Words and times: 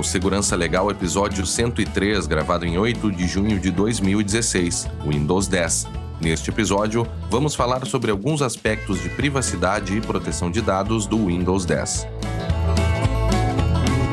O 0.00 0.02
Segurança 0.02 0.56
Legal, 0.56 0.90
episódio 0.90 1.44
103, 1.44 2.26
gravado 2.26 2.64
em 2.64 2.78
8 2.78 3.12
de 3.12 3.28
junho 3.28 3.60
de 3.60 3.70
2016, 3.70 4.88
Windows 5.06 5.46
10. 5.46 5.88
Neste 6.18 6.48
episódio, 6.48 7.06
vamos 7.28 7.54
falar 7.54 7.84
sobre 7.84 8.10
alguns 8.10 8.40
aspectos 8.40 9.02
de 9.02 9.10
privacidade 9.10 9.94
e 9.94 10.00
proteção 10.00 10.50
de 10.50 10.62
dados 10.62 11.04
do 11.06 11.26
Windows 11.26 11.66
10. 11.66 12.06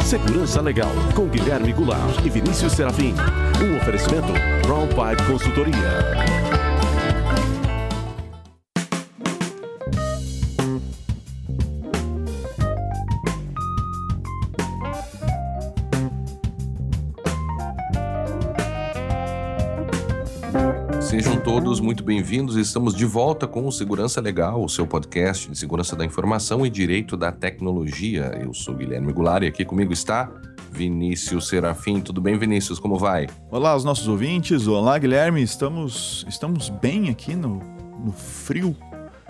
Segurança 0.03 0.59
Legal, 0.59 0.91
com 1.15 1.25
Guilherme 1.29 1.71
Goulart 1.71 2.19
e 2.25 2.29
Vinícius 2.29 2.73
Serafim. 2.73 3.15
Um 3.63 3.77
oferecimento 3.77 4.33
Brown 4.63 4.87
Pipe 4.87 5.23
Consultoria. 5.25 6.46
Muito 21.87 22.03
bem-vindos. 22.03 22.57
Estamos 22.57 22.93
de 22.93 23.05
volta 23.05 23.47
com 23.47 23.65
o 23.65 23.71
Segurança 23.71 24.19
Legal, 24.19 24.61
o 24.61 24.67
seu 24.67 24.85
podcast 24.85 25.49
de 25.49 25.57
segurança 25.57 25.95
da 25.95 26.03
informação 26.03 26.65
e 26.65 26.69
direito 26.69 27.15
da 27.15 27.31
tecnologia. 27.31 28.37
Eu 28.43 28.53
sou 28.53 28.75
Guilherme 28.75 29.13
Goulart 29.13 29.43
e 29.43 29.47
aqui 29.47 29.63
comigo 29.63 29.93
está 29.93 30.29
Vinícius 30.69 31.47
Serafim. 31.47 32.01
Tudo 32.01 32.19
bem, 32.19 32.37
Vinícius? 32.37 32.77
Como 32.77 32.97
vai? 32.97 33.27
Olá, 33.49 33.73
os 33.73 33.85
nossos 33.85 34.05
ouvintes. 34.05 34.67
Olá, 34.67 34.99
Guilherme. 34.99 35.41
Estamos, 35.41 36.25
estamos 36.27 36.67
bem 36.67 37.07
aqui 37.07 37.37
no, 37.37 37.61
no 38.03 38.11
frio. 38.11 38.75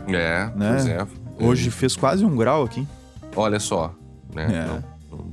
É, 0.08 0.52
né? 0.56 0.72
pois 0.72 0.88
é. 0.88 1.08
Hoje 1.39 1.70
fez 1.70 1.95
quase 1.95 2.26
um 2.26 2.36
grau 2.36 2.64
aqui. 2.64 2.88
Olha 3.36 3.60
só, 3.60 3.94
né? 4.34 4.48
É. 4.52 4.64
Então, 4.64 4.84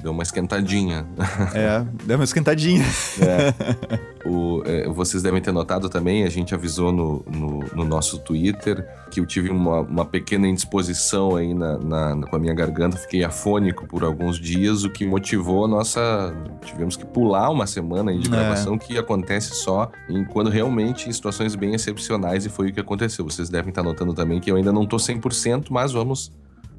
Deu 0.02 0.12
uma 0.12 0.22
esquentadinha. 0.22 1.06
É, 1.54 1.84
deu 2.04 2.16
uma 2.16 2.24
esquentadinha. 2.24 2.84
É. 3.20 4.14
O, 4.26 4.62
é, 4.64 4.88
vocês 4.88 5.22
devem 5.22 5.40
ter 5.40 5.52
notado 5.52 5.88
também, 5.88 6.24
a 6.24 6.30
gente 6.30 6.54
avisou 6.54 6.90
no, 6.90 7.22
no, 7.30 7.58
no 7.74 7.84
nosso 7.84 8.18
Twitter 8.18 8.88
que 9.10 9.20
eu 9.20 9.26
tive 9.26 9.50
uma, 9.50 9.80
uma 9.80 10.04
pequena 10.04 10.48
indisposição 10.48 11.36
aí 11.36 11.54
na, 11.54 11.78
na, 11.78 12.26
com 12.26 12.34
a 12.34 12.38
minha 12.38 12.54
garganta, 12.54 12.96
fiquei 12.96 13.22
afônico 13.22 13.86
por 13.86 14.02
alguns 14.02 14.40
dias, 14.40 14.82
o 14.82 14.90
que 14.90 15.06
motivou 15.06 15.66
a 15.66 15.68
nossa. 15.68 16.34
Tivemos 16.64 16.96
que 16.96 17.04
pular 17.04 17.50
uma 17.50 17.66
semana 17.66 18.10
aí 18.10 18.18
de 18.18 18.26
é. 18.26 18.30
gravação, 18.30 18.74
é. 18.74 18.78
que 18.78 18.98
acontece 18.98 19.54
só 19.54 19.90
em, 20.08 20.24
quando 20.24 20.50
realmente 20.50 21.08
em 21.08 21.12
situações 21.12 21.54
bem 21.54 21.74
excepcionais, 21.74 22.44
e 22.44 22.48
foi 22.48 22.70
o 22.70 22.72
que 22.72 22.80
aconteceu. 22.80 23.24
Vocês 23.24 23.48
devem 23.48 23.68
estar 23.68 23.82
notando 23.82 24.12
também 24.14 24.40
que 24.40 24.50
eu 24.50 24.56
ainda 24.56 24.72
não 24.72 24.82
estou 24.82 24.98
100%, 24.98 25.66
mas 25.70 25.92
vamos 25.92 26.32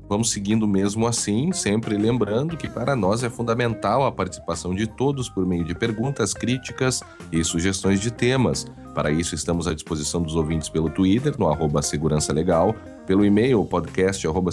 Vamos 0.08 0.32
seguindo 0.32 0.68
mesmo 0.68 1.08
assim, 1.08 1.52
sempre 1.52 1.98
lembrando 1.98 2.56
que 2.56 2.70
para 2.70 2.96
nós 2.96 3.24
é 3.24 3.30
fundamental 3.30 4.06
a 4.06 4.12
participação 4.12 4.74
de 4.74 4.86
todos 4.86 5.30
por 5.30 5.46
meio 5.46 5.64
de 5.64 5.74
perguntas, 5.74 6.34
críticas 6.34 7.02
e 7.32 7.44
sugestões 7.44 8.00
de 8.00 8.12
temas. 8.12 8.66
Para 8.94 9.12
isso, 9.12 9.34
estamos 9.34 9.68
à 9.68 9.74
disposição 9.74 10.22
dos 10.22 10.36
ouvintes 10.36 10.70
pelo 10.70 10.90
Twitter, 10.90 11.36
no 11.38 11.50
arroba 11.50 11.82
Segurança 11.82 12.32
Legal, 12.32 12.76
pelo 13.06 13.26
e-mail 13.26 13.66
podcast 13.66 14.26
arroba 14.28 14.52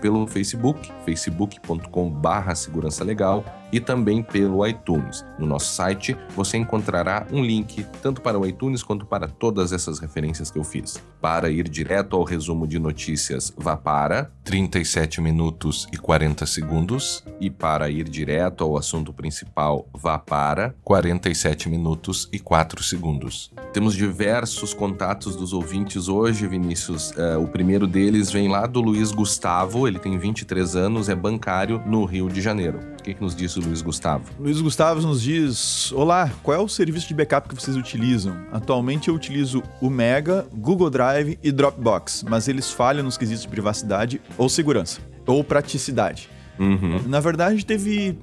pelo 0.00 0.26
Facebook, 0.26 0.90
facebook.com/barra 1.04 2.54
segurança 2.54 3.04
legal 3.04 3.44
e 3.72 3.80
também 3.80 4.22
pelo 4.22 4.66
iTunes. 4.66 5.24
No 5.38 5.46
nosso 5.46 5.74
site 5.74 6.16
você 6.36 6.58
encontrará 6.58 7.26
um 7.32 7.42
link 7.42 7.84
tanto 8.02 8.20
para 8.20 8.38
o 8.38 8.46
iTunes 8.46 8.82
quanto 8.82 9.06
para 9.06 9.26
todas 9.26 9.72
essas 9.72 9.98
referências 9.98 10.50
que 10.50 10.58
eu 10.58 10.64
fiz. 10.64 11.02
Para 11.20 11.50
ir 11.50 11.68
direto 11.68 12.16
ao 12.16 12.24
resumo 12.24 12.66
de 12.66 12.78
notícias, 12.78 13.52
vá 13.56 13.76
para 13.76 14.30
37 14.44 15.20
minutos 15.20 15.88
e 15.92 15.96
40 15.96 16.44
segundos 16.46 17.24
e 17.40 17.48
para 17.48 17.88
ir 17.88 18.08
direto 18.08 18.64
ao 18.64 18.76
assunto 18.76 19.12
principal, 19.12 19.88
vá 19.92 20.18
para 20.18 20.74
47 20.82 21.68
minutos 21.68 22.28
e 22.32 22.38
4 22.38 22.82
segundos. 22.82 23.52
Temos 23.72 23.94
diversos 23.94 24.74
contatos 24.74 25.34
dos 25.36 25.52
ouvintes 25.52 26.08
hoje, 26.08 26.46
Vinícius. 26.46 27.12
Uh, 27.12 27.42
o 27.42 27.48
primeiro 27.48 27.86
deles 27.86 28.30
vem 28.30 28.48
lá 28.48 28.66
do 28.66 28.80
Luiz 28.80 29.12
Gustavo, 29.12 29.88
ele 29.88 29.98
tem 29.98 30.18
23 30.18 30.76
anos, 30.76 31.08
é 31.08 31.14
bancário 31.14 31.82
no 31.86 32.04
Rio 32.04 32.28
de 32.28 32.40
Janeiro. 32.40 32.80
O 32.98 33.02
que, 33.02 33.14
que 33.14 33.22
nos 33.22 33.34
diz 33.34 33.56
o 33.56 33.61
Luiz 33.64 33.82
Gustavo? 33.82 34.24
Luiz 34.38 34.60
Gustavo 34.60 35.00
nos 35.00 35.22
diz: 35.22 35.92
Olá, 35.92 36.30
qual 36.42 36.56
é 36.56 36.60
o 36.60 36.68
serviço 36.68 37.08
de 37.08 37.14
backup 37.14 37.48
que 37.48 37.54
vocês 37.54 37.76
utilizam? 37.76 38.36
Atualmente 38.50 39.08
eu 39.08 39.14
utilizo 39.14 39.62
o 39.80 39.88
Mega, 39.88 40.46
Google 40.52 40.90
Drive 40.90 41.38
e 41.42 41.52
Dropbox, 41.52 42.24
mas 42.28 42.48
eles 42.48 42.70
falham 42.70 43.04
nos 43.04 43.16
quesitos 43.16 43.42
de 43.42 43.48
privacidade 43.48 44.20
ou 44.36 44.48
segurança, 44.48 45.00
ou 45.26 45.42
praticidade. 45.42 46.28
Uhum. 46.58 47.02
Na 47.06 47.20
verdade, 47.20 47.64
teve, 47.64 48.18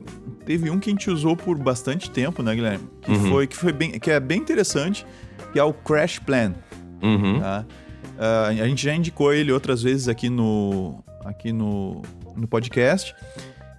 teve 0.46 0.70
um 0.70 0.80
que 0.80 0.90
a 0.90 0.94
gente 0.94 1.10
usou 1.10 1.36
por 1.36 1.58
bastante 1.58 2.10
tempo, 2.10 2.44
né, 2.44 2.56
Guilherme? 2.56 2.88
Que, 3.02 3.12
uhum. 3.12 3.30
foi, 3.30 3.48
que, 3.48 3.56
foi 3.56 3.74
bem, 3.74 3.92
que 4.00 4.12
é 4.12 4.20
bem 4.20 4.40
interessante, 4.40 5.06
que 5.52 5.60
é 5.60 5.64
o 5.64 5.74
Crash 5.74 6.20
Plan. 6.20 6.54
Uhum. 7.02 7.40
Tá? 7.40 7.66
Uh, 8.18 8.62
a 8.62 8.68
gente 8.68 8.84
já 8.84 8.94
indicou 8.94 9.34
ele 9.34 9.52
outras 9.52 9.82
vezes 9.82 10.08
aqui 10.08 10.30
no, 10.30 11.04
aqui 11.26 11.52
no, 11.52 12.02
no 12.36 12.48
podcast. 12.48 13.16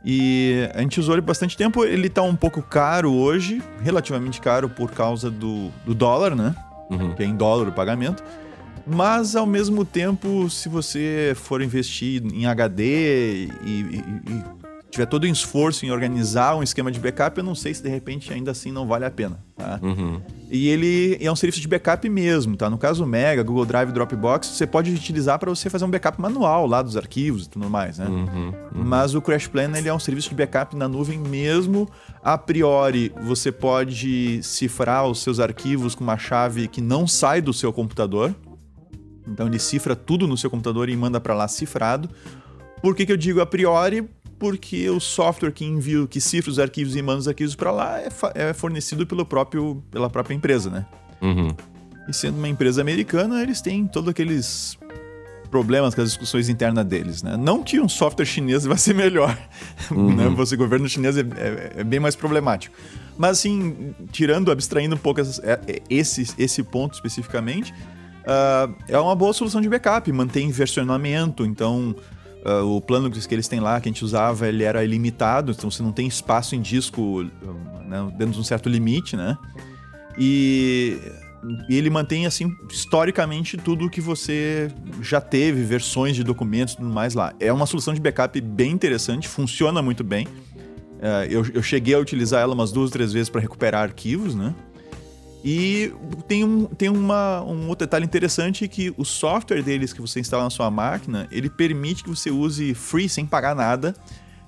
E 0.04 0.68
a 0.74 0.80
gente 0.80 0.98
usou 0.98 1.14
ele 1.14 1.20
bastante 1.20 1.56
tempo. 1.56 1.84
Ele 1.84 2.08
tá 2.08 2.22
um 2.22 2.36
pouco 2.36 2.62
caro 2.62 3.12
hoje, 3.12 3.62
relativamente 3.82 4.40
caro 4.40 4.68
por 4.68 4.90
causa 4.90 5.30
do, 5.30 5.70
do 5.84 5.94
dólar, 5.94 6.34
né? 6.34 6.54
Uhum. 6.90 7.14
Que 7.14 7.22
é 7.22 7.26
em 7.26 7.36
dólar 7.36 7.68
o 7.68 7.72
pagamento. 7.72 8.24
Mas 8.86 9.36
ao 9.36 9.46
mesmo 9.46 9.84
tempo, 9.84 10.48
se 10.48 10.68
você 10.68 11.32
for 11.36 11.62
investir 11.62 12.22
em 12.24 12.46
HD 12.46 13.44
e, 13.44 13.48
e, 13.64 14.04
e 14.28 14.59
tiver 14.90 15.06
todo 15.06 15.24
o 15.24 15.26
esforço 15.26 15.86
em 15.86 15.90
organizar 15.90 16.56
um 16.56 16.62
esquema 16.62 16.90
de 16.90 16.98
backup, 16.98 17.38
eu 17.38 17.44
não 17.44 17.54
sei 17.54 17.72
se 17.72 17.82
de 17.82 17.88
repente 17.88 18.32
ainda 18.32 18.50
assim 18.50 18.72
não 18.72 18.86
vale 18.86 19.04
a 19.04 19.10
pena. 19.10 19.38
Tá? 19.56 19.78
Uhum. 19.80 20.20
E 20.50 20.68
ele 20.68 21.16
é 21.20 21.30
um 21.30 21.36
serviço 21.36 21.60
de 21.60 21.68
backup 21.68 22.08
mesmo, 22.08 22.56
tá? 22.56 22.68
No 22.68 22.76
caso 22.76 23.06
Mega, 23.06 23.42
Google 23.42 23.64
Drive, 23.64 23.92
Dropbox, 23.92 24.48
você 24.48 24.66
pode 24.66 24.90
utilizar 24.92 25.38
para 25.38 25.48
você 25.48 25.70
fazer 25.70 25.84
um 25.84 25.90
backup 25.90 26.20
manual 26.20 26.66
lá 26.66 26.82
dos 26.82 26.96
arquivos 26.96 27.46
e 27.46 27.50
tudo 27.50 27.70
mais, 27.70 27.98
né? 27.98 28.06
Uhum, 28.06 28.48
uhum. 28.48 28.52
Mas 28.74 29.14
o 29.14 29.22
Crash 29.22 29.46
Plan 29.46 29.70
ele 29.76 29.88
é 29.88 29.94
um 29.94 29.98
serviço 30.00 30.30
de 30.30 30.34
backup 30.34 30.74
na 30.76 30.88
nuvem 30.88 31.18
mesmo. 31.18 31.88
A 32.22 32.36
priori, 32.36 33.12
você 33.22 33.52
pode 33.52 34.42
cifrar 34.42 35.06
os 35.06 35.22
seus 35.22 35.38
arquivos 35.38 35.94
com 35.94 36.02
uma 36.02 36.18
chave 36.18 36.66
que 36.66 36.80
não 36.80 37.06
sai 37.06 37.40
do 37.40 37.52
seu 37.52 37.72
computador. 37.72 38.34
Então 39.28 39.46
ele 39.46 39.58
cifra 39.60 39.94
tudo 39.94 40.26
no 40.26 40.36
seu 40.36 40.50
computador 40.50 40.88
e 40.88 40.96
manda 40.96 41.20
para 41.20 41.34
lá 41.34 41.46
cifrado. 41.46 42.10
Por 42.82 42.96
que, 42.96 43.06
que 43.06 43.12
eu 43.12 43.16
digo 43.16 43.40
a 43.40 43.46
priori? 43.46 44.08
Porque 44.40 44.88
o 44.88 44.98
software 44.98 45.52
que 45.52 45.66
envia, 45.66 46.06
que 46.06 46.18
cifra 46.18 46.50
os 46.50 46.58
arquivos 46.58 46.96
e 46.96 47.02
manda 47.02 47.18
os 47.18 47.28
arquivos 47.28 47.54
para 47.54 47.70
lá 47.70 48.00
é, 48.00 48.08
é, 48.34 48.52
fornecido 48.54 49.06
pelo 49.06 49.24
próprio, 49.24 49.84
pela 49.90 50.08
própria 50.08 50.34
empresa, 50.34 50.70
né? 50.70 50.86
Uhum. 51.20 51.54
E 52.08 52.12
sendo 52.14 52.38
uma 52.38 52.48
empresa 52.48 52.80
americana, 52.80 53.42
eles 53.42 53.60
têm 53.60 53.86
todos 53.86 54.08
aqueles 54.08 54.78
problemas 55.50 55.94
com 55.94 56.00
as 56.00 56.08
discussões 56.08 56.48
internas 56.48 56.86
deles, 56.86 57.22
né? 57.22 57.36
Não 57.36 57.62
que 57.62 57.78
um 57.78 57.88
software 57.88 58.24
chinês 58.24 58.64
vai 58.64 58.78
ser 58.78 58.94
melhor, 58.94 59.36
uhum. 59.90 60.16
né? 60.16 60.28
Você, 60.30 60.56
governo 60.56 60.88
chinês 60.88 61.18
é, 61.18 61.20
é, 61.20 61.72
é, 61.76 61.84
bem 61.84 62.00
mais 62.00 62.16
problemático. 62.16 62.74
Mas, 63.18 63.32
assim, 63.32 63.94
tirando, 64.10 64.50
abstraindo 64.50 64.94
um 64.94 64.98
pouco 64.98 65.20
essas, 65.20 65.38
é, 65.40 65.60
é, 65.66 65.82
esse, 65.90 66.34
esse 66.38 66.62
ponto 66.62 66.94
especificamente, 66.94 67.74
uh, 68.22 68.74
é 68.88 68.98
uma 68.98 69.14
boa 69.14 69.34
solução 69.34 69.60
de 69.60 69.68
backup, 69.68 70.10
mantém 70.10 70.50
versionamento, 70.50 71.44
então 71.44 71.94
Uh, 72.44 72.64
o 72.64 72.80
plano 72.80 73.10
que 73.10 73.34
eles 73.34 73.48
têm 73.48 73.60
lá, 73.60 73.80
que 73.80 73.88
a 73.88 73.92
gente 73.92 74.04
usava, 74.04 74.48
ele 74.48 74.64
era 74.64 74.82
ilimitado, 74.82 75.52
então 75.52 75.70
você 75.70 75.82
não 75.82 75.92
tem 75.92 76.06
espaço 76.06 76.54
em 76.54 76.60
disco 76.60 77.22
né, 77.86 78.10
dentro 78.16 78.34
de 78.34 78.40
um 78.40 78.44
certo 78.44 78.68
limite, 78.68 79.14
né? 79.14 79.36
E, 80.18 80.98
e, 81.68 81.76
ele 81.76 81.90
mantém, 81.90 82.24
assim, 82.24 82.50
historicamente, 82.70 83.58
tudo 83.58 83.90
que 83.90 84.00
você 84.00 84.70
já 85.02 85.20
teve, 85.20 85.62
versões 85.62 86.16
de 86.16 86.24
documentos 86.24 86.74
e 86.74 86.76
tudo 86.78 86.88
mais 86.88 87.14
lá. 87.14 87.34
É 87.38 87.52
uma 87.52 87.66
solução 87.66 87.92
de 87.92 88.00
backup 88.00 88.40
bem 88.40 88.72
interessante, 88.72 89.28
funciona 89.28 89.82
muito 89.82 90.02
bem. 90.02 90.26
Uh, 90.26 91.24
eu, 91.28 91.46
eu 91.54 91.62
cheguei 91.62 91.94
a 91.94 91.98
utilizar 91.98 92.40
ela 92.40 92.54
umas 92.54 92.72
duas, 92.72 92.90
três 92.90 93.12
vezes 93.12 93.28
para 93.28 93.40
recuperar 93.40 93.82
arquivos, 93.82 94.34
né? 94.34 94.54
E 95.44 95.92
tem, 96.28 96.44
um, 96.44 96.66
tem 96.66 96.88
uma, 96.88 97.42
um 97.42 97.68
outro 97.68 97.86
detalhe 97.86 98.04
interessante 98.04 98.68
que 98.68 98.92
o 98.96 99.04
software 99.04 99.62
deles 99.62 99.92
que 99.92 100.00
você 100.00 100.20
instala 100.20 100.44
na 100.44 100.50
sua 100.50 100.70
máquina, 100.70 101.26
ele 101.30 101.48
permite 101.48 102.04
que 102.04 102.10
você 102.10 102.30
use 102.30 102.74
free, 102.74 103.08
sem 103.08 103.24
pagar 103.24 103.54
nada, 103.54 103.94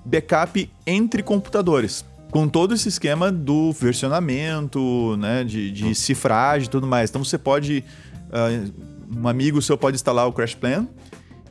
backup 0.05 0.69
entre 0.85 1.23
computadores. 1.23 2.05
Com 2.29 2.47
todo 2.47 2.73
esse 2.73 2.89
esquema 2.89 3.31
do 3.31 3.71
versionamento, 3.71 5.15
né, 5.17 5.43
de, 5.43 5.71
de 5.71 5.95
cifragem 5.95 6.67
e 6.67 6.69
tudo 6.69 6.87
mais. 6.87 7.09
Então 7.09 7.23
você 7.23 7.37
pode... 7.37 7.83
Uh, 8.29 8.93
um 9.15 9.27
amigo 9.27 9.61
seu 9.61 9.77
pode 9.77 9.95
instalar 9.95 10.27
o 10.27 10.33
Crash 10.33 10.55
Plan 10.55 10.87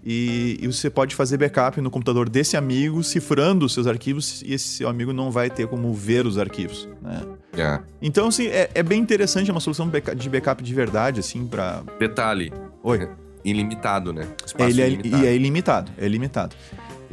e, 0.04 0.58
e, 0.60 0.66
você 0.66 0.90
pode 0.90 1.14
fazer 1.14 1.36
backup 1.36 1.80
no 1.80 1.90
computador 1.90 2.28
desse 2.28 2.56
amigo, 2.56 3.04
cifrando 3.04 3.64
os 3.64 3.72
seus 3.72 3.86
arquivos, 3.86 4.42
e 4.42 4.52
esse 4.52 4.66
seu 4.68 4.88
amigo 4.88 5.12
não 5.12 5.30
vai 5.30 5.48
ter 5.48 5.68
como 5.68 5.94
ver 5.94 6.26
os 6.26 6.38
arquivos. 6.38 6.88
Né? 7.00 7.22
É. 7.56 7.80
Então, 8.00 8.28
assim, 8.28 8.46
é, 8.46 8.70
é, 8.74 8.82
bem 8.82 9.00
interessante, 9.00 9.50
é 9.50 9.52
uma 9.52 9.60
solução 9.60 9.90
de 10.16 10.28
backup 10.28 10.62
de 10.62 10.74
verdade, 10.74 11.20
assim, 11.20 11.46
para 11.46 11.82
Detalhe. 11.98 12.52
Oi. 12.82 13.08
Ilimitado, 13.44 14.12
né? 14.12 14.26
Espaço 14.44 14.70
Ele 14.70 14.82
é, 14.82 14.88
ilimitado. 14.88 15.22
E 15.22 15.26
é 15.26 15.34
ilimitado, 15.34 15.92
é 15.98 16.06
ilimitado. 16.06 16.56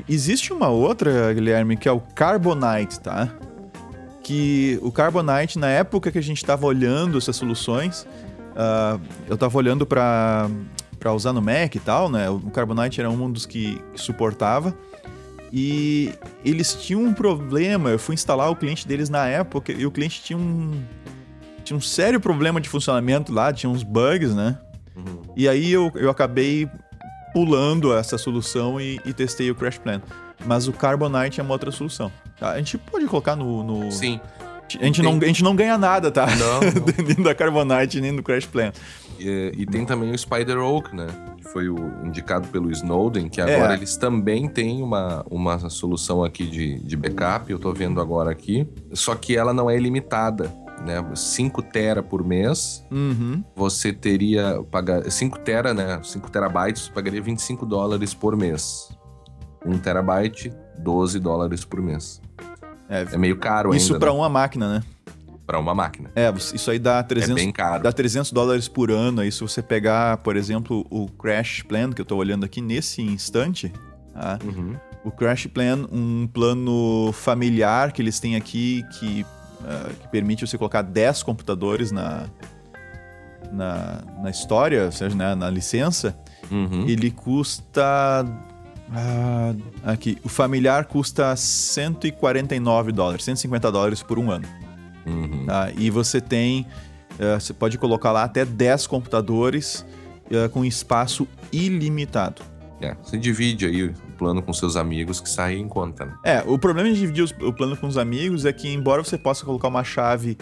Existe 0.07 0.53
uma 0.53 0.69
outra, 0.69 1.33
Guilherme, 1.33 1.75
que 1.75 1.89
é 1.89 1.91
o 1.91 1.99
Carbonite, 1.99 2.99
tá? 2.99 3.27
Que 4.23 4.79
o 4.81 4.91
Carbonite, 4.91 5.59
na 5.59 5.67
época 5.67 6.11
que 6.11 6.17
a 6.17 6.23
gente 6.23 6.37
estava 6.37 6.65
olhando 6.65 7.17
essas 7.17 7.35
soluções, 7.35 8.07
uh, 8.51 9.01
eu 9.27 9.35
estava 9.35 9.57
olhando 9.57 9.85
para 9.85 10.49
para 10.99 11.13
usar 11.13 11.31
no 11.31 11.41
Mac 11.41 11.73
e 11.73 11.79
tal, 11.79 12.09
né? 12.09 12.29
O 12.29 12.51
Carbonite 12.51 12.99
era 12.99 13.09
um 13.09 13.31
dos 13.31 13.45
que, 13.45 13.81
que 13.93 14.01
suportava. 14.01 14.75
E 15.51 16.13
eles 16.45 16.73
tinham 16.73 17.03
um 17.03 17.13
problema. 17.13 17.89
Eu 17.89 17.99
fui 17.99 18.13
instalar 18.13 18.49
o 18.49 18.55
cliente 18.55 18.87
deles 18.87 19.09
na 19.09 19.27
época 19.27 19.71
e 19.71 19.85
o 19.85 19.91
cliente 19.91 20.21
tinha 20.21 20.37
um 20.37 20.83
tinha 21.63 21.77
um 21.77 21.81
sério 21.81 22.19
problema 22.19 22.59
de 22.59 22.67
funcionamento 22.67 23.31
lá, 23.31 23.53
tinha 23.53 23.69
uns 23.69 23.83
bugs, 23.83 24.33
né? 24.33 24.57
Uhum. 24.95 25.21
E 25.35 25.47
aí 25.47 25.71
eu, 25.71 25.91
eu 25.93 26.09
acabei 26.09 26.67
pulando 27.31 27.93
essa 27.95 28.17
solução 28.17 28.81
e, 28.81 28.99
e, 29.05 29.13
testei 29.13 29.51
o 29.51 29.55
Crash 29.55 29.77
Plan. 29.77 30.01
Mas 30.45 30.67
o 30.67 30.73
Carbonite 30.73 31.39
é 31.39 31.43
uma 31.43 31.53
outra 31.53 31.69
solução. 31.69 32.11
Tá? 32.39 32.51
A 32.51 32.57
gente 32.57 32.77
pode 32.77 33.05
colocar 33.05 33.35
no. 33.35 33.63
no... 33.63 33.91
Sim. 33.91 34.19
A 34.79 34.85
gente, 34.85 35.01
não, 35.01 35.17
a 35.17 35.25
gente 35.25 35.43
não 35.43 35.55
ganha 35.55 35.77
nada, 35.77 36.11
tá? 36.11 36.27
Não. 36.27 36.59
não. 36.59 37.05
nem 37.05 37.23
da 37.23 37.33
Carbonite, 37.33 37.99
nem 37.99 38.15
do 38.15 38.21
Crash 38.21 38.45
Plan. 38.45 38.71
E, 39.19 39.51
e, 39.57 39.65
tem 39.65 39.85
também 39.85 40.11
o 40.11 40.17
Spider 40.17 40.59
Oak, 40.59 40.95
né? 40.95 41.07
Foi 41.53 41.67
o 41.69 41.77
indicado 42.05 42.47
pelo 42.49 42.71
Snowden, 42.71 43.27
que 43.27 43.41
agora 43.41 43.73
é. 43.73 43.77
eles 43.77 43.97
também 43.97 44.47
têm 44.47 44.83
uma, 44.83 45.25
uma 45.29 45.69
solução 45.69 46.23
aqui 46.23 46.45
de, 46.45 46.79
de 46.79 46.95
backup, 46.95 47.51
eu 47.51 47.57
tô 47.57 47.73
vendo 47.73 47.99
agora 47.99 48.31
aqui. 48.31 48.67
Só 48.93 49.15
que 49.15 49.35
ela 49.35 49.53
não 49.53 49.69
é 49.69 49.75
ilimitada 49.75 50.53
né? 50.81 51.03
5 51.13 51.61
tera 51.63 52.01
por 52.01 52.25
mês, 52.25 52.85
uhum. 52.91 53.43
você 53.55 53.91
teria 53.91 54.63
pagar 54.71 55.09
5 55.09 55.39
tera, 55.39 55.73
né? 55.73 55.99
5 56.03 56.29
terabytes, 56.31 56.83
você 56.83 56.91
pagaria 56.91 57.21
25 57.21 57.65
dólares 57.65 58.13
por 58.13 58.35
mês. 58.35 58.89
1 59.65 59.77
terabyte, 59.79 60.53
12 60.79 61.19
dólares 61.19 61.65
por 61.65 61.81
mês. 61.81 62.21
É, 62.87 63.05
é 63.11 63.17
meio 63.17 63.37
caro 63.37 63.69
isso 63.69 63.93
ainda. 63.93 63.93
Isso 63.93 63.99
para 63.99 64.11
né? 64.11 64.17
uma 64.17 64.29
máquina, 64.29 64.75
né? 64.75 64.83
Para 65.49 65.57
uma 65.57 65.73
máquina. 65.73 66.11
É, 66.15 66.31
isso 66.53 66.69
aí 66.69 66.77
dá 66.77 67.01
300, 67.01 67.31
é 67.31 67.43
bem 67.43 67.51
caro. 67.51 67.81
dá 67.81 67.91
300 67.91 68.31
dólares 68.31 68.67
por 68.67 68.91
ano. 68.91 69.21
Aí 69.21 69.31
se 69.31 69.41
você 69.41 69.63
pegar, 69.63 70.17
por 70.17 70.37
exemplo, 70.37 70.85
o 70.91 71.07
Crash 71.07 71.63
Plan, 71.63 71.91
que 71.91 71.99
eu 71.99 72.03
estou 72.03 72.19
olhando 72.19 72.45
aqui 72.45 72.61
nesse 72.61 73.01
instante, 73.01 73.73
tá? 74.13 74.37
uhum. 74.43 74.75
o 75.03 75.09
Crash 75.09 75.47
Plan, 75.47 75.87
um 75.91 76.29
plano 76.31 77.11
familiar 77.13 77.91
que 77.91 77.99
eles 77.99 78.19
têm 78.19 78.35
aqui 78.35 78.83
que 78.99 79.25
uh, 79.61 79.91
que 79.99 80.07
permite 80.09 80.45
você 80.45 80.55
colocar 80.55 80.83
10 80.83 81.23
computadores 81.23 81.91
na, 81.91 82.27
na, 83.51 84.03
na 84.21 84.29
história, 84.29 84.85
ou 84.85 84.91
seja, 84.91 85.15
né, 85.15 85.33
na 85.33 85.49
licença, 85.49 86.15
uhum. 86.51 86.85
ele 86.87 87.09
custa. 87.09 88.23
Uh, 88.87 89.63
aqui, 89.83 90.19
o 90.23 90.29
familiar 90.29 90.85
custa 90.85 91.35
149 91.35 92.91
dólares, 92.91 93.25
150 93.25 93.71
dólares 93.71 94.03
por 94.03 94.19
um 94.19 94.29
ano. 94.29 94.47
Tá? 95.49 95.71
E 95.75 95.89
você 95.89 96.21
tem. 96.21 96.67
Uh, 97.13 97.39
você 97.39 97.53
pode 97.53 97.77
colocar 97.79 98.11
lá 98.11 98.23
até 98.23 98.45
10 98.45 98.85
computadores 98.85 99.83
uh, 100.31 100.47
com 100.49 100.63
espaço 100.63 101.27
ilimitado. 101.51 102.43
É, 102.79 102.95
você 103.01 103.17
divide 103.17 103.65
aí 103.65 103.85
o 103.85 103.93
plano 104.15 104.43
com 104.43 104.53
seus 104.53 104.75
amigos 104.75 105.19
que 105.19 105.27
sai 105.27 105.55
em 105.55 105.67
conta. 105.67 106.05
Né? 106.05 106.13
É, 106.23 106.43
o 106.45 106.57
problema 106.59 106.87
de 106.87 106.99
dividir 106.99 107.35
o 107.41 107.51
plano 107.51 107.75
com 107.75 107.87
os 107.87 107.97
amigos 107.97 108.45
é 108.45 108.53
que, 108.53 108.71
embora 108.71 109.03
você 109.03 109.17
possa 109.17 109.43
colocar 109.43 109.67
uma 109.67 109.83
chave 109.83 110.37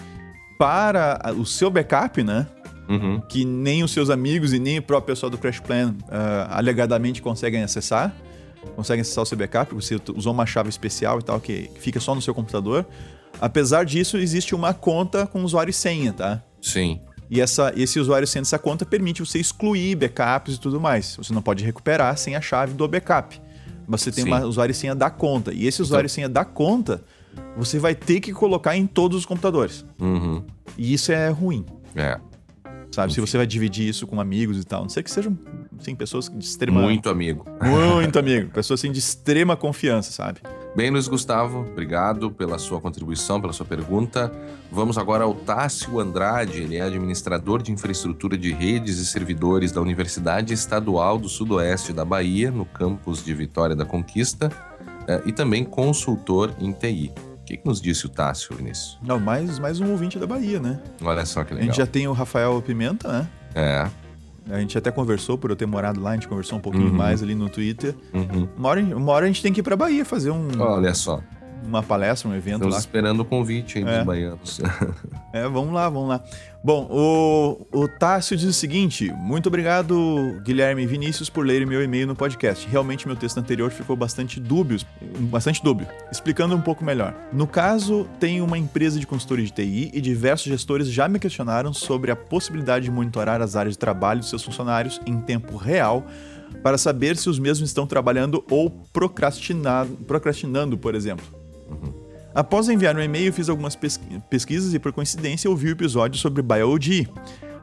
para 0.60 1.34
o 1.38 1.46
seu 1.46 1.72
backup, 1.72 2.22
né? 2.22 2.46
Uhum. 2.90 3.22
Que 3.22 3.46
nem 3.46 3.84
os 3.84 3.92
seus 3.92 4.10
amigos 4.10 4.54
e 4.54 4.60
nem 4.60 4.78
o 4.78 4.82
próprio 4.82 5.16
pessoal 5.16 5.30
do 5.30 5.38
Crash 5.38 5.62
Plan 5.62 5.96
uh, 6.04 6.50
alegadamente 6.50 7.22
conseguem 7.22 7.64
acessar. 7.64 8.14
Conseguem 8.76 9.02
acessar 9.02 9.24
o 9.24 9.26
seu 9.26 9.38
backup, 9.38 9.74
você 9.74 10.00
usou 10.16 10.34
uma 10.34 10.46
chave 10.46 10.70
especial 10.70 11.20
e 11.20 11.24
tal, 11.24 11.40
que 11.40 11.70
fica 11.80 12.00
só 12.00 12.14
no 12.14 12.22
seu 12.22 12.34
computador. 12.34 12.86
Apesar 13.40 13.86
disso, 13.86 14.18
existe 14.18 14.56
uma 14.56 14.74
conta 14.74 15.28
com 15.28 15.44
usuário 15.44 15.72
e 15.72 15.74
senha, 15.74 16.12
tá? 16.14 16.44
Sim. 16.62 17.00
E 17.30 17.42
essa, 17.42 17.74
esse 17.76 18.00
usuário 18.00 18.28
sendo 18.28 18.44
essa 18.44 18.58
conta 18.58 18.86
permite 18.86 19.20
você 19.20 19.40
excluir 19.40 19.96
backups 19.96 20.56
e 20.56 20.60
tudo 20.60 20.80
mais. 20.80 21.16
Você 21.18 21.34
não 21.34 21.42
pode 21.42 21.64
recuperar 21.64 22.18
sem 22.18 22.36
a 22.36 22.42
chave 22.42 22.74
do 22.74 22.88
backup. 22.88 23.40
Você 23.88 24.12
tem 24.12 24.26
Sim. 24.26 24.30
uma 24.30 24.46
usuário 24.46 24.72
e 24.72 24.76
senha 24.76 24.94
da 24.94 25.10
conta. 25.10 25.54
E 25.54 25.66
esse 25.66 25.82
usuário 25.82 26.08
e 26.08 26.10
senha 26.10 26.28
da 26.28 26.44
conta, 26.44 27.04
você 27.56 27.80
vai 27.80 27.96
ter 27.96 28.20
que 28.20 28.34
colocar 28.34 28.76
em 28.76 28.86
todos 28.86 29.20
os 29.20 29.26
computadores. 29.26 29.86
Uhum. 30.00 30.44
E 30.78 30.94
isso 30.94 31.12
é 31.12 31.30
ruim. 31.30 31.66
É. 31.96 32.20
Sabe? 32.92 33.12
Enfim. 33.12 33.16
Se 33.16 33.22
você 33.22 33.38
vai 33.38 33.48
dividir 33.48 33.88
isso 33.88 34.06
com 34.06 34.20
amigos 34.20 34.60
e 34.60 34.64
tal. 34.64 34.82
Não 34.82 34.90
sei 34.90 35.04
que 35.04 35.12
sejam 35.12 35.38
assim, 35.82 35.96
pessoas 35.96 36.30
de 36.30 36.44
extrema. 36.44 36.82
Muito 36.82 37.10
amigo. 37.10 37.46
Muito 37.62 38.18
amigo. 38.20 38.50
Pessoas 38.54 38.80
assim, 38.80 38.92
de 38.92 39.00
extrema 39.00 39.56
confiança, 39.56 40.12
sabe? 40.12 40.42
Bem, 40.76 40.92
Luiz 40.92 41.08
Gustavo, 41.08 41.62
obrigado 41.62 42.30
pela 42.30 42.60
sua 42.60 42.80
contribuição, 42.80 43.42
pela 43.42 43.52
sua 43.52 43.66
pergunta. 43.66 44.32
Vamos 44.72 44.98
agora 44.98 45.24
ao 45.24 45.34
Tássio 45.34 46.00
Andrade, 46.00 46.62
ele 46.62 46.76
é 46.76 46.82
administrador 46.82 47.64
de 47.64 47.72
infraestrutura 47.72 48.38
de 48.38 48.52
redes 48.52 49.00
e 49.00 49.06
servidores 49.06 49.72
da 49.72 49.82
Universidade 49.82 50.54
Estadual 50.54 51.18
do 51.18 51.28
Sudoeste 51.28 51.92
da 51.92 52.06
Bahia, 52.06 52.52
no 52.52 52.64
campus 52.64 53.26
de 53.26 53.34
Vitória 53.34 53.76
da 53.76 53.86
Conquista, 53.86 54.52
eh, 55.08 55.24
e 55.26 55.32
também 55.32 55.64
consultor 55.64 56.54
em 56.60 56.72
TI. 56.72 57.12
O 57.42 57.44
que, 57.44 57.58
que 57.58 57.66
nos 57.66 57.82
disse 57.82 58.06
o 58.06 58.10
Tássio, 58.10 58.56
Vinícius? 58.56 59.00
Não, 59.02 59.20
mais, 59.20 59.58
mais 59.58 59.80
um 59.80 59.90
ouvinte 59.90 60.20
da 60.20 60.28
Bahia, 60.28 60.60
né? 60.60 60.80
Olha 61.02 61.26
só 61.26 61.44
que 61.44 61.54
legal. 61.54 61.64
A 61.64 61.72
gente 61.72 61.78
já 61.78 61.88
tem 61.88 62.08
o 62.08 62.12
Rafael 62.12 62.62
Pimenta, 62.62 63.12
né? 63.12 63.28
É. 63.56 64.07
A 64.50 64.60
gente 64.60 64.78
até 64.78 64.92
conversou, 64.92 65.38
por 65.38 65.50
eu 65.50 65.56
ter 65.56 65.66
morado 65.66 66.00
lá, 66.00 66.12
a 66.12 66.14
gente 66.14 66.28
conversou 66.28 66.58
um 66.58 66.62
pouquinho 66.62 66.88
uhum. 66.88 66.94
mais 66.94 67.22
ali 67.22 67.36
no 67.36 67.50
Twitter. 67.50 67.96
Uhum. 68.14 68.48
Uma, 68.58 68.70
hora, 68.70 68.82
uma 68.82 69.12
hora 69.12 69.26
a 69.26 69.28
gente 69.28 69.42
tem 69.42 69.52
que 69.52 69.60
ir 69.60 69.64
pra 69.64 69.76
Bahia 69.76 70.06
fazer 70.06 70.32
um. 70.32 70.48
Olha 70.60 70.94
só. 70.94 71.22
Uma 71.66 71.84
palestra, 71.84 72.30
um 72.30 72.34
evento 72.34 72.56
Estamos 72.56 72.76
lá. 72.76 72.80
esperando 72.80 73.20
o 73.22 73.26
convite 73.26 73.80
aí 73.80 73.84
é. 73.84 73.98
dos 73.98 74.06
baianos. 74.06 74.62
é, 75.34 75.44
vamos 75.50 75.74
lá, 75.74 75.90
vamos 75.90 76.10
lá. 76.10 76.24
Bom, 76.68 76.86
o, 76.92 77.84
o 77.84 77.88
Tássio 77.88 78.36
diz 78.36 78.50
o 78.50 78.52
seguinte: 78.52 79.10
muito 79.14 79.48
obrigado, 79.48 80.38
Guilherme 80.44 80.84
e 80.84 80.86
Vinícius, 80.86 81.30
por 81.30 81.46
lerem 81.46 81.66
meu 81.66 81.82
e-mail 81.82 82.06
no 82.06 82.14
podcast. 82.14 82.68
Realmente, 82.68 83.08
meu 83.08 83.16
texto 83.16 83.38
anterior 83.38 83.72
ficou 83.72 83.96
bastante 83.96 84.38
dúbio, 84.38 84.78
bastante 85.32 85.64
dúbio. 85.64 85.88
Explicando 86.12 86.54
um 86.54 86.60
pouco 86.60 86.84
melhor. 86.84 87.16
No 87.32 87.48
caso, 87.48 88.06
tenho 88.20 88.44
uma 88.44 88.58
empresa 88.58 89.00
de 89.00 89.08
consultoria 89.08 89.46
de 89.46 89.54
TI 89.54 89.92
e 89.94 90.02
diversos 90.02 90.48
gestores 90.48 90.92
já 90.92 91.08
me 91.08 91.20
questionaram 91.20 91.72
sobre 91.72 92.12
a 92.12 92.18
possibilidade 92.18 92.84
de 92.84 92.92
monitorar 92.92 93.42
as 93.42 93.56
áreas 93.56 93.76
de 93.76 93.80
trabalho 93.80 94.20
dos 94.20 94.30
seus 94.30 94.44
funcionários 94.44 95.00
em 95.06 95.22
tempo 95.22 95.56
real 95.56 96.06
para 96.62 96.78
saber 96.78 97.16
se 97.16 97.30
os 97.30 97.40
mesmos 97.40 97.70
estão 97.70 97.88
trabalhando 97.88 98.44
ou 98.52 98.70
procrastinando, 98.92 99.96
procrastinando 100.06 100.78
por 100.78 100.96
exemplo. 100.96 101.26
Uhum. 101.70 102.07
Após 102.38 102.70
enviar 102.70 102.96
um 102.96 103.02
e-mail, 103.02 103.34
fiz 103.34 103.50
algumas 103.50 103.76
pesquisas 103.76 104.72
e, 104.72 104.78
por 104.78 104.94
coincidência, 104.94 105.50
ouvi 105.50 105.70
o 105.70 105.72
episódio 105.72 106.20
sobre 106.20 106.44
BioOD, 106.44 107.10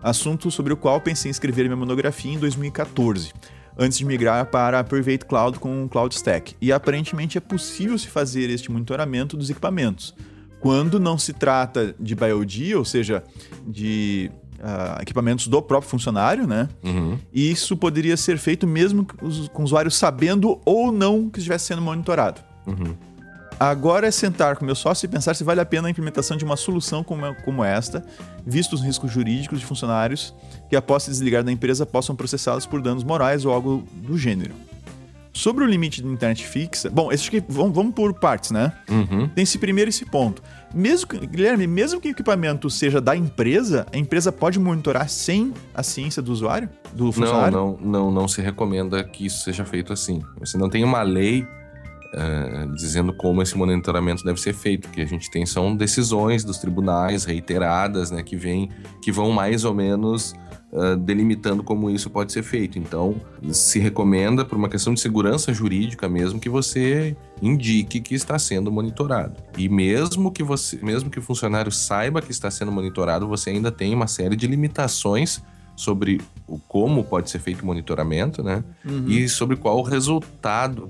assunto 0.02 0.50
sobre 0.50 0.72
o 0.72 0.76
qual 0.76 1.00
pensei 1.00 1.28
em 1.28 1.30
escrever 1.30 1.62
minha 1.66 1.76
monografia 1.76 2.32
em 2.32 2.40
2014, 2.40 3.32
antes 3.78 3.96
de 3.96 4.04
migrar 4.04 4.46
para 4.46 4.80
a 4.80 4.82
Private 4.82 5.26
Cloud 5.26 5.60
com 5.60 5.84
o 5.84 5.88
Cloud 5.88 6.12
Stack. 6.12 6.56
E 6.60 6.72
aparentemente 6.72 7.38
é 7.38 7.40
possível 7.40 7.96
se 7.96 8.08
fazer 8.08 8.50
este 8.50 8.68
monitoramento 8.68 9.36
dos 9.36 9.48
equipamentos. 9.48 10.12
Quando 10.58 10.98
não 10.98 11.16
se 11.16 11.32
trata 11.32 11.94
de 12.00 12.16
BioD, 12.16 12.74
ou 12.74 12.84
seja, 12.84 13.22
de 13.64 14.28
uh, 14.58 15.00
equipamentos 15.00 15.46
do 15.46 15.62
próprio 15.62 15.88
funcionário, 15.88 16.48
né? 16.48 16.68
Uhum. 16.82 17.16
E 17.32 17.48
isso 17.48 17.76
poderia 17.76 18.16
ser 18.16 18.38
feito 18.38 18.66
mesmo 18.66 19.06
com 19.52 19.62
o 19.62 19.64
usuário 19.64 19.92
sabendo 19.92 20.60
ou 20.64 20.90
não 20.90 21.30
que 21.30 21.38
estivesse 21.38 21.66
sendo 21.66 21.80
monitorado. 21.80 22.40
Uhum. 22.66 23.13
Agora 23.58 24.06
é 24.06 24.10
sentar 24.10 24.56
com 24.56 24.64
meu 24.64 24.74
sócio 24.74 25.06
e 25.06 25.08
pensar 25.08 25.34
se 25.34 25.44
vale 25.44 25.60
a 25.60 25.64
pena 25.64 25.88
a 25.88 25.90
implementação 25.90 26.36
de 26.36 26.44
uma 26.44 26.56
solução 26.56 27.04
como, 27.04 27.34
como 27.44 27.62
esta, 27.62 28.04
vistos 28.44 28.80
os 28.80 28.86
riscos 28.86 29.10
jurídicos 29.10 29.60
de 29.60 29.66
funcionários 29.66 30.34
que, 30.68 30.76
após 30.76 31.04
se 31.04 31.10
desligar 31.10 31.44
da 31.44 31.52
empresa, 31.52 31.86
possam 31.86 32.16
processá-los 32.16 32.66
por 32.66 32.82
danos 32.82 33.04
morais 33.04 33.44
ou 33.44 33.52
algo 33.52 33.84
do 33.94 34.18
gênero. 34.18 34.54
Sobre 35.32 35.64
o 35.64 35.66
limite 35.66 36.00
de 36.00 36.06
internet 36.06 36.46
fixa, 36.46 36.88
bom, 36.88 37.10
esse 37.10 37.26
aqui, 37.26 37.42
vamos, 37.48 37.74
vamos 37.74 37.92
por 37.92 38.14
partes, 38.14 38.52
né? 38.52 38.72
Uhum. 38.88 39.28
Tem 39.28 39.42
esse 39.42 39.58
primeiro 39.58 39.88
esse 39.88 40.04
ponto. 40.04 40.40
Mesmo 40.72 41.08
que, 41.08 41.26
Guilherme, 41.26 41.66
mesmo 41.66 42.00
que 42.00 42.08
o 42.08 42.10
equipamento 42.12 42.70
seja 42.70 43.00
da 43.00 43.16
empresa, 43.16 43.84
a 43.92 43.98
empresa 43.98 44.30
pode 44.30 44.60
monitorar 44.60 45.08
sem 45.08 45.52
a 45.74 45.82
ciência 45.82 46.22
do 46.22 46.30
usuário, 46.30 46.68
do 46.92 47.10
funcionário? 47.10 47.56
Não, 47.56 47.78
não, 47.80 47.90
não, 47.90 48.10
não 48.12 48.28
se 48.28 48.40
recomenda 48.40 49.02
que 49.02 49.26
isso 49.26 49.42
seja 49.42 49.64
feito 49.64 49.92
assim. 49.92 50.22
Você 50.38 50.56
não 50.56 50.70
tem 50.70 50.84
uma 50.84 51.02
lei 51.02 51.44
uh, 52.14 52.72
dizendo 52.74 53.12
como 53.12 53.42
esse 53.42 53.56
monitoramento 53.56 54.24
deve 54.24 54.40
ser 54.40 54.54
feito. 54.54 54.86
O 54.86 54.90
que 54.90 55.00
a 55.00 55.06
gente 55.06 55.30
tem 55.30 55.44
são 55.44 55.76
decisões 55.76 56.44
dos 56.44 56.58
tribunais 56.58 57.24
reiteradas, 57.24 58.10
né, 58.10 58.22
que 58.22 58.36
vêm, 58.36 58.70
que 59.02 59.10
vão 59.10 59.30
mais 59.32 59.64
ou 59.64 59.74
menos 59.74 60.34
uh, 60.72 60.96
delimitando 60.96 61.62
como 61.62 61.90
isso 61.90 62.08
pode 62.08 62.32
ser 62.32 62.42
feito. 62.42 62.78
Então, 62.78 63.16
se 63.50 63.78
recomenda, 63.78 64.44
por 64.44 64.56
uma 64.56 64.68
questão 64.68 64.94
de 64.94 65.00
segurança 65.00 65.52
jurídica 65.52 66.08
mesmo, 66.08 66.38
que 66.38 66.48
você 66.48 67.16
indique 67.42 68.00
que 68.00 68.14
está 68.14 68.38
sendo 68.38 68.70
monitorado. 68.70 69.42
E 69.58 69.68
mesmo 69.68 70.30
que 70.30 70.42
você, 70.42 70.78
mesmo 70.82 71.10
que 71.10 71.18
o 71.18 71.22
funcionário 71.22 71.72
saiba 71.72 72.22
que 72.22 72.30
está 72.30 72.50
sendo 72.50 72.70
monitorado, 72.70 73.26
você 73.26 73.50
ainda 73.50 73.70
tem 73.72 73.94
uma 73.94 74.06
série 74.06 74.36
de 74.36 74.46
limitações 74.46 75.42
sobre 75.76 76.20
o 76.46 76.56
como 76.56 77.02
pode 77.02 77.28
ser 77.30 77.40
feito 77.40 77.62
o 77.62 77.66
monitoramento, 77.66 78.44
né? 78.44 78.62
Uhum. 78.84 79.08
E 79.08 79.28
sobre 79.28 79.56
qual 79.56 79.78
o 79.78 79.82
resultado 79.82 80.88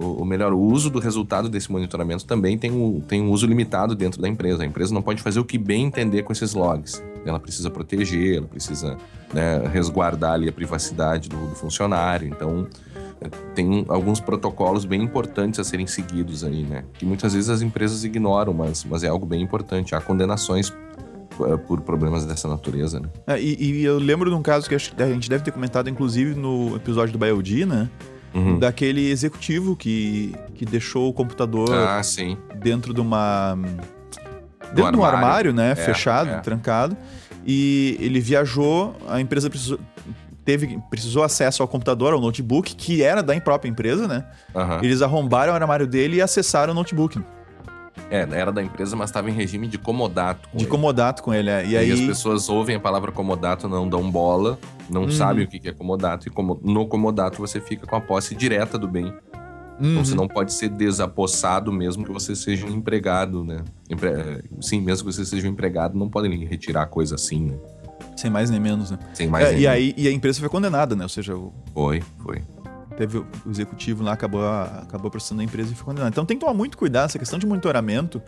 o, 0.00 0.24
melhor 0.24 0.52
o 0.52 0.58
uso 0.58 0.88
do 0.88 0.98
resultado 0.98 1.48
desse 1.48 1.70
monitoramento 1.70 2.24
também 2.24 2.56
tem 2.56 2.70
um, 2.70 3.00
tem 3.00 3.20
um 3.20 3.30
uso 3.30 3.46
limitado 3.46 3.94
dentro 3.94 4.20
da 4.20 4.28
empresa. 4.28 4.62
A 4.62 4.66
empresa 4.66 4.94
não 4.94 5.02
pode 5.02 5.22
fazer 5.22 5.38
o 5.40 5.44
que 5.44 5.58
bem 5.58 5.84
entender 5.84 6.22
com 6.22 6.32
esses 6.32 6.54
logs. 6.54 7.02
Ela 7.24 7.38
precisa 7.38 7.70
proteger, 7.70 8.38
ela 8.38 8.46
precisa 8.46 8.96
né, 9.32 9.68
resguardar 9.70 10.32
ali 10.32 10.48
a 10.48 10.52
privacidade 10.52 11.28
do, 11.28 11.36
do 11.48 11.54
funcionário. 11.54 12.26
Então, 12.26 12.66
é, 13.20 13.28
tem 13.54 13.84
alguns 13.88 14.20
protocolos 14.20 14.86
bem 14.86 15.02
importantes 15.02 15.60
a 15.60 15.64
serem 15.64 15.86
seguidos 15.86 16.42
aí, 16.42 16.64
né? 16.64 16.84
Que 16.94 17.04
muitas 17.04 17.34
vezes 17.34 17.50
as 17.50 17.60
empresas 17.60 18.02
ignoram, 18.02 18.54
mas, 18.54 18.84
mas 18.84 19.04
é 19.04 19.08
algo 19.08 19.26
bem 19.26 19.42
importante. 19.42 19.94
Há 19.94 20.00
condenações 20.00 20.72
é, 21.46 21.56
por 21.58 21.82
problemas 21.82 22.24
dessa 22.24 22.48
natureza, 22.48 23.00
né? 23.00 23.08
É, 23.26 23.38
e, 23.38 23.80
e, 23.80 23.84
eu 23.84 23.98
lembro 23.98 24.30
de 24.30 24.36
um 24.36 24.42
caso 24.42 24.66
que 24.66 24.74
a 24.74 25.08
gente 25.08 25.28
deve 25.28 25.44
ter 25.44 25.52
comentado, 25.52 25.90
inclusive, 25.90 26.34
no 26.34 26.74
episódio 26.76 27.12
do 27.12 27.18
BioD, 27.18 27.66
né? 27.66 27.90
Uhum. 28.34 28.58
daquele 28.58 29.10
executivo 29.10 29.76
que, 29.76 30.34
que 30.54 30.64
deixou 30.64 31.08
o 31.08 31.12
computador 31.12 31.70
ah, 31.72 32.00
dentro 32.56 32.94
de 32.94 33.00
uma. 33.00 33.56
Dentro 34.74 34.92
de 34.92 34.98
um 34.98 35.04
armário, 35.04 35.52
né? 35.52 35.72
É, 35.72 35.74
fechado, 35.74 36.30
é. 36.30 36.40
trancado. 36.40 36.96
E 37.44 37.96
ele 38.00 38.20
viajou, 38.20 38.94
a 39.08 39.20
empresa 39.20 39.48
precisou, 39.48 39.80
teve, 40.44 40.78
precisou 40.90 41.24
acesso 41.24 41.62
ao 41.62 41.68
computador, 41.68 42.12
ao 42.12 42.20
notebook, 42.20 42.74
que 42.76 43.02
era 43.02 43.22
da 43.22 43.38
própria 43.40 43.68
empresa, 43.68 44.06
né? 44.06 44.24
Uhum. 44.54 44.78
Eles 44.82 45.02
arrombaram 45.02 45.52
o 45.52 45.56
armário 45.56 45.86
dele 45.86 46.16
e 46.16 46.22
acessaram 46.22 46.72
o 46.72 46.74
notebook. 46.74 47.20
É, 48.10 48.26
era 48.32 48.50
da 48.50 48.60
empresa, 48.60 48.96
mas 48.96 49.10
estava 49.10 49.30
em 49.30 49.32
regime 49.32 49.68
de 49.68 49.78
comodato. 49.78 50.48
de 50.52 50.64
ele. 50.64 50.70
comodato 50.70 51.22
com 51.22 51.32
ele, 51.32 51.48
é. 51.48 51.64
E, 51.64 51.70
e 51.70 51.76
aí... 51.76 51.92
as 51.92 52.00
pessoas 52.00 52.48
ouvem 52.48 52.74
a 52.74 52.80
palavra 52.80 53.12
comodato, 53.12 53.68
não 53.68 53.88
dão 53.88 54.10
bola, 54.10 54.58
não 54.88 55.02
uhum. 55.02 55.10
sabem 55.10 55.44
o 55.44 55.48
que 55.48 55.68
é 55.68 55.72
comodato, 55.72 56.26
e 56.26 56.30
como, 56.30 56.60
no 56.62 56.86
comodato 56.88 57.38
você 57.38 57.60
fica 57.60 57.86
com 57.86 57.94
a 57.94 58.00
posse 58.00 58.34
direta 58.34 58.76
do 58.76 58.88
bem. 58.88 59.06
Uhum. 59.06 59.92
Então 59.92 60.04
você 60.04 60.14
não 60.14 60.26
pode 60.26 60.52
ser 60.52 60.68
desapossado 60.70 61.72
mesmo 61.72 62.04
que 62.04 62.12
você 62.12 62.34
seja 62.34 62.66
um 62.66 62.70
empregado, 62.70 63.44
né? 63.44 63.62
Empre... 63.88 64.10
É, 64.10 64.42
sim, 64.60 64.80
mesmo 64.80 65.08
que 65.08 65.14
você 65.14 65.24
seja 65.24 65.46
um 65.46 65.52
empregado, 65.52 65.96
não 65.96 66.08
podem 66.08 66.44
retirar 66.44 66.86
coisa 66.86 67.14
assim, 67.14 67.46
né? 67.46 67.56
Sem 68.16 68.30
mais 68.30 68.50
nem 68.50 68.60
menos, 68.60 68.90
né? 68.90 68.98
Sem 69.14 69.28
mais 69.28 69.46
é, 69.46 69.52
nem 69.52 69.60
e 69.60 69.62
menos. 69.62 69.76
aí 69.76 69.94
E 69.96 70.08
a 70.08 70.12
empresa 70.12 70.40
foi 70.40 70.48
condenada, 70.48 70.96
né? 70.96 71.04
Ou 71.04 71.08
seja, 71.08 71.34
o... 71.34 71.54
Foi, 71.72 72.02
foi 72.18 72.42
teve 73.00 73.16
o 73.16 73.26
executivo 73.48 74.04
lá, 74.04 74.12
acabou, 74.12 74.46
acabou 74.46 75.10
processando 75.10 75.40
a 75.40 75.44
empresa 75.44 75.72
e 75.72 75.74
foi 75.74 75.86
condenado. 75.86 76.12
Então 76.12 76.26
tem 76.26 76.36
que 76.36 76.40
tomar 76.44 76.52
muito 76.52 76.76
cuidado, 76.76 77.06
essa 77.06 77.18
questão 77.18 77.38
de 77.38 77.46
monitoramento. 77.46 78.18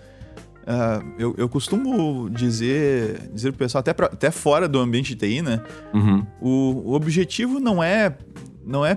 Uh, 0.62 1.12
eu, 1.18 1.34
eu 1.36 1.48
costumo 1.48 2.30
dizer, 2.30 3.28
dizer 3.34 3.50
pro 3.50 3.58
pessoal, 3.58 3.80
até, 3.80 3.92
pra, 3.92 4.06
até 4.06 4.30
fora 4.30 4.66
do 4.66 4.78
ambiente 4.78 5.14
de 5.14 5.26
TI, 5.26 5.42
né? 5.42 5.60
Uhum. 5.92 6.26
O, 6.40 6.90
o 6.90 6.92
objetivo 6.94 7.60
não 7.60 7.82
é, 7.82 8.16
não 8.64 8.86
é 8.86 8.96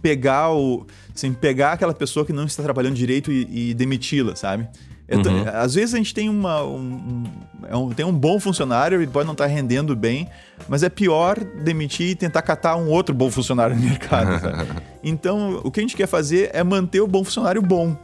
pegar 0.00 0.52
o. 0.52 0.86
Assim, 1.12 1.32
pegar 1.32 1.72
aquela 1.72 1.94
pessoa 1.94 2.24
que 2.24 2.32
não 2.32 2.44
está 2.44 2.62
trabalhando 2.62 2.94
direito 2.94 3.32
e, 3.32 3.70
e 3.70 3.74
demiti-la, 3.74 4.36
sabe? 4.36 4.68
É 5.06 5.16
uhum. 5.16 5.44
Às 5.52 5.74
vezes 5.74 5.94
a 5.94 5.98
gente 5.98 6.14
tem, 6.14 6.30
uma, 6.30 6.62
um, 6.64 7.24
é 7.68 7.76
um, 7.76 7.90
tem 7.90 8.06
um 8.06 8.12
bom 8.12 8.40
funcionário, 8.40 9.02
ele 9.02 9.10
pode 9.10 9.26
não 9.26 9.32
estar 9.32 9.46
rendendo 9.46 9.94
bem, 9.94 10.28
mas 10.66 10.82
é 10.82 10.88
pior 10.88 11.38
demitir 11.38 12.10
e 12.10 12.14
tentar 12.14 12.40
catar 12.40 12.76
um 12.76 12.88
outro 12.88 13.14
bom 13.14 13.30
funcionário 13.30 13.76
no 13.76 13.82
mercado. 13.82 14.40
então, 15.04 15.60
o 15.62 15.70
que 15.70 15.80
a 15.80 15.82
gente 15.82 15.96
quer 15.96 16.06
fazer 16.06 16.50
é 16.54 16.64
manter 16.64 17.00
o 17.00 17.06
bom 17.06 17.22
funcionário 17.22 17.60
bom. 17.60 17.96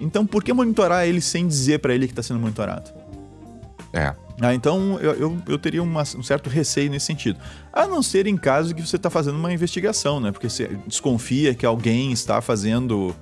Então, 0.00 0.24
por 0.24 0.44
que 0.44 0.52
monitorar 0.52 1.06
ele 1.06 1.20
sem 1.20 1.46
dizer 1.46 1.80
para 1.80 1.94
ele 1.94 2.06
que 2.06 2.12
está 2.12 2.22
sendo 2.22 2.38
monitorado? 2.38 2.90
É. 3.92 4.14
Ah, 4.40 4.54
então, 4.54 4.98
eu, 5.00 5.12
eu, 5.12 5.42
eu 5.46 5.58
teria 5.58 5.82
uma, 5.82 6.02
um 6.02 6.22
certo 6.22 6.48
receio 6.48 6.90
nesse 6.90 7.06
sentido. 7.06 7.38
A 7.72 7.86
não 7.86 8.02
ser 8.02 8.26
em 8.26 8.36
caso 8.36 8.74
que 8.74 8.84
você 8.84 8.96
está 8.96 9.10
fazendo 9.10 9.36
uma 9.36 9.52
investigação, 9.52 10.18
né? 10.18 10.32
Porque 10.32 10.48
você 10.48 10.76
desconfia 10.86 11.54
que 11.54 11.66
alguém 11.66 12.10
está 12.10 12.40
fazendo 12.40 13.14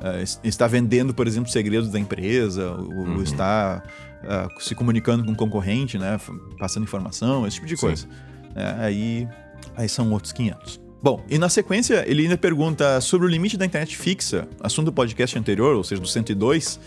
uh, 0.00 0.38
está 0.44 0.66
vendendo, 0.66 1.14
por 1.14 1.26
exemplo, 1.26 1.50
segredos 1.50 1.90
da 1.90 1.98
empresa, 1.98 2.72
ou, 2.72 3.06
uhum. 3.06 3.22
está 3.22 3.82
uh, 4.22 4.62
se 4.62 4.74
comunicando 4.74 5.24
com 5.24 5.32
um 5.32 5.34
concorrente, 5.34 5.98
né? 5.98 6.18
Passando 6.58 6.84
informação, 6.84 7.46
esse 7.46 7.56
tipo 7.56 7.66
de 7.66 7.76
coisa. 7.76 8.06
É, 8.54 8.84
aí, 8.84 9.28
aí 9.76 9.88
são 9.88 10.10
outros 10.12 10.32
500. 10.32 10.80
Bom, 11.02 11.22
e 11.28 11.38
na 11.38 11.48
sequência 11.48 12.04
ele 12.08 12.22
ainda 12.22 12.38
pergunta 12.38 13.00
sobre 13.00 13.26
o 13.26 13.30
limite 13.30 13.56
da 13.56 13.64
internet 13.64 13.96
fixa, 13.96 14.48
assunto 14.60 14.86
do 14.86 14.92
podcast 14.92 15.38
anterior, 15.38 15.76
ou 15.76 15.84
seja, 15.84 16.00
do 16.00 16.08
102. 16.08 16.80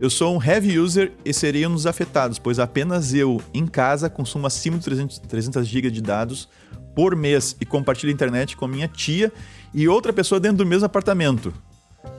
Eu 0.00 0.08
sou 0.08 0.36
um 0.36 0.42
heavy 0.42 0.78
user 0.78 1.12
e 1.24 1.32
seria 1.32 1.68
um 1.68 1.72
dos 1.72 1.86
afetados, 1.86 2.38
pois 2.38 2.58
apenas 2.58 3.12
eu, 3.12 3.40
em 3.52 3.66
casa, 3.66 4.08
consumo 4.08 4.46
acima 4.46 4.78
de 4.78 4.84
300, 4.84 5.18
300 5.18 5.66
GB 5.66 5.90
de 5.90 6.00
dados 6.00 6.48
por 6.94 7.16
mês 7.16 7.56
e 7.60 7.66
compartilho 7.66 8.10
a 8.10 8.14
internet 8.14 8.56
com 8.56 8.66
minha 8.66 8.88
tia 8.88 9.32
e 9.74 9.88
outra 9.88 10.12
pessoa 10.12 10.40
dentro 10.40 10.58
do 10.58 10.66
mesmo 10.66 10.86
apartamento. 10.86 11.52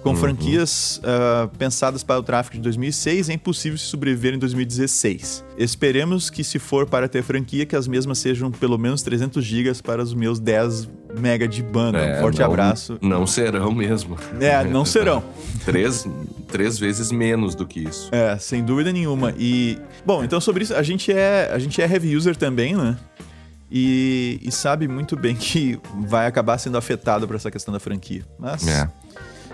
Com 0.01 0.11
uhum. 0.11 0.15
franquias 0.15 1.01
uh, 1.03 1.49
pensadas 1.57 2.03
para 2.03 2.19
o 2.19 2.23
tráfego 2.23 2.55
de 2.55 2.61
2006, 2.61 3.29
é 3.29 3.33
impossível 3.33 3.77
se 3.77 3.85
sobreviver 3.85 4.33
em 4.33 4.39
2016. 4.39 5.43
Esperemos 5.57 6.29
que, 6.29 6.43
se 6.43 6.59
for 6.59 6.85
para 6.85 7.09
ter 7.09 7.23
franquia, 7.23 7.65
que 7.65 7.75
as 7.75 7.87
mesmas 7.87 8.19
sejam 8.19 8.49
pelo 8.51 8.77
menos 8.77 9.01
300 9.01 9.43
GB 9.43 9.73
para 9.83 10.01
os 10.01 10.13
meus 10.13 10.39
10 10.39 10.89
mega 11.19 11.47
de 11.47 11.61
banda. 11.63 11.97
É, 11.97 12.17
um 12.17 12.21
forte 12.21 12.39
não, 12.39 12.45
abraço. 12.45 12.97
Não 13.01 13.27
serão 13.27 13.71
mesmo. 13.71 14.17
É, 14.39 14.63
não 14.63 14.83
serão. 14.85 15.23
três, 15.65 16.07
três 16.47 16.77
vezes 16.77 17.11
menos 17.11 17.55
do 17.55 17.65
que 17.65 17.81
isso. 17.81 18.09
É, 18.11 18.37
sem 18.37 18.63
dúvida 18.63 18.91
nenhuma. 18.91 19.33
E, 19.37 19.77
bom, 20.05 20.23
então 20.23 20.39
sobre 20.39 20.63
isso, 20.63 20.73
a 20.73 20.83
gente 20.83 21.11
é, 21.11 21.49
a 21.51 21.59
gente 21.59 21.81
é 21.81 21.85
heavy 21.85 22.15
user 22.15 22.35
também, 22.35 22.75
né? 22.75 22.97
E, 23.69 24.39
e 24.41 24.51
sabe 24.51 24.87
muito 24.87 25.17
bem 25.17 25.35
que 25.35 25.77
vai 26.07 26.25
acabar 26.25 26.57
sendo 26.57 26.77
afetado 26.77 27.27
por 27.27 27.35
essa 27.35 27.51
questão 27.51 27.73
da 27.73 27.79
franquia. 27.79 28.23
Mas... 28.39 28.65
É. 28.67 28.89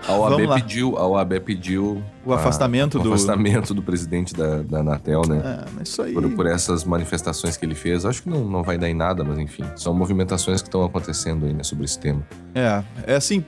A 0.06 0.12
OAB 0.12 0.54
pediu, 0.54 0.96
a 0.98 1.06
OAB 1.06 1.40
pediu 1.40 2.02
o 2.24 2.32
afastamento, 2.32 2.98
a, 2.98 3.02
do... 3.02 3.10
o 3.10 3.14
afastamento 3.14 3.72
do 3.72 3.82
presidente 3.82 4.34
da, 4.34 4.62
da 4.62 4.80
Anatel, 4.80 5.22
né? 5.26 5.40
É, 5.44 5.70
mas 5.74 5.88
isso 5.88 6.02
aí... 6.02 6.12
Por, 6.12 6.28
por, 6.30 6.46
essas 6.46 6.84
manifestações 6.84 7.56
que 7.56 7.64
ele 7.64 7.74
fez. 7.74 8.04
Acho 8.04 8.22
que 8.22 8.28
não, 8.28 8.44
não 8.44 8.62
vai 8.62 8.76
dar 8.76 8.88
em 8.88 8.94
nada, 8.94 9.24
mas 9.24 9.38
enfim. 9.38 9.64
São 9.76 9.94
movimentações 9.94 10.60
que 10.60 10.68
estão 10.68 10.84
acontecendo 10.84 11.46
aí, 11.46 11.54
né, 11.54 11.62
sobre 11.62 11.84
esse 11.84 11.98
tema. 11.98 12.22
É, 12.54 12.82
é 13.06 13.16
assim, 13.16 13.44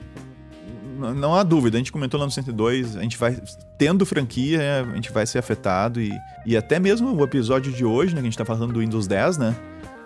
não 0.97 1.35
há 1.35 1.43
dúvida, 1.43 1.77
a 1.77 1.79
gente 1.79 1.91
comentou 1.91 2.19
lá 2.19 2.25
no 2.25 2.31
102, 2.31 2.97
a 2.97 3.01
gente 3.01 3.17
vai, 3.17 3.37
tendo 3.77 4.05
franquia, 4.05 4.85
a 4.91 4.95
gente 4.95 5.11
vai 5.11 5.25
ser 5.25 5.37
afetado 5.37 6.01
e, 6.01 6.11
e 6.45 6.57
até 6.57 6.79
mesmo 6.79 7.13
o 7.13 7.23
episódio 7.23 7.71
de 7.71 7.85
hoje, 7.85 8.15
né, 8.15 8.21
que 8.21 8.27
a 8.27 8.29
gente 8.29 8.37
tá 8.37 8.45
falando 8.45 8.73
do 8.73 8.79
Windows 8.79 9.05
10, 9.05 9.37
né, 9.37 9.55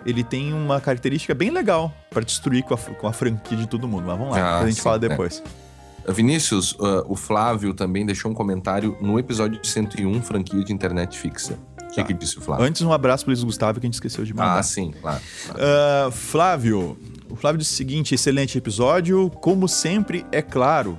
ele 0.04 0.22
tem 0.22 0.52
uma 0.52 0.80
característica 0.80 1.34
bem 1.34 1.50
legal 1.50 1.92
para 2.10 2.22
destruir 2.22 2.62
com 2.62 2.74
a, 2.74 2.76
com 2.76 3.06
a 3.06 3.12
franquia 3.12 3.56
de 3.56 3.66
todo 3.66 3.88
mundo, 3.88 4.04
mas 4.06 4.18
vamos 4.18 4.36
lá, 4.36 4.42
ah, 4.42 4.60
a 4.60 4.66
gente 4.66 4.76
sim, 4.76 4.82
fala 4.82 4.96
é. 4.96 5.08
depois. 5.08 5.42
É. 5.44 5.71
Vinícius, 6.08 6.72
uh, 6.72 7.04
o 7.06 7.16
Flávio 7.16 7.74
também 7.74 8.04
deixou 8.04 8.30
um 8.30 8.34
comentário 8.34 8.96
no 9.00 9.18
episódio 9.18 9.60
de 9.60 9.68
101, 9.68 10.22
franquia 10.22 10.64
de 10.64 10.72
internet 10.72 11.18
fixa. 11.18 11.58
O 11.82 11.88
que, 11.88 11.96
tá. 11.96 12.04
que 12.04 12.14
disse 12.14 12.38
o 12.38 12.40
Flávio? 12.40 12.64
Antes, 12.64 12.80
um 12.82 12.92
abraço 12.92 13.24
para 13.24 13.32
Luiz 13.32 13.44
Gustavo, 13.44 13.78
que 13.78 13.86
a 13.86 13.88
gente 13.88 13.94
esqueceu 13.94 14.24
de 14.24 14.32
mandar. 14.32 14.58
Ah, 14.58 14.62
sim, 14.62 14.92
claro. 15.00 15.20
claro. 15.46 15.60
Uh, 16.08 16.10
Flávio, 16.10 16.98
o 17.28 17.36
Flávio 17.36 17.58
disse 17.58 17.74
o 17.74 17.76
seguinte: 17.76 18.14
excelente 18.14 18.56
episódio, 18.56 19.30
como 19.30 19.68
sempre, 19.68 20.24
é 20.32 20.40
claro. 20.40 20.96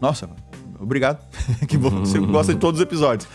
Nossa, 0.00 0.30
obrigado. 0.78 1.26
que 1.68 1.76
bom, 1.76 1.90
você 1.90 2.18
gosta 2.20 2.54
de 2.54 2.60
todos 2.60 2.80
os 2.80 2.84
episódios. 2.84 3.28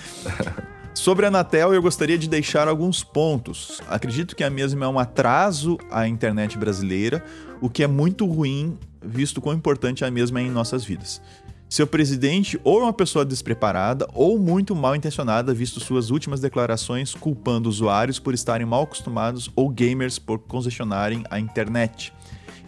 Sobre 0.96 1.26
a 1.26 1.28
Anatel, 1.28 1.74
eu 1.74 1.82
gostaria 1.82 2.18
de 2.18 2.28
deixar 2.28 2.70
alguns 2.70 3.04
pontos. 3.04 3.82
Acredito 3.88 4.34
que 4.34 4.46
a 4.46 4.50
mesma 4.50 4.86
é 4.86 4.88
um 4.88 4.98
atraso 4.98 5.78
à 5.92 6.08
internet 6.08 6.58
brasileira, 6.58 7.24
o 7.62 7.70
que 7.70 7.84
é 7.84 7.88
muito 7.88 8.26
ruim 8.26 8.80
visto 9.04 9.42
quão 9.42 9.56
importante 9.56 10.06
a 10.06 10.10
mesma 10.10 10.40
é 10.40 10.44
em 10.44 10.50
nossas 10.50 10.86
vidas. 10.86 11.22
Seu 11.68 11.86
presidente 11.86 12.60
ou 12.64 12.80
é 12.80 12.84
uma 12.84 12.94
pessoa 12.94 13.26
despreparada 13.26 14.08
ou 14.14 14.40
muito 14.40 14.74
mal 14.74 14.96
intencionada, 14.96 15.54
visto 15.54 15.82
suas 15.82 16.12
últimas 16.12 16.40
declarações 16.40 17.14
culpando 17.14 17.68
usuários 17.68 18.18
por 18.18 18.34
estarem 18.34 18.66
mal 18.66 18.84
acostumados 18.84 19.52
ou 19.54 19.70
gamers 19.70 20.18
por 20.18 20.40
congestionarem 20.40 21.24
a 21.30 21.38
internet. 21.38 22.14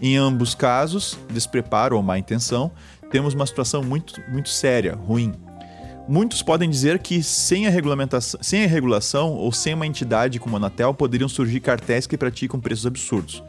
Em 0.01 0.17
ambos 0.17 0.53
casos, 0.53 1.17
despreparo 1.31 1.96
ou 1.96 2.03
má 2.03 2.19
intenção, 2.19 2.72
temos 3.10 3.34
uma 3.34 3.48
situação 3.48 3.81
muito, 3.81 4.22
muito 4.29 4.50
séria, 4.50 4.96
ruim. 4.96 5.34
Muitos 6.07 6.41
podem 6.41 6.69
dizer 6.69 6.99
que 6.99 7.21
sem 7.21 7.67
a, 7.67 7.69
regulamentação, 7.69 8.39
sem 8.41 8.63
a 8.63 8.67
regulação 8.67 9.33
ou 9.33 9.51
sem 9.51 9.73
uma 9.73 9.85
entidade 9.85 10.39
como 10.39 10.55
a 10.55 10.59
Anatel 10.59 10.93
poderiam 10.93 11.27
surgir 11.27 11.59
cartéis 11.59 12.07
que 12.07 12.17
praticam 12.17 12.59
preços 12.59 12.85
absurdos. 12.85 13.43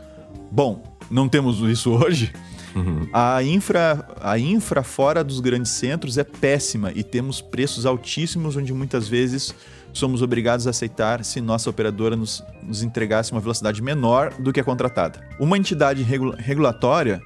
Bom, 0.50 0.82
não 1.10 1.28
temos 1.28 1.58
isso 1.60 1.90
hoje, 1.90 2.32
Uhum. 2.74 3.08
A, 3.12 3.42
infra, 3.42 4.06
a 4.20 4.38
infra 4.38 4.82
fora 4.82 5.24
dos 5.24 5.40
grandes 5.40 5.72
centros 5.72 6.18
é 6.18 6.24
péssima 6.24 6.92
e 6.94 7.02
temos 7.02 7.40
preços 7.40 7.86
altíssimos, 7.86 8.56
onde 8.56 8.72
muitas 8.72 9.08
vezes 9.08 9.54
somos 9.92 10.22
obrigados 10.22 10.66
a 10.66 10.70
aceitar 10.70 11.24
se 11.24 11.40
nossa 11.40 11.68
operadora 11.70 12.14
nos, 12.14 12.44
nos 12.62 12.82
entregasse 12.82 13.32
uma 13.32 13.40
velocidade 13.40 13.82
menor 13.82 14.32
do 14.38 14.52
que 14.52 14.60
a 14.60 14.64
contratada. 14.64 15.20
Uma 15.40 15.56
entidade 15.58 16.02
regula 16.02 16.36
regulatória 16.38 17.20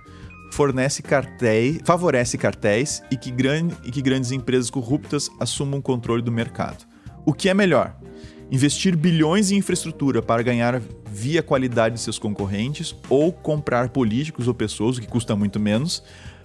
fornece 0.53 1.03
cartéis, 1.03 1.81
favorece 1.85 2.37
cartéis 2.37 3.03
e 3.11 3.17
que, 3.17 3.31
grande, 3.31 3.75
e 3.85 3.91
que 3.91 4.03
grandes 4.03 4.31
empresas 4.31 4.69
corruptas 4.71 5.31
assumam 5.41 5.81
o 5.81 5.83
controle 5.83 6.23
do 6.23 6.31
mercado. 6.31 6.85
O 7.25 7.33
que 7.33 7.49
é 7.49 7.55
melhor? 7.55 7.97
investir 8.51 8.95
bilhões 8.95 9.51
em 9.51 9.57
infraestrutura 9.57 10.21
para 10.21 10.43
ganhar 10.43 10.79
via 11.11 11.43
qualidade 11.43 11.95
de 11.95 12.03
seus 12.03 12.19
concorrentes 12.19 12.95
ou 13.09 13.33
comprar 13.33 13.89
políticos 13.89 14.47
ou 14.47 14.53
pessoas, 14.53 14.99
o 14.99 15.01
que 15.01 15.07
custa 15.07 15.35
muito 15.35 15.59
menos, 15.59 16.05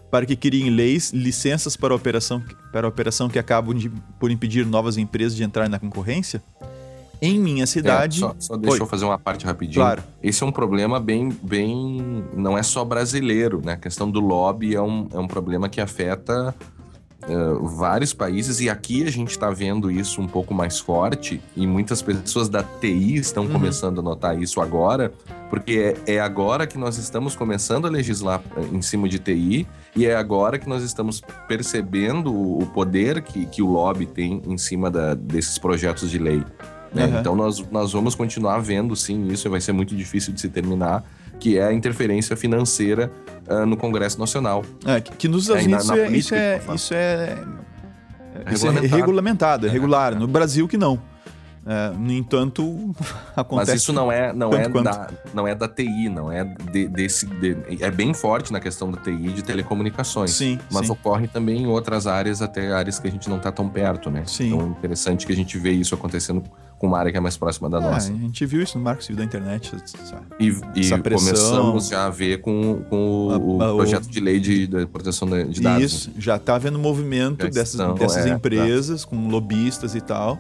para 0.09 0.25
que 0.25 0.37
criem 0.37 0.69
leis, 0.69 1.11
licenças 1.11 1.75
para 1.75 1.93
operação, 1.93 2.41
para 2.71 2.87
operação 2.87 3.27
que 3.27 3.37
acabam 3.37 3.75
de, 3.75 3.89
por 4.17 4.31
impedir 4.31 4.65
novas 4.65 4.97
empresas 4.97 5.35
de 5.35 5.43
entrar 5.43 5.67
na 5.67 5.77
concorrência? 5.77 6.41
Em 7.21 7.39
minha 7.39 7.65
cidade. 7.65 8.17
É, 8.17 8.19
só, 8.27 8.35
só 8.39 8.55
deixa 8.57 8.75
Oi. 8.77 8.81
eu 8.81 8.85
fazer 8.87 9.05
uma 9.05 9.17
parte 9.17 9.45
rapidinho. 9.45 9.81
Claro. 9.83 10.03
Esse 10.21 10.43
é 10.43 10.45
um 10.45 10.51
problema 10.51 10.99
bem, 10.99 11.29
bem. 11.41 12.23
Não 12.35 12.57
é 12.57 12.63
só 12.63 12.83
brasileiro, 12.85 13.61
né? 13.63 13.73
A 13.73 13.77
questão 13.77 14.09
do 14.09 14.19
lobby 14.19 14.75
é 14.75 14.81
um, 14.81 15.07
é 15.13 15.17
um 15.17 15.27
problema 15.27 15.67
que 15.67 15.81
afeta 15.81 16.53
eh, 17.23 17.35
vários 17.61 18.13
países 18.13 18.59
e 18.61 18.69
aqui 18.69 19.03
a 19.03 19.09
gente 19.11 19.31
está 19.31 19.49
vendo 19.49 19.89
isso 19.89 20.21
um 20.21 20.27
pouco 20.27 20.53
mais 20.53 20.79
forte 20.79 21.41
e 21.55 21.65
muitas 21.65 22.01
pessoas 22.01 22.47
da 22.47 22.61
TI 22.63 23.15
estão 23.15 23.45
Uhum. 23.45 23.51
começando 23.53 23.99
a 23.99 24.01
notar 24.03 24.39
isso 24.41 24.61
agora, 24.61 25.11
porque 25.49 25.95
é, 26.07 26.13
é 26.15 26.19
agora 26.19 26.67
que 26.67 26.77
nós 26.77 26.97
estamos 26.99 27.35
começando 27.35 27.87
a 27.87 27.89
legislar 27.89 28.41
eh, 28.55 28.61
em 28.71 28.81
cima 28.83 29.09
de 29.09 29.17
TI 29.17 29.67
e 29.95 30.05
é 30.05 30.15
agora 30.15 30.59
que 30.59 30.69
nós 30.69 30.83
estamos 30.83 31.21
percebendo 31.47 32.31
o 32.31 32.61
o 32.61 32.65
poder 32.67 33.21
que, 33.23 33.45
que 33.47 33.61
o 33.61 33.67
lobby 33.67 34.05
tem 34.05 34.41
em 34.45 34.57
cima 34.57 34.89
da- 34.91 35.13
desses 35.15 35.57
projetos 35.57 36.09
de 36.11 36.19
lei. 36.19 36.43
Né? 36.93 37.05
Uhum. 37.05 37.19
Então 37.19 37.35
nós, 37.35 37.59
nós 37.71 37.91
vamos 37.93 38.15
continuar 38.15 38.59
vendo 38.59 38.95
sim 38.95 39.27
isso 39.27 39.47
e 39.47 39.49
vai 39.49 39.61
ser 39.61 39.71
muito 39.73 39.95
difícil 39.95 40.33
de 40.33 40.41
se 40.41 40.49
terminar, 40.49 41.03
que 41.39 41.57
é 41.57 41.65
a 41.67 41.73
interferência 41.73 42.35
financeira 42.35 43.11
ah, 43.47 43.65
no 43.65 43.77
Congresso 43.77 44.19
Nacional. 44.19 44.63
É, 44.85 44.99
que, 45.01 45.11
que 45.15 45.27
nos 45.27 45.43
Estados 45.43 45.65
É, 45.65 45.67
na- 45.69 45.77
Unidos 45.77 45.87
na 45.89 46.17
isso, 46.17 46.33
é, 46.35 46.57
política 46.59 46.73
isso 46.73 46.73
é. 46.73 46.75
Isso 46.75 46.93
é. 46.93 47.37
É 48.49 48.53
Isso 48.53 48.67
é 48.67 48.69
regulamentado. 48.69 48.95
regulamentado, 48.97 49.65
é 49.65 49.69
É, 49.69 49.71
regular. 49.71 50.13
é. 50.13 50.15
No 50.15 50.27
Brasil 50.27 50.67
que 50.67 50.77
não. 50.77 51.01
É, 51.69 51.89
no 51.97 52.13
entanto, 52.13 52.63
acontece. 53.35 53.71
Mas 53.71 53.81
isso 53.81 53.91
não 53.91 54.09
é, 54.09 54.31
não 54.31 54.53
é, 54.53 54.69
quanto. 54.69 54.83
da, 54.85 55.09
não 55.33 55.45
é 55.47 55.53
da 55.53 55.67
TI, 55.67 56.07
não 56.07 56.31
é 56.31 56.45
de- 56.45 56.87
desse. 56.87 57.25
de- 57.25 57.57
é 57.81 57.91
bem 57.91 58.13
forte 58.13 58.53
na 58.53 58.59
questão 58.61 58.89
da 58.89 59.01
TI 59.01 59.33
de 59.33 59.43
telecomunicações. 59.43 60.31
Sim, 60.31 60.59
Mas 60.71 60.85
sim. 60.85 60.93
ocorre 60.93 61.27
também 61.27 61.63
em 61.63 61.67
outras 61.67 62.07
áreas, 62.07 62.41
até 62.41 62.71
áreas 62.71 62.99
que 62.99 63.07
a 63.07 63.11
gente 63.11 63.29
não 63.29 63.35
está 63.37 63.51
tão 63.51 63.67
perto, 63.67 64.09
né? 64.09 64.23
Sim. 64.25 64.47
Então 64.47 64.61
é 64.61 64.69
interessante 64.69 65.25
que 65.25 65.33
a 65.33 65.35
gente 65.35 65.57
vê 65.57 65.71
isso 65.71 65.93
acontecendo 65.93 66.41
com 66.77 66.87
uma 66.87 66.99
área 66.99 67.11
que 67.11 67.17
é 67.17 67.21
mais 67.21 67.35
próxima 67.35 67.69
da 67.69 67.77
Ah, 67.77 67.81
nossa. 67.81 68.11
a 68.11 68.15
gente 68.15 68.45
viu 68.45 68.61
isso 68.61 68.77
no 68.77 68.83
Marco 68.83 69.01
Civil 69.03 69.17
da 69.17 69.23
Internet. 69.23 69.71
sabe? 70.05 70.25
E, 70.39 70.47
e 70.75 70.79
essa 70.81 70.97
pressão- 70.99 71.25
começamos 71.27 71.87
já 71.89 72.05
a 72.05 72.09
ver 72.09 72.41
com, 72.41 72.83
com 72.89 73.27
o, 73.27 73.61
A- 73.61 73.65
a- 73.65 73.73
o- 73.73 73.77
projeto 73.77 74.07
de 74.09 74.19
lei 74.19 74.39
de, 74.39 74.67
de 74.67 74.85
proteção 74.85 75.27
de, 75.27 75.59
dados. 75.61 75.83
Isso, 75.83 76.11
já 76.17 76.35
está 76.35 76.55
havendo 76.55 76.77
movimento 76.77 77.43
Já 77.43 77.49
dessas, 77.49 77.73
estão, 77.73 77.95
dessas 77.95 78.25
é, 78.25 78.29
empresas 78.29 79.03
com 79.05 79.27
lobistas 79.27 79.95
e 79.95 80.01
tal 80.01 80.37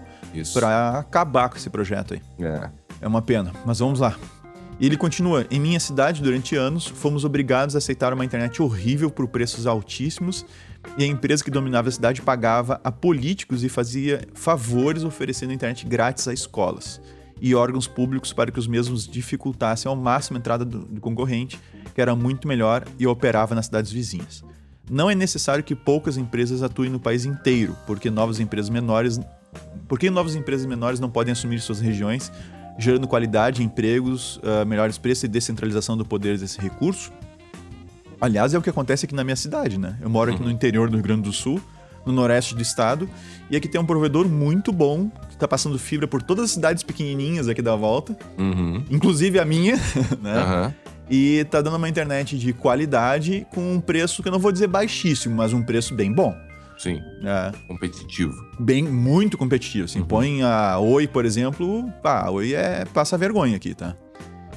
para 0.53 0.99
acabar 0.99 1.49
com 1.49 1.57
esse 1.57 1.69
projeto 1.69 2.13
aí. 2.13 2.21
É. 2.39 2.69
É 3.01 3.07
uma 3.07 3.21
pena, 3.21 3.51
mas 3.65 3.79
vamos 3.79 3.99
lá. 3.99 4.15
E 4.79 4.85
ele 4.85 4.95
continua: 4.97 5.45
Em 5.49 5.59
minha 5.59 5.79
cidade, 5.79 6.21
durante 6.21 6.55
anos, 6.55 6.85
fomos 6.85 7.25
obrigados 7.25 7.73
a 7.75 7.79
aceitar 7.79 8.13
uma 8.13 8.23
internet 8.23 8.61
horrível 8.61 9.09
por 9.09 9.27
preços 9.27 9.65
altíssimos 9.65 10.45
e 10.97 11.03
a 11.03 11.07
empresa 11.07 11.43
que 11.43 11.51
dominava 11.51 11.89
a 11.89 11.91
cidade 11.91 12.21
pagava 12.21 12.79
a 12.83 12.91
políticos 12.91 13.63
e 13.63 13.69
fazia 13.69 14.27
favores 14.33 15.03
oferecendo 15.03 15.53
internet 15.53 15.85
grátis 15.85 16.27
a 16.27 16.33
escolas 16.33 17.01
e 17.41 17.53
órgãos 17.53 17.87
públicos 17.87 18.33
para 18.33 18.51
que 18.51 18.59
os 18.59 18.67
mesmos 18.67 19.07
dificultassem 19.07 19.89
ao 19.89 19.95
máximo 19.95 20.37
a 20.37 20.39
entrada 20.39 20.65
do, 20.65 20.79
do 20.79 21.01
concorrente, 21.01 21.59
que 21.93 22.01
era 22.01 22.15
muito 22.15 22.47
melhor 22.47 22.83
e 22.97 23.05
operava 23.05 23.53
nas 23.53 23.65
cidades 23.65 23.91
vizinhas. 23.91 24.43
Não 24.89 25.09
é 25.09 25.15
necessário 25.15 25.63
que 25.63 25.75
poucas 25.75 26.17
empresas 26.17 26.63
atuem 26.63 26.89
no 26.89 26.99
país 26.99 27.25
inteiro, 27.25 27.75
porque 27.85 28.09
novas 28.09 28.39
empresas 28.39 28.69
menores 28.69 29.19
por 29.87 29.97
que 29.97 30.09
novas 30.09 30.35
empresas 30.35 30.65
menores 30.65 30.99
não 30.99 31.09
podem 31.09 31.31
assumir 31.31 31.59
suas 31.61 31.79
regiões, 31.79 32.31
gerando 32.77 33.07
qualidade, 33.07 33.63
empregos, 33.63 34.39
ah, 34.43 34.65
melhores 34.65 34.97
preços 34.97 35.23
e 35.23 35.27
descentralização 35.27 35.97
do 35.97 36.05
poder 36.05 36.37
desse 36.37 36.59
recurso? 36.59 37.11
Aliás, 38.19 38.53
é 38.53 38.57
o 38.57 38.61
que 38.61 38.69
acontece 38.69 39.05
aqui 39.05 39.13
na 39.15 39.23
minha 39.23 39.35
cidade, 39.35 39.77
né? 39.79 39.97
Eu 40.01 40.09
moro 40.09 40.33
aqui 40.33 40.41
no 40.43 40.49
interior 40.51 40.89
do 40.89 40.95
Rio 40.97 41.03
Grande 41.03 41.21
do 41.23 41.33
Sul, 41.33 41.61
no 42.05 42.11
noroeste 42.13 42.55
do 42.55 42.61
estado, 42.61 43.07
e 43.49 43.55
aqui 43.57 43.67
tem 43.67 43.79
um 43.79 43.85
provedor 43.85 44.27
muito 44.27 44.71
bom, 44.71 45.09
que 45.27 45.33
está 45.33 45.47
passando 45.47 45.77
fibra 45.77 46.07
por 46.07 46.21
todas 46.21 46.45
as 46.45 46.51
cidades 46.51 46.81
pequenininhas 46.83 47.47
aqui 47.47 47.61
da 47.61 47.75
volta, 47.75 48.17
Uhum. 48.37 48.83
inclusive 48.89 49.39
a 49.39 49.45
minha, 49.45 49.75
né? 50.21 50.33
Aham. 50.33 50.75
E 51.09 51.45
tá 51.49 51.61
dando 51.61 51.77
uma 51.77 51.87
internet 51.87 52.37
de 52.37 52.51
qualidade 52.53 53.47
com 53.53 53.75
um 53.75 53.79
preço 53.79 54.21
que 54.21 54.27
eu 54.27 54.31
não 54.31 54.39
vou 54.39 54.51
dizer 54.51 54.67
baixíssimo, 54.67 55.35
mas 55.35 55.53
um 55.53 55.61
preço 55.63 55.93
bem 55.95 56.11
bom. 56.11 56.35
Sim, 56.77 57.01
É, 57.23 57.51
competitivo. 57.67 58.33
bem 58.59 58.83
muito 58.83 59.35
competitivo. 59.37 59.85
Assim, 59.85 60.03
põe 60.03 60.43
a 60.43 60.77
Oi, 60.79 61.07
por 61.07 61.25
exemplo, 61.25 61.89
pá, 62.03 62.25
a 62.25 62.29
Oi 62.31 62.53
é 62.53 62.85
passa 62.93 63.17
vergonha 63.17 63.55
aqui, 63.55 63.73
tá? 63.73 63.95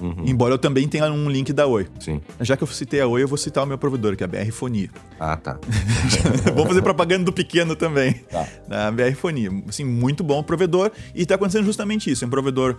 Uhum. 0.00 0.24
Embora 0.24 0.54
eu 0.54 0.58
também 0.58 0.88
tenha 0.88 1.10
um 1.12 1.28
link 1.28 1.52
da 1.52 1.66
Oi. 1.66 1.86
Sim. 1.98 2.20
Já 2.40 2.56
que 2.56 2.62
eu 2.62 2.66
citei 2.68 3.00
a 3.00 3.06
Oi, 3.06 3.22
eu 3.22 3.28
vou 3.28 3.38
citar 3.38 3.64
o 3.64 3.66
meu 3.66 3.78
provedor, 3.78 4.16
que 4.16 4.22
é 4.22 4.26
a 4.26 4.28
BR 4.28 4.50
Fonia. 4.50 4.90
Ah, 5.18 5.36
tá. 5.36 5.58
Vamos 6.54 6.68
fazer 6.68 6.82
propaganda 6.82 7.24
do 7.24 7.32
pequeno 7.32 7.76
também. 7.76 8.14
Tá. 8.30 8.46
Da 8.66 8.90
BR 8.90 9.14
Fonia. 9.14 9.50
Assim, 9.68 9.84
muito 9.84 10.24
bom 10.24 10.42
provedor. 10.42 10.90
E 11.14 11.26
tá 11.26 11.34
acontecendo 11.34 11.64
justamente 11.64 12.10
isso. 12.10 12.24
É 12.24 12.26
um 12.26 12.30
provedor, 12.30 12.76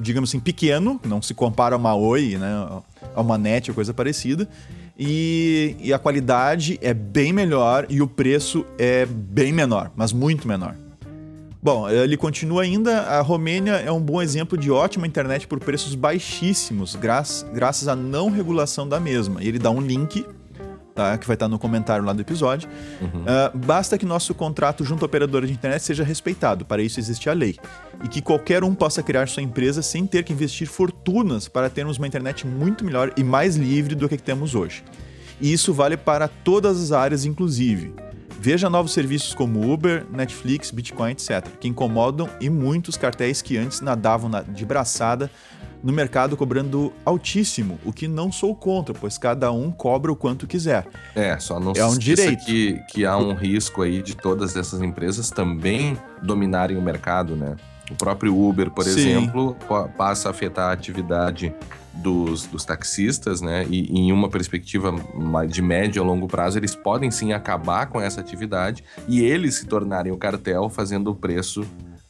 digamos 0.00 0.30
assim, 0.30 0.40
pequeno, 0.40 1.00
não 1.04 1.20
se 1.20 1.34
compara 1.34 1.74
a 1.74 1.78
uma 1.78 1.94
Oi, 1.94 2.36
né? 2.38 2.82
A 3.14 3.20
uma 3.20 3.36
NET 3.36 3.70
ou 3.70 3.74
coisa 3.74 3.92
parecida. 3.92 4.48
E, 4.98 5.76
e 5.80 5.92
a 5.92 5.98
qualidade 5.98 6.78
é 6.82 6.92
bem 6.92 7.32
melhor 7.32 7.86
e 7.88 8.02
o 8.02 8.06
preço 8.06 8.64
é 8.78 9.06
bem 9.06 9.52
menor, 9.52 9.90
mas 9.96 10.12
muito 10.12 10.46
menor. 10.46 10.76
Bom, 11.62 11.88
ele 11.88 12.16
continua 12.16 12.62
ainda. 12.62 13.02
A 13.02 13.20
Romênia 13.20 13.74
é 13.74 13.92
um 13.92 14.00
bom 14.00 14.20
exemplo 14.20 14.58
de 14.58 14.68
ótima 14.68 15.06
internet 15.06 15.46
por 15.46 15.60
preços 15.60 15.94
baixíssimos, 15.94 16.96
graças, 16.96 17.48
graças 17.52 17.86
à 17.86 17.94
não 17.94 18.30
regulação 18.30 18.88
da 18.88 18.98
mesma. 18.98 19.40
E 19.40 19.46
ele 19.46 19.60
dá 19.60 19.70
um 19.70 19.80
link, 19.80 20.26
tá, 20.92 21.16
que 21.16 21.24
vai 21.24 21.34
estar 21.34 21.46
no 21.46 21.60
comentário 21.60 22.04
lá 22.04 22.12
do 22.12 22.20
episódio. 22.20 22.68
Ah, 23.24 23.52
basta 23.54 23.96
que 23.96 24.04
nosso 24.04 24.34
contrato 24.34 24.84
junto 24.84 25.04
à 25.04 25.06
operadora 25.06 25.46
de 25.46 25.52
internet 25.52 25.84
seja 25.84 26.02
respeitado. 26.02 26.64
Para 26.64 26.82
isso 26.82 26.98
existe 26.98 27.30
a 27.30 27.32
lei. 27.32 27.56
E 28.02 28.08
que 28.08 28.20
qualquer 28.20 28.64
um 28.64 28.74
possa 28.74 29.00
criar 29.00 29.28
sua 29.28 29.44
empresa 29.44 29.82
sem 29.82 30.04
ter 30.04 30.24
que 30.24 30.32
investir 30.32 30.66
fortunas 30.66 31.46
para 31.46 31.70
termos 31.70 31.96
uma 31.96 32.08
internet 32.08 32.44
muito 32.44 32.84
melhor 32.84 33.12
e 33.16 33.22
mais 33.22 33.54
livre 33.54 33.94
do 33.94 34.08
que 34.08 34.18
temos 34.18 34.56
hoje. 34.56 34.82
E 35.40 35.52
isso 35.52 35.72
vale 35.72 35.96
para 35.96 36.26
todas 36.26 36.82
as 36.82 36.90
áreas, 36.90 37.24
inclusive. 37.24 37.94
Veja 38.44 38.68
novos 38.68 38.92
serviços 38.92 39.32
como 39.34 39.72
Uber, 39.72 40.04
Netflix, 40.10 40.72
Bitcoin, 40.72 41.12
etc., 41.12 41.46
que 41.60 41.68
incomodam 41.68 42.28
e 42.40 42.50
muitos 42.50 42.96
cartéis 42.96 43.40
que 43.40 43.56
antes 43.56 43.80
nadavam 43.80 44.28
na- 44.28 44.42
de 44.42 44.64
braçada 44.66 45.30
no 45.80 45.92
mercado 45.92 46.36
cobrando 46.36 46.92
altíssimo, 47.04 47.78
o 47.84 47.92
que 47.92 48.08
não 48.08 48.32
sou 48.32 48.52
contra, 48.56 48.92
pois 48.92 49.16
cada 49.16 49.52
um 49.52 49.70
cobra 49.70 50.10
o 50.10 50.16
quanto 50.16 50.44
quiser. 50.48 50.88
É, 51.14 51.38
só 51.38 51.60
não 51.60 51.70
É 51.70 51.76
se 51.76 51.82
um 51.84 51.96
direito. 51.96 52.44
Que, 52.44 52.80
que 52.90 53.06
há 53.06 53.16
um 53.16 53.32
risco 53.32 53.80
aí 53.82 54.02
de 54.02 54.16
todas 54.16 54.56
essas 54.56 54.82
empresas 54.82 55.30
também 55.30 55.96
dominarem 56.20 56.76
o 56.76 56.82
mercado, 56.82 57.36
né? 57.36 57.54
O 57.92 57.94
próprio 57.94 58.36
Uber, 58.36 58.70
por 58.72 58.82
Sim. 58.82 58.90
exemplo, 58.90 59.56
pa- 59.68 59.86
passa 59.86 60.28
a 60.28 60.30
afetar 60.32 60.70
a 60.70 60.72
atividade 60.72 61.54
dos, 61.94 62.46
dos 62.46 62.64
taxistas, 62.64 63.40
né? 63.40 63.66
E, 63.68 63.90
e 63.92 63.98
em 64.00 64.12
uma 64.12 64.28
perspectiva 64.28 64.94
de 65.48 65.60
médio 65.62 66.02
a 66.02 66.06
longo 66.06 66.26
prazo, 66.26 66.58
eles 66.58 66.74
podem 66.74 67.10
sim 67.10 67.32
acabar 67.32 67.86
com 67.86 68.00
essa 68.00 68.20
atividade 68.20 68.82
e 69.08 69.20
eles 69.22 69.56
se 69.56 69.66
tornarem 69.66 70.10
o 70.12 70.16
cartel 70.16 70.68
fazendo 70.70 71.10
o 71.10 71.14
preço 71.14 71.64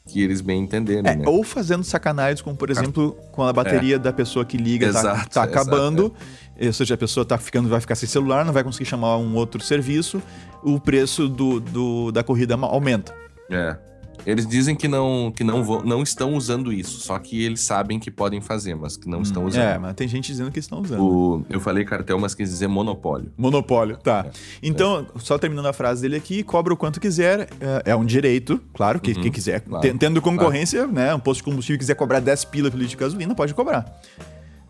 que 0.07 0.21
eles 0.21 0.41
bem 0.41 0.63
entenderem, 0.63 1.09
É, 1.11 1.15
né? 1.15 1.25
ou 1.27 1.45
fazendo 1.45 1.85
sacanagens, 1.85 2.43
como 2.43 2.57
por 2.57 2.71
exemplo, 2.71 3.17
com 3.31 3.45
a 3.45 3.53
bateria 3.53 3.99
da 4.01 4.13
pessoa 4.13 4.45
que 4.45 4.57
liga 4.57 4.93
tá, 4.93 4.99
Exato, 4.99 5.31
tá 5.31 5.45
exato, 5.45 5.49
acabando, 5.59 6.13
ou 6.61 6.73
seja, 6.73 6.95
a 6.95 6.99
pessoa 6.99 7.25
tá 7.25 7.39
ficando, 7.39 7.69
vai 7.69 7.81
ficar 7.81 7.95
sem 7.95 8.09
celular, 8.09 8.45
não 8.45 8.53
vai 8.53 8.65
conseguir 8.65 8.85
chamar 8.85 9.17
um 9.19 9.35
outro 9.37 9.63
serviço, 9.63 10.21
o 10.63 10.81
preço 10.81 11.29
do, 11.29 11.61
do- 11.61 12.11
da 12.11 12.23
corrida 12.25 12.57
aumenta. 12.57 13.15
É. 13.49 13.77
Eles 14.25 14.47
dizem 14.47 14.77
que 14.77 14.87
não, 14.87 15.33
que 15.35 15.43
não, 15.43 15.65
vão, 15.65 15.83
não 15.83 16.03
estão 16.03 16.35
usando 16.35 16.73
isso, 16.73 17.01
só 17.01 17.19
que 17.19 17.43
eles 17.45 17.61
sabem 17.63 17.99
que 17.99 18.11
podem 18.11 18.41
fazer, 18.41 18.75
mas 18.77 18.97
que 18.97 19.09
não 19.09 19.23
estão 19.23 19.45
usando. 19.47 19.63
É, 19.63 19.79
mas 19.79 19.95
tem 19.95 20.07
gente 20.07 20.27
dizendo 20.29 20.51
que 20.53 20.61
estão 20.61 20.81
usando. 20.81 21.03
O, 21.03 21.45
eu 21.51 21.59
falei 21.59 21.85
cartel, 21.85 22.19
mas 22.21 22.35
quis 22.35 22.49
dizer 22.51 22.69
monopólio. 22.69 23.33
Monopólio, 23.37 23.97
tá. 23.97 24.27
Então, 24.63 25.07
só 25.17 25.37
terminando 25.39 25.67
a 25.67 25.73
frase 25.73 26.03
dele 26.03 26.17
aqui, 26.17 26.43
cobra 26.45 26.73
o 26.73 26.77
quanto 26.77 27.01
quiser, 27.01 27.49
é, 27.61 27.91
é 27.91 27.97
um 27.97 28.05
direito, 28.05 28.61
claro, 28.75 29.01
que 29.01 29.13
quem 29.15 29.33
quiser. 29.33 29.61
claro, 29.61 29.83
Ten- 29.83 29.97
Tendo 29.97 30.23
concorrência, 30.23 30.87
né, 30.87 31.13
um 31.15 31.19
posto 31.21 31.39
de 31.41 31.45
combustível 31.45 31.79
quiser 31.79 31.95
cobrar 31.97 32.21
10 32.21 32.45
pila 32.45 32.71
pelo 32.71 32.81
litro 32.81 32.97
de 32.97 33.01
gasolina, 33.01 33.35
pode 33.35 33.53
cobrar. 33.55 34.01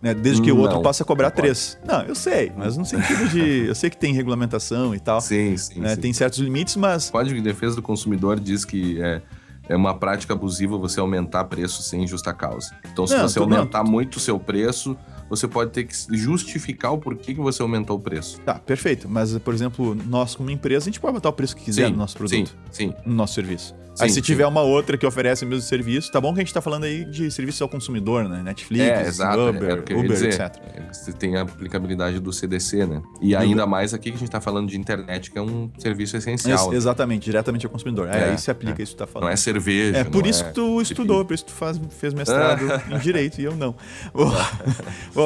Né, 0.00 0.12
desde 0.14 0.42
que 0.42 0.50
o 0.50 0.56
outro 0.58 0.76
Não, 0.76 0.82
possa 0.82 1.04
cobrar 1.04 1.28
não 1.28 1.36
pode. 1.36 1.42
3. 1.42 1.78
Não, 1.86 2.02
eu 2.02 2.14
sei, 2.16 2.50
mas 2.56 2.76
no 2.76 2.84
sentido 2.84 3.28
de... 3.28 3.66
Eu 3.68 3.74
sei 3.76 3.88
que 3.88 3.96
tem 3.96 4.12
regulamentação 4.12 4.92
e 4.94 4.98
tal, 4.98 5.20
Sim, 5.20 5.56
sim, 5.56 5.78
né, 5.78 5.94
sim. 5.94 6.00
tem 6.00 6.12
certos 6.12 6.40
limites, 6.40 6.74
mas... 6.74 7.08
O 7.08 7.12
Código 7.12 7.36
de 7.36 7.42
Defesa 7.42 7.76
do 7.76 7.82
Consumidor 7.82 8.40
diz 8.40 8.64
que 8.64 9.00
é, 9.00 9.22
é 9.68 9.76
uma 9.76 9.94
prática 9.94 10.32
abusiva 10.34 10.76
você 10.76 11.00
aumentar 11.00 11.44
preço 11.44 11.82
sem 11.82 12.06
justa 12.06 12.32
causa. 12.32 12.74
Então, 12.92 13.06
se 13.06 13.14
Não, 13.14 13.28
você 13.28 13.38
tu- 13.40 13.46
não. 13.46 13.58
aumentar 13.58 13.84
muito 13.84 14.16
o 14.16 14.20
seu 14.20 14.38
preço, 14.38 14.96
você 15.30 15.46
pode 15.48 15.70
ter 15.70 15.84
que 15.84 15.94
justificar 16.16 16.92
o 16.92 16.98
porquê 16.98 17.34
que 17.34 17.40
você 17.40 17.62
aumentou 17.62 17.96
o 17.96 18.00
preço. 18.00 18.40
Tá, 18.40 18.54
perfeito. 18.54 19.08
Mas, 19.08 19.36
por 19.38 19.54
exemplo, 19.54 19.94
nós 20.06 20.34
como 20.34 20.50
empresa, 20.50 20.84
a 20.84 20.90
gente 20.90 21.00
pode 21.00 21.14
botar 21.14 21.28
o 21.28 21.32
preço 21.32 21.56
que 21.56 21.64
quiser 21.64 21.86
sim, 21.86 21.92
no 21.92 21.98
nosso 21.98 22.12
sim, 22.28 22.44
produto, 22.44 22.56
sim. 22.70 22.94
no 23.06 23.14
nosso 23.14 23.34
serviço. 23.34 23.74
Aí 24.00 24.08
Sim, 24.08 24.14
se 24.14 24.14
sim. 24.14 24.20
tiver 24.22 24.46
uma 24.46 24.62
outra 24.62 24.96
que 24.96 25.06
oferece 25.06 25.44
o 25.44 25.48
mesmo 25.48 25.62
serviço, 25.62 26.10
tá 26.10 26.20
bom 26.20 26.32
que 26.32 26.40
a 26.40 26.44
gente 26.44 26.52
tá 26.54 26.60
falando 26.60 26.84
aí 26.84 27.04
de 27.04 27.30
serviço 27.30 27.62
ao 27.62 27.68
consumidor, 27.68 28.28
né? 28.28 28.42
Netflix, 28.42 28.84
É, 28.84 29.06
exato. 29.06 29.38
Uber, 29.48 29.70
é 29.70 29.82
que 29.82 29.92
eu 29.92 29.98
ia 29.98 30.04
Uber, 30.04 30.24
etc. 30.24 30.40
É, 30.40 30.92
Você 30.92 31.12
tem 31.12 31.36
a 31.36 31.42
aplicabilidade 31.42 32.18
do 32.20 32.32
CDC, 32.32 32.86
né? 32.86 33.02
E 33.20 33.34
ainda 33.36 33.66
mais 33.66 33.92
aqui 33.94 34.10
que 34.10 34.16
a 34.16 34.20
gente 34.20 34.30
tá 34.30 34.40
falando 34.40 34.68
de 34.68 34.78
internet, 34.78 35.30
que 35.30 35.38
é 35.38 35.42
um 35.42 35.70
serviço 35.78 36.16
essencial. 36.16 36.58
Ex- 36.58 36.70
né? 36.70 36.76
exatamente, 36.76 37.24
diretamente 37.24 37.66
ao 37.66 37.72
consumidor. 37.72 38.08
É, 38.08 38.18
É, 38.18 38.30
aí 38.30 38.38
se 38.38 38.50
aplica 38.50 38.80
é. 38.80 38.84
isso 38.84 38.92
que 38.92 38.96
tu 38.96 39.00
tá 39.00 39.06
falando. 39.06 39.26
Não 39.26 39.32
é 39.32 39.36
cerveja. 39.36 39.98
É, 39.98 40.04
por 40.04 40.26
isso 40.26 40.42
é 40.44 40.48
que 40.48 40.54
tu 40.54 40.80
estudou, 40.80 41.24
por 41.24 41.34
isso 41.34 41.44
que 41.44 41.52
tu 41.52 41.56
faz, 41.56 41.80
fez 41.90 42.14
mestrado 42.14 42.62
em 42.90 42.98
Direito 42.98 43.40
e 43.40 43.44
eu 43.44 43.54
não. 43.54 43.74
Bom, 44.14 44.30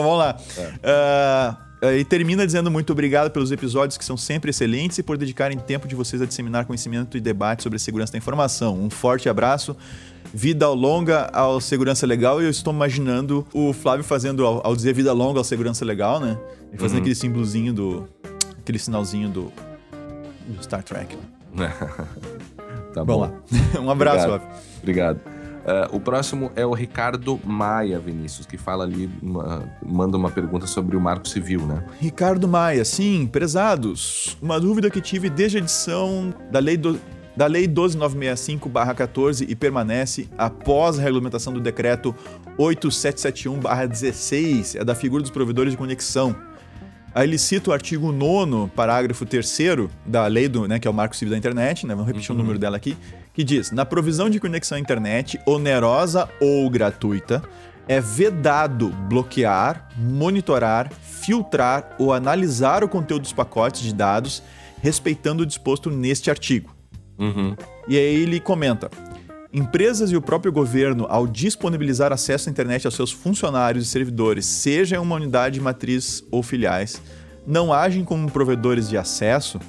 vamos 0.03 0.19
lá. 0.19 0.37
Ah, 0.83 1.57
e 1.83 2.05
termina 2.05 2.47
dizendo 2.47 2.71
muito 2.71 2.91
obrigado 2.93 3.31
pelos 3.31 3.53
episódios 3.53 3.99
que 3.99 4.05
são 4.05 4.17
sempre 4.17 4.51
excelentes 4.51 4.99
e 4.99 5.03
por 5.03 5.17
dedicarem 5.19 5.59
tempo 5.59 5.87
de 5.87 5.95
vocês 5.95 6.23
a 6.23 6.27
disseminar 6.27 6.65
conhecimento 6.65 7.17
e 7.17 7.21
debate 7.21 7.63
sobre 7.63 7.77
a 7.77 7.79
segurança 7.79 8.13
da 8.13 8.19
informação. 8.19 8.79
Um 8.79 8.89
forte 8.91 9.29
abraço. 9.29 9.77
Vida 10.33 10.69
longa 10.69 11.31
ao 11.33 11.61
Segurança 11.61 12.07
Legal. 12.07 12.41
E 12.43 12.45
eu 12.45 12.51
estou 12.51 12.73
imaginando 12.73 13.47
o 13.55 13.73
Flávio 13.73 14.05
fazendo, 14.05 14.45
ao, 14.45 14.67
ao 14.67 14.75
dizer 14.75 14.93
vida 14.95 15.13
longa 15.13 15.39
ao 15.39 15.45
Segurança 15.45 15.85
Legal, 15.85 16.19
né? 16.19 16.37
E 16.73 16.77
fazendo 16.77 16.97
Uhum. 16.97 17.01
aquele 17.03 17.15
símbolozinho 17.15 17.73
do. 17.73 18.09
aquele 18.59 18.79
sinalzinho 18.79 19.29
do. 19.29 19.53
do 20.49 20.63
Star 20.63 20.83
Trek. 20.83 21.17
né? 21.55 21.73
Tá 22.93 23.05
bom. 23.05 23.21
Vamos 23.21 23.51
lá. 23.77 23.81
um 23.81 23.91
abraço, 23.91 24.25
Obrigado. 24.25 24.41
Flávio. 24.41 24.59
Obrigado. 24.81 25.21
Ah, 25.69 25.89
o 25.91 25.99
próximo 25.99 26.53
é 26.55 26.65
o 26.65 26.73
Ricardo 26.73 27.41
Maia, 27.45 27.99
Vinícius, 27.99 28.47
que 28.47 28.57
fala 28.57 28.85
ali, 28.85 29.11
uma- 29.21 29.65
manda 29.85 30.17
uma 30.17 30.31
pergunta 30.31 30.65
sobre 30.67 30.97
o 30.97 31.01
Marco 31.01 31.27
Civil, 31.27 31.67
né? 31.67 31.83
Ricardo 32.01 32.47
Maia, 32.47 32.85
sim, 32.85 33.27
prezados. 33.27 34.39
Uma 34.41 34.61
dúvida 34.61 34.89
que 34.89 35.01
tive 35.01 35.29
desde 35.29 35.59
a 35.59 35.61
edição 35.61 36.33
da 36.53 36.61
Lei, 36.61 36.77
do, 36.77 37.01
da 37.37 37.47
lei 37.47 37.67
12965-14 37.67 39.45
e 39.49 39.57
permanece 39.57 40.29
após 40.39 40.99
a 40.99 41.03
regulamentação 41.03 41.53
do 41.53 41.61
decreto 41.61 42.15
8771-16, 42.59 44.77
é 44.81 44.85
da 44.85 44.95
figura 44.95 45.23
dos 45.23 45.31
provedores 45.31 45.73
de 45.73 45.77
conexão. 45.77 46.35
Aí 47.15 47.27
ele 47.27 47.39
cita 47.39 47.71
o 47.71 47.73
artigo 47.73 48.13
9 48.13 48.71
parágrafo 48.77 49.25
3 49.25 49.59
da 50.05 50.27
lei 50.27 50.49
do, 50.49 50.69
né, 50.69 50.79
que 50.79 50.87
é 50.87 50.91
o 50.91 50.95
Marco 50.95 51.17
Civil 51.17 51.33
da 51.33 51.39
Internet, 51.39 51.87
né, 51.87 51.95
vamos 51.95 52.07
repetir 52.07 52.35
o 52.35 52.39
número 52.39 52.59
dela 52.59 52.77
aqui, 52.77 52.95
que 53.37 53.45
diz: 53.45 53.71
"Na 53.71 53.85
provisão 53.85 54.31
de 54.31 54.41
conexão 54.41 54.79
à 54.79 54.81
internet, 54.81 55.39
onerosa 55.45 56.27
ou 56.41 56.69
gratuita, 56.71 57.43
é 57.87 58.01
vedado 58.01 58.89
bloquear, 58.89 59.91
monitorar, 59.97 60.91
filtrar 60.91 61.95
ou 61.99 62.15
analisar 62.15 62.83
o 62.83 62.89
conteúdo 62.89 63.23
dos 63.23 63.35
pacotes 63.35 63.83
de 63.83 63.95
dados, 63.95 64.43
respeitando 64.83 65.43
o 65.43 65.47
disposto 65.47 65.91
neste 65.91 66.31
artigo." 66.31 66.75
Uhum. 67.19 67.55
E 67.87 67.99
aí 67.99 68.23
ele 68.23 68.41
comenta: 68.41 68.91
Empresas 69.53 70.11
e 70.11 70.17
o 70.17 70.23
próprio 70.23 70.51
governo, 70.51 71.07
ao 71.09 71.27
disponibilizar 71.27 72.13
acesso 72.13 72.49
à 72.49 72.53
internet 72.53 72.87
aos 72.87 72.95
seus 72.95 73.13
funcionários 73.13 73.87
e 73.87 73.91
servidores, 73.91 74.47
seja 74.47 74.97
em 74.97 74.99
uma 74.99 75.15
unidade 75.15 75.61
matriz 75.61 76.25
ou 76.31 76.43
filiais, 76.43 77.01
não 77.47 77.71
agem 77.71 78.03
como 78.03 78.31
provedores 78.31 78.89
de 78.89 78.97
acesso. 78.97 79.61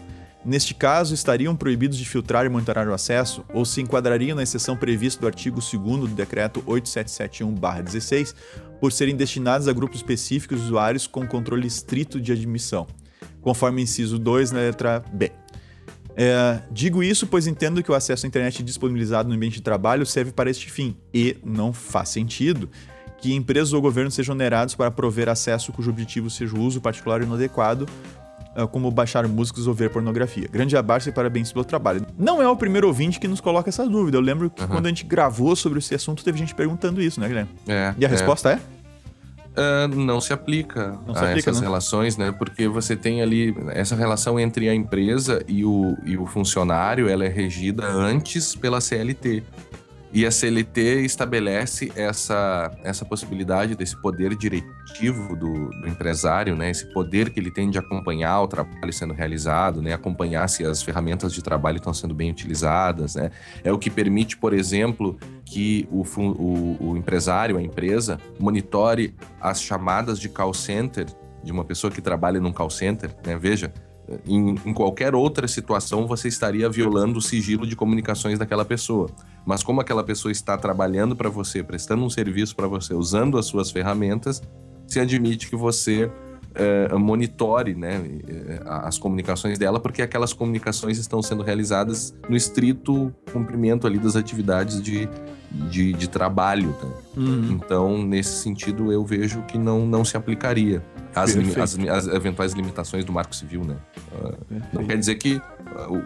Neste 0.46 0.74
caso, 0.74 1.14
estariam 1.14 1.56
proibidos 1.56 1.98
de 1.98 2.06
filtrar 2.06 2.46
e 2.46 2.50
monitorar 2.50 2.88
o 2.88 2.94
acesso 2.94 3.44
ou 3.54 3.66
se 3.66 3.82
enquadrariam 3.82 4.36
na 4.36 4.44
exceção 4.44 4.78
prevista 4.78 5.22
do 5.22 5.28
artigo 5.28 5.60
2 5.60 6.00
do 6.02 6.08
decreto 6.08 6.62
8771/16 6.62 8.34
por 8.80 8.92
serem 8.92 9.16
destinados 9.16 9.68
a 9.68 9.74
grupos 9.74 9.98
específicos 9.98 10.60
de 10.60 10.66
usuários 10.66 11.08
com 11.08 11.28
controle 11.28 11.68
estrito 11.68 12.22
de 12.22 12.32
admissão, 12.32 12.88
conforme 13.42 13.82
inciso 13.82 14.18
2 14.18 14.52
na 14.52 14.60
letra 14.60 15.04
B. 15.12 15.32
É, 16.16 16.62
digo 16.72 17.04
isso 17.04 17.28
pois 17.28 17.46
entendo 17.46 17.84
que 17.84 17.92
o 17.92 17.96
acesso 17.96 18.26
à 18.26 18.28
internet 18.28 18.64
disponibilizado 18.64 19.30
no 19.30 19.36
ambiente 19.36 19.56
de 19.56 19.62
trabalho 19.62 20.04
serve 20.04 20.32
para 20.32 20.50
este 20.50 20.72
fim 20.72 20.98
e 21.14 21.38
não 21.44 21.72
faz 21.72 22.10
sentido 22.10 22.72
que 23.20 23.34
empresas 23.34 23.74
ou 23.74 23.82
governos 23.82 24.14
sejam 24.14 24.34
onerados 24.34 24.76
para 24.76 24.90
prover 24.90 25.30
acesso 25.30 25.72
cujo 25.72 25.90
objetivo 25.90 26.30
seja 26.30 26.56
o 26.56 26.62
uso 26.62 26.80
particular 26.80 27.22
inadequado, 27.22 27.88
como 28.66 28.90
baixar 28.90 29.28
músicas 29.28 29.68
ou 29.68 29.74
ver 29.74 29.90
pornografia. 29.90 30.48
Grande 30.52 30.76
abraço 30.76 31.10
e 31.10 31.12
parabéns 31.12 31.52
pelo 31.52 31.66
trabalho. 31.66 32.06
Não 32.18 32.42
é 32.42 32.48
o 32.48 32.56
primeiro 32.56 32.88
ouvinte 32.88 33.20
que 33.20 33.28
nos 33.28 33.42
coloca 33.42 33.70
essa 33.70 33.86
dúvida. 33.88 34.18
Eu 34.18 34.22
lembro 34.22 34.50
que 34.50 34.66
quando 34.66 34.86
a 34.86 34.90
gente 34.90 35.06
gravou 35.06 35.56
sobre 35.56 35.80
esse 35.80 35.94
assunto, 35.94 36.24
teve 36.24 36.38
gente 36.38 36.56
perguntando 36.56 37.02
isso, 37.02 37.20
né, 37.20 37.28
Guilherme? 37.28 37.50
É, 37.68 37.94
E 37.98 38.06
a 38.06 38.08
é. 38.08 38.12
resposta 38.12 38.52
é? 38.52 38.60
Ah, 39.58 39.88
não 39.88 40.22
se 40.22 40.32
aplica 40.32 41.00
Não 41.08 41.16
se 41.16 41.20
a 41.20 41.30
aplica, 41.30 41.50
essas 41.50 41.60
né? 41.60 41.68
relações, 41.68 42.16
né? 42.16 42.32
Porque 42.32 42.68
você 42.68 42.96
tem 42.96 43.24
ali 43.24 43.56
essa 43.70 43.96
relação 43.96 44.40
entre 44.40 44.70
a 44.70 44.76
empresa 44.76 45.44
e 45.48 45.66
o, 45.66 45.98
e 46.06 46.16
o 46.16 46.28
funcionário, 46.28 47.10
ela 47.10 47.26
é 47.26 47.28
regida 47.28 47.84
antes 47.84 48.56
pela 48.56 48.80
CLT. 48.80 49.44
E 50.14 50.26
a 50.26 50.32
CLT 50.32 51.02
estabelece 51.02 51.92
essa, 51.96 52.72
essa 52.84 53.04
possibilidade 53.04 53.76
desse 53.76 53.96
poder 54.02 54.36
diretivo 54.36 55.36
do, 55.36 55.70
do 55.70 55.88
empresário, 55.88 56.56
né? 56.56 56.70
Esse 56.70 56.86
poder 56.94 57.30
que 57.30 57.40
ele 57.40 57.52
tem 57.52 57.70
de 57.70 57.78
acompanhar 57.78 58.42
o 58.42 58.48
trabalho 58.48 58.94
sendo 58.94 59.14
realizado, 59.14 59.82
né? 59.82 59.94
Acompanhar 59.94 60.48
se 60.48 60.64
as 60.64 60.82
ferramentas 60.82 61.34
de 61.34 61.42
trabalho 61.42 61.78
estão 61.78 61.94
sendo 61.94 62.14
bem 62.14 62.32
utilizadas, 62.32 63.16
né? 63.16 63.32
É 63.64 63.72
o 63.72 63.78
que 63.78 63.90
permite, 63.90 64.38
por 64.38 64.54
exemplo, 64.54 65.18
que 65.44 65.88
o, 65.92 66.04
o, 66.18 66.92
o 66.92 66.98
empresário, 66.98 67.58
a 67.58 67.62
empresa, 67.62 68.18
monitore 68.40 69.14
as 69.42 69.62
chamadas 69.62 70.20
de 70.20 70.30
call 70.30 70.54
center 70.54 71.06
de 71.44 71.52
uma 71.52 71.66
pessoa 71.66 71.92
que 71.92 72.02
trabalha 72.02 72.40
num 72.40 72.54
call 72.54 72.70
center, 72.70 73.14
né? 73.26 73.38
Veja, 73.38 73.74
em, 74.26 74.56
em 74.66 74.74
qualquer 74.74 75.14
outra 75.14 75.48
situação 75.48 76.08
você 76.08 76.28
estaria 76.28 76.70
violando 76.70 77.20
o 77.20 77.22
sigilo 77.22 77.66
de 77.66 77.76
comunicações 77.76 78.40
daquela 78.40 78.66
pessoa. 78.66 79.10
Mas 79.46 79.64
como 79.64 79.82
aquela 79.82 80.04
pessoa 80.04 80.32
está 80.32 80.58
trabalhando 80.58 81.16
para 81.16 81.30
você, 81.30 81.64
prestando 81.64 82.04
um 82.04 82.10
serviço 82.10 82.56
para 82.56 82.68
você, 82.68 82.94
usando 82.94 83.38
as 83.38 83.46
suas 83.46 83.72
ferramentas, 83.72 84.42
se 84.88 85.00
admite 85.00 85.50
que 85.50 85.56
você 85.56 86.10
eh, 86.56 86.94
monitore 86.98 87.76
né, 87.76 88.02
eh, 88.28 88.62
as 88.66 88.98
comunicações 88.98 89.60
dela, 89.60 89.80
porque 89.80 90.02
aquelas 90.02 90.34
comunicações 90.34 90.98
estão 90.98 91.22
sendo 91.22 91.44
realizadas 91.44 92.16
no 92.28 92.36
estrito 92.36 93.14
cumprimento 93.32 93.86
ali 93.86 94.00
das 94.00 94.16
atividades 94.16 94.82
de, 94.82 95.08
de, 95.70 95.94
de 95.94 96.10
trabalho. 96.10 96.70
né? 96.82 96.92
Então, 97.52 98.02
nesse 98.04 98.42
sentido, 98.42 98.92
eu 98.92 99.06
vejo 99.06 99.44
que 99.44 99.58
não, 99.58 99.86
não 99.86 100.04
se 100.04 100.18
aplicaria 100.18 100.82
as, 101.22 101.36
as, 101.58 101.78
as 101.90 102.08
eventuais 102.08 102.54
limitações 102.54 103.04
do 103.06 103.12
Marco 103.12 103.36
Civil, 103.36 103.64
né? 103.64 103.76
Não 104.74 104.86
quer 104.86 104.98
dizer 104.98 105.16
que 105.16 105.42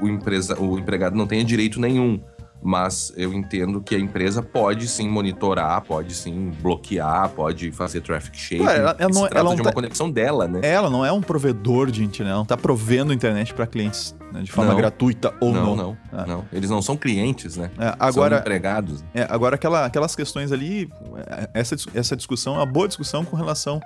o, 0.02 0.08
empresa, 0.08 0.60
o 0.60 0.78
empregado 0.78 1.16
não 1.16 1.28
tenha 1.28 1.44
direito 1.44 1.80
nenhum, 1.80 2.20
mas 2.64 3.12
eu 3.18 3.34
entendo 3.34 3.82
que 3.82 3.96
a 3.96 4.00
empresa 4.00 4.44
pode 4.44 4.88
sim 4.88 5.10
monitorar, 5.10 5.82
pode 5.82 6.14
sim 6.14 6.52
bloquear, 6.62 7.30
pode 7.30 7.72
fazer 7.72 8.02
traffic 8.02 8.38
shaping. 8.38 8.64
Ué, 8.66 8.78
ela- 8.78 8.96
ela 9.00 9.10
não- 9.12 9.26
ela 9.28 9.44
não 9.44 9.56
de 9.56 9.62
uma 9.62 9.70
tá- 9.70 9.74
conexão 9.74 10.12
dela, 10.12 10.48
né? 10.48 10.60
Ela 10.62 10.88
não 10.90 11.04
é 11.04 11.12
um 11.12 11.22
provedor 11.22 11.90
de 11.90 12.04
internet, 12.04 12.28
ela 12.30 12.36
não 12.36 12.44
está 12.44 12.56
provendo 12.56 13.12
internet 13.14 13.52
para 13.54 13.66
clientes 13.66 14.16
né, 14.32 14.42
de 14.44 14.52
forma 14.52 14.72
Não. 14.72 14.78
gratuita 14.78 15.34
ou 15.42 15.52
não. 15.52 15.66
não, 15.66 15.76
não, 15.76 15.98
Ah. 16.14 16.26
não. 16.28 16.46
Eles 16.54 16.70
não 16.70 16.82
são 16.84 16.96
clientes, 16.96 17.58
né? 17.58 17.70
É, 17.80 17.88
são 17.90 17.96
agora, 18.00 18.38
empregados. 18.38 19.04
É, 19.14 19.24
agora, 19.30 19.56
aquela, 19.56 19.86
aquelas 19.86 20.16
questões 20.16 20.52
ali, 20.54 20.88
é, 21.28 21.50
essa, 21.56 21.76
essa 21.96 22.16
discussão 22.16 22.54
é 22.56 22.58
uma 22.60 22.66
boa 22.66 22.88
discussão 22.88 23.26
com 23.26 23.36
relação 23.36 23.82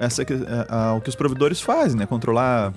essa, 0.00 0.24
que- 0.24 0.34
a- 0.68 0.86
ao 0.90 1.00
que 1.00 1.08
os 1.08 1.14
provedores 1.14 1.60
fazem, 1.60 1.98
né? 1.98 2.06
Controlar, 2.06 2.72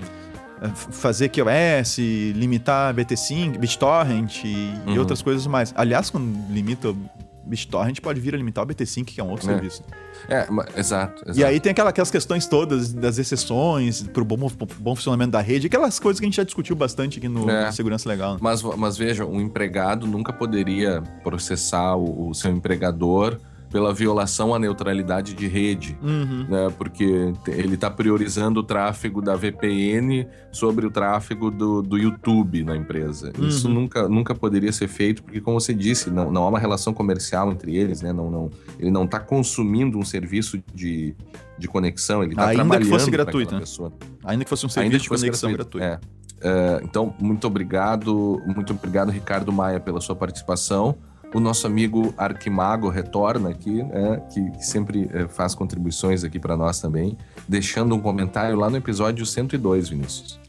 é, 0.61 0.67
fazer 0.69 1.29
QoS, 1.29 1.97
limitar 2.35 2.93
BT5, 2.93 3.57
BitTorrent 3.57 4.43
e, 4.43 4.47
e 4.47 4.79
Uhum. 4.91 4.99
outras 4.99 5.21
coisas 5.21 5.45
mais. 5.47 5.73
Aliás, 5.75 6.09
quando 6.09 6.27
limita 6.53 6.89
o 6.89 6.97
BitTorrent, 7.43 7.99
pode 8.01 8.19
vir 8.19 8.33
a 8.35 8.37
limitar 8.37 8.63
o 8.63 8.67
BT5, 8.67 9.05
que 9.05 9.19
é 9.19 9.23
um 9.23 9.29
outro 9.31 9.49
É. 9.49 9.53
serviço. 9.53 9.83
É, 10.29 10.47
exato, 10.79 11.23
exato. 11.25 11.39
E 11.39 11.43
aí 11.43 11.59
tem 11.59 11.71
aquela- 11.71 11.89
aquelas 11.89 12.11
questões 12.11 12.45
todas 12.45 12.93
das 12.93 13.17
exceções 13.17 14.03
pro 14.03 14.23
bom, 14.23 14.37
bom 14.77 14.95
funcionamento 14.95 15.31
da 15.31 15.41
rede, 15.41 15.65
aquelas 15.65 15.99
coisas 15.99 16.19
que 16.19 16.25
a 16.25 16.27
gente 16.29 16.35
já 16.37 16.43
discutiu 16.43 16.75
bastante 16.75 17.17
aqui 17.17 17.27
no 17.27 17.49
É. 17.49 17.71
Segurança 17.71 18.07
Legal. 18.07 18.33
né? 18.33 18.39
Mas, 18.39 18.61
mas 18.61 18.95
veja, 18.97 19.25
um 19.25 19.41
empregado 19.41 20.05
nunca 20.05 20.31
poderia 20.31 21.01
processar 21.23 21.95
o, 21.95 22.29
o 22.29 22.33
seu 22.35 22.51
empregador 22.51 23.39
pela 23.71 23.93
violação 23.93 24.53
à 24.53 24.59
neutralidade 24.59 25.33
de 25.33 25.47
rede, 25.47 25.97
Uhum. 26.03 26.45
né? 26.49 26.69
Porque 26.77 27.33
ele 27.47 27.75
está 27.75 27.89
priorizando 27.89 28.59
o 28.59 28.63
tráfego 28.63 29.21
da 29.21 29.35
VPN 29.35 30.27
sobre 30.51 30.85
o 30.85 30.91
tráfego 30.91 31.49
do, 31.49 31.81
do 31.81 31.97
YouTube 31.97 32.63
na 32.63 32.75
empresa. 32.75 33.31
Isso 33.39 33.67
Uhum. 33.67 33.73
nunca, 33.73 34.09
nunca 34.09 34.35
poderia 34.35 34.71
ser 34.73 34.87
feito, 34.89 35.23
porque, 35.23 35.39
como 35.39 35.59
você 35.59 35.73
disse, 35.73 36.09
não, 36.09 36.29
não 36.29 36.43
há 36.43 36.49
uma 36.49 36.59
relação 36.59 36.93
comercial 36.93 37.49
entre 37.51 37.75
eles, 37.75 38.01
né? 38.01 38.11
Não, 38.11 38.29
não, 38.29 38.49
ele 38.77 38.91
não 38.91 39.05
está 39.05 39.19
consumindo 39.19 39.97
um 39.97 40.03
serviço 40.03 40.61
de, 40.75 41.15
de 41.57 41.67
conexão, 41.67 42.21
ele 42.23 42.33
está 42.33 42.43
Ainda 42.47 42.51
que 42.63 42.67
trabalhando 42.67 42.89
fosse 42.89 43.09
gratuito, 43.09 43.53
né? 43.53 43.59
pessoa. 43.61 43.93
Ainda 44.25 44.43
que 44.43 44.49
fosse 44.49 44.65
um 44.65 44.69
serviço 44.69 45.03
de 45.03 45.09
conexão 45.09 45.51
gratuito. 45.53 45.85
É. 45.85 45.97
É, 46.43 46.81
então, 46.83 47.13
muito 47.21 47.45
obrigado, 47.47 48.41
muito 48.47 48.73
obrigado, 48.73 49.09
Ricardo 49.11 49.51
Maia, 49.51 49.79
pela 49.79 50.01
sua 50.01 50.15
participação. 50.15 50.95
O 51.33 51.39
nosso 51.39 51.65
amigo 51.65 52.13
Arquimago 52.17 52.89
retorna 52.89 53.49
aqui, 53.49 53.83
né, 53.83 54.21
que, 54.31 54.51
que 54.51 54.65
sempre 54.65 55.09
eh, 55.13 55.27
faz 55.27 55.55
contribuições 55.55 56.23
aqui 56.23 56.37
para 56.37 56.57
nós 56.57 56.81
também, 56.81 57.17
deixando 57.47 57.95
um 57.95 57.99
comentário 58.01 58.57
lá 58.57 58.69
no 58.69 58.77
episódio 58.77 59.25
102, 59.25 59.89
Vinícius. 59.89 60.39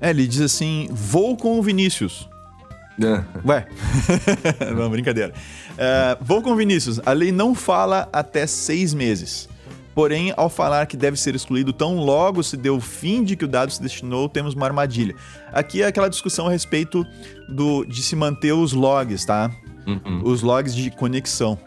É, 0.00 0.10
ele 0.10 0.26
diz 0.26 0.40
assim: 0.40 0.88
vou 0.92 1.36
com 1.36 1.58
o 1.58 1.62
Vinícius. 1.62 2.28
É. 3.02 3.24
Ué, 3.48 3.66
não, 4.76 4.90
brincadeira. 4.90 5.32
É, 5.76 6.16
vou 6.20 6.42
com 6.42 6.50
o 6.50 6.56
Vinícius. 6.56 7.00
A 7.04 7.12
lei 7.12 7.32
não 7.32 7.54
fala 7.54 8.08
até 8.12 8.46
seis 8.46 8.94
meses. 8.94 9.48
Porém, 9.94 10.32
ao 10.36 10.48
falar 10.48 10.86
que 10.86 10.96
deve 10.96 11.16
ser 11.16 11.34
excluído 11.34 11.72
tão 11.72 11.96
logo 11.96 12.42
se 12.42 12.56
deu 12.56 12.76
o 12.76 12.80
fim 12.80 13.24
de 13.24 13.34
que 13.34 13.44
o 13.44 13.48
dado 13.48 13.72
se 13.72 13.82
destinou, 13.82 14.28
temos 14.28 14.54
uma 14.54 14.64
armadilha. 14.64 15.14
Aqui 15.52 15.82
é 15.82 15.86
aquela 15.86 16.08
discussão 16.08 16.46
a 16.46 16.50
respeito 16.50 17.04
do, 17.48 17.84
de 17.84 18.02
se 18.02 18.14
manter 18.14 18.52
os 18.52 18.72
logs, 18.72 19.24
tá? 19.26 19.50
Uhum. 19.86 20.20
Os 20.24 20.42
logs 20.42 20.74
de 20.74 20.90
conexão. 20.90 21.58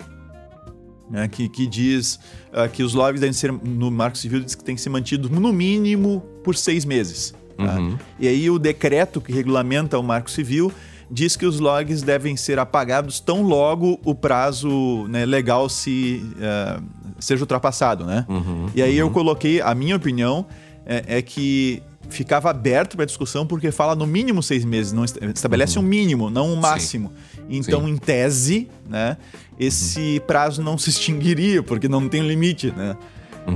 né, 1.10 1.28
que, 1.28 1.48
que 1.50 1.68
diz 1.68 2.20
ah, 2.52 2.68
que 2.68 2.82
os 2.82 2.94
logs 2.94 3.20
devem 3.20 3.34
ser, 3.34 3.52
no 3.52 3.92
Marco 3.92 4.18
Civil, 4.18 4.40
diz 4.40 4.56
que 4.56 4.64
tem 4.64 4.74
que 4.76 4.82
ser 4.82 4.90
mantidos 4.90 5.30
no 5.30 5.52
mínimo 5.54 6.22
por 6.44 6.56
seis 6.56 6.86
meses. 6.86 7.34
tá? 7.58 7.76
Uhum. 7.80 7.98
E 8.20 8.28
aí 8.28 8.50
o 8.50 8.58
decreto 8.58 9.22
que 9.22 9.32
regulamenta 9.32 10.00
o 10.00 10.04
Marco 10.04 10.32
Civil 10.32 10.72
diz 11.12 11.36
que 11.36 11.46
os 11.46 11.60
logs 11.60 12.02
devem 12.02 12.36
ser 12.36 12.58
apagados 12.58 13.20
tão 13.20 13.44
logo 13.44 14.00
o 14.04 14.16
prazo 14.16 15.06
né, 15.10 15.26
legal 15.26 15.70
se 15.70 16.24
eh, 16.40 16.80
seja 17.20 17.44
ultrapassado, 17.44 18.06
né? 18.06 18.26
Uhum. 18.28 18.68
E 18.74 18.82
aí 18.82 18.98
eu 18.98 19.12
coloquei, 19.12 19.62
a 19.62 19.76
minha 19.76 19.96
opinião 19.96 20.46
é, 20.86 21.18
é 21.18 21.22
que 21.22 21.84
ficava 22.10 22.50
aberto 22.50 22.96
para 22.96 23.06
discussão 23.06 23.46
porque 23.46 23.72
fala 23.72 23.96
no 23.96 24.08
mínimo 24.08 24.42
seis 24.42 24.66
meses, 24.66 24.92
não 24.92 25.04
est- 25.06 25.18
estabelece 25.36 25.78
um 25.78 25.82
mínimo, 25.84 26.30
não 26.32 26.52
um 26.52 26.56
máximo. 26.56 27.12
Então, 27.50 27.82
Sim. 27.86 27.90
em 27.92 27.98
tese, 27.98 28.68
né, 28.90 29.18
esse 29.60 30.22
prazo 30.26 30.62
não 30.62 30.78
se 30.78 30.90
extinguiria 30.90 31.62
porque 31.62 31.88
não 31.88 32.08
tem 32.10 32.22
limite, 32.28 32.72
né? 32.76 32.96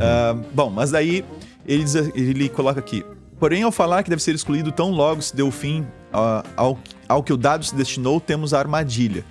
Ah, 0.01 0.35
bom, 0.53 0.69
mas 0.69 0.91
daí 0.91 1.23
ele, 1.65 1.83
diz- 1.83 1.95
ele 2.15 2.49
coloca 2.49 2.79
aqui. 2.79 3.05
Porém, 3.39 3.63
ao 3.63 3.71
falar 3.71 4.03
que 4.03 4.09
deve 4.09 4.21
ser 4.21 4.33
excluído 4.35 4.71
tão 4.71 4.91
logo 4.91 5.21
se 5.21 5.35
deu 5.35 5.49
fim 5.51 5.85
ah, 6.11 6.43
ao, 6.55 6.77
ao 7.07 7.23
que 7.23 7.31
o 7.31 7.37
dado 7.37 7.63
se 7.65 7.73
destinou, 7.75 8.19
temos 8.19 8.53
a 8.53 8.59
armadilha. 8.59 9.23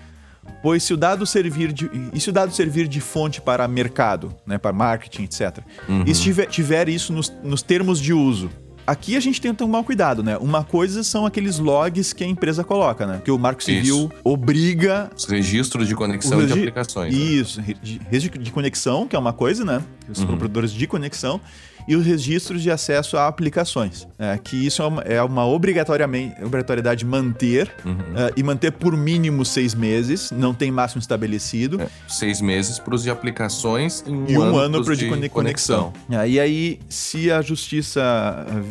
Pois 0.63 0.83
se 0.85 0.95
o 0.95 0.97
dado 0.97 1.27
servir 1.27 1.73
de, 1.73 1.91
e 2.15 2.21
se 2.21 2.31
o 2.31 2.33
dado 2.33 2.53
servir 2.53 2.87
de 2.89 3.01
fonte 3.01 3.41
para 3.41 3.67
mercado, 3.69 4.35
né, 4.47 4.57
para 4.59 4.73
marketing, 4.73 5.25
etc., 5.25 5.59
e 6.07 6.15
se 6.15 6.23
tiver, 6.23 6.47
tiver 6.47 6.89
isso 6.89 7.13
nos, 7.13 7.33
nos 7.43 7.63
termos 7.63 8.01
de 8.01 8.13
uso, 8.13 8.49
aqui 8.87 9.17
a 9.17 9.21
gente 9.21 9.41
tem 9.41 9.53
que 9.53 9.59
tomar 9.59 9.83
cuidado, 9.83 10.23
né? 10.23 10.37
Uma 10.39 10.63
coisa 10.65 11.03
são 11.03 11.27
aqueles 11.27 11.59
logs 11.59 12.13
que 12.13 12.23
a 12.23 12.27
empresa 12.27 12.63
coloca, 12.63 13.07
né? 13.07 13.21
Que 13.25 13.31
o 13.31 13.39
Marco 13.39 13.63
Civil 13.63 14.11
obriga 14.23 15.11
Os 15.17 15.25
registros 15.25 15.89
de 15.89 15.95
conexão 15.95 16.39
o 16.39 16.43
de 16.43 16.49
regi- 16.49 16.61
aplicações. 16.61 17.13
né? 17.15 17.21
Isso, 17.21 17.61
de- 17.61 18.01
registro 18.11 18.41
de 18.43 18.51
conexão, 18.51 19.07
que 19.09 19.17
é 19.17 19.19
uma 19.19 19.33
coisa, 19.33 19.65
né? 19.65 19.83
Os 20.09 20.21
Uhum. 20.21 20.27
proprietários 20.27 20.73
de 20.73 20.87
conexão. 20.87 21.41
E 21.89 21.95
os 21.95 22.05
registros 22.05 22.63
de 22.63 22.71
acesso 22.71 23.17
a 23.17 23.27
aplicações. 23.29 24.07
É, 24.19 24.37
que 24.39 24.67
isso 24.67 24.83
é 24.83 24.87
uma, 24.87 25.03
é 25.03 25.23
uma 25.23 25.47
obrigatoriedade 25.47 27.05
manter 27.05 27.73
Uhum. 27.85 27.97
é, 28.17 28.33
e 28.37 28.43
manter 28.43 28.73
por 28.73 28.97
mínimo 28.97 29.45
seis 29.45 29.75
meses, 29.75 30.31
não 30.33 30.53
tem 30.53 30.71
máximo 30.71 31.01
estabelecido. 31.01 31.81
É, 31.81 31.89
seis 32.09 32.41
meses 32.41 32.79
para 32.79 32.95
os 32.95 33.03
de 33.03 33.11
aplicações 33.11 34.03
e 34.07 34.11
um, 34.11 34.27
E 34.29 34.37
um 34.39 34.57
ano 34.57 34.85
para 34.85 34.97
de 34.97 35.09
cone- 35.09 35.29
conexão. 35.29 35.93
É, 36.11 36.29
E 36.29 36.41
aí, 36.41 36.81
se 36.89 37.31
a 37.31 37.41
justiça 37.41 37.93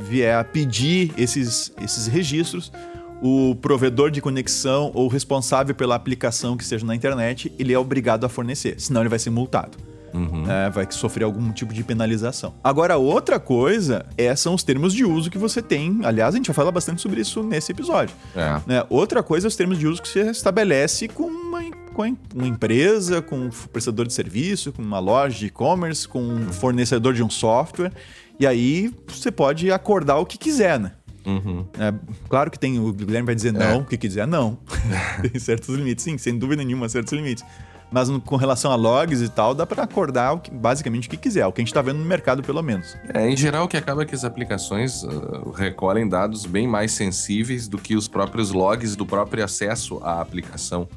vier 0.10 0.36
a 0.38 0.44
pedir 0.44 1.14
esses, 1.18 1.72
esses 1.82 2.08
registros, 2.08 2.72
o 3.22 3.56
provedor 3.56 4.12
de 4.12 4.22
conexão 4.22 4.92
ou 4.94 5.08
responsável 5.08 5.74
pela 5.74 5.96
aplicação 5.96 6.58
que 6.58 6.64
esteja 6.64 6.86
na 6.86 6.94
internet, 6.96 7.52
ele 7.58 7.74
é 7.74 7.80
obrigado 7.80 8.26
a 8.26 8.30
fornecer, 8.30 8.76
senão 8.78 9.02
ele 9.02 9.10
vai 9.10 9.20
ser 9.20 9.30
multado. 9.30 9.78
Uhum. 10.14 10.44
né, 10.44 10.70
vai 10.70 10.88
sofrer 10.90 11.24
algum 11.24 11.52
tipo 11.52 11.74
de 11.74 11.84
penalização. 11.84 12.54
Agora, 12.64 12.98
outra 12.98 13.40
coisa 13.40 14.06
é, 14.18 14.36
são 14.36 14.54
os 14.54 14.64
termos 14.64 14.94
de 14.94 15.04
uso 15.04 15.30
que 15.30 15.38
você 15.38 15.62
tem. 15.62 16.00
Aliás, 16.04 16.34
a 16.34 16.38
gente 16.38 16.48
vai 16.48 16.54
falar 16.56 16.72
bastante 16.72 17.02
sobre 17.02 17.22
isso 17.22 17.44
nesse 17.44 17.72
episódio. 17.72 18.16
É. 18.36 18.62
né? 18.66 18.84
Outra 18.90 19.22
coisa 19.22 19.48
é 19.48 19.50
os 19.50 19.56
termos 19.56 19.78
de 19.78 19.88
uso 19.88 20.02
que 20.02 20.08
você 20.08 20.30
estabelece 20.30 21.08
com 21.08 21.24
uma, 21.24 21.62
com 21.94 22.16
uma 22.34 22.48
empresa, 22.48 23.22
com 23.22 23.38
um 23.38 23.50
prestador 23.72 24.08
de 24.08 24.14
serviço, 24.14 24.72
com 24.72 24.82
uma 24.82 25.00
loja 25.00 25.38
de 25.38 25.46
e-commerce, 25.48 26.08
com 26.08 26.22
um 26.22 26.54
fornecedor 26.54 27.14
de 27.14 27.24
um 27.24 27.30
software. 27.30 27.92
E 28.40 28.46
aí 28.46 28.94
você 29.08 29.32
pode 29.32 29.72
acordar 29.72 30.18
o 30.18 30.26
que 30.26 30.38
quiser, 30.38 30.80
né? 30.80 30.92
Uhum. 31.26 31.66
É, 31.80 31.94
claro 32.30 32.52
que 32.52 32.60
tem, 32.60 32.80
o 32.80 32.94
Guilherme 32.94 33.26
vai 33.26 33.36
dizer 33.36 33.52
não, 33.52 33.80
o 33.80 33.86
que 33.86 33.98
quiser, 33.98 34.28
não. 34.28 34.60
tem 35.22 35.40
certos 35.40 35.74
limites, 35.76 36.04
sim, 36.04 36.18
sem 36.18 36.38
dúvida 36.38 36.64
nenhuma, 36.64 36.88
certos 36.88 37.14
limites. 37.14 37.44
Mas 37.96 38.10
no- 38.10 38.20
com 38.20 38.36
relação 38.36 38.74
a 38.74 38.76
logs 38.76 39.22
e 39.22 39.30
tal, 39.30 39.56
dá 39.56 39.66
para 39.66 39.84
acordar 39.84 40.34
o 40.34 40.40
que- 40.40 40.52
basicamente 40.52 41.08
o 41.08 41.10
que 41.12 41.16
quiser, 41.16 41.48
o 41.48 41.54
que 41.54 41.62
a 41.62 41.64
gente 41.64 41.74
tá 41.74 41.82
vendo 41.82 42.00
no 42.00 42.04
mercado, 42.06 42.44
pelo 42.44 42.62
menos. 42.62 42.98
É, 43.14 43.30
em 43.30 43.38
geral, 43.38 43.64
o 43.64 43.68
que 43.70 43.78
acaba 43.78 44.02
é 44.02 44.06
que 44.06 44.14
as 44.14 44.26
aplicações 44.26 45.06
ah, 45.06 45.10
recolhem 45.56 46.06
dados 46.06 46.46
bem 46.46 46.68
mais 46.68 46.92
sensíveis 46.92 47.70
do 47.70 47.78
que 47.78 47.96
os 47.96 48.10
próprios 48.10 48.52
logs 48.52 48.98
do 48.98 49.06
próprio 49.06 49.46
acesso 49.46 49.98
à 50.04 50.20
aplicação. 50.20 50.90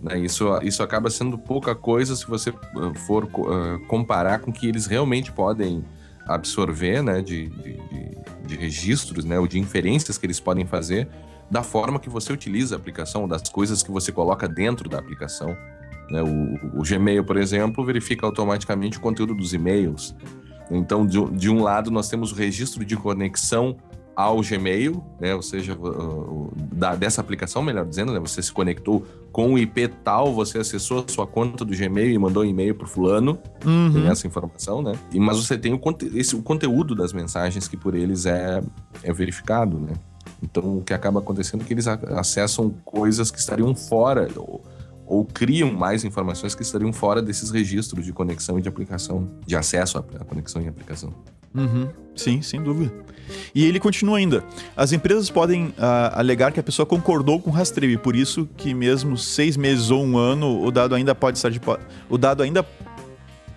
né? 0.00 0.20
Isso, 0.20 0.46
isso 0.62 0.84
acaba 0.84 1.10
sendo 1.10 1.36
pouca 1.36 1.74
coisa 1.74 2.14
se 2.14 2.24
você 2.28 2.50
ah, 2.50 2.92
for 3.08 3.28
ah, 3.48 3.80
comparar 3.88 4.38
com 4.38 4.52
o 4.52 4.54
que 4.54 4.68
eles 4.68 4.86
realmente 4.86 5.32
podem 5.32 5.84
absorver 6.28 7.02
né, 7.02 7.22
de, 7.22 7.48
de, 7.48 7.72
de- 7.72 8.16
de 8.46 8.54
registros, 8.56 9.24
né, 9.24 9.36
ou 9.40 9.48
de 9.48 9.58
inferências 9.58 10.16
que 10.16 10.24
eles 10.26 10.38
podem 10.38 10.64
fazer 10.64 11.08
da 11.50 11.64
forma 11.64 11.98
que 11.98 12.08
você 12.08 12.32
utiliza 12.32 12.76
a 12.76 12.78
aplicação, 12.78 13.26
das 13.26 13.48
coisas 13.48 13.82
que 13.82 13.90
você 13.90 14.12
coloca 14.12 14.46
dentro 14.48 14.88
da 14.88 14.98
aplicação. 15.00 15.56
Né? 16.10 16.22
O, 16.22 16.80
o 16.80 16.82
Gmail, 16.82 17.24
por 17.24 17.36
exemplo, 17.36 17.84
verifica 17.84 18.24
automaticamente 18.26 18.98
o 18.98 19.00
conteúdo 19.00 19.34
dos 19.34 19.52
e-mails. 19.52 20.14
Então, 20.70 21.06
de, 21.06 21.18
um- 21.18 21.32
de 21.32 21.48
um 21.50 21.62
lado, 21.62 21.90
nós 21.90 22.08
temos 22.08 22.32
o 22.32 22.34
registro 22.34 22.84
de 22.84 22.96
conexão 22.96 23.76
ao 24.16 24.40
Gmail, 24.40 25.04
né? 25.20 25.34
ou 25.34 25.42
seja, 25.42 25.76
da- 26.72 26.94
dessa 26.96 27.20
aplicação, 27.20 27.62
melhor 27.62 27.84
dizendo, 27.84 28.12
né? 28.12 28.18
você 28.18 28.40
se 28.42 28.50
conectou 28.50 29.04
com 29.30 29.52
o 29.52 29.58
IP 29.58 29.88
tal, 30.02 30.32
você 30.32 30.56
acessou 30.58 31.04
a 31.06 31.12
sua 31.12 31.26
conta 31.26 31.64
do 31.66 31.76
Gmail 31.76 32.10
e 32.10 32.18
mandou 32.18 32.42
um 32.42 32.46
e-mail 32.46 32.74
para 32.74 32.86
fulano, 32.86 33.38
tem 33.92 34.08
essa 34.08 34.26
informação, 34.26 34.80
né? 34.80 34.92
E, 35.12 35.20
mas 35.20 35.36
você 35.36 35.58
tem 35.58 35.74
o, 35.74 35.78
conte- 35.78 36.10
esse, 36.14 36.34
o 36.34 36.40
conteúdo 36.42 36.94
das 36.94 37.12
mensagens 37.12 37.68
que 37.68 37.76
por 37.76 37.94
eles 37.94 38.24
é, 38.24 38.62
é 39.02 39.12
verificado, 39.12 39.78
né? 39.78 39.92
Então, 40.42 40.78
o 40.78 40.82
que 40.82 40.94
acaba 40.94 41.20
acontecendo 41.20 41.60
é 41.60 41.64
que 41.64 41.74
eles 41.74 41.86
acessam 41.86 42.70
coisas 42.86 43.30
que 43.30 43.38
estariam 43.38 43.74
fora, 43.74 44.28
ou, 44.36 44.62
ou 45.06 45.24
criam 45.24 45.72
mais 45.72 46.04
informações 46.04 46.54
que 46.54 46.62
estariam 46.62 46.92
fora 46.92 47.22
desses 47.22 47.50
registros 47.50 48.04
de 48.04 48.12
conexão 48.12 48.58
e 48.58 48.62
de 48.62 48.68
aplicação, 48.68 49.28
de 49.46 49.56
acesso 49.56 49.98
à 49.98 50.24
conexão 50.24 50.62
e 50.62 50.68
aplicação. 50.68 51.14
Uhum. 51.54 51.88
Sim, 52.14 52.42
sem 52.42 52.62
dúvida. 52.62 52.92
E 53.54 53.64
ele 53.64 53.80
continua 53.80 54.18
ainda. 54.18 54.44
As 54.76 54.92
empresas 54.92 55.30
podem 55.30 55.74
ah, 55.78 56.18
alegar 56.18 56.52
que 56.52 56.60
a 56.60 56.62
pessoa 56.62 56.86
concordou 56.86 57.40
com 57.40 57.50
o 57.50 57.52
rastreio 57.52 57.92
e 57.92 57.98
por 57.98 58.14
isso 58.14 58.48
que 58.56 58.72
mesmo 58.74 59.16
seis 59.16 59.56
meses 59.56 59.90
ou 59.90 60.04
um 60.04 60.16
ano 60.16 60.62
o 60.62 60.70
dado 60.70 60.94
ainda 60.94 61.14
pode 61.14 61.38
estar 61.38 61.50
de 61.50 61.60
o 62.08 62.18
dado 62.18 62.42
ainda 62.42 62.64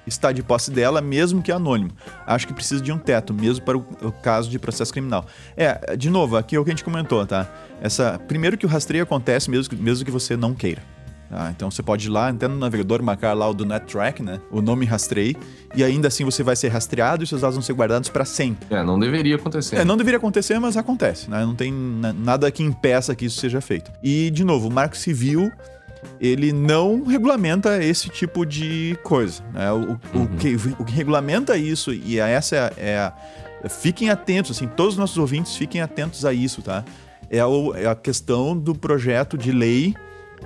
está 0.08 0.32
de 0.32 0.42
posse 0.42 0.72
dela, 0.72 1.02
mesmo 1.02 1.42
que 1.42 1.52
anônimo. 1.52 1.92
Acho 2.26 2.48
que 2.48 2.54
precisa 2.54 2.82
de 2.82 2.92
um 2.92 2.98
teto, 2.98 3.34
mesmo 3.34 3.64
para 3.64 3.78
o, 3.78 4.12
caso 4.24 4.50
de 4.50 4.58
processo 4.58 4.92
criminal. 4.92 5.26
É, 5.56 5.96
de 5.96 6.10
novo, 6.10 6.36
aqui 6.36 6.56
é 6.56 6.60
o 6.60 6.64
que 6.64 6.72
a 6.72 6.74
gente 6.74 6.84
comentou, 6.84 7.26
tá? 7.26 7.48
Essa, 7.80 8.20
primeiro 8.28 8.58
que 8.58 8.66
o 8.66 8.70
rastreio 8.70 9.04
acontece 9.04 9.52
mesmo, 9.52 9.78
mesmo 9.78 10.04
que 10.04 10.12
você 10.12 10.36
não 10.36 10.56
queira. 10.56 10.82
Tá? 11.30 11.52
então 11.56 11.70
você 11.70 11.82
pode 11.84 12.08
ir 12.08 12.10
lá, 12.10 12.30
até 12.30 12.48
no 12.48 12.58
navegador, 12.58 13.02
marcar 13.04 13.34
lá 13.34 13.48
o 13.50 13.54
do 13.54 13.66
NetTrack, 13.66 14.22
né? 14.24 14.40
O 14.52 14.62
nome 14.62 14.86
rastreio, 14.86 15.36
e 15.76 15.84
ainda 15.84 16.08
assim 16.08 16.24
você 16.26 16.42
vai 16.44 16.56
ser 16.56 16.70
rastreado 16.70 17.24
e 17.24 17.28
seus 17.28 17.42
dados 17.42 17.56
vão 17.56 17.64
ser 17.64 17.74
guardados 17.74 18.10
para 18.10 18.26
sempre. 18.26 18.68
É, 18.74 18.84
não 18.84 19.00
deveria 19.00 19.36
acontecer. 19.36 19.76
É, 19.78 19.86
não 19.86 19.96
deveria 19.98 20.18
acontecer, 20.18 20.58
mas 20.60 20.76
acontece, 20.78 21.30
né? 21.30 21.46
Não 21.46 21.56
tem 21.56 21.72
na- 21.72 22.14
nada 22.14 22.50
que 22.52 22.64
impeça 22.64 23.14
que 23.16 23.26
isso 23.26 23.40
seja 23.40 23.62
feito. 23.62 23.92
E, 24.04 24.30
de 24.32 24.44
novo, 24.44 24.68
o 24.68 24.72
Marco 24.72 24.98
Civil, 24.98 25.52
ele 26.20 26.52
não 26.54 27.04
regulamenta 27.04 27.84
esse 27.84 28.10
tipo 28.10 28.46
de 28.46 28.98
coisa. 29.04 29.44
Né? 29.54 29.72
O, 29.72 29.92
o 30.18 30.28
que, 30.38 30.56
o 30.80 30.86
que 30.86 30.94
regulamenta 30.94 31.58
isso, 31.58 31.94
e 31.94 32.20
essa 32.20 32.56
é, 32.56 32.60
a- 32.60 32.72
é 32.78 32.98
a... 32.98 33.14
Fiquem 33.70 34.10
atentos, 34.10 34.52
assim, 34.56 34.68
todos 34.68 34.94
os 34.94 34.98
nossos 35.00 35.18
ouvintes 35.18 35.56
fiquem 35.58 35.82
atentos 35.82 36.24
a 36.24 36.32
isso, 36.34 36.62
tá? 36.62 36.84
É, 37.30 37.44
o- 37.46 37.76
é 37.76 37.86
a 37.88 37.94
questão 37.96 38.58
do 38.58 38.74
projeto 38.74 39.38
de 39.38 39.52
lei 39.52 39.94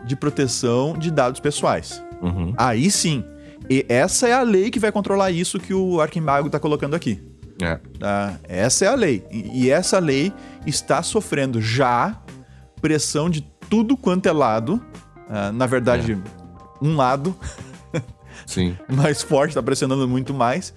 de 0.06 0.16
proteção 0.16 0.98
de 0.98 1.12
dados 1.12 1.40
pessoais. 1.40 2.04
Uhum. 2.22 2.54
Aí 2.58 2.90
sim. 2.92 3.24
E 3.70 3.86
essa 3.88 4.28
é 4.28 4.34
a 4.34 4.42
lei 4.42 4.70
que 4.70 4.80
vai 4.80 4.92
controlar 4.92 5.32
isso 5.32 5.60
que 5.60 5.74
o 5.74 6.02
Arquimbago 6.02 6.50
tá 6.50 6.60
colocando 6.60 6.96
aqui. 6.96 7.22
É. 7.62 7.80
Tá? 8.00 8.40
Essa 8.44 8.86
é 8.86 8.88
a 8.88 8.96
lei. 8.96 9.24
E 9.32 9.64
e 9.66 9.70
essa 9.70 10.00
lei 10.00 10.34
está 10.66 11.02
sofrendo 11.02 11.62
já 11.62 12.22
pressão 12.82 13.30
de 13.30 13.42
tudo 13.70 13.96
quanto 13.96 14.28
é 14.28 14.32
lado. 14.32 14.82
Ah, 15.30 15.52
na 15.52 15.66
verdade, 15.66 16.22
um 16.82 16.96
lado 16.96 17.36
Sim. 18.46 18.78
mais 18.92 19.22
forte 19.22 19.52
está 19.52 19.64
pressionando 19.64 20.08
muito 20.08 20.34
mais, 20.34 20.74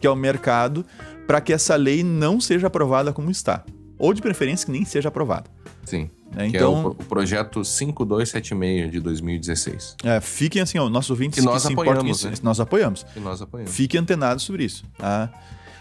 que 0.00 0.06
é 0.06 0.10
o 0.10 0.16
mercado, 0.16 0.84
para 1.26 1.40
que 1.40 1.52
essa 1.52 1.74
lei 1.76 2.02
não 2.02 2.40
seja 2.40 2.68
aprovada 2.68 3.12
como 3.12 3.30
está. 3.30 3.64
Ou 3.98 4.14
de 4.14 4.22
preferência 4.22 4.66
que 4.66 4.72
nem 4.72 4.84
seja 4.84 5.08
aprovada. 5.08 5.50
Sim. 5.84 6.08
Né? 6.34 6.50
Que 6.50 6.56
é 6.56 6.64
o, 6.66 6.70
Então, 6.70 6.82
pro- 6.82 6.90
o 6.92 7.08
projeto 7.08 7.64
5276 7.64 8.90
de 8.90 9.00
2016. 9.00 9.96
é, 10.04 10.20
fiquem 10.20 10.62
assim, 10.62 10.78
ó, 10.78 10.88
nossos 10.88 11.10
ouvintes 11.10 11.38
Que 11.38 11.44
nós 11.44 11.62
se 11.62 11.72
importam 11.72 11.94
com 11.94 11.98
apoiamos, 12.00 12.18
isso, 12.18 12.28
né? 12.30 12.34
nós 12.42 12.60
apoiamos. 12.60 13.02
Que 13.14 13.20
nós 13.20 13.40
apoiamos. 13.42 13.72
Fiquem 13.74 14.00
antenados 14.00 14.44
sobre 14.44 14.64
isso. 14.64 14.84
Tá? 14.98 15.30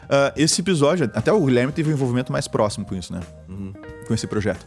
Ah, 0.10 0.34
esse 0.38 0.62
episódio, 0.62 1.10
até 1.14 1.32
o 1.34 1.46
Guilherme 1.46 1.72
teve 1.74 1.90
um 1.90 1.94
envolvimento 1.94 2.32
mais 2.32 2.48
próximo 2.48 2.86
com 2.86 2.96
isso, 2.96 3.12
né? 3.14 3.20
Uhum. 3.50 3.74
Com 4.08 4.14
esse 4.14 4.26
projeto. 4.26 4.66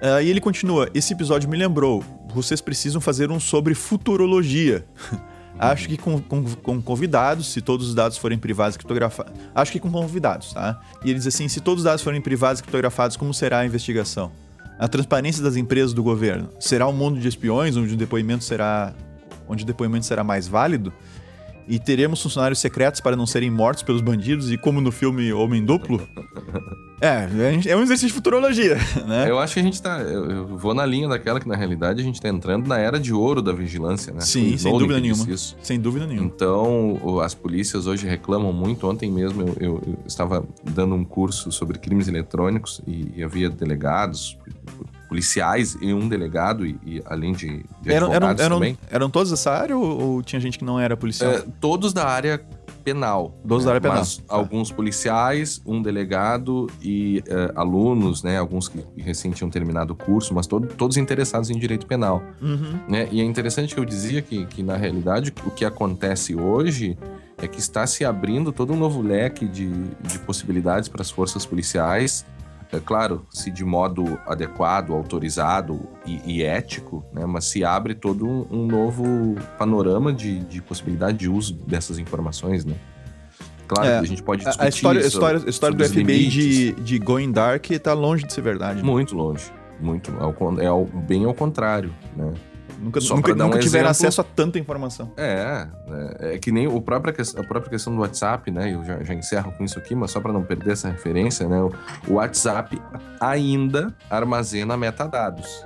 Uh, 0.00 0.20
e 0.22 0.28
ele 0.30 0.40
continua: 0.40 0.88
Esse 0.94 1.12
episódio 1.14 1.48
me 1.48 1.56
lembrou, 1.56 2.04
vocês 2.34 2.60
precisam 2.60 3.00
fazer 3.00 3.30
um 3.30 3.40
sobre 3.40 3.74
futurologia. 3.74 4.84
Acho 5.58 5.88
que 5.88 5.96
com, 5.96 6.20
com, 6.20 6.44
com, 6.44 6.82
convidados, 6.82 7.50
se 7.50 7.62
todos 7.62 7.88
os 7.88 7.94
dados 7.94 8.18
forem 8.18 8.36
privados 8.38 8.74
e 8.74 8.78
criptografados. 8.78 9.32
Acho 9.54 9.72
que 9.72 9.80
com 9.80 9.90
convidados, 9.90 10.52
tá? 10.52 10.78
E 11.02 11.08
ele 11.08 11.18
diz 11.18 11.26
assim: 11.26 11.48
se 11.48 11.60
todos 11.60 11.80
os 11.80 11.84
dados 11.84 12.02
forem 12.04 12.20
privados 12.20 12.60
e 12.60 12.62
criptografados, 12.62 13.16
como 13.16 13.32
será 13.32 13.60
a 13.60 13.66
investigação? 13.66 14.30
A 14.78 14.86
transparência 14.86 15.42
das 15.42 15.56
empresas 15.56 15.92
do 15.92 16.02
governo? 16.02 16.50
Será 16.60 16.86
um 16.86 16.92
mundo 16.92 17.18
de 17.18 17.26
espiões, 17.26 17.76
onde 17.76 17.94
o 17.94 17.96
depoimento 17.96 18.44
será. 18.44 18.92
onde 19.48 19.64
o 19.64 19.66
depoimento 19.66 20.04
será 20.04 20.22
mais 20.22 20.46
válido? 20.46 20.92
E 21.68 21.78
teremos 21.78 22.22
funcionários 22.22 22.58
secretos 22.58 23.00
para 23.00 23.16
não 23.16 23.26
serem 23.26 23.50
mortos 23.50 23.82
pelos 23.82 24.00
bandidos 24.00 24.52
e 24.52 24.56
como 24.56 24.80
no 24.80 24.92
filme 24.92 25.32
Homem 25.32 25.64
Duplo? 25.64 26.06
É, 26.98 27.28
é 27.66 27.76
um 27.76 27.82
exercício 27.82 28.08
de 28.08 28.14
futurologia, 28.14 28.76
né? 29.06 29.28
Eu 29.28 29.38
acho 29.38 29.54
que 29.54 29.60
a 29.60 29.62
gente 29.62 29.82
tá. 29.82 30.00
Eu 30.00 30.46
vou 30.46 30.72
na 30.72 30.86
linha 30.86 31.06
daquela 31.06 31.38
que, 31.38 31.46
na 31.46 31.54
realidade, 31.54 32.00
a 32.00 32.04
gente 32.04 32.20
tá 32.20 32.28
entrando 32.28 32.66
na 32.66 32.78
era 32.78 32.98
de 32.98 33.12
ouro 33.12 33.42
da 33.42 33.52
vigilância, 33.52 34.14
né? 34.14 34.20
Sim, 34.20 34.56
sem 34.56 34.72
dúvida 34.72 34.98
nenhuma. 34.98 35.30
Isso. 35.30 35.56
Sem 35.60 35.78
dúvida 35.78 36.06
nenhuma. 36.06 36.26
Então, 36.26 37.20
as 37.20 37.34
polícias 37.34 37.86
hoje 37.86 38.06
reclamam 38.06 38.50
muito. 38.50 38.88
Ontem 38.88 39.10
mesmo 39.10 39.42
eu, 39.42 39.56
eu, 39.60 39.82
eu 39.86 39.98
estava 40.06 40.42
dando 40.64 40.94
um 40.94 41.04
curso 41.04 41.52
sobre 41.52 41.78
crimes 41.78 42.08
eletrônicos 42.08 42.80
e, 42.86 43.12
e 43.16 43.22
havia 43.22 43.50
delegados, 43.50 44.38
policiais 45.08 45.76
e 45.80 45.92
um 45.92 46.08
delegado, 46.08 46.66
e, 46.66 46.78
e 46.84 47.02
além 47.06 47.32
de, 47.32 47.64
de 47.80 47.92
eram, 47.92 48.12
eram, 48.12 48.28
eram, 48.30 48.56
também. 48.56 48.78
Eram 48.90 49.10
todos 49.10 49.30
dessa 49.30 49.50
área 49.52 49.76
ou, 49.76 50.00
ou, 50.00 50.22
tinha 50.22 50.40
gente 50.40 50.58
que 50.58 50.64
não 50.64 50.78
era 50.78 50.96
policial? 50.96 51.32
É, 51.32 51.44
todos 51.60 51.92
da 51.92 52.06
área 52.06 52.44
penal. 52.86 53.36
Todos 53.46 53.64
né? 53.64 53.66
da 53.66 53.70
área 53.72 53.80
penal. 53.80 53.98
Mas 53.98 54.18
tá. 54.18 54.24
alguns 54.28 54.70
policiais, 54.70 55.60
um 55.66 55.82
delegado 55.82 56.68
e 56.80 57.22
uh, 57.26 57.58
alunos, 57.58 58.22
né? 58.22 58.38
Alguns 58.38 58.68
que 58.68 58.84
recém 58.96 59.32
tinham 59.32 59.50
terminado 59.50 59.92
o 59.92 59.96
curso, 59.96 60.32
mas 60.32 60.46
todo, 60.46 60.68
todos 60.68 60.96
interessados 60.96 61.50
em 61.50 61.58
direito 61.58 61.86
penal. 61.86 62.22
Uhum. 62.40 62.78
Né? 62.88 63.08
E 63.10 63.20
é 63.20 63.24
interessante 63.24 63.74
que 63.74 63.80
eu 63.80 63.84
dizia 63.84 64.22
que, 64.22 64.46
que, 64.46 64.62
na 64.62 64.76
realidade, 64.76 65.32
o 65.44 65.50
que 65.50 65.64
acontece 65.64 66.36
hoje 66.36 66.96
é 67.38 67.48
que 67.48 67.58
está 67.58 67.86
se 67.86 68.04
abrindo 68.04 68.52
todo 68.52 68.72
um 68.72 68.76
novo 68.76 69.02
leque 69.02 69.46
de, 69.46 69.68
de 69.68 70.18
possibilidades 70.20 70.88
para 70.88 71.02
as 71.02 71.10
forças 71.10 71.44
policiais 71.44 72.24
é 72.72 72.80
claro, 72.80 73.26
se 73.30 73.50
de 73.50 73.64
modo 73.64 74.18
adequado, 74.26 74.92
autorizado 74.92 75.80
e, 76.04 76.20
e 76.24 76.42
ético, 76.42 77.04
né, 77.12 77.24
mas 77.24 77.44
se 77.44 77.64
abre 77.64 77.94
todo 77.94 78.26
um, 78.26 78.46
um 78.50 78.66
novo 78.66 79.36
panorama 79.58 80.12
de, 80.12 80.40
de, 80.40 80.60
possibilidade 80.60 81.18
de 81.18 81.28
uso 81.28 81.54
dessas 81.54 81.98
informações, 81.98 82.64
né? 82.64 82.74
Claro 83.68 83.88
é, 83.88 83.98
que 83.98 84.04
a 84.04 84.08
gente 84.08 84.22
pode 84.22 84.44
discutir 84.44 84.64
a 84.64 84.68
história, 84.68 85.00
sobre, 85.00 85.08
história, 85.08 85.46
a 85.46 85.50
história 85.50 85.76
do 85.76 85.84
FBI 85.84 86.28
de, 86.28 86.72
de 86.72 86.98
Going 86.98 87.32
Dark 87.32 87.70
está 87.70 87.92
longe 87.92 88.24
de 88.24 88.32
ser 88.32 88.42
verdade. 88.42 88.76
Né? 88.76 88.82
Muito 88.84 89.14
longe, 89.16 89.52
muito. 89.80 90.12
É, 90.60 90.66
é 90.66 91.00
bem 91.02 91.24
ao 91.24 91.34
contrário, 91.34 91.92
né? 92.16 92.32
Nunca, 92.78 93.00
nunca, 93.00 93.34
nunca 93.34 93.56
um 93.56 93.60
tiveram 93.60 93.88
acesso 93.88 94.20
a 94.20 94.24
tanta 94.24 94.58
informação. 94.58 95.12
É, 95.16 95.66
é, 96.20 96.34
é, 96.34 96.38
que 96.38 96.52
nem 96.52 96.66
o 96.66 96.80
própria, 96.80 97.12
a 97.12 97.42
própria 97.44 97.70
questão 97.70 97.94
do 97.94 98.00
WhatsApp, 98.00 98.50
né? 98.50 98.74
Eu 98.74 98.84
já, 98.84 99.02
já 99.02 99.14
encerro 99.14 99.52
com 99.52 99.64
isso 99.64 99.78
aqui, 99.78 99.94
mas 99.94 100.10
só 100.10 100.20
para 100.20 100.32
não 100.32 100.42
perder 100.42 100.72
essa 100.72 100.88
referência, 100.88 101.48
né? 101.48 101.60
O, 101.60 101.72
o 102.08 102.14
WhatsApp 102.14 102.80
ainda 103.20 103.94
armazena 104.10 104.76
metadados. 104.76 105.64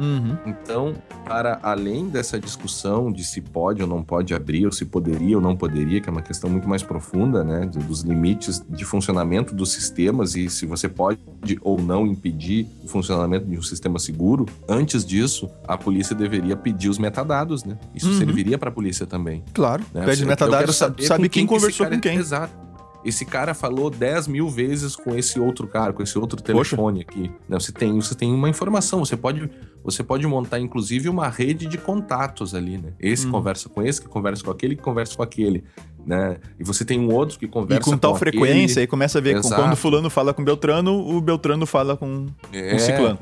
Uhum. 0.00 0.36
Então, 0.46 0.94
para 1.24 1.60
além 1.62 2.08
dessa 2.08 2.40
discussão 2.40 3.12
de 3.12 3.22
se 3.22 3.40
pode 3.40 3.82
ou 3.82 3.88
não 3.88 4.02
pode 4.02 4.34
abrir, 4.34 4.64
ou 4.64 4.72
se 4.72 4.86
poderia 4.86 5.36
ou 5.36 5.42
não 5.42 5.54
poderia, 5.54 6.00
que 6.00 6.08
é 6.08 6.12
uma 6.12 6.22
questão 6.22 6.48
muito 6.48 6.66
mais 6.66 6.82
profunda, 6.82 7.44
né, 7.44 7.66
dos 7.66 8.00
limites 8.00 8.64
de 8.68 8.84
funcionamento 8.84 9.54
dos 9.54 9.72
sistemas 9.72 10.34
e 10.34 10.48
se 10.48 10.64
você 10.64 10.88
pode 10.88 11.20
ou 11.60 11.80
não 11.80 12.06
impedir 12.06 12.66
o 12.82 12.88
funcionamento 12.88 13.46
de 13.46 13.58
um 13.58 13.62
sistema 13.62 13.98
seguro, 13.98 14.46
antes 14.66 15.04
disso, 15.04 15.50
a 15.68 15.76
polícia 15.76 16.16
deveria 16.16 16.56
pedir 16.56 16.88
os 16.88 16.98
metadados, 16.98 17.64
né? 17.64 17.76
Isso 17.94 18.08
uhum. 18.08 18.18
serviria 18.18 18.56
para 18.56 18.70
a 18.70 18.72
polícia 18.72 19.06
também. 19.06 19.44
Claro. 19.52 19.84
Né? 19.92 20.04
Pede 20.06 20.24
metadados, 20.24 20.76
sabe, 20.76 21.04
sabe 21.04 21.28
quem, 21.28 21.46
quem 21.46 21.46
conversou 21.46 21.86
com 21.86 22.00
quem. 22.00 22.16
Exato 22.16 22.69
esse 23.04 23.24
cara 23.24 23.54
falou 23.54 23.90
10 23.90 24.28
mil 24.28 24.48
vezes 24.48 24.94
com 24.94 25.14
esse 25.16 25.40
outro 25.40 25.66
cara, 25.66 25.92
com 25.92 26.02
esse 26.02 26.18
outro 26.18 26.40
telefone 26.42 27.04
Poxa. 27.04 27.20
aqui. 27.20 27.32
Né? 27.48 27.58
Você 27.58 27.72
tem, 27.72 27.94
você 27.94 28.14
tem 28.14 28.32
uma 28.32 28.48
informação, 28.48 29.04
você 29.04 29.16
pode, 29.16 29.50
você 29.82 30.02
pode 30.02 30.26
montar, 30.26 30.60
inclusive, 30.60 31.08
uma 31.08 31.28
rede 31.28 31.66
de 31.66 31.78
contatos 31.78 32.54
ali, 32.54 32.76
né? 32.76 32.92
Esse 33.00 33.26
hum. 33.26 33.30
conversa 33.30 33.68
com 33.68 33.82
esse, 33.82 34.00
que 34.00 34.08
conversa 34.08 34.44
com 34.44 34.50
aquele, 34.50 34.76
que 34.76 34.82
conversa 34.82 35.16
com 35.16 35.22
aquele. 35.22 35.64
Né? 36.04 36.38
E 36.58 36.64
você 36.64 36.84
tem 36.84 37.00
um 37.00 37.12
outro 37.12 37.38
que 37.38 37.46
conversa 37.46 37.84
com 37.84 37.90
E 37.90 37.92
com 37.92 37.98
tal 37.98 38.14
frequência, 38.16 38.74
aquele. 38.74 38.80
aí 38.80 38.86
começa 38.86 39.18
a 39.18 39.20
ver 39.20 39.40
com, 39.40 39.48
quando 39.48 39.76
fulano 39.76 40.10
fala 40.10 40.34
com 40.34 40.44
Beltrano, 40.44 40.92
o 40.92 41.20
Beltrano 41.20 41.66
fala 41.66 41.96
com 41.96 42.26
é, 42.52 42.74
o 42.74 42.78
ciclano. 42.78 43.18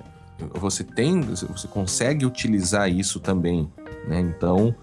Você 0.54 0.84
tem, 0.84 1.20
você 1.20 1.66
consegue 1.68 2.24
utilizar 2.24 2.88
isso 2.88 3.18
também, 3.18 3.68
né? 4.06 4.20
Então, 4.20 4.74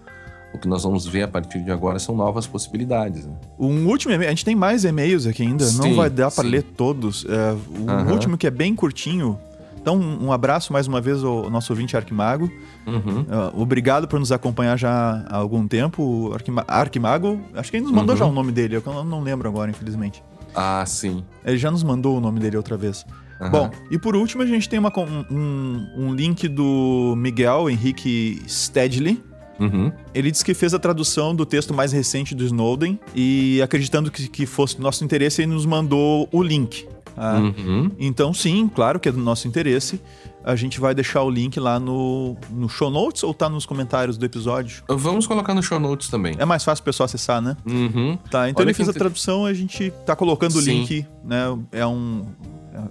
o 0.52 0.58
que 0.58 0.68
nós 0.68 0.82
vamos 0.82 1.06
ver 1.06 1.22
a 1.22 1.28
partir 1.28 1.62
de 1.62 1.70
agora 1.70 1.98
são 1.98 2.14
novas 2.14 2.46
possibilidades. 2.46 3.26
Né? 3.26 3.34
Um 3.58 3.86
último 3.86 4.12
e-mail, 4.14 4.28
a 4.28 4.32
gente 4.32 4.44
tem 4.44 4.54
mais 4.54 4.84
e-mails 4.84 5.26
aqui 5.26 5.42
ainda, 5.42 5.64
sim, 5.64 5.78
não 5.78 5.94
vai 5.94 6.08
dar 6.10 6.30
para 6.30 6.46
ler 6.46 6.62
todos. 6.62 7.26
É, 7.28 7.52
um 7.78 7.90
uhum. 7.90 8.12
último 8.12 8.38
que 8.38 8.46
é 8.46 8.50
bem 8.50 8.74
curtinho. 8.74 9.38
Então, 9.80 10.00
um 10.00 10.32
abraço 10.32 10.72
mais 10.72 10.88
uma 10.88 11.00
vez 11.00 11.22
ao 11.22 11.48
nosso 11.48 11.72
ouvinte 11.72 11.96
Arquimago. 11.96 12.50
Uhum. 12.84 13.20
Uh, 13.20 13.62
obrigado 13.62 14.08
por 14.08 14.18
nos 14.18 14.32
acompanhar 14.32 14.76
já 14.76 15.24
há 15.28 15.36
algum 15.36 15.68
tempo. 15.68 16.32
Arquima 16.34 16.64
Arquimago, 16.66 17.40
acho 17.54 17.70
que 17.70 17.76
ele 17.76 17.84
nos 17.84 17.92
mandou 17.92 18.14
uhum. 18.14 18.18
já 18.18 18.26
o 18.26 18.32
nome 18.32 18.50
dele, 18.50 18.76
eu 18.76 19.04
não 19.04 19.22
lembro 19.22 19.48
agora, 19.48 19.70
infelizmente. 19.70 20.24
Ah, 20.54 20.84
sim. 20.86 21.22
Ele 21.44 21.56
já 21.56 21.70
nos 21.70 21.84
mandou 21.84 22.16
o 22.16 22.20
nome 22.20 22.40
dele 22.40 22.56
outra 22.56 22.76
vez. 22.76 23.06
Uhum. 23.40 23.50
Bom, 23.50 23.70
e 23.90 23.98
por 23.98 24.16
último 24.16 24.42
a 24.42 24.46
gente 24.46 24.68
tem 24.68 24.78
uma, 24.78 24.92
um, 25.30 25.86
um 25.96 26.14
link 26.14 26.48
do 26.48 27.14
Miguel 27.16 27.68
Henrique 27.70 28.42
Stedley, 28.48 29.22
Uhum. 29.58 29.90
Ele 30.14 30.30
disse 30.30 30.44
que 30.44 30.54
fez 30.54 30.74
a 30.74 30.78
tradução 30.78 31.34
do 31.34 31.46
texto 31.46 31.72
mais 31.72 31.92
recente 31.92 32.34
do 32.34 32.44
Snowden 32.44 32.98
e, 33.14 33.60
acreditando 33.62 34.10
que, 34.10 34.28
que 34.28 34.46
fosse 34.46 34.76
do 34.76 34.82
nosso 34.82 35.04
interesse, 35.04 35.42
ele 35.42 35.52
nos 35.52 35.66
mandou 35.66 36.28
o 36.30 36.42
link. 36.42 36.86
Ah, 37.16 37.38
uhum. 37.38 37.90
Então, 37.98 38.34
sim, 38.34 38.70
claro 38.72 39.00
que 39.00 39.08
é 39.08 39.12
do 39.12 39.18
nosso 39.18 39.48
interesse. 39.48 40.00
A 40.44 40.54
gente 40.54 40.78
vai 40.78 40.94
deixar 40.94 41.22
o 41.22 41.30
link 41.30 41.58
lá 41.58 41.80
no, 41.80 42.36
no 42.50 42.68
show 42.68 42.88
notes 42.90 43.24
ou 43.24 43.34
tá 43.34 43.48
nos 43.48 43.66
comentários 43.66 44.16
do 44.16 44.24
episódio? 44.24 44.84
Vamos 44.86 45.26
colocar 45.26 45.54
no 45.54 45.62
show 45.62 45.80
notes 45.80 46.08
também. 46.08 46.36
É 46.38 46.44
mais 46.44 46.62
fácil 46.62 46.82
o 46.82 46.84
pessoal 46.84 47.06
acessar, 47.06 47.40
né? 47.42 47.56
Uhum. 47.66 48.16
Tá, 48.30 48.48
então 48.48 48.62
Olha 48.62 48.68
ele 48.68 48.74
fez 48.74 48.88
a 48.88 48.92
tradução, 48.92 49.44
a 49.44 49.52
gente 49.52 49.92
tá 50.04 50.14
colocando 50.14 50.56
o 50.56 50.60
link, 50.60 51.04
né? 51.24 51.46
É 51.72 51.84
um, 51.84 52.26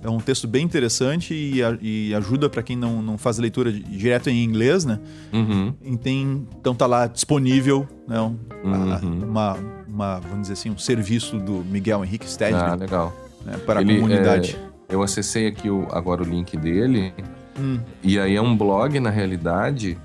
é 0.04 0.10
um 0.10 0.20
texto 0.20 0.48
bem 0.48 0.64
interessante 0.64 1.34
e, 1.34 1.60
e 1.82 2.16
ajuda 2.16 2.50
para 2.50 2.64
quem 2.64 2.76
não, 2.76 3.02
não 3.02 3.18
faz 3.18 3.38
leitura 3.38 3.72
direto 3.72 4.30
em 4.30 4.44
inglês, 4.44 4.86
né? 4.86 5.00
Uhum. 5.32 5.74
Tem, 5.98 6.48
então 6.60 6.74
tá 6.74 6.86
lá 6.86 7.08
disponível, 7.08 7.88
né? 8.08 8.20
Um, 8.20 8.38
uhum. 8.64 9.24
uma, 9.24 9.58
uma, 9.88 10.20
vamos 10.20 10.42
dizer 10.42 10.54
assim, 10.54 10.70
um 10.70 10.78
serviço 10.78 11.38
do 11.38 11.64
Miguel 11.66 12.04
Henrique 12.04 12.30
Stedley. 12.30 12.62
Ah, 12.62 12.76
legal. 12.76 13.14
Né, 13.46 13.58
para 13.66 13.82
Ele, 13.82 13.94
a 13.94 13.96
comunidade. 13.96 14.58
É, 14.90 14.96
eu 14.96 15.02
acessei 15.02 15.48
aqui 15.48 15.70
o, 15.70 15.88
agora 15.92 16.24
o 16.24 16.26
link 16.26 16.58
dele. 16.58 17.14
Hum. 17.60 17.80
E 18.04 18.20
aí 18.20 18.36
é 18.36 18.42
um 18.42 18.56
blog, 18.56 19.00
na 19.00 19.10
realidade, 19.10 19.98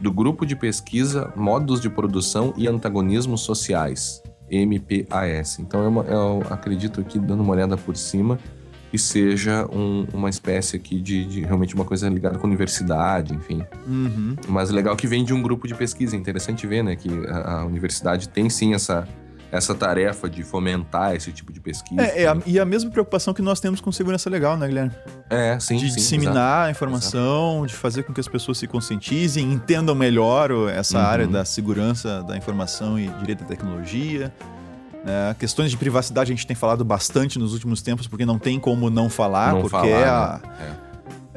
do 0.00 0.12
grupo 0.12 0.44
de 0.44 0.54
pesquisa 0.54 1.32
Modos 1.34 1.80
de 1.80 1.88
Produção 1.88 2.52
e 2.56 2.68
Antagonismos 2.68 3.40
Sociais, 3.40 4.22
MPAS. 4.50 5.58
Então 5.58 5.82
eu, 5.82 6.04
eu 6.04 6.42
acredito 6.50 7.00
aqui, 7.00 7.18
dando 7.18 7.42
uma 7.42 7.52
olhada 7.52 7.76
por 7.76 7.96
cima, 7.96 8.38
e 8.92 8.98
seja 8.98 9.66
um, 9.66 10.06
uma 10.12 10.30
espécie 10.30 10.76
aqui 10.76 11.00
de, 11.00 11.24
de, 11.24 11.40
realmente 11.42 11.74
uma 11.74 11.84
coisa 11.84 12.08
ligada 12.08 12.38
com 12.38 12.46
a 12.46 12.48
universidade, 12.48 13.34
enfim. 13.34 13.62
Uhum. 13.86 14.34
Mas 14.48 14.70
legal 14.70 14.96
que 14.96 15.06
vem 15.06 15.24
de 15.24 15.34
um 15.34 15.42
grupo 15.42 15.66
de 15.66 15.74
pesquisa. 15.74 16.16
Interessante 16.16 16.66
ver, 16.66 16.82
né, 16.82 16.96
que 16.96 17.10
a, 17.28 17.60
a 17.60 17.64
universidade 17.66 18.28
tem 18.28 18.48
sim 18.48 18.72
essa, 18.72 19.06
essa 19.52 19.74
tarefa 19.74 20.28
de 20.28 20.42
fomentar 20.42 21.14
esse 21.14 21.30
tipo 21.32 21.52
de 21.52 21.60
pesquisa. 21.60 22.00
É, 22.00 22.22
é 22.22 22.28
a, 22.28 22.38
e 22.46 22.58
a 22.58 22.64
mesma 22.64 22.90
preocupação 22.90 23.34
que 23.34 23.42
nós 23.42 23.60
temos 23.60 23.80
com 23.80 23.92
segurança 23.92 24.30
legal, 24.30 24.56
né, 24.56 24.66
Guilherme? 24.66 24.92
É, 25.28 25.58
sim. 25.60 25.76
De 25.76 25.90
sim, 25.90 25.96
disseminar 25.96 26.32
exato, 26.32 26.68
a 26.68 26.70
informação, 26.70 27.50
exato. 27.56 27.66
de 27.66 27.74
fazer 27.74 28.02
com 28.04 28.14
que 28.14 28.20
as 28.20 28.28
pessoas 28.28 28.56
se 28.56 28.66
conscientizem, 28.66 29.52
entendam 29.52 29.94
melhor 29.94 30.50
essa 30.70 30.98
uhum. 30.98 31.04
área 31.04 31.26
da 31.26 31.44
segurança 31.44 32.22
da 32.22 32.38
informação 32.38 32.98
e 32.98 33.08
direito 33.20 33.40
da 33.40 33.46
tecnologia. 33.46 34.32
É, 35.06 35.34
questões 35.34 35.70
de 35.70 35.76
privacidade 35.76 36.32
a 36.32 36.34
gente 36.34 36.46
tem 36.46 36.56
falado 36.56 36.84
bastante 36.84 37.38
nos 37.38 37.52
últimos 37.52 37.80
tempos, 37.82 38.06
porque 38.06 38.26
não 38.26 38.38
tem 38.38 38.58
como 38.58 38.90
não 38.90 39.08
falar, 39.08 39.54
não 39.54 39.60
porque 39.62 39.76
falar, 39.76 39.88
é, 39.88 40.04
a, 40.04 40.40
né? 40.42 40.76
é. 40.84 40.88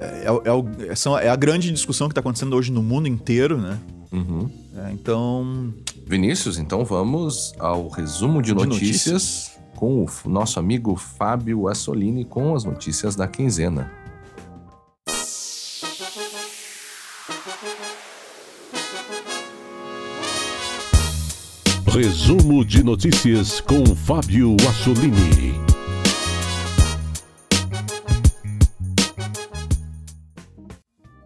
É, 0.02 0.26
é, 0.26 1.26
é, 1.26 1.30
a 1.30 1.36
grande 1.36 1.72
discussão 1.72 2.08
que 2.08 2.12
está 2.12 2.22
acontecendo 2.22 2.56
hoje 2.56 2.72
no 2.72 2.82
mundo 2.82 3.08
inteiro, 3.08 3.58
né? 3.58 3.78
Uhum. 4.12 4.50
É, 4.76 4.92
então. 4.92 5.74
Vinícius, 6.08 6.58
então 6.58 6.84
vamos 6.84 7.54
ao 7.60 7.88
resumo 7.88 8.42
de, 8.42 8.50
de 8.50 8.56
notícias, 8.56 8.76
notícias, 8.76 9.60
com 9.76 10.06
o 10.26 10.30
nosso 10.30 10.60
amigo 10.60 10.96
Fábio 10.96 11.68
Assolini 11.68 12.26
com 12.26 12.56
as 12.56 12.64
notícias 12.64 13.16
da 13.16 13.28
quinzena. 13.28 13.92
Resumo 21.94 22.64
de 22.64 22.86
notícias 22.86 23.60
com 23.60 23.86
Fábio 23.86 24.56
Assolini. 24.70 25.54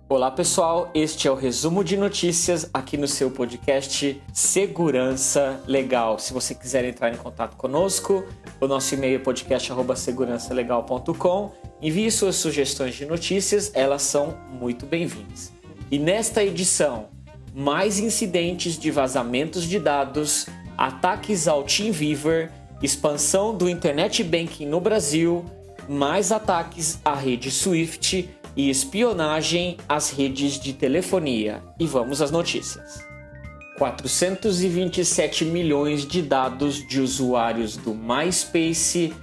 Olá 0.09 0.31
pessoal, 0.31 0.89
este 0.95 1.27
é 1.27 1.31
o 1.31 1.35
resumo 1.35 1.83
de 1.83 1.95
notícias 1.95 2.67
aqui 2.73 2.97
no 2.97 3.07
seu 3.07 3.29
podcast 3.29 4.19
Segurança 4.33 5.61
Legal. 5.67 6.17
Se 6.17 6.33
você 6.33 6.55
quiser 6.55 6.83
entrar 6.83 7.13
em 7.13 7.17
contato 7.17 7.55
conosco, 7.57 8.25
o 8.59 8.67
nosso 8.67 8.95
e-mail 8.95 9.17
é 9.17 9.19
podcast@segurançalegal.com. 9.19 11.51
Envie 11.79 12.09
suas 12.09 12.37
sugestões 12.37 12.95
de 12.95 13.05
notícias, 13.05 13.69
elas 13.75 14.01
são 14.01 14.35
muito 14.59 14.87
bem-vindas. 14.87 15.53
E 15.91 15.99
nesta 15.99 16.43
edição, 16.43 17.13
mais 17.55 17.99
incidentes 17.99 18.77
de 18.77 18.91
vazamentos 18.91 19.63
de 19.63 19.79
dados, 19.79 20.45
ataques 20.77 21.47
ao 21.47 21.63
TeamViewer, 21.63 22.51
expansão 22.83 23.55
do 23.55 23.69
Internet 23.69 24.21
Banking 24.25 24.65
no 24.65 24.81
Brasil, 24.81 25.45
mais 25.87 26.33
ataques 26.33 26.99
à 27.05 27.15
rede 27.15 27.49
Swift 27.49 28.29
e 28.57 28.69
espionagem 28.69 29.77
às 29.87 30.09
redes 30.09 30.59
de 30.59 30.73
telefonia. 30.73 31.63
E 31.79 31.87
vamos 31.87 32.21
às 32.21 32.29
notícias. 32.29 32.99
427 33.77 35.45
milhões 35.45 36.05
de 36.05 36.21
dados 36.21 36.85
de 36.85 36.99
usuários 36.99 37.77
do 37.77 37.93
MySpace 37.93 39.13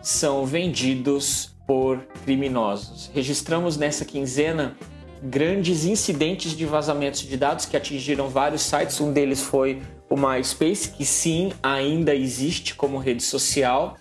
são 0.00 0.46
vendidos 0.46 1.54
por 1.66 1.98
criminosos. 2.24 3.10
Registramos 3.14 3.76
nessa 3.76 4.04
quinzena 4.04 4.76
grandes 5.22 5.84
incidentes 5.84 6.56
de 6.56 6.66
vazamentos 6.66 7.20
de 7.20 7.36
dados 7.36 7.64
que 7.64 7.76
atingiram 7.76 8.28
vários 8.28 8.62
sites. 8.62 9.00
Um 9.00 9.12
deles 9.12 9.40
foi 9.40 9.80
o 10.10 10.16
MySpace, 10.16 10.90
que 10.90 11.04
sim, 11.04 11.52
ainda 11.62 12.14
existe 12.14 12.74
como 12.74 12.98
rede 12.98 13.22
social 13.22 13.96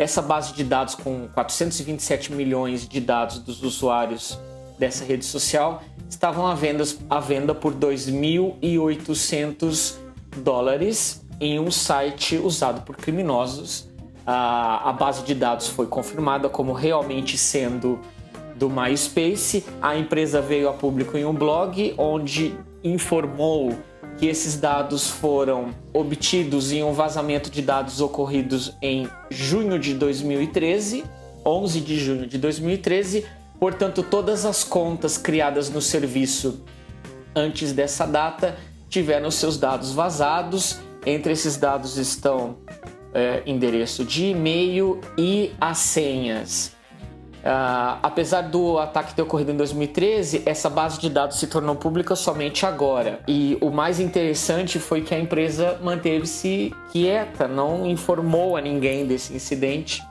essa 0.00 0.20
base 0.22 0.54
de 0.54 0.64
dados 0.64 0.94
com 0.94 1.28
427 1.34 2.32
milhões 2.32 2.88
de 2.88 3.02
dados 3.02 3.38
dos 3.38 3.62
usuários 3.62 4.40
dessa 4.78 5.04
rede 5.04 5.26
social 5.26 5.82
estavam 6.08 6.46
à 6.46 6.54
venda, 6.54 6.84
à 7.10 7.20
venda 7.20 7.54
por 7.54 7.74
2.800 7.74 9.96
dólares 10.38 11.22
em 11.38 11.60
um 11.60 11.70
site 11.70 12.38
usado 12.38 12.80
por 12.80 12.96
criminosos. 12.96 13.90
A, 14.26 14.88
a 14.88 14.92
base 14.94 15.22
de 15.22 15.34
dados 15.34 15.68
foi 15.68 15.86
confirmada 15.86 16.48
como 16.48 16.72
realmente 16.72 17.36
sendo 17.36 18.00
do 18.60 18.68
MySpace. 18.68 19.64
A 19.80 19.96
empresa 19.96 20.40
veio 20.42 20.68
a 20.68 20.72
público 20.74 21.16
em 21.16 21.24
um 21.24 21.34
blog 21.34 21.94
onde 21.96 22.54
informou 22.84 23.76
que 24.18 24.26
esses 24.26 24.56
dados 24.60 25.08
foram 25.08 25.70
obtidos 25.94 26.70
em 26.70 26.84
um 26.84 26.92
vazamento 26.92 27.50
de 27.50 27.62
dados 27.62 28.02
ocorridos 28.02 28.76
em 28.82 29.08
junho 29.30 29.78
de 29.78 29.94
2013, 29.94 31.04
11 31.44 31.80
de 31.80 31.98
junho 31.98 32.26
de 32.26 32.36
2013. 32.36 33.24
Portanto, 33.58 34.02
todas 34.02 34.44
as 34.44 34.62
contas 34.62 35.16
criadas 35.16 35.70
no 35.70 35.80
serviço 35.80 36.62
antes 37.34 37.72
dessa 37.72 38.06
data 38.06 38.58
tiveram 38.90 39.30
seus 39.30 39.58
dados 39.58 39.92
vazados. 39.92 40.78
Entre 41.06 41.32
esses 41.32 41.56
dados 41.56 41.96
estão 41.96 42.58
é, 43.14 43.42
endereço 43.46 44.04
de 44.04 44.26
e-mail 44.26 45.00
e 45.16 45.50
as 45.58 45.78
senhas. 45.78 46.78
Uh, 47.40 47.96
apesar 48.02 48.42
do 48.42 48.78
ataque 48.78 49.14
ter 49.14 49.22
ocorrido 49.22 49.50
em 49.50 49.56
2013, 49.56 50.42
essa 50.44 50.68
base 50.68 51.00
de 51.00 51.08
dados 51.08 51.38
se 51.38 51.46
tornou 51.46 51.74
pública 51.74 52.14
somente 52.14 52.66
agora. 52.66 53.20
E 53.26 53.56
o 53.60 53.70
mais 53.70 53.98
interessante 53.98 54.78
foi 54.78 55.00
que 55.00 55.14
a 55.14 55.18
empresa 55.18 55.78
manteve-se 55.82 56.72
quieta, 56.92 57.48
não 57.48 57.86
informou 57.86 58.56
a 58.56 58.60
ninguém 58.60 59.06
desse 59.06 59.32
incidente, 59.34 60.02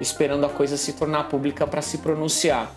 esperando 0.00 0.46
a 0.46 0.48
coisa 0.48 0.76
se 0.78 0.94
tornar 0.94 1.24
pública 1.24 1.66
para 1.66 1.82
se 1.82 1.98
pronunciar. 1.98 2.74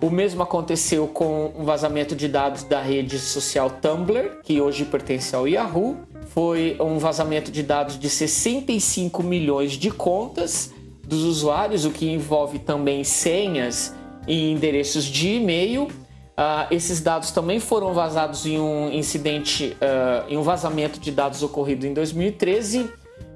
O 0.00 0.10
mesmo 0.10 0.44
aconteceu 0.44 1.08
com 1.08 1.52
um 1.58 1.64
vazamento 1.64 2.14
de 2.14 2.28
dados 2.28 2.62
da 2.62 2.80
rede 2.80 3.18
social 3.18 3.68
Tumblr, 3.68 4.40
que 4.44 4.60
hoje 4.60 4.84
pertence 4.84 5.34
ao 5.34 5.48
Yahoo. 5.48 5.96
Foi 6.28 6.76
um 6.78 6.98
vazamento 6.98 7.50
de 7.50 7.64
dados 7.64 7.98
de 7.98 8.08
65 8.08 9.24
milhões 9.24 9.72
de 9.72 9.90
contas 9.90 10.72
dos 11.08 11.24
usuários, 11.24 11.86
o 11.86 11.90
que 11.90 12.06
envolve 12.06 12.58
também 12.58 13.02
senhas 13.02 13.94
e 14.26 14.52
endereços 14.52 15.04
de 15.04 15.36
e-mail. 15.36 15.84
Uh, 15.84 16.70
esses 16.70 17.00
dados 17.00 17.30
também 17.30 17.58
foram 17.58 17.94
vazados 17.94 18.44
em 18.44 18.60
um 18.60 18.92
incidente, 18.92 19.74
uh, 19.80 20.30
em 20.30 20.36
um 20.36 20.42
vazamento 20.42 21.00
de 21.00 21.10
dados 21.10 21.42
ocorrido 21.42 21.86
em 21.86 21.94
2013. 21.94 22.90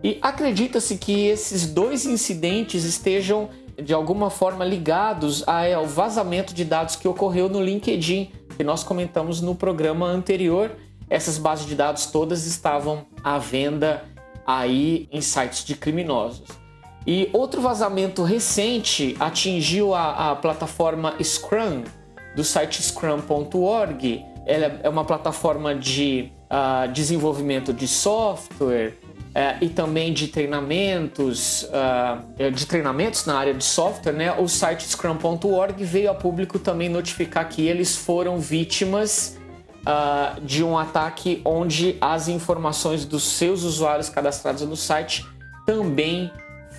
E 0.04 0.18
acredita-se 0.20 0.98
que 0.98 1.26
esses 1.26 1.66
dois 1.66 2.04
incidentes 2.04 2.84
estejam 2.84 3.48
de 3.82 3.94
alguma 3.94 4.28
forma 4.28 4.64
ligados 4.64 5.42
ao 5.48 5.86
vazamento 5.86 6.52
de 6.52 6.64
dados 6.64 6.94
que 6.94 7.08
ocorreu 7.08 7.48
no 7.48 7.62
LinkedIn, 7.62 8.30
que 8.54 8.62
nós 8.62 8.84
comentamos 8.84 9.40
no 9.40 9.54
programa 9.54 10.06
anterior. 10.06 10.72
Essas 11.08 11.38
bases 11.38 11.66
de 11.66 11.74
dados 11.74 12.06
todas 12.06 12.46
estavam 12.46 13.06
à 13.24 13.38
venda 13.38 14.04
aí 14.46 15.08
em 15.10 15.20
sites 15.20 15.64
de 15.64 15.74
criminosos. 15.74 16.61
E 17.06 17.28
outro 17.32 17.60
vazamento 17.60 18.22
recente 18.22 19.16
atingiu 19.18 19.94
a, 19.94 20.30
a 20.30 20.36
plataforma 20.36 21.14
Scrum, 21.22 21.84
do 22.36 22.44
site 22.44 22.82
scrum.org. 22.82 24.24
Ela 24.46 24.80
é 24.82 24.88
uma 24.88 25.04
plataforma 25.04 25.74
de 25.74 26.32
uh, 26.50 26.90
desenvolvimento 26.92 27.72
de 27.72 27.86
software 27.86 28.94
uh, 29.02 29.58
e 29.60 29.68
também 29.68 30.12
de 30.12 30.28
treinamentos, 30.28 31.64
uh, 31.64 32.50
de 32.50 32.66
treinamentos 32.66 33.26
na 33.26 33.36
área 33.36 33.54
de 33.54 33.64
software. 33.64 34.12
Né? 34.12 34.32
O 34.32 34.48
site 34.48 34.84
scrum.org 34.84 35.84
veio 35.84 36.10
a 36.10 36.14
público 36.14 36.58
também 36.58 36.88
notificar 36.88 37.48
que 37.48 37.66
eles 37.66 37.96
foram 37.96 38.38
vítimas 38.38 39.38
uh, 39.82 40.40
de 40.40 40.62
um 40.62 40.78
ataque 40.78 41.40
onde 41.44 41.96
as 42.00 42.28
informações 42.28 43.04
dos 43.04 43.24
seus 43.24 43.62
usuários 43.62 44.08
cadastrados 44.08 44.62
no 44.62 44.76
site 44.76 45.26
também 45.66 46.30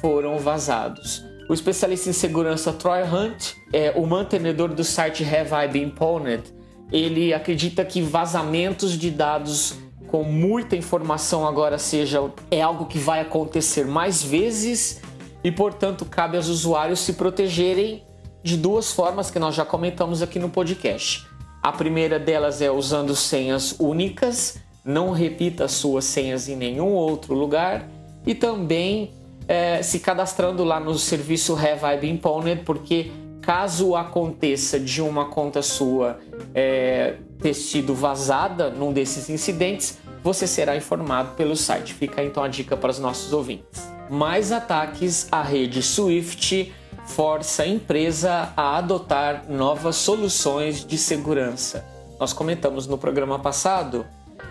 foram 0.04 0.38
vazados. 0.38 1.24
O 1.48 1.54
especialista 1.54 2.10
em 2.10 2.14
segurança 2.14 2.74
Troy 2.74 3.04
Hunt, 3.04 3.54
é 3.72 3.94
o 3.96 4.06
mantenedor 4.06 4.74
do 4.74 4.84
site 4.84 5.24
Have 5.24 5.52
I 5.54 5.72
Been 5.72 5.90
Pwned, 5.92 6.44
ele 6.92 7.34
acredita 7.34 7.86
que 7.86 8.02
vazamentos 8.02 8.98
de 8.98 9.10
dados 9.10 9.78
com 10.08 10.24
muita 10.24 10.76
informação 10.76 11.48
agora 11.48 11.78
seja 11.78 12.20
é 12.52 12.62
algo 12.62 12.86
que 12.86 12.98
vai 12.98 13.22
acontecer 13.22 13.86
mais 13.86 14.22
vezes 14.22 15.02
e, 15.42 15.52
portanto, 15.52 16.04
cabe 16.06 16.36
aos 16.36 16.50
usuários 16.50 17.00
se 17.00 17.14
protegerem 17.14 18.04
de 18.44 18.58
duas 18.58 18.92
formas 18.92 19.32
que 19.32 19.40
nós 19.40 19.56
já 19.56 19.64
comentamos 19.64 20.22
aqui 20.22 20.38
no 20.38 20.50
podcast. 20.50 21.26
A 21.62 21.72
primeira 21.72 22.20
delas 22.20 22.62
é 22.62 22.70
usando 22.70 23.16
senhas 23.16 23.74
únicas, 23.80 24.60
não 24.84 25.12
repita 25.12 25.70
suas 25.70 26.04
senhas 26.04 26.50
em 26.50 26.58
nenhum 26.58 26.90
outro 26.90 27.34
lugar 27.34 27.88
e 28.28 28.36
também 28.36 29.23
é, 29.54 29.84
se 29.84 30.00
cadastrando 30.00 30.64
lá 30.64 30.80
no 30.80 30.98
serviço 30.98 31.56
Have 31.56 32.08
I 32.08 32.20
porque 32.66 33.12
caso 33.40 33.96
aconteça 33.96 34.80
de 34.80 35.00
uma 35.00 35.26
conta 35.26 35.62
sua 35.62 36.18
é, 36.56 37.18
ter 37.40 37.54
sido 37.54 37.94
vazada 37.94 38.72
num 38.72 38.92
desses 38.92 39.30
incidentes, 39.30 40.00
você 40.24 40.48
será 40.48 40.76
informado 40.76 41.36
pelo 41.36 41.56
site. 41.56 41.94
Fica 41.94 42.24
então 42.24 42.44
a 42.44 42.48
dica 42.48 42.76
para 42.76 42.90
os 42.90 42.98
nossos 42.98 43.32
ouvintes. 43.32 43.88
Mais 44.10 44.52
ataques 44.52 45.28
à 45.32 45.44
rede 45.44 45.84
Swift 45.84 46.74
força 47.06 47.62
a 47.62 47.68
empresa 47.68 48.52
a 48.58 48.78
adotar 48.78 49.46
novas 49.48 49.98
soluções 49.98 50.84
de 50.84 50.98
segurança. 50.98 51.86
Nós 52.20 52.34
comentamos 52.34 52.88
no 52.88 52.98
programa 52.98 53.38
passado 53.38 54.04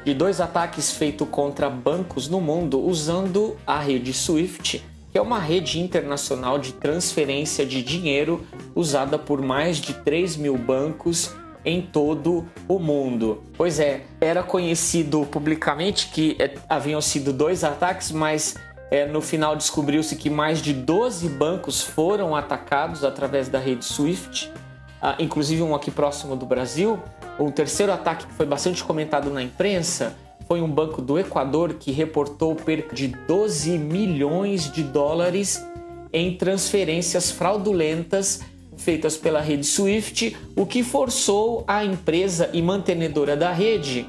de 0.05 0.15
dois 0.15 0.41
ataques 0.41 0.93
feitos 0.93 1.27
contra 1.29 1.69
bancos 1.69 2.29
no 2.29 2.41
mundo 2.41 2.81
usando 2.81 3.57
a 3.67 3.81
rede 3.81 4.13
SWIFT, 4.13 4.92
que 5.13 5.19
é 5.19 5.23
uma 5.23 5.39
rede 5.39 5.79
internacional 5.79 6.59
de 6.59 6.73
transferência 6.73 7.67
de 7.67 7.83
dinheiro 7.83 8.47
usada 8.75 9.19
por 9.19 9.43
mais 9.43 9.77
de 9.77 9.93
3 9.93 10.39
mil 10.39 10.57
bancos 10.57 11.35
em 11.65 11.83
todo 11.83 12.49
o 12.67 12.79
mundo. 12.79 13.43
Pois 13.57 13.79
é, 13.79 14.05
era 14.21 14.43
conhecido 14.43 15.27
publicamente 15.27 16.09
que 16.09 16.35
é, 16.41 16.55
haviam 16.67 17.01
sido 17.01 17.31
dois 17.31 17.63
ataques, 17.63 18.11
mas 18.11 18.57
é, 18.91 19.07
no 19.07 19.21
final 19.21 19.55
descobriu-se 19.55 20.17
que 20.17 20.31
mais 20.31 20.63
de 20.63 20.73
12 20.73 21.29
bancos 21.29 21.83
foram 21.83 22.35
atacados 22.35 23.05
através 23.05 23.49
da 23.49 23.59
rede 23.59 23.85
SWIFT, 23.85 24.51
ah, 25.01 25.15
inclusive 25.19 25.63
um 25.63 25.75
aqui 25.75 25.91
próximo 25.91 26.35
do 26.35 26.47
Brasil. 26.47 26.99
Um 27.39 27.51
terceiro 27.51 27.93
ataque 27.93 28.27
que 28.27 28.33
foi 28.35 28.47
bastante 28.47 28.83
comentado 28.83 29.31
na 29.31 29.43
imprensa 29.43 30.17
foi 30.53 30.61
um 30.61 30.69
banco 30.69 31.01
do 31.01 31.19
Equador 31.19 31.73
que 31.81 31.91
reportou 31.91 32.55
perca 32.55 32.95
de 32.95 33.09
12 33.09 33.79
milhões 33.79 34.71
de 34.71 34.83
dólares 34.83 35.67
em 36.13 36.37
transferências 36.37 37.31
fraudulentas 37.31 38.43
feitas 38.77 39.17
pela 39.17 39.41
rede 39.41 39.65
Swift, 39.65 40.37
o 40.55 40.67
que 40.67 40.83
forçou 40.83 41.65
a 41.67 41.83
empresa 41.83 42.51
e 42.53 42.61
mantenedora 42.61 43.35
da 43.35 43.51
rede 43.51 44.07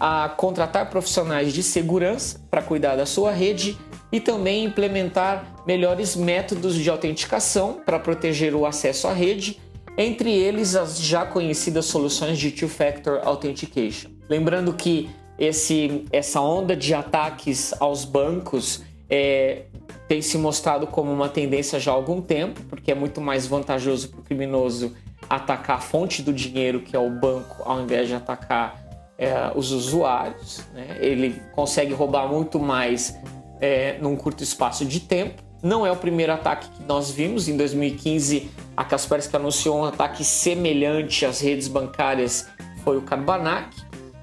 a 0.00 0.28
contratar 0.28 0.90
profissionais 0.90 1.52
de 1.52 1.62
segurança 1.62 2.40
para 2.50 2.62
cuidar 2.62 2.96
da 2.96 3.06
sua 3.06 3.30
rede 3.30 3.78
e 4.10 4.18
também 4.18 4.64
implementar 4.64 5.62
melhores 5.64 6.16
métodos 6.16 6.74
de 6.74 6.90
autenticação 6.90 7.80
para 7.86 8.00
proteger 8.00 8.56
o 8.56 8.66
acesso 8.66 9.06
à 9.06 9.12
rede 9.12 9.60
entre 9.96 10.32
eles 10.32 10.74
as 10.74 11.00
já 11.00 11.24
conhecidas 11.24 11.84
soluções 11.84 12.38
de 12.38 12.50
Two-Factor 12.50 13.20
Authentication. 13.22 14.10
Lembrando 14.28 14.72
que 14.72 15.08
esse, 15.38 16.04
essa 16.12 16.40
onda 16.40 16.74
de 16.74 16.94
ataques 16.94 17.74
aos 17.80 18.04
bancos 18.04 18.82
é, 19.08 19.64
tem 20.08 20.22
se 20.22 20.38
mostrado 20.38 20.86
como 20.86 21.12
uma 21.12 21.28
tendência 21.28 21.78
já 21.78 21.90
há 21.90 21.94
algum 21.94 22.20
tempo, 22.20 22.62
porque 22.68 22.92
é 22.92 22.94
muito 22.94 23.20
mais 23.20 23.46
vantajoso 23.46 24.08
para 24.08 24.20
o 24.20 24.22
criminoso 24.22 24.94
atacar 25.28 25.78
a 25.78 25.80
fonte 25.80 26.22
do 26.22 26.32
dinheiro, 26.32 26.80
que 26.80 26.94
é 26.94 26.98
o 26.98 27.10
banco, 27.10 27.62
ao 27.64 27.80
invés 27.80 28.08
de 28.08 28.14
atacar 28.14 28.86
é, 29.18 29.50
os 29.54 29.72
usuários. 29.72 30.64
Né? 30.72 30.98
Ele 31.00 31.40
consegue 31.52 31.92
roubar 31.92 32.28
muito 32.28 32.58
mais 32.58 33.18
é, 33.60 33.98
num 33.98 34.16
curto 34.16 34.42
espaço 34.42 34.84
de 34.84 35.00
tempo. 35.00 35.42
Não 35.62 35.86
é 35.86 35.90
o 35.90 35.96
primeiro 35.96 36.32
ataque 36.32 36.68
que 36.70 36.82
nós 36.84 37.10
vimos. 37.10 37.48
Em 37.48 37.56
2015, 37.56 38.50
a 38.76 38.84
Kaspersky 38.84 39.34
anunciou 39.34 39.78
um 39.78 39.84
ataque 39.84 40.22
semelhante 40.22 41.24
às 41.24 41.40
redes 41.40 41.66
bancárias, 41.66 42.48
foi 42.84 42.96
o 42.96 43.02
Carbanac. 43.02 43.74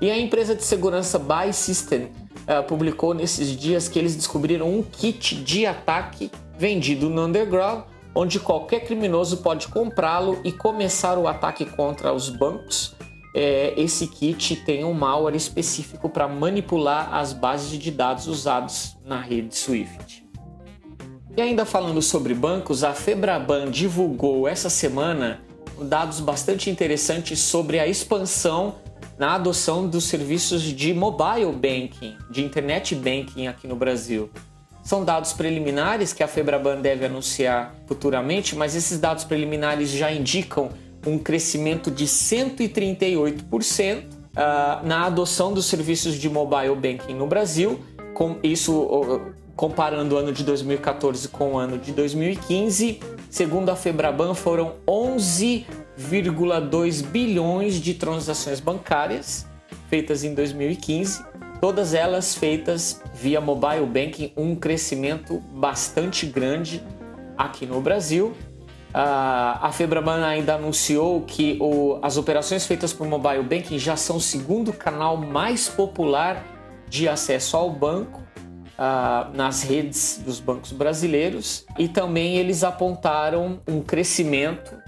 E 0.03 0.11
a 0.11 0.19
empresa 0.19 0.53
de 0.53 0.65
segurança 0.65 1.17
Buy 1.17 1.53
System 1.53 2.09
uh, 2.41 2.61
publicou 2.67 3.13
nesses 3.13 3.55
dias 3.55 3.87
que 3.87 3.97
eles 3.97 4.13
descobriram 4.17 4.69
um 4.69 4.83
kit 4.83 5.33
de 5.33 5.65
ataque 5.65 6.29
vendido 6.57 7.09
no 7.09 7.23
underground, 7.23 7.85
onde 8.13 8.37
qualquer 8.37 8.81
criminoso 8.81 9.37
pode 9.37 9.69
comprá-lo 9.69 10.41
e 10.43 10.51
começar 10.51 11.17
o 11.17 11.25
ataque 11.25 11.65
contra 11.65 12.11
os 12.11 12.27
bancos. 12.27 12.93
É, 13.33 13.73
esse 13.77 14.07
kit 14.07 14.57
tem 14.57 14.83
um 14.83 14.91
malware 14.91 15.37
específico 15.37 16.09
para 16.09 16.27
manipular 16.27 17.15
as 17.15 17.31
bases 17.31 17.79
de 17.79 17.89
dados 17.89 18.27
usados 18.27 18.97
na 19.05 19.21
rede 19.21 19.55
Swift. 19.55 20.25
E 21.37 21.41
ainda 21.41 21.63
falando 21.63 22.01
sobre 22.01 22.33
bancos, 22.33 22.83
a 22.83 22.93
Febraban 22.93 23.71
divulgou 23.71 24.49
essa 24.49 24.69
semana 24.69 25.39
dados 25.81 26.19
bastante 26.19 26.69
interessantes 26.69 27.39
sobre 27.39 27.79
a 27.79 27.87
expansão 27.87 28.82
na 29.23 29.35
adoção 29.35 29.87
dos 29.87 30.03
serviços 30.03 30.63
de 30.63 30.93
mobile 30.93 31.53
banking, 31.53 32.17
de 32.29 32.43
internet 32.43 32.93
banking 32.93 33.47
aqui 33.47 33.65
no 33.65 33.75
Brasil. 33.77 34.29
São 34.83 35.05
dados 35.05 35.31
preliminares 35.31 36.11
que 36.11 36.21
a 36.21 36.27
Febraban 36.27 36.81
deve 36.81 37.05
anunciar 37.05 37.73
futuramente, 37.87 38.53
mas 38.53 38.75
esses 38.75 38.99
dados 38.99 39.23
preliminares 39.23 39.91
já 39.91 40.11
indicam 40.11 40.71
um 41.07 41.17
crescimento 41.17 41.89
de 41.89 42.05
138% 42.05 44.03
ah, 44.35 44.81
na 44.83 45.05
adoção 45.05 45.53
dos 45.53 45.67
serviços 45.67 46.15
de 46.15 46.29
mobile 46.29 46.75
banking 46.75 47.13
no 47.13 47.25
Brasil. 47.25 47.79
Com 48.13 48.35
isso 48.43 49.21
comparando 49.55 50.15
o 50.15 50.17
ano 50.17 50.33
de 50.33 50.43
2014 50.43 51.29
com 51.29 51.53
o 51.53 51.57
ano 51.57 51.77
de 51.77 51.93
2015, 51.93 52.99
segundo 53.29 53.69
a 53.69 53.75
Febraban, 53.77 54.33
foram 54.33 54.73
11,2 55.99 57.03
bilhões 57.05 57.75
de 57.75 57.93
transações 57.93 58.59
bancárias 58.59 59.47
feitas 59.89 60.23
em 60.23 60.33
2015, 60.33 61.23
todas 61.61 61.93
elas 61.93 62.35
feitas 62.35 63.01
via 63.13 63.39
mobile 63.39 63.85
banking, 63.85 64.33
um 64.35 64.55
crescimento 64.55 65.39
bastante 65.53 66.25
grande 66.25 66.83
aqui 67.37 67.65
no 67.65 67.79
Brasil. 67.79 68.33
a 68.93 69.69
Febraban 69.73 70.25
ainda 70.25 70.55
anunciou 70.55 71.21
que 71.21 71.59
as 72.01 72.17
operações 72.17 72.65
feitas 72.65 72.91
por 72.91 73.07
mobile 73.07 73.43
banking 73.43 73.77
já 73.77 73.95
são 73.95 74.17
o 74.17 74.21
segundo 74.21 74.73
canal 74.73 75.15
mais 75.15 75.69
popular 75.69 76.43
de 76.89 77.07
acesso 77.07 77.55
ao 77.55 77.69
banco 77.69 78.21
nas 79.33 79.63
redes 79.63 80.21
dos 80.25 80.39
bancos 80.39 80.71
brasileiros 80.71 81.65
e 81.77 81.87
também 81.87 82.37
eles 82.37 82.63
apontaram 82.63 83.59
um 83.67 83.81
crescimento 83.81 84.82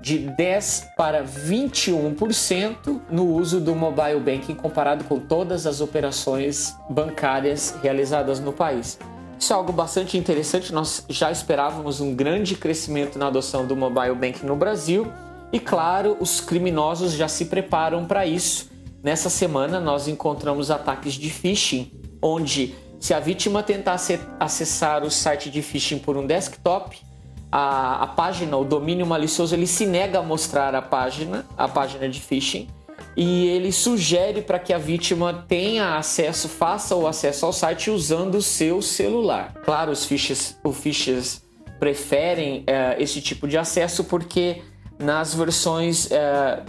de 0.00 0.18
10 0.18 0.90
para 0.96 1.24
21% 1.24 3.00
no 3.10 3.26
uso 3.26 3.60
do 3.60 3.74
mobile 3.74 4.20
banking 4.20 4.54
comparado 4.54 5.04
com 5.04 5.18
todas 5.18 5.66
as 5.66 5.80
operações 5.80 6.76
bancárias 6.88 7.74
realizadas 7.82 8.38
no 8.38 8.52
país. 8.52 8.98
Isso 9.38 9.52
é 9.52 9.56
algo 9.56 9.72
bastante 9.72 10.18
interessante, 10.18 10.72
nós 10.72 11.04
já 11.08 11.30
esperávamos 11.30 12.00
um 12.00 12.14
grande 12.14 12.56
crescimento 12.56 13.18
na 13.18 13.28
adoção 13.28 13.66
do 13.66 13.76
mobile 13.76 14.14
banking 14.14 14.46
no 14.46 14.56
Brasil 14.56 15.06
e, 15.52 15.60
claro, 15.60 16.16
os 16.20 16.40
criminosos 16.40 17.12
já 17.12 17.28
se 17.28 17.44
preparam 17.44 18.04
para 18.04 18.26
isso. 18.26 18.68
Nessa 19.02 19.30
semana, 19.30 19.78
nós 19.78 20.08
encontramos 20.08 20.70
ataques 20.70 21.14
de 21.14 21.30
phishing, 21.30 21.90
onde 22.20 22.74
se 22.98 23.14
a 23.14 23.20
vítima 23.20 23.62
tentar 23.62 23.96
acessar 24.40 25.04
o 25.04 25.10
site 25.10 25.50
de 25.50 25.62
phishing 25.62 25.98
por 25.98 26.16
um 26.16 26.26
desktop, 26.26 26.98
a, 27.50 28.04
a, 28.04 28.06
página, 28.06 28.56
o 28.56 28.64
domínio 28.64 29.06
malicioso, 29.06 29.54
ele 29.54 29.66
se 29.66 29.86
nega 29.86 30.18
a 30.18 30.22
mostrar 30.22 30.74
a 30.74 30.82
página, 30.82 31.46
a 31.56 31.66
página 31.68 32.08
de 32.08 32.20
phishing, 32.20 32.68
e 33.16 33.46
ele 33.48 33.72
sugere 33.72 34.42
para 34.42 34.58
que 34.58 34.72
a 34.72 34.78
vítima 34.78 35.44
tenha 35.48 35.96
acesso, 35.96 36.48
faça 36.48 36.94
o 36.94 37.06
acesso 37.06 37.46
ao 37.46 37.52
site 37.52 37.90
usando 37.90 38.36
o 38.36 38.42
seu 38.42 38.82
celular. 38.82 39.54
Claro, 39.64 39.90
os 39.90 40.04
phishers, 40.04 40.56
os 40.62 40.76
phishers 40.76 41.42
preferem 41.78 42.64
é, 42.66 42.96
esse 43.00 43.20
tipo 43.20 43.46
de 43.46 43.56
acesso 43.56 44.04
porque 44.04 44.62
nas 44.98 45.34
versões 45.34 46.10
é, 46.10 46.62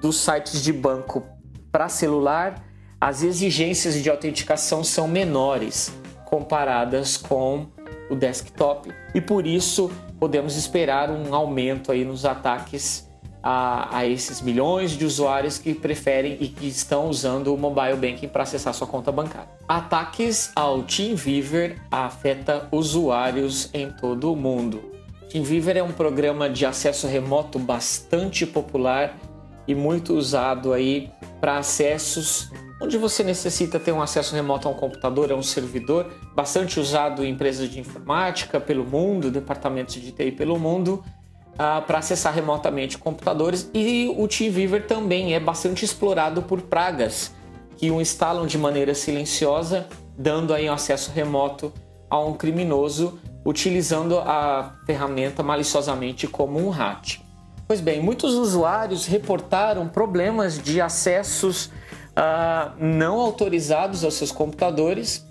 dos 0.00 0.16
sites 0.16 0.62
de 0.62 0.72
banco 0.72 1.24
para 1.70 1.88
celular 1.88 2.64
as 3.00 3.22
exigências 3.22 3.94
de 4.02 4.10
autenticação 4.10 4.82
são 4.82 5.06
menores 5.06 5.92
comparadas 6.24 7.16
com 7.16 7.66
o 8.10 8.16
desktop 8.16 8.92
e 9.14 9.20
por 9.20 9.46
isso 9.46 9.90
podemos 10.18 10.56
esperar 10.56 11.10
um 11.10 11.34
aumento 11.34 11.92
aí 11.92 12.04
nos 12.04 12.24
ataques 12.24 13.06
a, 13.42 13.98
a 13.98 14.06
esses 14.06 14.42
milhões 14.42 14.92
de 14.92 15.04
usuários 15.04 15.56
que 15.56 15.72
preferem 15.72 16.36
e 16.40 16.48
que 16.48 16.66
estão 16.66 17.08
usando 17.08 17.54
o 17.54 17.56
mobile 17.56 17.94
banking 17.94 18.26
para 18.26 18.42
acessar 18.42 18.74
sua 18.74 18.88
conta 18.88 19.12
bancária. 19.12 19.48
Ataques 19.68 20.50
ao 20.56 20.82
TeamViewer 20.82 21.76
afeta 21.90 22.66
usuários 22.72 23.70
em 23.72 23.90
todo 23.90 24.32
o 24.32 24.36
mundo. 24.36 24.92
TeamViewer 25.30 25.76
é 25.76 25.82
um 25.82 25.92
programa 25.92 26.50
de 26.50 26.66
acesso 26.66 27.06
remoto 27.06 27.58
bastante 27.58 28.44
popular 28.44 29.16
e 29.68 29.74
muito 29.74 30.14
usado 30.14 30.72
aí 30.72 31.10
para 31.40 31.58
acessos 31.58 32.50
onde 32.80 32.98
você 32.98 33.22
necessita 33.22 33.80
ter 33.80 33.92
um 33.92 34.02
acesso 34.02 34.34
remoto 34.34 34.68
a 34.68 34.70
um 34.70 34.74
computador, 34.74 35.32
a 35.32 35.34
um 35.34 35.42
servidor, 35.42 36.06
bastante 36.34 36.78
usado 36.78 37.24
em 37.24 37.30
empresas 37.30 37.68
de 37.70 37.80
informática 37.80 38.60
pelo 38.60 38.84
mundo, 38.84 39.30
departamentos 39.30 39.94
de 39.94 40.12
TI 40.12 40.32
pelo 40.32 40.58
mundo, 40.58 41.02
uh, 41.54 41.82
para 41.86 41.98
acessar 41.98 42.34
remotamente 42.34 42.98
computadores. 42.98 43.70
E 43.72 44.12
o 44.16 44.28
TeamViewer 44.28 44.86
também 44.86 45.34
é 45.34 45.40
bastante 45.40 45.84
explorado 45.84 46.42
por 46.42 46.62
pragas 46.62 47.34
que 47.76 47.90
o 47.90 48.00
instalam 48.00 48.46
de 48.46 48.58
maneira 48.58 48.94
silenciosa, 48.94 49.86
dando 50.16 50.52
aí 50.52 50.68
um 50.68 50.72
acesso 50.72 51.10
remoto 51.12 51.72
a 52.08 52.18
um 52.20 52.34
criminoso 52.34 53.18
utilizando 53.44 54.18
a 54.18 54.74
ferramenta 54.84 55.42
maliciosamente 55.42 56.26
como 56.26 56.58
um 56.58 56.68
hack. 56.70 57.20
Pois 57.66 57.80
bem, 57.80 58.00
muitos 58.00 58.34
usuários 58.34 59.06
reportaram 59.06 59.88
problemas 59.88 60.58
de 60.58 60.80
acessos 60.80 61.70
uh, 62.16 62.72
não 62.78 63.20
autorizados 63.20 64.04
aos 64.04 64.14
seus 64.14 64.32
computadores, 64.32 65.26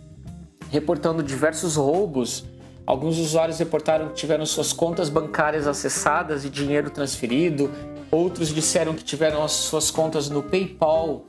reportando 0.70 1.24
diversos 1.24 1.76
roubos. 1.76 2.46
Alguns 2.86 3.18
usuários 3.18 3.58
reportaram 3.58 4.10
que 4.10 4.14
tiveram 4.14 4.46
suas 4.46 4.72
contas 4.72 5.10
bancárias 5.10 5.68
acessadas 5.68 6.46
e 6.46 6.50
dinheiro 6.50 6.90
transferido. 6.92 7.72
Outros 8.12 8.50
disseram 8.50 8.94
que 8.94 9.04
tiveram 9.04 9.44
as 9.44 9.52
suas 9.52 9.90
contas 9.90 10.30
no 10.30 10.44
PayPal 10.44 11.26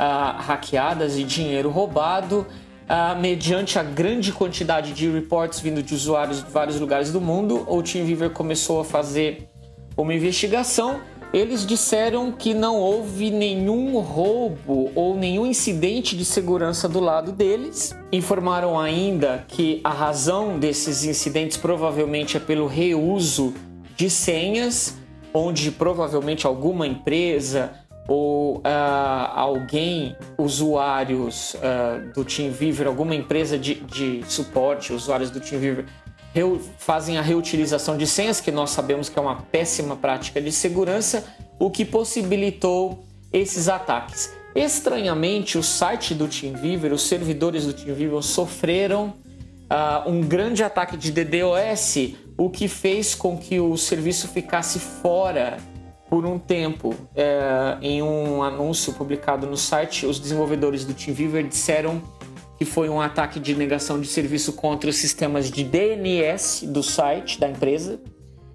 uh, 0.00 0.38
hackeadas 0.38 1.18
e 1.18 1.24
dinheiro 1.24 1.68
roubado. 1.68 2.46
Uh, 2.88 3.18
mediante 3.20 3.78
a 3.78 3.82
grande 3.84 4.32
quantidade 4.32 4.92
de 4.92 5.08
reports 5.08 5.60
vindo 5.60 5.82
de 5.82 5.94
usuários 5.94 6.42
de 6.42 6.50
vários 6.50 6.78
lugares 6.80 7.12
do 7.12 7.20
mundo, 7.20 7.64
o 7.68 7.82
TeamViewer 7.82 8.30
começou 8.30 8.80
a 8.80 8.84
fazer 8.84 9.48
uma 9.96 10.12
investigação 10.14 11.00
eles 11.32 11.64
disseram 11.64 12.32
que 12.32 12.52
não 12.52 12.76
houve 12.76 13.30
nenhum 13.30 13.98
roubo 14.00 14.90
ou 14.94 15.16
nenhum 15.16 15.46
incidente 15.46 16.16
de 16.16 16.24
segurança 16.24 16.88
do 16.88 16.98
lado 16.98 17.30
deles. 17.30 17.96
Informaram 18.12 18.78
ainda 18.78 19.44
que 19.46 19.80
a 19.84 19.90
razão 19.90 20.58
desses 20.58 21.04
incidentes 21.04 21.56
provavelmente 21.56 22.36
é 22.36 22.40
pelo 22.40 22.66
reuso 22.66 23.54
de 23.96 24.10
senhas, 24.10 24.96
onde 25.32 25.70
provavelmente 25.70 26.46
alguma 26.46 26.86
empresa 26.86 27.72
ou 28.08 28.56
uh, 28.56 28.62
alguém, 29.36 30.16
usuários 30.36 31.54
uh, 31.54 32.12
do 32.12 32.24
TeamViewer, 32.24 32.88
alguma 32.88 33.14
empresa 33.14 33.56
de, 33.56 33.74
de 33.74 34.24
suporte, 34.26 34.92
usuários 34.92 35.30
do 35.30 35.38
TeamViewer, 35.38 35.84
fazem 36.78 37.18
a 37.18 37.22
reutilização 37.22 37.96
de 37.96 38.06
senhas, 38.06 38.40
que 38.40 38.50
nós 38.50 38.70
sabemos 38.70 39.08
que 39.08 39.18
é 39.18 39.22
uma 39.22 39.36
péssima 39.36 39.96
prática 39.96 40.40
de 40.40 40.52
segurança, 40.52 41.24
o 41.58 41.70
que 41.70 41.84
possibilitou 41.84 43.04
esses 43.32 43.68
ataques. 43.68 44.32
Estranhamente, 44.54 45.58
o 45.58 45.62
site 45.62 46.14
do 46.14 46.26
TeamViewer, 46.26 46.92
os 46.92 47.02
servidores 47.02 47.66
do 47.66 47.72
TeamViewer 47.72 48.22
sofreram 48.22 49.14
uh, 49.70 50.08
um 50.08 50.20
grande 50.20 50.62
ataque 50.64 50.96
de 50.96 51.12
DDoS, 51.12 52.14
o 52.36 52.50
que 52.50 52.66
fez 52.66 53.14
com 53.14 53.36
que 53.36 53.60
o 53.60 53.76
serviço 53.76 54.26
ficasse 54.28 54.78
fora 54.78 55.58
por 56.08 56.26
um 56.26 56.38
tempo. 56.38 56.94
É, 57.14 57.76
em 57.80 58.02
um 58.02 58.42
anúncio 58.42 58.92
publicado 58.94 59.46
no 59.46 59.56
site, 59.56 60.06
os 60.06 60.18
desenvolvedores 60.18 60.84
do 60.84 60.92
TeamViewer 60.92 61.46
disseram 61.46 62.02
que 62.60 62.64
foi 62.66 62.90
um 62.90 63.00
ataque 63.00 63.40
de 63.40 63.54
negação 63.54 63.98
de 63.98 64.06
serviço 64.06 64.52
contra 64.52 64.90
os 64.90 64.96
sistemas 64.96 65.50
de 65.50 65.64
DNS 65.64 66.66
do 66.66 66.82
site 66.82 67.40
da 67.40 67.48
empresa 67.48 67.98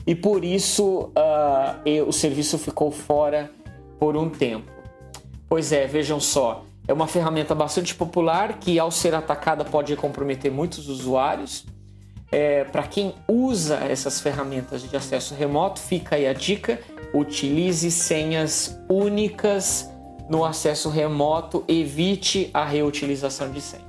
e 0.05 0.13
por 0.13 0.45
isso 0.45 1.09
uh, 1.17 2.07
o 2.07 2.13
serviço 2.13 2.59
ficou 2.59 2.91
fora 2.91 3.49
por 3.99 4.15
um 4.15 4.29
tempo. 4.29 4.71
Pois 5.49 5.71
é, 5.71 5.87
vejam 5.87 6.19
só, 6.19 6.63
é 6.87 6.93
uma 6.93 7.07
ferramenta 7.07 7.55
bastante 7.55 7.95
popular 7.95 8.59
que, 8.59 8.77
ao 8.77 8.91
ser 8.91 9.15
atacada, 9.15 9.65
pode 9.65 9.95
comprometer 9.95 10.51
muitos 10.51 10.87
usuários. 10.87 11.65
É, 12.31 12.63
Para 12.63 12.83
quem 12.83 13.15
usa 13.27 13.77
essas 13.77 14.21
ferramentas 14.21 14.87
de 14.87 14.95
acesso 14.95 15.33
remoto, 15.33 15.79
fica 15.79 16.15
aí 16.15 16.27
a 16.27 16.33
dica: 16.33 16.79
utilize 17.11 17.89
senhas 17.89 18.79
únicas 18.87 19.89
no 20.29 20.45
acesso 20.45 20.89
remoto, 20.89 21.63
evite 21.67 22.51
a 22.53 22.63
reutilização 22.63 23.49
de 23.49 23.61
senhas. 23.61 23.84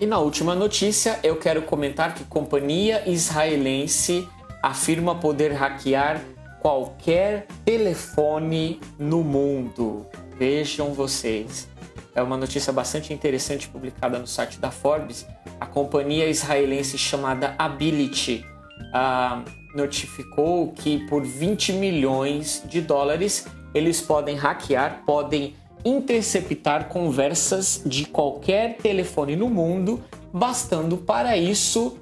E 0.00 0.06
na 0.06 0.20
última 0.20 0.54
notícia, 0.54 1.18
eu 1.24 1.34
quero 1.36 1.62
comentar 1.62 2.14
que 2.14 2.22
companhia 2.22 3.02
israelense 3.08 4.28
afirma 4.62 5.16
poder 5.16 5.52
hackear 5.52 6.22
qualquer 6.60 7.48
telefone 7.64 8.80
no 8.96 9.24
mundo. 9.24 10.06
Vejam 10.38 10.94
vocês. 10.94 11.68
É 12.14 12.22
uma 12.22 12.36
notícia 12.36 12.72
bastante 12.72 13.12
interessante 13.12 13.68
publicada 13.68 14.20
no 14.20 14.26
site 14.28 14.60
da 14.60 14.70
Forbes. 14.70 15.26
A 15.58 15.66
companhia 15.66 16.28
israelense 16.28 16.96
chamada 16.96 17.56
Ability 17.58 18.46
ah, 18.94 19.42
notificou 19.74 20.70
que 20.74 21.08
por 21.08 21.24
20 21.24 21.72
milhões 21.72 22.62
de 22.66 22.80
dólares 22.80 23.48
eles 23.74 24.00
podem 24.00 24.36
hackear, 24.36 25.02
podem 25.04 25.56
interceptar 25.84 26.88
conversas 26.88 27.82
de 27.84 28.04
qualquer 28.04 28.76
telefone 28.76 29.36
no 29.36 29.48
mundo, 29.48 30.02
bastando 30.32 30.96
para 30.96 31.36
isso 31.36 31.96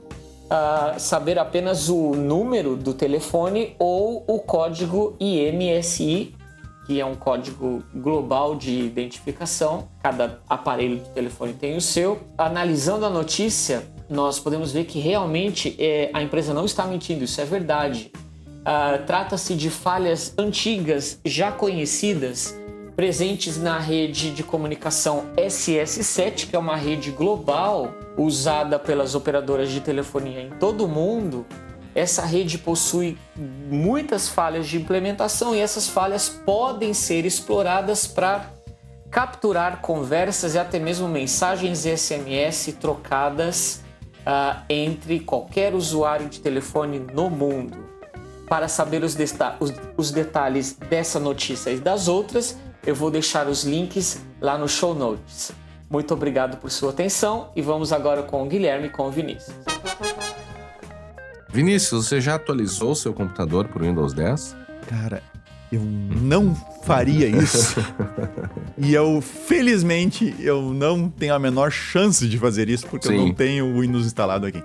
uh, 0.47 0.99
saber 0.99 1.39
apenas 1.39 1.89
o 1.89 2.14
número 2.14 2.77
do 2.77 2.95
telefone 2.95 3.74
ou 3.79 4.24
o 4.27 4.39
código 4.39 5.16
IMSI, 5.20 6.35
que 6.87 7.01
é 7.01 7.05
um 7.05 7.16
código 7.16 7.83
global 7.95 8.55
de 8.55 8.81
identificação. 8.81 9.89
Cada 10.03 10.41
aparelho 10.49 10.99
de 10.99 11.09
telefone 11.11 11.53
tem 11.53 11.77
o 11.77 11.81
seu. 11.81 12.20
Analisando 12.39 13.05
a 13.05 13.11
notícia, 13.11 13.83
nós 14.09 14.39
podemos 14.39 14.72
ver 14.72 14.85
que 14.85 15.01
realmente 15.01 15.74
é, 15.79 16.11
a 16.12 16.22
empresa 16.22 16.55
não 16.55 16.64
está 16.64 16.87
mentindo, 16.87 17.24
isso 17.24 17.41
é 17.41 17.45
verdade. 17.45 18.12
Uh, 18.61 19.05
Trata-se 19.05 19.55
de 19.55 19.68
falhas 19.68 20.33
antigas, 20.39 21.20
já 21.24 21.51
conhecidas, 21.51 22.57
presentes 22.97 23.59
na 23.59 23.78
rede 23.78 24.30
de 24.30 24.42
comunicação 24.42 25.26
SS7, 25.36 26.49
que 26.49 26.57
é 26.57 26.59
uma 26.59 26.76
rede 26.76 27.11
global 27.11 27.92
usada 28.16 28.78
pelas 28.78 29.14
operadoras 29.14 29.70
de 29.70 29.82
telefonia 29.82 30.40
em 30.40 30.51
todo 30.51 30.86
o 30.86 30.88
mundo. 30.88 31.44
Essa 31.94 32.24
rede 32.24 32.57
possui 32.57 33.18
muitas 33.36 34.28
falhas 34.28 34.66
de 34.66 34.78
implementação 34.78 35.55
e 35.55 35.61
essas 35.61 35.88
falhas 35.88 36.28
podem 36.28 36.94
ser 36.94 37.26
exploradas 37.26 38.07
para 38.07 38.51
capturar 39.11 39.80
conversas 39.82 40.55
e 40.55 40.59
até 40.59 40.78
mesmo 40.78 41.07
mensagens 41.07 41.80
SMS 41.80 42.74
trocadas 42.80 43.82
uh, 44.20 44.62
entre 44.68 45.20
qualquer 45.20 45.74
usuário 45.74 46.28
de 46.28 46.40
telefone 46.40 46.99
no 47.12 47.28
mundo. 47.28 47.84
Para 48.49 48.68
saber 48.68 49.03
os, 49.03 49.16
os, 49.61 49.72
os 49.97 50.11
detalhes 50.11 50.72
dessa 50.74 51.18
notícia 51.18 51.70
e 51.70 51.78
das 51.78 52.09
outras, 52.09 52.57
eu 52.87 52.95
vou 52.95 53.11
deixar 53.11 53.49
os 53.49 53.64
links 53.64 54.22
lá 54.41 54.57
no 54.57 54.68
show 54.68 54.95
notes. 54.95 55.51
Muito 55.91 56.14
obrigado 56.14 56.57
por 56.59 56.70
sua 56.70 56.91
atenção 56.91 57.51
e 57.55 57.61
vamos 57.61 57.93
agora 57.93 58.22
com 58.22 58.43
o 58.43 58.47
Guilherme 58.47 58.87
e 58.87 58.91
com 58.91 59.09
o 59.09 59.11
Vinícius. 59.11 59.55
Vinícius, 61.49 62.07
você 62.07 62.20
já 62.20 62.37
atualizou 62.37 62.95
seu 62.95 63.12
computador 63.12 63.66
para 63.68 63.82
o 63.82 63.87
Windows 63.87 64.12
10? 64.12 64.57
Cara, 64.89 65.22
eu 65.70 65.80
não 65.80 66.54
faria 66.82 67.28
isso. 67.28 67.80
e 68.78 68.94
eu, 68.94 69.20
felizmente, 69.20 70.34
eu 70.38 70.72
não 70.72 71.08
tenho 71.08 71.34
a 71.34 71.38
menor 71.38 71.70
chance 71.70 72.28
de 72.28 72.38
fazer 72.38 72.68
isso, 72.68 72.86
porque 72.86 73.08
Sim. 73.08 73.14
eu 73.14 73.26
não 73.26 73.34
tenho 73.34 73.66
o 73.66 73.80
Windows 73.80 74.06
instalado 74.06 74.46
aqui. 74.46 74.62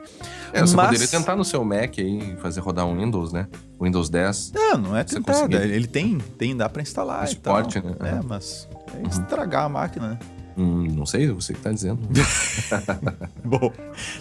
É, 0.53 0.61
você 0.61 0.75
Mas... 0.75 0.87
poderia 0.87 1.07
tentar 1.07 1.35
no 1.35 1.45
seu 1.45 1.63
Mac 1.63 1.97
aí, 1.97 2.35
fazer 2.41 2.59
rodar 2.59 2.85
um 2.85 2.97
Windows, 2.97 3.31
né? 3.31 3.47
Windows 3.79 4.09
10. 4.09 4.51
Não, 4.53 4.77
não 4.77 4.97
é 4.97 5.03
tentar. 5.03 5.51
Ele 5.51 5.87
tem, 5.87 6.17
tem, 6.37 6.55
dá 6.55 6.69
para 6.69 6.81
instalar. 6.81 7.27
Suporte, 7.27 7.81
né? 7.81 7.95
É, 8.01 8.19
mas 8.23 8.67
é 8.93 9.07
estragar 9.07 9.65
a 9.65 9.69
máquina, 9.69 10.09
né? 10.09 10.19
Hum, 10.57 10.87
não 10.91 11.05
sei, 11.05 11.29
você 11.29 11.53
que 11.53 11.59
tá 11.59 11.71
dizendo. 11.71 11.99
Bom, 13.43 13.71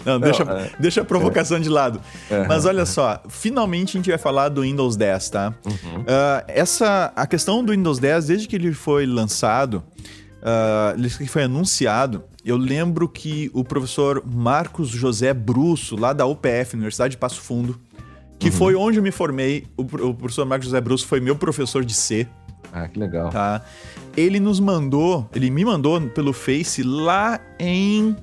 não, 0.05 0.19
deixa, 0.19 0.45
não, 0.45 0.57
é, 0.57 0.71
deixa 0.79 1.01
a 1.01 1.05
provocação 1.05 1.57
é, 1.57 1.59
de 1.59 1.69
lado. 1.69 2.01
É, 2.29 2.47
Mas 2.47 2.65
olha 2.65 2.85
só, 2.85 3.21
finalmente 3.29 3.97
a 3.97 3.99
gente 3.99 4.09
vai 4.09 4.17
falar 4.17 4.49
do 4.49 4.61
Windows 4.61 4.95
10, 4.95 5.29
tá? 5.29 5.53
Uhum. 5.65 6.01
Uh, 6.01 6.43
essa, 6.47 7.11
a 7.15 7.27
questão 7.27 7.63
do 7.63 7.71
Windows 7.71 7.99
10, 7.99 8.27
desde 8.27 8.47
que 8.47 8.55
ele 8.55 8.73
foi 8.73 9.05
lançado, 9.05 9.83
uh, 10.41 10.97
desde 10.97 11.17
que 11.19 11.27
foi 11.27 11.43
anunciado, 11.43 12.23
eu 12.43 12.57
lembro 12.57 13.07
que 13.07 13.51
o 13.53 13.63
professor 13.63 14.23
Marcos 14.25 14.89
José 14.89 15.33
Brusso, 15.33 15.95
lá 15.95 16.13
da 16.13 16.25
UPF, 16.25 16.75
Universidade 16.75 17.11
de 17.11 17.17
Passo 17.17 17.41
Fundo, 17.41 17.79
que 18.39 18.47
uhum. 18.47 18.53
foi 18.53 18.75
onde 18.75 18.97
eu 18.97 19.03
me 19.03 19.11
formei, 19.11 19.67
o, 19.77 19.83
o 19.83 20.13
professor 20.15 20.45
Marcos 20.45 20.65
José 20.65 20.81
Brusso 20.81 21.05
foi 21.05 21.19
meu 21.19 21.35
professor 21.35 21.85
de 21.85 21.93
C. 21.93 22.27
Ah, 22.73 22.87
que 22.87 22.99
legal. 22.99 23.29
Tá? 23.29 23.61
Ele 24.15 24.39
nos 24.39 24.59
mandou, 24.59 25.29
ele 25.35 25.49
me 25.49 25.65
mandou 25.65 25.99
pelo 26.09 26.33
Face 26.33 26.83
lá 26.83 27.39
em. 27.59 28.15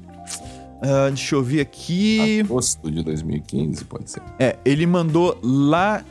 Uh, 0.79 1.09
deixa 1.09 1.35
eu 1.35 1.43
ver 1.43 1.61
aqui. 1.61 2.41
Agosto 2.41 2.91
de 2.91 3.03
2015, 3.03 3.85
pode 3.85 4.11
ser. 4.11 4.23
É, 4.39 4.57
ele 4.65 4.87
mandou 4.87 5.39
lá 5.43 6.05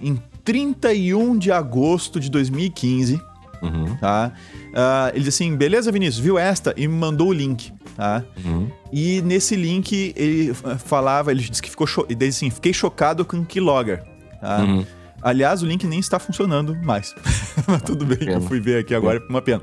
em 0.00 0.20
31 0.44 1.38
de 1.38 1.50
agosto 1.50 2.20
de 2.20 2.30
2015. 2.30 3.20
Uhum. 3.62 3.96
Tá? 3.96 4.32
Uh, 4.68 5.14
ele 5.14 5.24
disse 5.24 5.42
assim: 5.42 5.56
beleza, 5.56 5.90
Vinícius, 5.90 6.18
viu 6.18 6.38
esta? 6.38 6.74
E 6.76 6.86
me 6.86 6.94
mandou 6.94 7.28
o 7.28 7.32
link. 7.32 7.72
Tá? 7.96 8.24
Uhum. 8.44 8.68
E 8.92 9.20
nesse 9.22 9.56
link 9.56 10.14
ele 10.16 10.54
falava, 10.78 11.30
ele 11.30 11.42
disse 11.42 11.62
que 11.62 11.70
ficou. 11.70 11.86
Cho... 11.86 12.06
Ele 12.08 12.14
disse 12.14 12.44
assim: 12.44 12.50
fiquei 12.50 12.72
chocado 12.72 13.24
com 13.24 13.38
o 13.38 13.44
Keylogger. 13.44 14.02
Tá? 14.40 14.60
Uhum. 14.60 14.86
Aliás, 15.22 15.62
o 15.62 15.66
link 15.66 15.86
nem 15.86 15.98
está 15.98 16.18
funcionando 16.18 16.76
mais. 16.82 17.14
Mas 17.66 17.82
tudo 17.82 18.04
bem, 18.06 18.28
eu 18.28 18.40
fui 18.40 18.60
ver 18.60 18.80
aqui 18.80 18.94
agora, 18.94 19.22
uma 19.28 19.42
pena. 19.42 19.62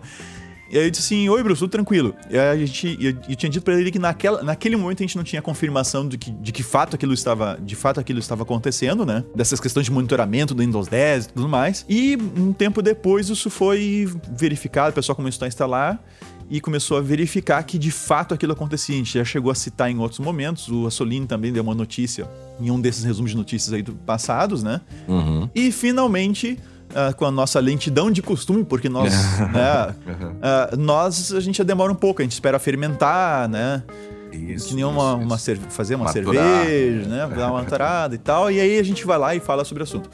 E 0.70 0.78
aí 0.78 0.86
eu 0.86 0.92
disse 0.92 1.04
assim, 1.04 1.30
oi 1.30 1.42
Bruce, 1.42 1.60
tudo 1.60 1.70
tranquilo. 1.70 2.14
E 2.30 2.38
a 2.38 2.56
gente, 2.58 2.98
eu, 3.00 3.16
eu 3.30 3.36
tinha 3.36 3.50
dito 3.50 3.64
para 3.64 3.80
ele 3.80 3.90
que 3.90 4.00
naquela, 4.00 4.44
naquele 4.44 4.76
momento 4.76 5.02
a 5.02 5.04
gente 5.06 5.16
não 5.16 5.24
tinha 5.24 5.42
confirmação 5.42 6.08
de 6.08 6.18
que, 6.18 6.30
de 6.30 6.52
que 6.52 6.62
fato 6.62 6.96
aquilo 6.96 7.14
estava, 7.14 7.58
de 7.62 7.76
fato 7.76 8.00
aquilo 8.00 8.20
estava 8.20 8.44
acontecendo, 8.44 9.06
né? 9.06 9.24
Dessas 9.34 9.62
questões 9.62 9.86
de 9.86 9.92
monitoramento 9.92 10.54
do 10.54 10.62
Windows 10.62 10.88
10 10.90 11.26
e 11.26 11.30
tudo 11.30 11.48
mais. 11.48 11.86
E 11.88 12.18
um 12.38 12.52
tempo 12.52 12.82
depois 12.82 13.30
isso 13.30 13.50
foi 13.50 14.12
verificado, 14.30 14.92
o 14.92 14.94
pessoal 14.94 15.16
começou 15.16 15.46
a 15.46 15.48
instalar 15.48 16.04
e 16.50 16.62
começou 16.62 16.98
a 16.98 17.02
verificar 17.02 17.62
que 17.64 17.78
de 17.78 17.92
fato 17.92 18.34
aquilo 18.34 18.54
acontecia. 18.54 18.96
A 18.96 18.98
gente 18.98 19.18
já 19.18 19.26
chegou 19.26 19.52
a 19.52 19.56
citar 19.56 19.90
em 19.92 19.98
outros 19.98 20.20
momentos, 20.20 20.68
o 20.70 20.88
Assolini 20.88 21.26
também 21.26 21.52
deu 21.52 21.64
uma 21.64 21.76
notícia 21.76 22.28
em 22.60 22.72
um 22.72 22.80
desses 22.80 23.04
resumos 23.04 23.32
de 23.32 23.38
notícias 23.38 23.74
aí 23.74 23.82
do 23.82 23.94
passados, 23.94 24.64
né? 24.64 24.82
Uhum. 25.08 25.50
E 25.54 25.72
finalmente. 25.72 26.58
Uh, 26.88 27.14
com 27.18 27.26
a 27.26 27.32
nossa 27.32 27.60
lentidão 27.60 28.10
de 28.10 28.22
costume, 28.22 28.64
porque 28.64 28.88
nós, 28.88 29.12
né, 29.52 29.94
uh, 30.08 30.78
nós 30.78 31.34
a 31.34 31.42
gente 31.42 31.58
já 31.58 31.64
demora 31.66 31.92
um 31.92 31.96
pouco, 31.96 32.22
a 32.22 32.24
gente 32.24 32.32
espera 32.32 32.58
fermentar, 32.60 33.50
né? 33.50 33.84
Isso, 34.32 34.70
que 34.70 34.74
nem 34.74 34.86
uma, 34.86 35.18
isso, 35.18 35.52
uma 35.54 35.70
fazer 35.70 35.96
uma 35.96 36.06
Maturar. 36.06 36.64
cerveja, 36.64 37.10
né? 37.10 37.28
Dar 37.36 37.52
uma 37.52 37.62
entrada 37.62 38.16
e 38.16 38.18
tal, 38.18 38.50
e 38.50 38.62
aí 38.62 38.80
a 38.80 38.84
gente 38.84 39.06
vai 39.06 39.18
lá 39.18 39.36
e 39.36 39.42
fala 39.42 39.66
sobre 39.66 39.84
o 39.84 39.86
assunto. 39.86 40.10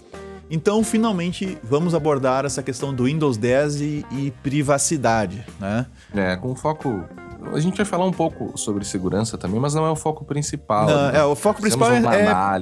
Então, 0.49 0.83
finalmente, 0.83 1.57
vamos 1.63 1.95
abordar 1.95 2.45
essa 2.45 2.61
questão 2.61 2.93
do 2.93 3.05
Windows 3.05 3.37
10 3.37 3.81
e, 3.81 4.05
e 4.11 4.33
privacidade, 4.43 5.45
né? 5.59 5.85
É, 6.13 6.35
com 6.35 6.55
foco 6.55 7.03
a 7.51 7.59
gente 7.59 7.75
vai 7.75 7.85
falar 7.85 8.05
um 8.05 8.11
pouco 8.11 8.57
sobre 8.57 8.85
segurança 8.85 9.37
também, 9.37 9.59
mas 9.59 9.73
não 9.73 9.85
é 9.85 9.91
o 9.91 9.95
foco 9.95 10.23
principal. 10.23 10.87
Não, 10.87 11.11
né? 11.11 11.19
É, 11.19 11.23
o 11.23 11.35
foco 11.35 11.61
principal 11.61 11.91
é, 11.91 11.97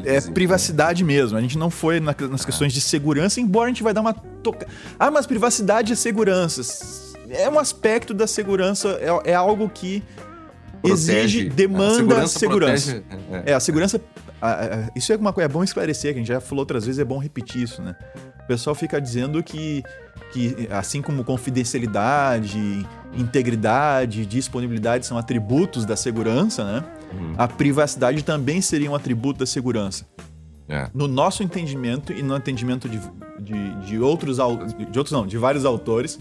é, 0.06 0.16
é, 0.16 0.22
privacidade 0.22 1.04
mesmo. 1.04 1.38
A 1.38 1.42
gente 1.42 1.58
não 1.58 1.70
foi 1.70 2.00
na, 2.00 2.16
nas 2.30 2.44
questões 2.44 2.74
de 2.74 2.82
segurança, 2.82 3.40
embora 3.40 3.66
a 3.66 3.70
gente 3.70 3.84
vai 3.84 3.94
dar 3.94 4.02
uma 4.02 4.14
toca. 4.14 4.68
Ah, 4.98 5.12
mas 5.12 5.28
privacidade 5.28 5.94
é 5.94 5.96
segurança. 5.96 6.62
É 7.30 7.50
um 7.50 7.60
aspecto 7.60 8.14
da 8.14 8.26
segurança, 8.28 9.00
é, 9.00 9.32
é 9.32 9.36
algo 9.36 9.70
que 9.70 10.04
Protege. 10.82 11.12
exige, 11.12 11.50
demanda 11.50 11.96
segurança. 11.96 12.40
segurança. 12.40 13.04
É. 13.32 13.52
é. 13.52 13.54
a 13.54 13.60
segurança 13.60 14.02
isso 14.96 15.14
é 15.14 15.16
uma 15.16 15.32
coisa, 15.34 15.46
é 15.46 15.52
bom 15.52 15.64
esclarecer, 15.64 16.14
que 16.14 16.20
a 16.20 16.22
gente 16.22 16.28
já 16.28 16.42
falou 16.42 16.62
outras 16.62 16.86
vezes, 16.86 17.00
é 17.00 17.06
bom 17.06 17.18
repetir 17.18 17.64
isso, 17.64 17.82
né? 17.82 17.96
O 18.44 18.48
pessoal 18.48 18.76
fica 18.76 19.00
dizendo 19.00 19.42
que, 19.44 19.84
que 20.32 20.68
assim 20.72 21.02
como 21.02 21.24
confidencialidade, 21.24 22.86
integridade, 23.14 24.26
disponibilidade 24.26 25.06
são 25.06 25.18
atributos 25.18 25.86
da 25.86 25.96
segurança, 25.96 26.64
né? 26.64 26.84
Uhum. 27.14 27.36
A 27.38 27.48
privacidade 27.48 28.24
também 28.24 28.62
seria 28.62 28.90
um 28.90 28.96
atributo 28.96 29.40
da 29.40 29.46
segurança. 29.46 30.06
É. 30.68 30.90
No 30.94 31.08
nosso 31.08 31.44
entendimento 31.44 32.14
e 32.14 32.24
no 32.24 32.36
entendimento 32.36 32.88
de, 32.88 33.00
de, 33.40 33.76
de 33.86 34.00
outros 34.00 34.38
de 34.38 34.98
outros 34.98 35.12
não, 35.12 35.28
de 35.28 35.38
vários 35.38 35.66
autores, 35.66 36.18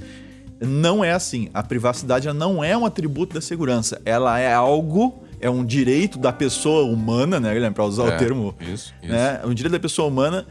não 0.61 1.05
é 1.05 1.12
assim. 1.12 1.49
A 1.55 1.62
privacidade 1.62 2.31
não 2.33 2.62
é 2.62 2.77
um 2.77 2.85
atributo 2.85 3.35
da 3.35 3.41
segurança. 3.41 4.01
Ela 4.05 4.39
é 4.39 4.53
algo, 4.53 5.23
é 5.41 5.49
um 5.49 5.64
direito 5.64 6.18
da 6.18 6.32
pessoa 6.32 6.84
humana, 6.84 7.41
né, 7.41 7.53
Guilherme? 7.53 7.74
Para 7.74 7.84
usar 7.84 8.05
é, 8.05 8.14
o 8.14 8.18
termo. 8.18 8.55
Isso, 8.61 8.95
isso. 9.03 9.12
Né, 9.12 9.41
é 9.43 9.47
um 9.47 9.55
direito 9.55 9.72
da 9.72 9.80
pessoa 9.80 10.09
humana 10.09 10.47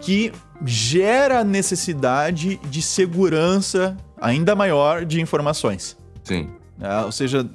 que 0.00 0.32
gera 0.64 1.44
necessidade 1.44 2.56
de 2.56 2.82
segurança 2.82 3.96
ainda 4.20 4.54
maior 4.54 5.04
de 5.04 5.20
informações. 5.20 5.96
Sim. 6.24 6.50
É, 6.80 7.04
ou 7.04 7.12
seja, 7.12 7.48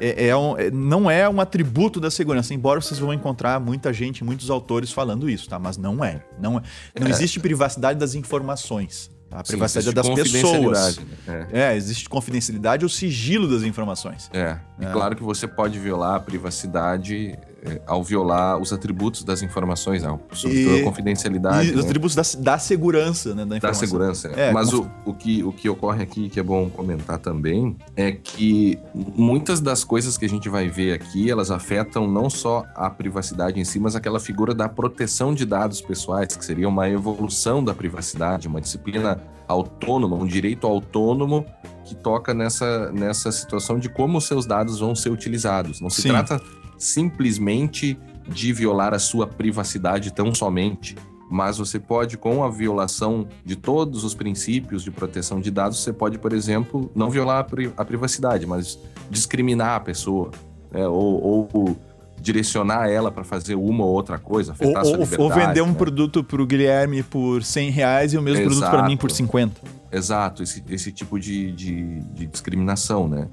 é, 0.00 0.28
é 0.28 0.36
um, 0.36 0.58
é, 0.58 0.70
não 0.70 1.08
é 1.08 1.28
um 1.28 1.40
atributo 1.40 2.00
da 2.00 2.10
segurança, 2.10 2.52
embora 2.52 2.80
vocês 2.80 2.98
vão 2.98 3.14
encontrar 3.14 3.60
muita 3.60 3.92
gente, 3.92 4.24
muitos 4.24 4.50
autores 4.50 4.90
falando 4.90 5.30
isso, 5.30 5.48
tá? 5.48 5.58
Mas 5.60 5.76
não 5.76 6.04
é. 6.04 6.24
Não, 6.40 6.58
é, 6.58 6.62
não 7.00 7.06
é. 7.06 7.10
existe 7.10 7.38
privacidade 7.38 7.98
das 7.98 8.16
informações. 8.16 9.10
A 9.32 9.42
privacidade 9.42 9.86
Sim, 9.86 10.14
das 10.14 10.30
pessoas. 10.30 10.98
Né? 11.26 11.46
É. 11.52 11.60
é. 11.60 11.76
existe 11.76 12.08
confidencialidade 12.08 12.84
ou 12.84 12.88
sigilo 12.88 13.48
das 13.48 13.62
informações. 13.62 14.30
É. 14.32 14.58
E 14.78 14.84
é. 14.84 14.92
claro 14.92 15.16
que 15.16 15.22
você 15.22 15.48
pode 15.48 15.78
violar 15.78 16.16
a 16.16 16.20
privacidade 16.20 17.38
ao 17.86 18.02
violar 18.02 18.58
os 18.58 18.72
atributos 18.72 19.22
das 19.22 19.42
informações, 19.42 20.02
né? 20.02 20.18
sobretudo 20.32 20.76
a 20.76 20.82
confidencialidade. 20.82 21.68
E 21.68 21.72
né? 21.72 21.78
os 21.78 21.84
atributos 21.84 22.14
da, 22.16 22.22
da 22.40 22.58
segurança, 22.58 23.34
né? 23.34 23.44
Da, 23.44 23.58
da 23.58 23.74
segurança. 23.74 24.32
É. 24.34 24.48
é. 24.48 24.52
Mas 24.52 24.72
o, 24.72 24.90
o, 25.04 25.14
que, 25.14 25.44
o 25.44 25.52
que 25.52 25.68
ocorre 25.68 26.02
aqui, 26.02 26.28
que 26.28 26.40
é 26.40 26.42
bom 26.42 26.68
comentar 26.68 27.18
também, 27.18 27.76
é 27.96 28.10
que 28.10 28.78
muitas 28.94 29.60
das 29.60 29.84
coisas 29.84 30.18
que 30.18 30.24
a 30.24 30.28
gente 30.28 30.48
vai 30.48 30.68
ver 30.68 30.92
aqui, 30.92 31.30
elas 31.30 31.50
afetam 31.50 32.08
não 32.08 32.28
só 32.28 32.64
a 32.74 32.90
privacidade 32.90 33.60
em 33.60 33.64
si, 33.64 33.78
mas 33.78 33.94
aquela 33.94 34.18
figura 34.18 34.54
da 34.54 34.68
proteção 34.68 35.32
de 35.32 35.46
dados 35.46 35.80
pessoais, 35.80 36.36
que 36.36 36.44
seria 36.44 36.68
uma 36.68 36.88
evolução 36.88 37.62
da 37.62 37.74
privacidade, 37.74 38.48
uma 38.48 38.60
disciplina 38.60 39.22
autônoma, 39.46 40.16
um 40.16 40.26
direito 40.26 40.66
autônomo 40.66 41.46
que 41.84 41.94
toca 41.94 42.32
nessa, 42.32 42.90
nessa 42.90 43.30
situação 43.30 43.78
de 43.78 43.88
como 43.88 44.18
os 44.18 44.24
seus 44.24 44.46
dados 44.46 44.80
vão 44.80 44.94
ser 44.94 45.10
utilizados. 45.10 45.80
Não 45.80 45.90
se 45.90 46.02
Sim. 46.02 46.08
trata 46.08 46.40
simplesmente 46.82 47.96
de 48.28 48.52
violar 48.52 48.92
a 48.92 48.98
sua 48.98 49.26
privacidade 49.26 50.12
tão 50.12 50.34
somente, 50.34 50.96
mas 51.30 51.58
você 51.58 51.78
pode, 51.78 52.18
com 52.18 52.42
a 52.42 52.50
violação 52.50 53.26
de 53.44 53.56
todos 53.56 54.04
os 54.04 54.14
princípios 54.14 54.82
de 54.82 54.90
proteção 54.90 55.40
de 55.40 55.50
dados, 55.50 55.82
você 55.82 55.92
pode, 55.92 56.18
por 56.18 56.32
exemplo, 56.32 56.90
não 56.94 57.08
violar 57.08 57.38
a, 57.38 57.44
pri 57.44 57.72
a 57.76 57.84
privacidade, 57.84 58.46
mas 58.46 58.78
discriminar 59.08 59.76
a 59.76 59.80
pessoa, 59.80 60.30
né? 60.70 60.86
ou, 60.86 61.48
ou, 61.54 61.76
direcionar 62.22 62.88
ela 62.88 63.10
para 63.10 63.24
fazer 63.24 63.56
uma 63.56 63.84
ou 63.84 63.90
outra 63.90 64.16
coisa, 64.16 64.52
afetar 64.52 64.84
ou, 64.86 64.98
ou 65.18 65.30
vender 65.30 65.60
um 65.60 65.68
né? 65.68 65.74
produto 65.74 66.22
para 66.22 66.40
o 66.40 66.46
Guilherme 66.46 67.02
por 67.02 67.42
100 67.42 67.70
reais 67.70 68.12
e 68.14 68.16
o 68.16 68.22
mesmo 68.22 68.42
Exato. 68.42 68.54
produto 68.54 68.70
para 68.70 68.88
mim 68.88 68.96
por 68.96 69.10
50. 69.10 69.60
Exato, 69.90 70.42
esse, 70.42 70.62
esse 70.70 70.92
tipo 70.92 71.18
de, 71.18 71.52
de, 71.52 72.00
de 72.14 72.26
discriminação, 72.26 73.08
né? 73.08 73.28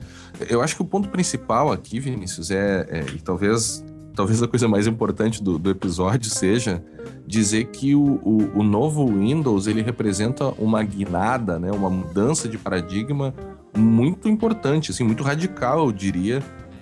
Eu 0.50 0.62
acho 0.62 0.76
que 0.76 0.82
o 0.82 0.86
ponto 0.86 1.08
principal 1.08 1.72
aqui, 1.72 2.00
Vinícius, 2.00 2.52
é, 2.52 2.86
é 2.90 3.06
e 3.16 3.22
talvez, 3.22 3.86
talvez 4.14 4.42
a 4.44 4.48
coisa 4.48 4.68
mais 4.68 4.88
importante 4.88 5.42
do, 5.42 5.58
do 5.58 5.70
episódio 5.70 6.30
seja 6.30 6.84
dizer 7.26 7.66
que 7.66 7.94
o, 7.94 8.20
o, 8.24 8.60
o, 8.60 8.64
novo 8.64 9.06
Windows 9.06 9.68
ele 9.68 9.84
representa 9.84 10.46
uma 10.58 10.84
guinada, 10.84 11.60
né, 11.60 11.72
uma 11.72 11.90
mudança 11.90 12.50
de 12.50 12.58
paradigma 12.58 13.34
muito 13.78 14.28
importante, 14.28 14.92
assim, 14.92 15.04
muito 15.04 15.24
radical, 15.24 15.86
eu 15.86 15.92
diria, 15.92 16.42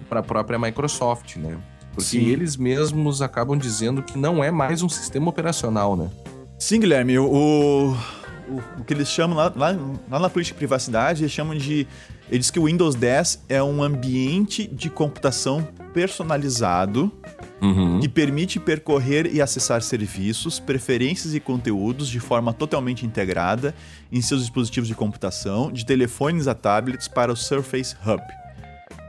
para 0.10 0.22
a 0.22 0.24
própria 0.24 0.58
Microsoft, 0.58 1.36
né? 1.36 1.58
Porque 1.98 2.20
Sim. 2.20 2.28
eles 2.28 2.56
mesmos 2.56 3.24
acabam 3.24 3.58
dizendo 3.58 4.04
que 4.04 4.20
não 4.20 4.44
é 4.44 4.52
mais 4.52 4.84
um 4.84 4.90
sistema 4.90 5.30
operacional, 5.30 5.98
né? 5.98 6.12
Sim, 6.60 6.80
Guilherme, 6.80 7.18
o, 7.18 7.26
o, 7.26 8.56
o 8.80 8.84
que 8.86 8.94
eles 8.94 9.08
chamam 9.08 9.36
lá, 9.36 9.52
lá, 9.56 9.76
lá 10.08 10.20
na 10.20 10.30
política 10.30 10.54
de 10.54 10.60
privacidade, 10.60 11.24
eles 11.24 11.32
chamam 11.32 11.58
de 11.58 11.88
ele 12.30 12.40
diz 12.40 12.52
que 12.52 12.60
o 12.60 12.66
Windows 12.66 12.94
10 12.94 13.46
é 13.50 13.64
um 13.64 13.82
ambiente 13.82 14.68
de 14.68 14.90
computação 14.90 15.68
personalizado 15.92 17.12
uhum. 17.60 18.00
que 18.00 18.08
permite 18.08 18.60
percorrer 18.60 19.34
e 19.34 19.42
acessar 19.42 19.82
serviços, 19.82 20.60
preferências 20.60 21.34
e 21.34 21.40
conteúdos 21.40 22.10
de 22.10 22.20
forma 22.20 22.54
totalmente 22.54 23.06
integrada 23.06 23.74
em 24.12 24.22
seus 24.22 24.42
dispositivos 24.42 24.88
de 24.88 24.94
computação, 24.94 25.72
de 25.72 25.84
telefones 25.84 26.48
a 26.48 26.54
tablets 26.54 27.08
para 27.08 27.32
o 27.32 27.36
Surface 27.36 27.96
Hub. 28.06 28.22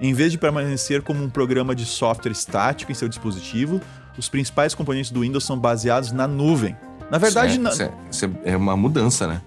Em 0.00 0.12
vez 0.14 0.30
de 0.32 0.38
permanecer 0.38 1.02
como 1.02 1.22
um 1.22 1.30
programa 1.30 1.74
de 1.74 1.84
software 1.84 2.32
estático 2.32 2.92
em 2.92 2.94
seu 2.94 3.08
dispositivo, 3.08 3.80
os 4.16 4.28
principais 4.28 4.74
componentes 4.74 5.10
do 5.10 5.20
Windows 5.20 5.44
são 5.44 5.58
baseados 5.58 6.12
na 6.12 6.26
nuvem. 6.26 6.76
Na 7.10 7.18
verdade, 7.18 7.52
isso 7.52 7.82
é, 7.82 7.86
na... 7.86 7.94
isso 8.10 8.24
é, 8.24 8.52
é 8.52 8.56
uma 8.56 8.76
mudança, 8.76 9.26
né? 9.26 9.40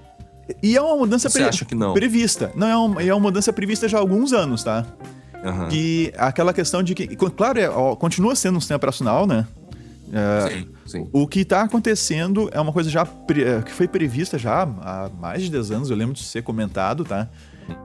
E 0.61 0.75
é 0.75 0.81
uma 0.81 0.97
mudança 0.97 1.29
Você 1.29 1.39
pre... 1.39 1.47
acha 1.47 1.65
que 1.65 1.75
não? 1.75 1.93
prevista. 1.93 2.51
Não, 2.55 2.67
é 2.67 2.75
uma, 2.75 3.03
é 3.03 3.13
uma 3.13 3.19
mudança 3.19 3.53
prevista 3.53 3.87
já 3.87 3.97
há 3.97 4.01
alguns 4.01 4.33
anos, 4.33 4.63
tá? 4.63 4.85
Uhum. 5.43 5.69
E 5.71 6.11
aquela 6.17 6.53
questão 6.53 6.83
de 6.83 6.93
que, 6.93 7.07
claro, 7.15 7.59
é, 7.59 7.69
ó, 7.69 7.95
continua 7.95 8.35
sendo 8.35 8.57
um 8.57 8.59
sistema 8.59 8.77
operacional, 8.77 9.25
né? 9.25 9.47
É, 10.13 10.49
sim, 10.49 10.67
sim. 10.85 11.09
O 11.13 11.25
que 11.25 11.39
está 11.39 11.61
acontecendo 11.61 12.49
é 12.51 12.59
uma 12.59 12.73
coisa 12.73 12.89
já 12.89 13.05
pre... 13.05 13.43
É, 13.43 13.61
que 13.61 13.71
foi 13.71 13.87
prevista 13.87 14.37
já 14.37 14.63
há 14.63 15.09
mais 15.19 15.43
de 15.43 15.49
10 15.49 15.71
anos, 15.71 15.89
eu 15.89 15.95
lembro 15.95 16.13
de 16.13 16.23
ser 16.23 16.43
comentado, 16.43 17.05
tá? 17.05 17.29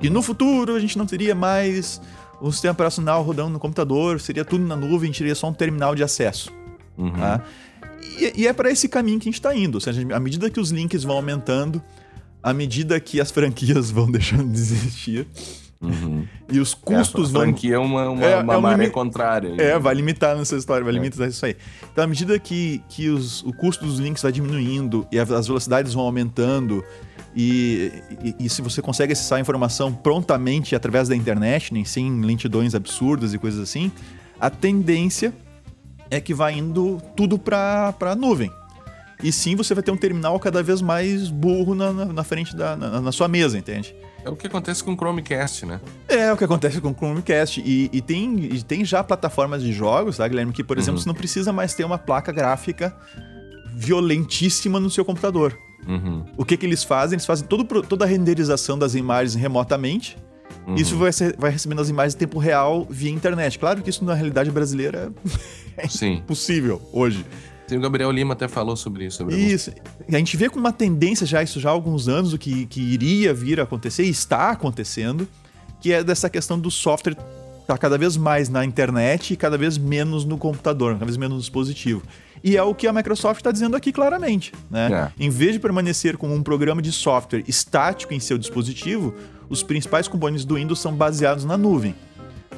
E 0.03 0.11
no 0.11 0.23
futuro 0.23 0.75
a 0.75 0.81
gente 0.81 0.99
não 0.99 1.07
teria 1.07 1.35
mais 1.35 2.01
um 2.41 2.51
sistema 2.51 2.73
operacional 2.73 3.23
rodando 3.23 3.51
no 3.51 3.59
computador, 3.59 4.21
seria 4.21 4.45
tudo 4.45 4.65
na 4.65 4.77
nuvem, 4.77 5.03
a 5.03 5.07
gente 5.07 5.19
teria 5.19 5.35
só 5.35 5.49
um 5.49 5.55
terminal 5.55 5.95
de 5.95 6.03
acesso. 6.03 6.53
Uhum. 6.97 7.13
Tá? 7.13 7.43
E, 8.19 8.43
e, 8.43 8.47
é 8.47 8.53
para 8.53 8.71
esse 8.71 8.89
caminho 8.89 9.19
que 9.19 9.29
a 9.29 9.31
gente 9.31 9.39
está 9.39 9.55
indo. 9.55 9.75
Ou 9.75 9.81
seja, 9.81 10.03
à 10.15 10.21
medida 10.21 10.49
que 10.49 10.61
os 10.61 10.71
links 10.71 11.03
vão 11.03 11.17
aumentando, 11.17 11.83
à 12.43 12.53
medida 12.53 12.99
que 13.01 13.21
as 13.21 13.31
franquias 13.31 13.91
vão 13.93 14.11
deixando 14.11 14.51
de 14.51 14.59
existir. 14.59 15.27
Uhum. 15.81 16.27
E 16.51 16.59
os 16.59 16.73
custos 16.73 17.29
é, 17.29 17.33
vão. 17.33 17.43
franquia 17.43 17.75
é 17.75 17.79
uma, 17.79 18.09
uma, 18.09 18.25
é, 18.25 18.37
uma 18.37 18.55
é 18.55 18.61
maré 18.61 18.89
contrária. 18.89 19.55
É, 19.59 19.79
vai 19.79 19.95
limitar 19.95 20.37
nessa 20.37 20.57
história, 20.57 20.83
vai 20.83 20.93
é. 20.93 20.97
limitar 20.97 21.29
isso 21.29 21.45
aí. 21.45 21.57
Então, 21.93 22.05
à 22.05 22.07
medida 22.07 22.39
que, 22.39 22.83
que 22.89 23.09
os, 23.11 23.43
o 23.43 23.53
custo 23.53 23.85
dos 23.85 23.99
links 23.99 24.23
vai 24.23 24.33
diminuindo 24.33 25.07
e 25.13 25.19
as 25.19 25.47
velocidades 25.47 25.93
vão 25.93 26.05
aumentando, 26.05 26.83
e, 27.37 27.93
e, 28.25 28.47
e, 28.47 28.49
se 28.49 28.63
você 28.63 28.81
consegue 28.81 29.13
acessar 29.13 29.37
a 29.37 29.41
informação 29.41 29.93
prontamente 29.93 30.75
através 30.75 31.07
da 31.07 31.15
internet, 31.15 31.75
nem 31.75 31.85
sem 31.85 32.23
lentidões 32.23 32.75
absurdas 32.75 33.35
e 33.35 33.39
coisas 33.39 33.61
assim, 33.61 33.93
a 34.41 34.49
tendência 34.49 35.35
é 36.11 36.19
que 36.19 36.33
vai 36.33 36.55
indo 36.55 36.99
tudo 37.15 37.39
para 37.39 37.95
a 38.01 38.15
nuvem. 38.15 38.51
E 39.23 39.31
sim, 39.31 39.55
você 39.55 39.75
vai 39.75 39.83
ter 39.83 39.91
um 39.91 39.97
terminal 39.97 40.39
cada 40.41 40.63
vez 40.63 40.81
mais 40.81 41.29
burro 41.29 41.75
na, 41.75 41.93
na, 41.93 42.05
na 42.07 42.25
frente 42.25 42.57
da 42.57 42.75
na, 42.75 43.01
na, 43.03 43.13
sua 43.13 43.29
mesa, 43.29 43.59
entende? 43.59 43.95
É 44.25 44.31
o 44.31 44.37
que 44.37 44.47
acontece 44.47 44.83
com 44.83 44.93
o 44.93 44.97
Chromecast, 44.97 45.67
né? 45.67 45.81
É, 46.09 46.33
o 46.33 46.37
que 46.37 46.45
acontece 46.45 46.81
com 46.81 46.91
o 46.91 46.95
Chromecast. 46.95 47.61
E, 47.61 47.91
e 47.93 48.01
tem, 48.01 48.45
e 48.45 48.63
tem 48.63 48.85
já 48.85 49.05
plataformas 49.05 49.63
de 49.63 49.73
jogos, 49.73 50.17
tá, 50.17 50.27
Guilherme? 50.27 50.53
Que, 50.53 50.65
por 50.65 50.79
exemplo, 50.79 50.99
uhum. 50.99 51.03
você 51.03 51.09
não 51.09 51.15
precisa 51.15 51.53
mais 51.53 51.75
ter 51.75 51.85
uma 51.85 51.99
placa 51.99 52.33
gráfica 52.33 52.95
violentíssima 53.75 54.81
no 54.81 54.91
seu 54.91 55.05
computador. 55.05 55.66
Uhum. 55.87 56.25
O 56.37 56.45
que, 56.45 56.57
que 56.57 56.67
eles 56.67 56.83
fazem? 56.83 57.17
Eles 57.17 57.27
fazem 57.27 57.47
todo, 57.47 57.65
toda 57.83 58.05
a 58.05 58.09
renderização 58.09 58.79
das 58.79 58.95
imagens 58.95 59.35
remotamente. 59.35 60.17
Uhum. 60.67 60.75
Isso 60.75 60.97
vai, 60.97 61.13
ser, 61.13 61.37
vai 61.39 61.51
recebendo 61.51 61.81
as 61.81 61.89
imagens 61.89 62.15
em 62.15 62.19
tempo 62.19 62.39
real 62.39 62.87
via 62.91 63.11
internet. 63.11 63.59
Claro 63.59 63.83
que 63.83 63.91
isso 63.91 64.05
na 64.05 64.15
realidade 64.15 64.51
brasileira 64.51 65.13
é 65.77 65.89
Sim. 65.89 66.15
impossível 66.15 66.83
hoje. 66.93 67.25
Sim, 67.67 67.79
o 67.79 67.81
Gabriel 67.81 68.11
Lima 68.13 68.35
até 68.35 68.47
falou 68.47 68.77
sobre 68.77 69.07
isso. 69.07 69.19
Sobre 69.19 69.37
isso. 69.37 69.73
A 70.09 70.19
gente 70.19 70.37
vê 70.37 70.49
com 70.49 70.59
uma 70.59 70.73
tendência 70.73 71.27
já, 71.27 71.43
isso 71.43 71.59
já 71.59 71.69
há 71.69 71.73
alguns 71.73 72.09
anos, 72.09 72.33
o 72.33 72.39
que, 72.39 72.67
que 72.67 72.81
iria 72.81 73.35
vir 73.35 73.59
a 73.59 73.65
acontecer 73.65 74.05
e 74.05 74.09
está 74.09 74.51
acontecendo, 74.51 75.27
que 75.81 75.93
é 75.93 76.03
dessa 76.03 76.31
questão 76.31 76.59
do 76.59 76.71
software 76.71 77.17
tá 77.67 77.77
cada 77.77 77.99
vez 77.99 78.17
mais 78.17 78.49
na 78.49 78.65
internet 78.65 79.33
e 79.33 79.37
cada 79.37 79.59
vez 79.59 79.77
menos 79.77 80.25
no 80.25 80.39
computador, 80.39 80.95
cada 80.95 81.05
vez 81.05 81.17
menos 81.17 81.37
no 81.37 81.41
dispositivo. 81.41 82.03
E 82.43 82.57
é 82.57 82.63
o 82.63 82.75
que 82.75 82.87
a 82.87 82.93
Microsoft 82.93 83.41
está 83.41 83.51
dizendo 83.51 83.77
aqui 83.77 83.93
claramente. 83.93 84.53
Né? 84.71 84.89
É. 84.93 85.25
Em 85.25 85.31
vez 85.31 85.55
de 85.55 85.59
permanecer 85.59 86.17
com 86.17 86.33
um 86.33 86.43
programa 86.43 86.81
de 86.81 86.93
software 86.93 87.43
estático 87.49 88.15
em 88.15 88.21
seu 88.21 88.39
dispositivo, 88.39 89.15
os 89.49 89.63
principais 89.63 90.07
componentes 90.07 90.45
do 90.45 90.55
Windows 90.55 90.79
são 90.79 90.95
baseados 90.95 91.45
na 91.45 91.57
nuvem. 91.57 91.95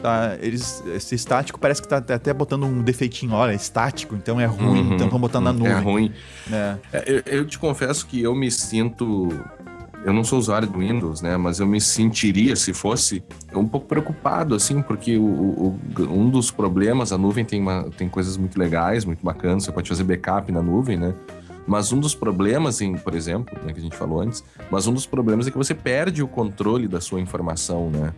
Tá, 0.02 0.36
eles, 0.40 0.82
esse 0.94 1.14
estático 1.16 1.59
parece 1.59 1.82
que 1.82 1.88
tá 1.88 1.96
até 1.96 2.32
botando 2.32 2.64
um 2.64 2.82
defeitinho, 2.82 3.32
olha, 3.32 3.50
é 3.50 3.56
estático, 3.56 4.14
então 4.14 4.40
é 4.40 4.46
ruim, 4.46 4.82
uhum, 4.82 4.94
então 4.94 5.09
vamos 5.09 5.22
botar 5.22 5.40
na 5.40 5.50
é 5.50 5.52
nuvem. 5.52 5.72
É 5.72 5.78
ruim. 5.80 6.12
É. 6.52 6.76
Eu, 7.04 7.22
eu, 7.26 7.46
te 7.46 7.59
confesso 7.59 8.06
que 8.06 8.22
eu 8.22 8.32
me 8.34 8.48
sinto. 8.48 9.28
Eu 10.05 10.12
não 10.12 10.22
sou 10.22 10.38
usuário 10.38 10.68
do 10.68 10.78
Windows, 10.78 11.20
né? 11.20 11.36
Mas 11.36 11.59
eu 11.59 11.66
me 11.66 11.80
sentiria, 11.80 12.55
se 12.57 12.72
fosse, 12.72 13.22
um 13.53 13.66
pouco 13.66 13.86
preocupado, 13.86 14.55
assim, 14.55 14.80
porque 14.80 15.16
o, 15.16 15.24
o, 15.24 15.80
um 16.09 16.30
dos 16.30 16.51
problemas, 16.51 17.12
a 17.12 17.18
nuvem 17.18 17.44
tem, 17.44 17.61
uma, 17.61 17.84
tem 17.96 18.09
coisas 18.09 18.36
muito 18.36 18.59
legais, 18.59 19.05
muito 19.05 19.24
bacanas, 19.24 19.64
você 19.64 19.72
pode 19.72 19.88
fazer 19.88 20.05
backup 20.05 20.51
na 20.53 20.62
nuvem, 20.62 20.96
né? 20.96 21.14
Mas 21.66 21.92
um 21.92 22.01
dos 22.01 22.14
problemas, 22.14 22.80
em, 22.80 22.94
por 22.94 23.14
exemplo, 23.14 23.59
né, 23.62 23.72
que 23.74 23.78
a 23.78 23.82
gente 23.82 23.96
falou 23.96 24.22
antes, 24.22 24.42
mas 24.70 24.86
um 24.86 24.94
dos 24.94 25.05
problemas 25.05 25.46
é 25.46 25.51
que 25.51 25.59
você 25.59 25.74
perde 25.74 26.22
o 26.22 26.28
controle 26.28 26.88
da 26.88 27.01
sua 27.01 27.20
informação, 27.20 27.90
né? 27.90 28.14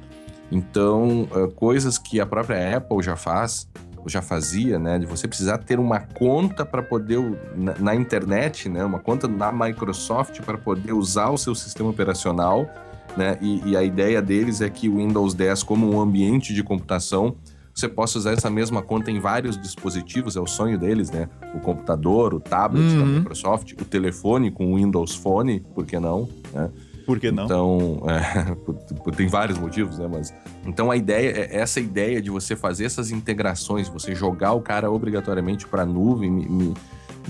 Então, 0.52 1.22
uh, 1.32 1.50
coisas 1.52 1.98
que 1.98 2.20
a 2.20 2.26
própria 2.26 2.76
Apple 2.76 3.02
já 3.02 3.16
faz, 3.16 3.68
já 4.06 4.22
fazia, 4.22 4.78
né? 4.78 4.98
De 4.98 5.06
você 5.06 5.28
precisar 5.28 5.58
ter 5.58 5.78
uma 5.78 6.00
conta 6.00 6.64
para 6.64 6.82
poder, 6.82 7.18
na, 7.54 7.74
na, 7.78 7.94
internet, 7.94 8.68
né? 8.68 8.84
Uma 8.84 8.98
conta 8.98 9.28
na 9.28 9.52
Microsoft 9.52 10.40
para 10.40 10.58
poder 10.58 10.92
usar 10.92 11.30
o 11.30 11.38
seu 11.38 11.54
sistema 11.54 11.90
operacional, 11.90 12.68
né? 13.16 13.38
E, 13.40 13.70
e 13.70 13.76
a 13.76 13.82
ideia 13.82 14.20
deles 14.20 14.60
é 14.60 14.68
que 14.68 14.88
o 14.88 14.96
Windows 14.96 15.34
10, 15.34 15.62
como 15.62 15.92
um 15.92 16.00
ambiente 16.00 16.54
de 16.54 16.62
computação, 16.62 17.36
você 17.74 17.88
possa 17.88 18.18
usar 18.18 18.32
essa 18.32 18.50
mesma 18.50 18.82
conta 18.82 19.10
em 19.10 19.20
vários 19.20 19.56
dispositivos, 19.56 20.36
é 20.36 20.40
o 20.40 20.46
sonho 20.46 20.78
deles, 20.78 21.10
né? 21.10 21.28
O 21.54 21.60
computador, 21.60 22.34
o 22.34 22.40
tablet 22.40 22.92
uhum. 22.92 22.98
da 22.98 23.06
Microsoft, 23.06 23.72
o 23.72 23.84
telefone 23.84 24.50
com 24.50 24.72
o 24.72 24.76
Windows 24.76 25.14
Phone, 25.14 25.60
por 25.74 25.86
que 25.86 25.98
não, 25.98 26.28
né? 26.52 26.70
Por 27.06 27.18
que 27.18 27.30
não? 27.30 27.44
Então, 27.44 28.02
é, 28.08 29.10
tem 29.16 29.26
vários 29.26 29.58
motivos, 29.58 29.98
né? 29.98 30.08
Mas 30.10 30.32
então 30.66 30.90
a 30.90 30.96
ideia 30.96 31.30
é 31.30 31.56
essa 31.58 31.80
ideia 31.80 32.20
de 32.20 32.30
você 32.30 32.54
fazer 32.54 32.84
essas 32.84 33.10
integrações, 33.10 33.88
você 33.88 34.14
jogar 34.14 34.52
o 34.52 34.60
cara 34.60 34.90
obrigatoriamente 34.90 35.66
para 35.66 35.82
a 35.82 35.86
nuvem, 35.86 36.30
me, 36.30 36.48
me, 36.48 36.74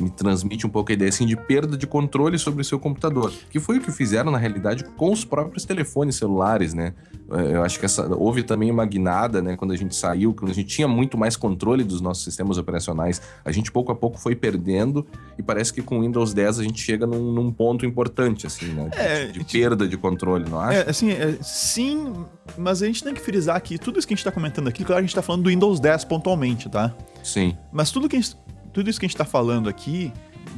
me, 0.03 0.11
transmite 0.11 0.67
um 0.67 0.71
pouco 0.71 0.91
a 0.91 0.95
ideia 0.95 1.09
assim 1.09 1.27
de 1.27 1.37
perda 1.37 1.77
de 1.77 1.87
controle 1.87 2.39
sobre 2.39 2.63
o 2.63 2.65
seu 2.65 2.79
computador, 2.79 3.33
que 3.51 3.61
foi 3.61 3.79
o 3.79 3.81
que 3.81 3.93
fizeram 3.93 4.31
na 4.31 4.39
realidade 4.39 4.85
com 4.97 5.13
os 5.13 5.25
próprios 5.25 5.65
telefones 5.65 6.17
celulares, 6.17 6.75
né? 6.75 6.95
É, 7.33 7.57
eu 7.57 7.63
acho 7.63 7.79
que 7.79 7.85
essa, 7.85 8.07
houve 8.15 8.43
também 8.43 8.71
uma 8.71 8.85
guinada, 8.85 9.41
né? 9.41 9.57
Quando 9.57 9.73
a 9.73 9.77
gente 9.77 9.95
saiu, 9.95 10.35
quando 10.35 10.51
a 10.51 10.55
gente 10.55 10.69
tinha 10.69 10.89
muito 10.89 11.17
mais 11.17 11.37
controle 11.37 11.85
dos 11.85 12.01
nossos 12.01 12.25
sistemas 12.25 12.59
operacionais, 12.59 13.23
a 13.45 13.53
gente 13.53 13.71
pouco 13.71 13.93
a 13.93 13.95
pouco 13.95 14.19
foi 14.19 14.35
perdendo 14.35 15.07
e 15.39 15.43
parece 15.43 15.73
que 15.73 15.81
com 15.81 15.99
o 15.99 16.03
Windows 16.03 16.35
10 16.35 16.59
a 16.59 16.63
gente 16.63 16.81
chega 16.81 17.07
num, 17.07 17.33
num 17.33 17.53
ponto 17.53 17.87
importante, 17.87 18.47
assim, 18.47 18.67
né? 18.67 18.91
É, 18.93 19.27
de, 19.27 19.45
de 19.45 19.45
perda 19.45 19.87
de 19.87 19.97
controle, 19.97 20.49
não 20.49 20.61
acha? 20.61 20.79
É, 20.79 20.91
assim, 20.91 21.11
é, 21.11 21.39
sim, 21.41 22.13
mas 22.59 22.83
a 22.83 22.87
gente 22.87 23.05
tem 23.05 23.15
que 23.15 23.21
frisar 23.21 23.57
aqui, 23.57 23.79
tudo 23.79 23.99
isso 23.99 24.09
que 24.09 24.15
a 24.15 24.17
gente 24.17 24.25
tá 24.25 24.33
comentando 24.33 24.69
aqui, 24.69 24.85
claro, 24.85 24.99
a 24.99 25.03
gente 25.03 25.15
tá 25.15 25.23
falando 25.23 25.45
do 25.45 25.51
Windows 25.51 25.79
10 25.79 26.05
pontualmente, 26.05 26.69
tá? 26.69 26.95
Sim. 27.23 27.57
Mas 27.73 27.91
tudo, 27.91 28.09
que 28.09 28.17
gente, 28.17 28.37
tudo 28.73 28.89
isso 28.89 28.99
que 28.99 29.07
a 29.07 29.09
gente 29.09 29.17
tá 29.17 29.25
falando 29.25 29.69
aqui, 29.69 30.13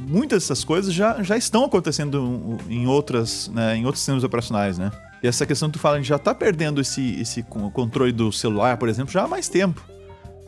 muitas 0.07 0.43
dessas 0.43 0.63
coisas 0.63 0.93
já, 0.93 1.21
já 1.23 1.37
estão 1.37 1.65
acontecendo 1.65 2.57
em 2.69 2.87
outras, 2.87 3.47
né, 3.49 3.75
em 3.75 3.85
outros 3.85 3.99
sistemas 3.99 4.23
operacionais, 4.23 4.77
né? 4.77 4.91
E 5.21 5.27
essa 5.27 5.45
questão 5.45 5.69
que 5.69 5.77
tu 5.77 5.79
fala, 5.79 5.95
a 5.95 5.99
gente 5.99 6.09
já 6.09 6.17
está 6.17 6.35
perdendo 6.35 6.81
esse, 6.81 7.19
esse 7.19 7.43
controle 7.43 8.11
do 8.11 8.31
celular, 8.31 8.77
por 8.77 8.89
exemplo, 8.89 9.11
já 9.11 9.23
há 9.23 9.27
mais 9.27 9.47
tempo. 9.47 9.81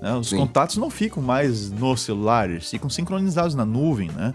Né? 0.01 0.13
Os 0.15 0.29
Sim. 0.29 0.37
contatos 0.37 0.75
não 0.75 0.89
ficam 0.89 1.23
mais 1.23 1.71
no 1.71 1.95
celular, 1.95 2.49
eles 2.49 2.69
ficam 2.69 2.89
sincronizados 2.89 3.55
na 3.55 3.63
nuvem, 3.63 4.11
né? 4.11 4.33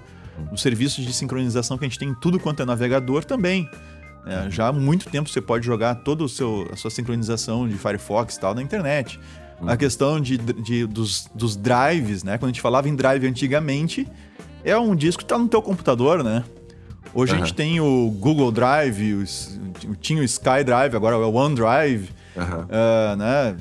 Os 0.50 0.62
serviços 0.62 1.04
de 1.04 1.12
sincronização 1.12 1.76
que 1.76 1.84
a 1.84 1.88
gente 1.88 1.98
tem 1.98 2.08
em 2.08 2.14
tudo 2.14 2.40
quanto 2.40 2.62
é 2.62 2.64
navegador 2.64 3.22
também. 3.24 3.68
É, 4.26 4.50
já 4.50 4.68
há 4.68 4.72
muito 4.72 5.08
tempo 5.10 5.28
você 5.28 5.40
pode 5.40 5.66
jogar 5.66 5.96
toda 5.96 6.24
a 6.24 6.28
sua 6.76 6.90
sincronização 6.90 7.68
de 7.68 7.76
Firefox 7.76 8.36
e 8.36 8.40
tal 8.40 8.54
na 8.54 8.62
internet. 8.62 9.20
A 9.66 9.76
questão 9.76 10.20
de, 10.20 10.36
de 10.38 10.86
dos, 10.86 11.28
dos, 11.34 11.56
drives, 11.56 12.22
né? 12.24 12.38
Quando 12.38 12.50
a 12.50 12.52
gente 12.52 12.60
falava 12.60 12.88
em 12.88 12.94
drive 12.94 13.26
antigamente, 13.26 14.06
é 14.64 14.76
um 14.78 14.94
disco 14.94 15.18
que 15.18 15.24
está 15.24 15.38
no 15.38 15.48
teu 15.48 15.60
computador, 15.60 16.24
né? 16.24 16.44
Hoje 17.12 17.32
uhum. 17.32 17.38
a 17.38 17.44
gente 17.44 17.54
tem 17.54 17.80
o 17.80 18.10
Google 18.10 18.52
Drive, 18.52 19.14
o, 19.14 19.24
tinha 19.96 20.20
o 20.20 20.24
SkyDrive, 20.24 20.94
agora 20.94 21.16
é 21.16 21.18
o 21.18 21.34
OneDrive. 21.34 22.10
Uhum. 22.36 22.62
Uh, 22.62 23.16
né? 23.16 23.56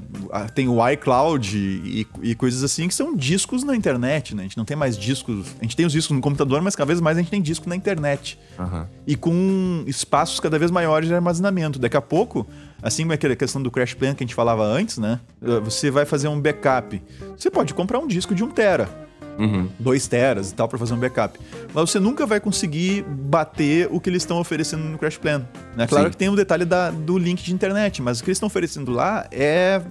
Tem 0.54 0.68
o 0.68 0.90
iCloud 0.90 1.58
e, 1.58 2.08
e, 2.22 2.36
coisas 2.36 2.64
assim 2.64 2.88
que 2.88 2.94
são 2.94 3.16
discos 3.16 3.64
na 3.64 3.76
internet, 3.76 4.36
né? 4.36 4.44
A 4.44 4.46
gente 4.46 4.58
não 4.58 4.66
tem 4.66 4.78
mais 4.78 4.98
discos. 4.98 5.48
A 5.60 5.64
gente 5.64 5.76
tem 5.76 5.86
os 5.86 5.92
discos 5.92 6.16
no 6.16 6.22
computador, 6.22 6.62
mas 6.62 6.76
cada 6.76 6.88
vez 6.88 7.02
mais 7.02 7.18
a 7.18 7.22
gente 7.22 7.32
tem 7.32 7.42
disco 7.42 7.68
na 7.68 7.76
internet. 7.76 8.40
Uhum. 8.58 8.86
E 9.08 9.16
com 9.16 9.84
espaços 9.88 10.40
cada 10.40 10.60
vez 10.60 10.70
maiores 10.70 11.10
de 11.10 11.16
armazenamento. 11.16 11.80
Daqui 11.80 11.98
a 11.98 12.02
pouco, 12.02 12.48
assim 12.82 13.04
como 13.04 13.14
aquela 13.14 13.36
questão 13.36 13.62
do 13.62 13.70
Crash 13.70 13.94
Plan 13.94 14.14
que 14.14 14.24
a 14.24 14.26
gente 14.26 14.36
falava 14.36 14.64
antes, 14.64 14.98
né? 14.98 15.20
Você 15.64 15.92
vai 15.92 16.06
fazer 16.06 16.28
um 16.28 16.40
backup. 16.40 17.02
Você 17.38 17.50
pode 17.50 17.74
comprar 17.74 18.00
um 18.00 18.08
disco 18.08 18.34
de 18.34 18.44
1 18.44 18.52
tera 18.52 19.10
uhum. 19.40 19.70
2 19.80 20.08
teras 20.08 20.52
e 20.52 20.56
tal 20.56 20.68
para 20.68 20.78
fazer 20.78 20.94
um 20.94 21.00
backup. 21.00 21.40
Mas 21.74 21.90
você 21.90 22.00
nunca 22.00 22.26
vai 22.26 22.40
conseguir 22.40 23.04
bater 23.04 23.88
o 23.90 24.00
que 24.00 24.10
eles 24.10 24.24
estão 24.24 24.40
oferecendo 24.40 24.84
no 24.84 24.98
Crash 24.98 25.18
Plan. 25.18 25.48
Né? 25.76 25.88
Claro 25.88 26.06
Sim. 26.06 26.12
que 26.12 26.18
tem 26.18 26.30
o 26.30 26.34
um 26.34 26.36
detalhe 26.36 26.66
da, 26.66 26.92
do 26.92 27.18
link 27.18 27.42
de 27.42 27.54
internet, 27.54 28.02
mas 28.02 28.20
o 28.20 28.24
que 28.24 28.30
eles 28.30 28.36
estão 28.36 28.48
oferecendo 28.48 28.92
lá 28.92 29.26
é 29.32 29.82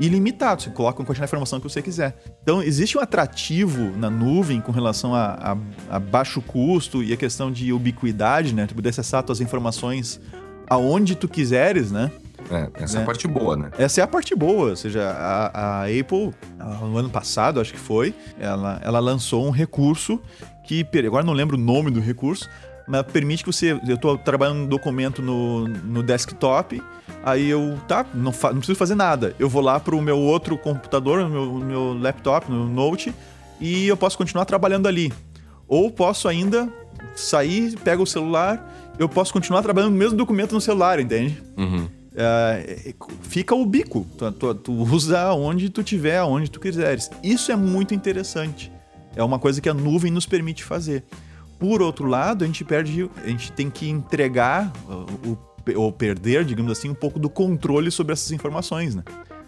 ilimitado. 0.00 0.62
Você 0.62 0.70
coloca 0.70 1.00
uma 1.00 1.06
quantidade 1.06 1.26
de 1.26 1.30
informação 1.30 1.60
que 1.60 1.68
você 1.68 1.82
quiser. 1.82 2.16
Então, 2.42 2.62
existe 2.62 2.96
um 2.96 3.00
atrativo 3.00 3.96
na 3.96 4.10
nuvem 4.10 4.60
com 4.60 4.72
relação 4.72 5.14
a, 5.14 5.56
a, 5.90 5.96
a 5.96 5.98
baixo 5.98 6.40
custo 6.40 7.02
e 7.02 7.12
a 7.12 7.16
questão 7.16 7.50
de 7.50 7.72
ubiquidade, 7.72 8.54
né? 8.54 8.66
Tu 8.66 8.74
poder 8.74 8.90
acessar 8.90 9.24
suas 9.24 9.40
informações 9.40 10.20
aonde 10.68 11.14
tu 11.14 11.28
quiseres, 11.28 11.90
né? 11.90 12.10
É, 12.50 12.82
essa 12.82 12.96
é 12.96 12.98
a 12.98 13.00
né? 13.00 13.06
parte 13.06 13.26
boa, 13.26 13.56
né? 13.56 13.70
Essa 13.78 14.00
é 14.00 14.04
a 14.04 14.06
parte 14.06 14.34
boa, 14.34 14.70
ou 14.70 14.76
seja, 14.76 15.02
a, 15.02 15.82
a 15.82 15.84
Apple, 15.84 16.32
no 16.82 16.98
ano 16.98 17.08
passado, 17.08 17.60
acho 17.60 17.72
que 17.72 17.78
foi, 17.78 18.14
ela, 18.38 18.80
ela 18.82 18.98
lançou 18.98 19.46
um 19.46 19.50
recurso 19.50 20.20
que, 20.64 20.86
agora 21.06 21.24
não 21.24 21.32
lembro 21.32 21.56
o 21.56 21.60
nome 21.60 21.90
do 21.90 22.00
recurso, 22.00 22.48
mas 22.86 23.02
permite 23.02 23.42
que 23.42 23.52
você. 23.52 23.72
Eu 23.86 23.94
estou 23.94 24.18
trabalhando 24.18 24.58
um 24.58 24.66
documento 24.66 25.22
no, 25.22 25.66
no 25.66 26.02
desktop, 26.02 26.82
aí 27.22 27.48
eu, 27.48 27.78
tá, 27.88 28.04
não, 28.14 28.32
fa, 28.32 28.48
não 28.48 28.58
preciso 28.58 28.78
fazer 28.78 28.94
nada. 28.94 29.34
Eu 29.38 29.48
vou 29.48 29.62
lá 29.62 29.80
para 29.80 29.94
o 29.94 30.02
meu 30.02 30.18
outro 30.18 30.56
computador, 30.58 31.20
no 31.20 31.30
meu, 31.30 31.46
no 31.46 31.64
meu 31.64 31.98
laptop, 31.98 32.50
no 32.50 32.68
Note, 32.68 33.14
e 33.58 33.86
eu 33.88 33.96
posso 33.96 34.18
continuar 34.18 34.44
trabalhando 34.44 34.86
ali. 34.86 35.12
Ou 35.66 35.90
posso 35.90 36.28
ainda 36.28 36.70
sair, 37.14 37.76
pego 37.80 38.02
o 38.02 38.06
celular, 38.06 38.94
eu 38.98 39.08
posso 39.08 39.32
continuar 39.32 39.62
trabalhando 39.62 39.92
no 39.92 39.98
mesmo 39.98 40.16
documento 40.16 40.52
no 40.52 40.60
celular, 40.60 41.00
entende? 41.00 41.42
Uhum. 41.56 41.88
Uh, 42.14 42.94
fica 43.22 43.54
o 43.54 43.66
bico. 43.66 44.06
Tu, 44.16 44.32
tu, 44.32 44.54
tu, 44.54 44.72
usa 44.72 45.32
onde 45.32 45.68
tu 45.68 45.82
tiver, 45.82 46.22
onde 46.22 46.50
tu 46.50 46.60
quiseres. 46.60 47.10
Isso 47.22 47.50
é 47.50 47.56
muito 47.56 47.94
interessante. 47.94 48.70
É 49.16 49.22
uma 49.22 49.38
coisa 49.38 49.60
que 49.60 49.68
a 49.68 49.74
nuvem 49.74 50.12
nos 50.12 50.26
permite 50.26 50.62
fazer. 50.62 51.04
Por 51.58 51.82
outro 51.82 52.06
lado, 52.06 52.44
a 52.44 52.46
gente 52.46 52.64
perde, 52.64 53.10
a 53.22 53.28
gente 53.28 53.50
tem 53.52 53.68
que 53.68 53.88
entregar 53.88 54.72
o, 55.24 55.36
ou 55.76 55.92
perder, 55.92 56.44
digamos 56.44 56.70
assim, 56.70 56.88
um 56.88 56.94
pouco 56.94 57.18
do 57.18 57.28
controle 57.28 57.90
sobre 57.90 58.12
essas 58.12 58.30
informações, 58.30 58.94
né? 58.94 59.02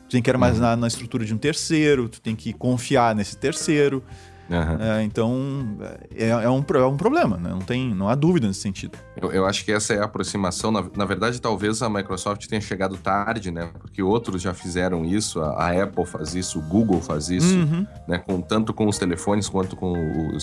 Tu 0.08 0.12
tem 0.12 0.22
que 0.22 0.30
armazenar 0.30 0.74
uhum. 0.74 0.80
na 0.80 0.86
estrutura 0.86 1.24
de 1.24 1.34
um 1.34 1.38
terceiro, 1.38 2.08
tu 2.08 2.20
tem 2.20 2.34
que 2.34 2.52
confiar 2.52 3.14
nesse 3.14 3.36
terceiro. 3.36 4.02
Uhum. 4.48 4.80
É, 4.80 5.02
então, 5.02 5.78
é, 6.14 6.28
é, 6.28 6.50
um, 6.50 6.64
é 6.74 6.86
um 6.86 6.96
problema, 6.96 7.36
né? 7.36 7.50
não, 7.50 7.58
tem, 7.58 7.94
não 7.94 8.08
há 8.08 8.14
dúvida 8.14 8.46
nesse 8.46 8.60
sentido. 8.60 8.96
Eu, 9.20 9.32
eu 9.32 9.46
acho 9.46 9.64
que 9.64 9.72
essa 9.72 9.94
é 9.94 9.98
a 9.98 10.04
aproximação. 10.04 10.70
Na, 10.70 10.84
na, 10.96 11.04
verdade, 11.04 11.40
talvez 11.40 11.82
a 11.82 11.88
Microsoft 11.88 12.46
tenha 12.46 12.60
chegado 12.60 12.96
tarde, 12.96 13.50
né? 13.50 13.70
Porque 13.80 14.02
outros 14.02 14.40
já 14.42 14.54
fizeram 14.54 15.04
isso, 15.04 15.40
a, 15.40 15.64
a 15.64 15.82
Apple 15.82 16.06
faz 16.06 16.34
isso, 16.34 16.58
o 16.58 16.62
Google 16.62 17.00
faz 17.00 17.28
isso, 17.28 17.54
uhum. 17.54 17.86
né? 18.06 18.18
Com, 18.18 18.40
tanto 18.40 18.72
com 18.72 18.86
os 18.86 18.98
telefones 18.98 19.48
quanto 19.48 19.74
com 19.74 19.92
o, 19.92 20.38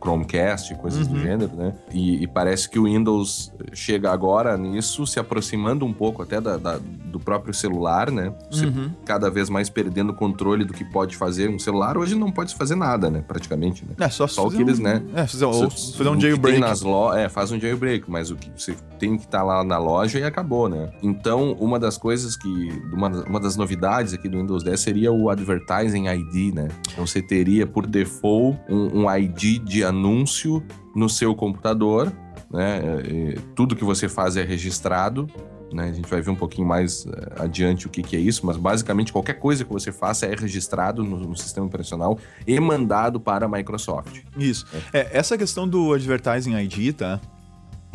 Chromecast, 0.00 0.74
coisas 0.76 1.06
uhum. 1.06 1.14
do 1.14 1.20
gênero, 1.20 1.56
né? 1.56 1.74
E, 1.92 2.22
e, 2.22 2.26
parece 2.26 2.68
que 2.68 2.78
o 2.78 2.84
Windows 2.84 3.52
chega 3.72 4.12
agora 4.12 4.56
nisso, 4.56 5.06
se 5.06 5.18
aproximando 5.18 5.84
um 5.84 5.92
pouco 5.92 6.22
até 6.22 6.40
da, 6.40 6.56
da 6.56 6.78
do 6.78 7.20
próprio 7.20 7.54
celular, 7.54 8.10
né? 8.10 8.32
Você 8.50 8.66
uhum. 8.66 8.90
cada 9.04 9.30
vez 9.30 9.48
mais 9.48 9.70
perdendo 9.70 10.10
o 10.10 10.14
controle 10.14 10.64
do 10.64 10.74
que 10.74 10.84
pode 10.84 11.16
fazer 11.16 11.48
um 11.48 11.58
celular. 11.58 11.96
Hoje 11.96 12.14
não 12.14 12.30
pode 12.30 12.54
fazer 12.54 12.74
nada, 12.74 13.10
né? 13.10 13.24
Praticamente, 13.46 13.84
né? 13.84 13.94
É, 13.98 14.08
só, 14.08 14.26
só 14.26 14.46
o 14.46 14.50
que 14.50 14.60
eles, 14.60 14.78
né? 14.78 15.02
É, 15.14 15.26
fazer, 15.26 15.44
ou 15.44 15.70
fazer 15.70 16.08
um 16.08 16.20
jailbreak. 16.20 16.58
Nas 16.58 16.82
lo... 16.82 17.12
É, 17.14 17.28
faz 17.28 17.52
um 17.52 17.60
jailbreak, 17.60 18.10
mas 18.10 18.30
o 18.30 18.36
que 18.36 18.50
você 18.56 18.74
tem 18.98 19.16
que 19.16 19.24
estar 19.24 19.38
tá 19.38 19.44
lá 19.44 19.64
na 19.64 19.78
loja 19.78 20.18
e 20.18 20.24
acabou, 20.24 20.68
né? 20.68 20.90
Então, 21.02 21.52
uma 21.52 21.78
das 21.78 21.96
coisas 21.96 22.36
que. 22.36 22.82
Uma, 22.92 23.08
uma 23.08 23.40
das 23.40 23.56
novidades 23.56 24.12
aqui 24.12 24.28
do 24.28 24.38
Windows 24.38 24.62
10 24.62 24.80
seria 24.80 25.12
o 25.12 25.30
Advertising 25.30 26.08
ID, 26.08 26.54
né? 26.54 26.68
Então 26.92 27.06
você 27.06 27.22
teria 27.22 27.66
por 27.66 27.86
default 27.86 28.58
um, 28.68 29.04
um 29.04 29.16
ID 29.16 29.62
de 29.62 29.84
anúncio 29.84 30.62
no 30.94 31.08
seu 31.08 31.34
computador, 31.34 32.12
né? 32.50 32.78
É, 32.78 33.32
é, 33.32 33.34
tudo 33.54 33.76
que 33.76 33.84
você 33.84 34.08
faz 34.08 34.36
é 34.36 34.42
registrado 34.42 35.28
né? 35.72 35.90
A 35.90 35.92
gente 35.92 36.08
vai 36.08 36.20
ver 36.20 36.30
um 36.30 36.36
pouquinho 36.36 36.66
mais 36.66 37.06
eh, 37.06 37.32
adiante 37.36 37.86
o 37.86 37.90
que, 37.90 38.02
que, 38.02 38.16
é 38.16 38.18
isso, 38.18 38.46
mas 38.46 38.56
basicamente 38.56 39.12
qualquer 39.12 39.34
coisa 39.34 39.64
que 39.64 39.72
você 39.72 39.92
faça 39.92 40.26
é 40.26 40.34
registrado 40.34 41.02
no, 41.02 41.18
no 41.18 41.36
sistema 41.36 41.66
operacional 41.66 42.18
e 42.46 42.58
mandado 42.60 43.20
para 43.20 43.46
a 43.46 43.48
Microsoft. 43.48 44.22
Isso. 44.36 44.66
É. 44.92 45.00
É, 45.00 45.10
essa 45.12 45.36
questão 45.36 45.68
do 45.68 45.92
Advertising 45.92 46.56
ID, 46.56 46.94
tá? 46.94 47.20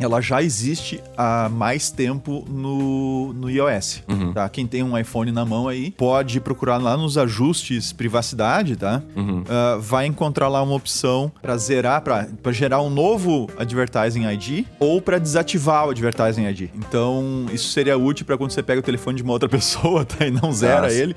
Ela 0.02 0.20
já 0.20 0.42
existe 0.42 1.00
há 1.16 1.48
mais 1.48 1.90
tempo 1.90 2.44
no, 2.48 3.32
no 3.32 3.50
iOS, 3.50 4.02
uhum. 4.08 4.32
tá? 4.32 4.48
Quem 4.48 4.66
tem 4.66 4.82
um 4.82 4.98
iPhone 4.98 5.30
na 5.32 5.44
mão 5.44 5.68
aí 5.68 5.90
pode 5.92 6.40
procurar 6.40 6.78
lá 6.78 6.96
nos 6.96 7.16
ajustes 7.16 7.92
privacidade, 7.92 8.76
tá? 8.76 9.02
Uhum. 9.14 9.40
Uh, 9.40 9.80
vai 9.80 10.06
encontrar 10.06 10.48
lá 10.48 10.62
uma 10.62 10.74
opção 10.74 11.30
para 11.40 11.56
zerar, 11.56 12.02
para 12.02 12.52
gerar 12.52 12.82
um 12.82 12.90
novo 12.90 13.48
Advertising 13.56 14.24
ID 14.26 14.66
ou 14.78 15.00
para 15.00 15.18
desativar 15.18 15.86
o 15.86 15.90
Advertising 15.90 16.46
ID. 16.46 16.70
Então, 16.74 17.46
isso 17.52 17.70
seria 17.70 17.96
útil 17.96 18.26
para 18.26 18.36
quando 18.36 18.50
você 18.50 18.62
pega 18.62 18.80
o 18.80 18.82
telefone 18.82 19.16
de 19.16 19.22
uma 19.22 19.32
outra 19.32 19.48
pessoa, 19.50 20.04
tá? 20.04 20.26
E 20.26 20.30
não 20.30 20.52
zera 20.52 20.82
Nossa. 20.82 20.94
ele 20.94 21.16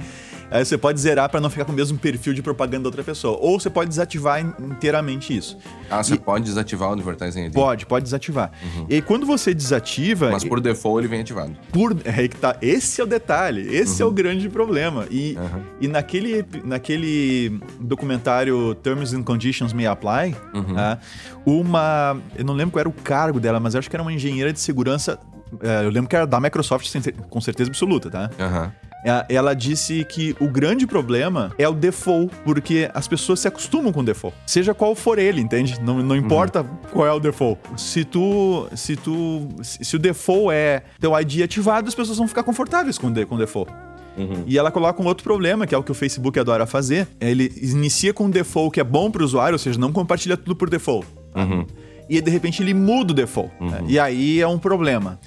Aí 0.52 0.64
você 0.64 0.78
pode 0.78 1.00
zerar 1.00 1.30
para 1.30 1.40
não 1.40 1.50
ficar 1.50 1.66
com 1.66 1.72
o 1.72 1.76
mesmo 1.76 1.98
perfil 1.98 2.34
de 2.34 2.42
propaganda 2.42 2.84
da 2.84 2.90
outra 2.90 3.04
pessoa. 3.04 3.38
Ou 3.42 3.60
você 3.60 3.70
pode 3.70 3.90
desativar 3.90 4.40
inteiramente 4.40 5.36
isso. 5.36 5.58
Ah, 5.90 6.04
você 6.04 6.16
e... 6.16 6.20
pode 6.20 6.46
desativar 6.46 6.90
o 6.90 6.94
Advertising 6.94 7.46
ID? 7.46 7.54
Pode, 7.54 7.86
pode 7.86 8.04
desativar. 8.04 8.52
Uhum. 8.64 8.86
E 8.90 9.02
quando 9.02 9.26
você 9.26 9.54
desativa... 9.54 10.32
Mas 10.32 10.44
por 10.44 10.60
default 10.60 11.00
ele 11.00 11.08
vem 11.08 11.22
ativado. 11.22 11.56
Por... 11.72 11.96
É 12.06 12.28
que 12.28 12.36
tá... 12.36 12.58
Esse 12.62 13.02
é 13.02 13.04
o 13.04 13.08
detalhe. 13.08 13.62
Esse 13.76 14.02
uhum. 14.02 14.02
é 14.02 14.06
o 14.06 14.10
uhum. 14.10 14.16
grande 14.16 14.50
problema. 14.50 15.08
E, 15.10 15.38
uhum. 15.38 15.62
e 15.82 15.88
naquele, 15.88 16.46
naquele 16.64 17.60
documentário 17.80 18.76
Terms 18.76 19.14
and 19.14 19.24
Conditions 19.24 19.74
May 19.74 19.88
Apply, 19.88 20.36
uhum. 20.54 20.76
uh, 20.76 21.60
uma... 21.62 22.18
Eu 22.36 22.46
não 22.46 22.54
lembro 22.54 22.72
qual 22.72 22.82
era 22.82 22.90
o 22.90 22.94
cargo 22.94 23.40
dela, 23.40 23.60
mas 23.60 23.76
acho 23.76 23.90
que 23.90 23.96
era 23.96 24.04
uma 24.04 24.14
engenheira 24.14 24.54
de 24.54 24.60
segurança 24.60 25.20
é, 25.62 25.86
eu 25.86 25.90
lembro 25.90 26.10
que 26.10 26.16
era 26.16 26.26
da 26.26 26.40
Microsoft 26.40 26.92
com 27.30 27.42
certeza 27.42 27.70
absoluta, 27.70 28.10
tá? 28.10 28.30
Uhum. 28.40 28.72
Ela 29.30 29.54
disse 29.54 30.04
que 30.06 30.36
o 30.40 30.48
grande 30.48 30.88
problema 30.88 31.54
é 31.58 31.68
o 31.70 31.74
default, 31.74 32.36
porque 32.44 32.90
as 32.94 33.08
pessoas 33.08 33.40
se 33.40 33.48
acostumam 33.48 33.94
com 33.94 34.00
o 34.00 34.04
default. 34.04 34.36
Seja 34.48 34.74
qual 34.74 34.96
for 34.96 35.20
ele, 35.20 35.42
entende? 35.42 35.80
Não, 35.82 36.02
não 36.02 36.16
importa 36.16 36.62
uhum. 36.62 36.68
qual 36.92 37.08
é 37.08 37.14
o 37.14 37.20
default. 37.20 37.60
Se 37.78 38.04
tu. 38.04 38.68
Se 38.76 38.96
tu. 38.96 39.48
Se 39.62 39.96
o 39.96 40.00
default 40.00 40.54
é 40.54 40.84
teu 41.00 41.18
ID 41.20 41.44
ativado, 41.44 41.88
as 41.88 41.96
pessoas 41.96 42.18
vão 42.18 42.28
ficar 42.28 42.44
confortáveis 42.44 42.98
com, 42.98 43.08
o 43.08 43.28
com 43.28 43.36
o 43.36 43.38
default. 43.38 43.72
Uhum. 44.18 44.44
E 44.48 44.58
ela 44.58 44.72
coloca 44.72 45.02
um 45.02 45.06
outro 45.06 45.24
problema, 45.24 45.68
que 45.68 45.76
é 45.76 45.78
o 45.78 45.84
que 45.84 45.92
o 45.92 45.96
Facebook 45.96 46.40
adora 46.40 46.66
fazer. 46.66 47.08
Ele 47.20 47.52
inicia 47.62 48.14
com 48.14 48.26
um 48.26 48.30
default 48.30 48.74
que 48.74 48.80
é 48.80 48.84
bom 48.84 49.12
para 49.12 49.22
o 49.22 49.26
usuário, 49.26 49.54
ou 49.56 49.60
seja, 49.60 49.80
não 49.80 49.92
compartilha 49.92 50.38
tudo 50.38 50.56
por 50.56 50.70
default. 50.70 51.06
Uhum. 51.36 51.66
E 52.10 52.22
de 52.22 52.32
repente 52.32 52.62
ele 52.64 52.74
muda 52.74 53.12
o 53.12 53.16
default. 53.16 53.52
Uhum. 53.60 53.88
E 53.88 54.00
aí 54.00 54.40
é 54.40 54.48
um 54.48 54.58
problema. 54.58 55.20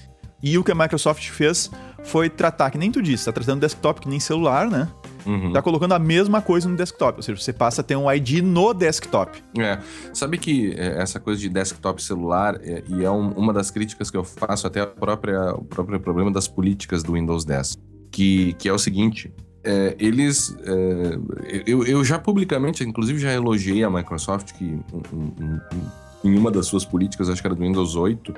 E 0.43 0.57
o 0.57 0.63
que 0.63 0.71
a 0.71 0.75
Microsoft 0.75 1.29
fez 1.31 1.71
foi 2.09 2.29
tratar, 2.29 2.71
que 2.71 2.79
nem 2.79 2.91
tu 2.91 3.03
disse, 3.03 3.27
tá 3.27 3.33
tratando 3.33 3.61
desktop 3.61 4.01
que 4.01 4.09
nem 4.09 4.19
celular, 4.19 4.69
né? 4.69 4.89
Uhum. 5.27 5.53
Tá 5.53 5.61
colocando 5.61 5.93
a 5.93 5.99
mesma 5.99 6.41
coisa 6.41 6.69
no 6.69 6.77
desktop, 6.77 7.19
ou 7.19 7.23
seja, 7.23 7.39
você 7.39 7.53
passa 7.53 7.83
a 7.83 7.85
ter 7.85 7.97
um 7.97 8.11
ID 8.11 8.43
no 8.43 8.73
desktop. 8.73 9.43
É, 9.59 9.79
sabe 10.15 10.39
que 10.39 10.73
é, 10.73 11.01
essa 11.03 11.21
coisa 11.21 11.41
de 11.41 11.49
desktop 11.49 12.03
celular, 12.03 12.59
é, 12.63 12.83
e 12.89 13.05
é 13.05 13.11
um, 13.11 13.31
uma 13.33 13.53
das 13.53 13.71
críticas 13.71 14.11
que 14.11 14.17
eu 14.17 14.25
faço 14.25 14.67
até 14.67 14.81
a 14.81 14.87
própria, 14.87 15.53
o 15.55 15.65
próprio 15.65 16.01
problema 16.01 16.31
das 16.31 16.49
políticas 16.49 17.03
do 17.03 17.13
Windows 17.13 17.45
10, 17.45 17.77
que, 18.11 18.55
que 18.55 18.69
é 18.69 18.73
o 18.73 18.79
seguinte, 18.79 19.31
é, 19.63 19.95
eles. 19.99 20.57
É, 20.65 21.63
eu, 21.67 21.85
eu 21.85 22.03
já 22.05 22.19
publicamente, 22.19 22.83
inclusive, 22.85 23.19
já 23.19 23.33
elogiei 23.33 23.85
a 23.85 23.91
Microsoft 23.91 24.53
que 24.55 24.65
um, 24.65 25.03
um, 25.13 25.61
um, 25.75 26.31
em 26.31 26.39
uma 26.39 26.51
das 26.51 26.67
suas 26.67 26.87
políticas, 26.87 27.29
acho 27.29 27.43
que 27.43 27.47
era 27.47 27.55
do 27.55 27.63
Windows 27.63 27.97
8, 27.97 28.35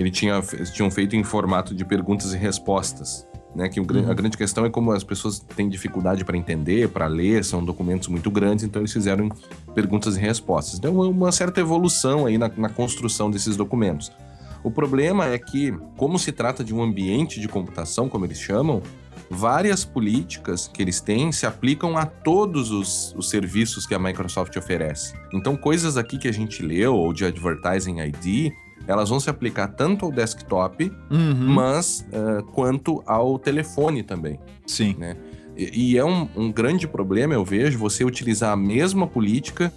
ele 0.00 0.10
tinha, 0.10 0.40
tinham 0.72 0.90
feito 0.90 1.16
em 1.16 1.24
formato 1.24 1.74
de 1.74 1.84
perguntas 1.84 2.32
e 2.32 2.36
respostas. 2.36 3.26
Né, 3.54 3.66
que 3.68 3.80
uhum. 3.80 4.10
a 4.10 4.14
grande 4.14 4.36
questão 4.36 4.66
é 4.66 4.70
como 4.70 4.92
as 4.92 5.02
pessoas 5.02 5.40
têm 5.40 5.68
dificuldade 5.68 6.22
para 6.22 6.36
entender, 6.36 6.88
para 6.90 7.06
ler, 7.06 7.42
são 7.42 7.64
documentos 7.64 8.06
muito 8.06 8.30
grandes, 8.30 8.62
então 8.62 8.82
eles 8.82 8.92
fizeram 8.92 9.30
perguntas 9.74 10.16
e 10.16 10.20
respostas. 10.20 10.78
Então, 10.78 10.94
uma 11.00 11.32
certa 11.32 11.58
evolução 11.58 12.26
aí 12.26 12.36
na, 12.36 12.48
na 12.56 12.68
construção 12.68 13.30
desses 13.30 13.56
documentos. 13.56 14.12
O 14.62 14.70
problema 14.70 15.26
é 15.26 15.38
que, 15.38 15.72
como 15.96 16.18
se 16.18 16.30
trata 16.30 16.62
de 16.62 16.74
um 16.74 16.82
ambiente 16.82 17.40
de 17.40 17.48
computação, 17.48 18.08
como 18.08 18.26
eles 18.26 18.38
chamam, 18.38 18.82
várias 19.30 19.84
políticas 19.84 20.68
que 20.68 20.82
eles 20.82 21.00
têm 21.00 21.32
se 21.32 21.46
aplicam 21.46 21.96
a 21.96 22.06
todos 22.06 22.70
os, 22.70 23.14
os, 23.16 23.28
serviços 23.28 23.86
que 23.86 23.94
a 23.94 23.98
Microsoft 23.98 24.56
oferece. 24.56 25.14
Então, 25.32 25.56
coisas 25.56 25.96
aqui 25.96 26.18
que 26.18 26.28
a 26.28 26.32
gente 26.32 26.62
leu, 26.62 26.94
ou 26.94 27.12
de 27.12 27.24
Advertising 27.24 28.00
ID, 28.00 28.52
elas 28.88 29.10
vão 29.10 29.20
se 29.20 29.28
aplicar 29.28 29.68
tanto 29.68 30.06
ao 30.06 30.10
desktop, 30.10 30.90
uhum. 31.10 31.52
mas 31.52 32.06
uh, 32.10 32.42
quanto 32.52 33.02
ao 33.06 33.38
telefone 33.38 34.02
também. 34.02 34.40
Sim. 34.66 34.96
Né? 34.98 35.14
E, 35.54 35.92
e 35.92 35.98
é 35.98 36.04
um, 36.04 36.26
um 36.34 36.50
grande 36.50 36.88
problema, 36.88 37.34
eu 37.34 37.44
vejo, 37.44 37.78
você 37.78 38.02
utilizar 38.02 38.50
a 38.50 38.56
mesma 38.56 39.06
política 39.06 39.70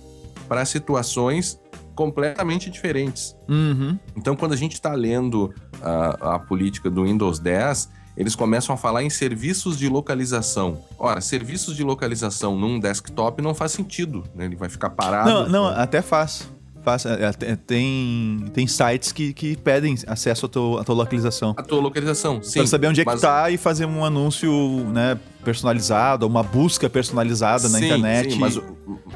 para 0.47 0.63
situações 0.63 1.59
completamente 1.93 2.69
diferentes. 2.69 3.35
Uhum. 3.49 3.99
Então, 4.15 4.33
quando 4.33 4.53
a 4.53 4.57
gente 4.57 4.73
está 4.73 4.93
lendo 4.93 5.53
a, 5.81 6.35
a, 6.35 6.39
política 6.39 6.89
do 6.89 7.03
Windows 7.03 7.37
10, 7.37 7.89
eles 8.15 8.33
começam 8.33 8.73
a 8.73 8.77
falar 8.77 9.03
em 9.03 9.09
serviços 9.09 9.77
de 9.77 9.89
localização. 9.89 10.79
Ora, 10.97 11.19
serviços 11.19 11.75
de 11.75 11.83
localização 11.83 12.57
num 12.57 12.79
desktop 12.79 13.41
não 13.41 13.53
faz 13.53 13.73
sentido, 13.73 14.23
né? 14.33 14.45
Ele 14.45 14.55
vai 14.55 14.69
ficar 14.69 14.89
parado. 14.91 15.29
Não, 15.29 15.49
não, 15.49 15.67
até 15.67 16.01
faz. 16.01 16.49
Faça, 16.83 17.09
é, 17.09 17.51
é, 17.51 17.55
tem, 17.55 18.45
tem 18.53 18.65
sites 18.65 19.11
que, 19.11 19.33
que 19.33 19.55
pedem 19.55 19.95
acesso 20.07 20.47
à 20.47 20.49
tua, 20.49 20.81
à 20.81 20.83
tua 20.83 20.95
localização. 20.95 21.53
A 21.55 21.61
tua 21.61 21.79
localização, 21.79 22.41
sim. 22.41 22.59
Pra 22.59 22.67
saber 22.67 22.87
onde 22.87 23.01
é 23.01 23.05
que 23.05 23.17
tá 23.19 23.49
e 23.51 23.57
fazer 23.57 23.85
um 23.85 24.03
anúncio, 24.03 24.51
né, 24.91 25.19
personalizado, 25.41 26.25
uma 26.25 26.43
busca 26.43 26.89
personalizada 26.89 27.67
sim, 27.67 27.71
na 27.71 27.79
internet. 27.79 28.33
Sim, 28.33 28.39
mas, 28.39 28.61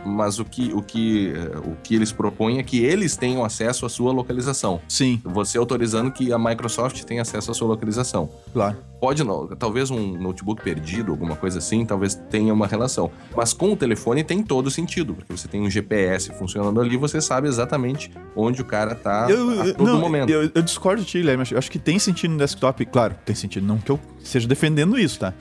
mas 0.05 0.39
o, 0.39 0.45
que, 0.45 0.73
o, 0.73 0.82
que, 0.82 1.34
o 1.63 1.76
que 1.84 1.95
eles 1.95 2.11
propõem 2.11 2.59
é 2.59 2.63
que 2.63 2.84
eles 2.84 3.15
tenham 3.15 3.43
acesso 3.43 3.86
à 3.86 3.89
sua 3.89 4.11
localização. 4.11 4.82
Sim. 4.88 5.21
Você 5.23 5.57
autorizando 5.57 6.11
que 6.11 6.34
a 6.34 6.39
Microsoft 6.39 7.03
tenha 7.03 7.21
acesso 7.21 7.51
à 7.51 7.53
sua 7.53 7.67
localização. 7.67 8.30
Claro. 8.53 8.78
Pode 8.99 9.23
não, 9.23 9.47
talvez 9.47 9.91
um 9.91 10.17
notebook 10.17 10.63
perdido, 10.63 11.11
alguma 11.11 11.36
coisa 11.36 11.59
assim, 11.59 11.86
talvez 11.86 12.15
tenha 12.30 12.53
uma 12.53 12.65
relação. 12.65 13.11
Mas 13.36 13.53
com 13.53 13.73
o 13.73 13.76
telefone 13.76 14.23
tem 14.23 14.41
todo 14.41 14.71
sentido, 14.71 15.13
porque 15.13 15.32
você 15.32 15.47
tem 15.47 15.61
um 15.61 15.69
GPS 15.69 16.32
funcionando 16.34 16.82
ali, 16.82 16.97
você 16.97 17.21
sabe 17.21 17.47
exatamente 17.47 18.11
onde 18.36 18.61
o 18.61 18.65
cara 18.65 18.95
tá 18.95 19.28
eu, 19.30 19.61
a 19.61 19.73
todo 19.73 19.86
não, 19.86 19.99
momento. 19.99 20.30
Eu, 20.30 20.49
eu 20.53 20.61
discordo 20.61 21.03
de 21.03 21.07
ti, 21.07 21.19
Guilherme. 21.19 21.43
Acho 21.55 21.69
que 21.69 21.78
tem 21.78 21.99
sentido 21.99 22.32
no 22.32 22.38
desktop. 22.38 22.86
Claro, 22.86 23.15
tem 23.26 23.36
sentido. 23.36 23.65
Não 23.65 23.78
que 23.78 23.91
eu 23.91 23.99
esteja 24.19 24.47
defendendo 24.47 24.97
isso, 24.97 25.19
tá? 25.19 25.34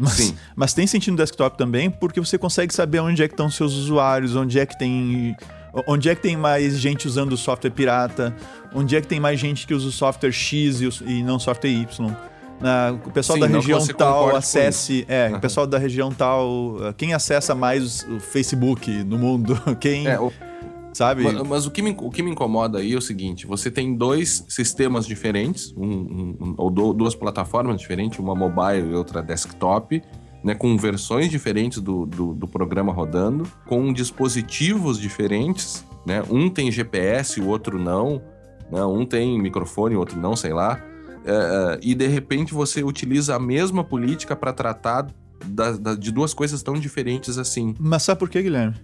Mas, 0.00 0.12
Sim. 0.14 0.34
mas 0.56 0.72
tem 0.72 0.86
sentido 0.86 1.12
no 1.12 1.18
desktop 1.18 1.58
também, 1.58 1.90
porque 1.90 2.18
você 2.18 2.38
consegue 2.38 2.72
saber 2.72 3.00
onde 3.00 3.22
é 3.22 3.28
que 3.28 3.34
estão 3.34 3.50
seus 3.50 3.74
usuários, 3.74 4.34
onde 4.34 4.58
é 4.58 4.64
que 4.64 4.78
tem. 4.78 5.36
Onde 5.86 6.08
é 6.08 6.14
que 6.16 6.22
tem 6.22 6.36
mais 6.36 6.78
gente 6.78 7.06
usando 7.06 7.32
o 7.32 7.36
software 7.36 7.70
pirata? 7.70 8.34
Onde 8.74 8.96
é 8.96 9.00
que 9.00 9.06
tem 9.06 9.20
mais 9.20 9.38
gente 9.38 9.66
que 9.66 9.74
usa 9.74 9.88
o 9.88 9.92
software 9.92 10.32
X 10.32 10.80
e, 10.80 11.22
não 11.22 11.38
software 11.38 11.70
Y? 11.70 12.16
o 13.06 13.10
pessoal 13.10 13.36
Sim, 13.36 13.40
da 13.40 13.46
região 13.46 13.86
tal 13.86 14.36
acesse. 14.36 15.06
É, 15.08 15.28
uhum. 15.28 15.36
o 15.36 15.40
pessoal 15.40 15.66
da 15.66 15.78
região 15.78 16.10
tal. 16.12 16.76
Quem 16.96 17.14
acessa 17.14 17.54
mais 17.54 18.02
o 18.08 18.18
Facebook 18.18 18.90
no 19.04 19.18
mundo? 19.18 19.60
Quem. 19.78 20.06
É, 20.06 20.18
o 20.18 20.32
Sabe? 20.92 21.22
Mas, 21.22 21.42
mas, 21.46 21.66
o, 21.66 21.70
que 21.70 21.82
me, 21.82 21.96
o 21.98 22.10
que 22.10 22.22
me 22.22 22.30
incomoda 22.30 22.78
aí 22.78 22.92
é 22.92 22.96
o 22.96 23.00
seguinte: 23.00 23.46
você 23.46 23.70
tem 23.70 23.94
dois 23.94 24.44
sistemas 24.48 25.06
diferentes, 25.06 25.72
um, 25.76 25.86
um, 25.86 26.54
ou 26.56 26.70
do, 26.70 26.92
duas 26.92 27.14
plataformas 27.14 27.80
diferentes, 27.80 28.18
uma 28.18 28.34
mobile 28.34 28.90
e 28.90 28.94
outra 28.94 29.22
desktop, 29.22 30.02
né, 30.42 30.54
com 30.54 30.76
versões 30.76 31.30
diferentes 31.30 31.80
do, 31.80 32.06
do, 32.06 32.34
do, 32.34 32.48
programa 32.48 32.92
rodando, 32.92 33.46
com 33.66 33.92
dispositivos 33.92 34.98
diferentes, 34.98 35.84
né? 36.04 36.22
Um 36.28 36.48
tem 36.48 36.70
GPS, 36.70 37.40
o 37.40 37.46
outro 37.46 37.78
não, 37.78 38.20
né? 38.70 38.84
Um 38.84 39.06
tem 39.06 39.40
microfone, 39.40 39.94
o 39.94 39.98
outro 39.98 40.18
não, 40.18 40.34
sei 40.34 40.52
lá. 40.52 40.82
É, 41.24 41.32
é 41.32 41.78
e 41.82 41.94
de 41.94 42.08
repente 42.08 42.52
você 42.52 42.82
utiliza 42.82 43.36
a 43.36 43.38
mesma 43.38 43.84
política 43.84 44.34
para 44.34 44.52
tratar 44.52 45.06
da, 45.44 45.72
da, 45.72 45.94
de 45.94 46.10
duas 46.10 46.34
coisas 46.34 46.62
tão 46.62 46.74
diferentes 46.74 47.38
assim. 47.38 47.74
Mas 47.78 48.02
sabe 48.02 48.18
por 48.18 48.28
quê, 48.28 48.42
Guilherme? 48.42 48.74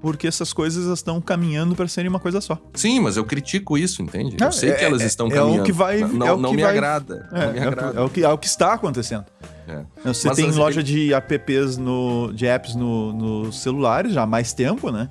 Porque 0.00 0.26
essas 0.26 0.52
coisas 0.52 0.86
estão 0.86 1.20
caminhando 1.20 1.74
para 1.74 1.88
serem 1.88 2.08
uma 2.08 2.20
coisa 2.20 2.40
só. 2.40 2.58
Sim, 2.74 3.00
mas 3.00 3.16
eu 3.16 3.24
critico 3.24 3.78
isso, 3.78 4.02
entende? 4.02 4.36
eu 4.40 4.52
sei 4.52 4.70
é, 4.70 4.74
que 4.74 4.84
elas 4.84 5.02
é, 5.02 5.06
estão 5.06 5.28
caminhando. 5.28 5.58
É 5.58 5.60
o 5.60 5.64
que 5.64 5.72
vai. 5.72 6.00
Não, 6.00 6.26
é 6.26 6.32
o 6.32 6.36
não 6.36 6.50
que 6.50 6.56
me 6.56 6.62
vai, 6.62 6.72
agrada. 6.72 7.28
É, 7.32 7.46
não 7.46 7.52
me 7.52 7.58
agrada. 7.60 7.98
É, 7.98 8.02
o 8.02 8.10
que, 8.10 8.24
é 8.24 8.28
o 8.28 8.38
que 8.38 8.46
está 8.46 8.74
acontecendo. 8.74 9.24
É. 9.66 9.82
Você 10.04 10.28
mas 10.28 10.36
tem 10.36 10.50
loja 10.50 10.82
de 10.82 11.12
apps 11.12 11.76
no, 11.76 12.32
de 12.32 12.46
apps 12.46 12.74
no, 12.74 13.12
nos 13.12 13.60
celulares 13.62 14.12
já 14.12 14.22
há 14.22 14.26
mais 14.26 14.52
tempo, 14.52 14.90
né? 14.90 15.08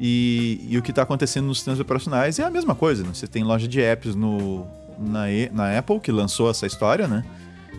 E, 0.00 0.66
e 0.68 0.76
o 0.76 0.82
que 0.82 0.90
está 0.90 1.02
acontecendo 1.02 1.46
nos 1.46 1.58
sistemas 1.58 1.78
operacionais 1.78 2.38
é 2.38 2.42
a 2.42 2.50
mesma 2.50 2.74
coisa. 2.74 3.04
Né? 3.04 3.10
Você 3.12 3.26
tem 3.26 3.44
loja 3.44 3.68
de 3.68 3.80
apps 3.80 4.14
no, 4.14 4.66
na, 4.98 5.26
na 5.52 5.78
Apple, 5.78 6.00
que 6.00 6.10
lançou 6.10 6.50
essa 6.50 6.66
história, 6.66 7.06
né? 7.06 7.24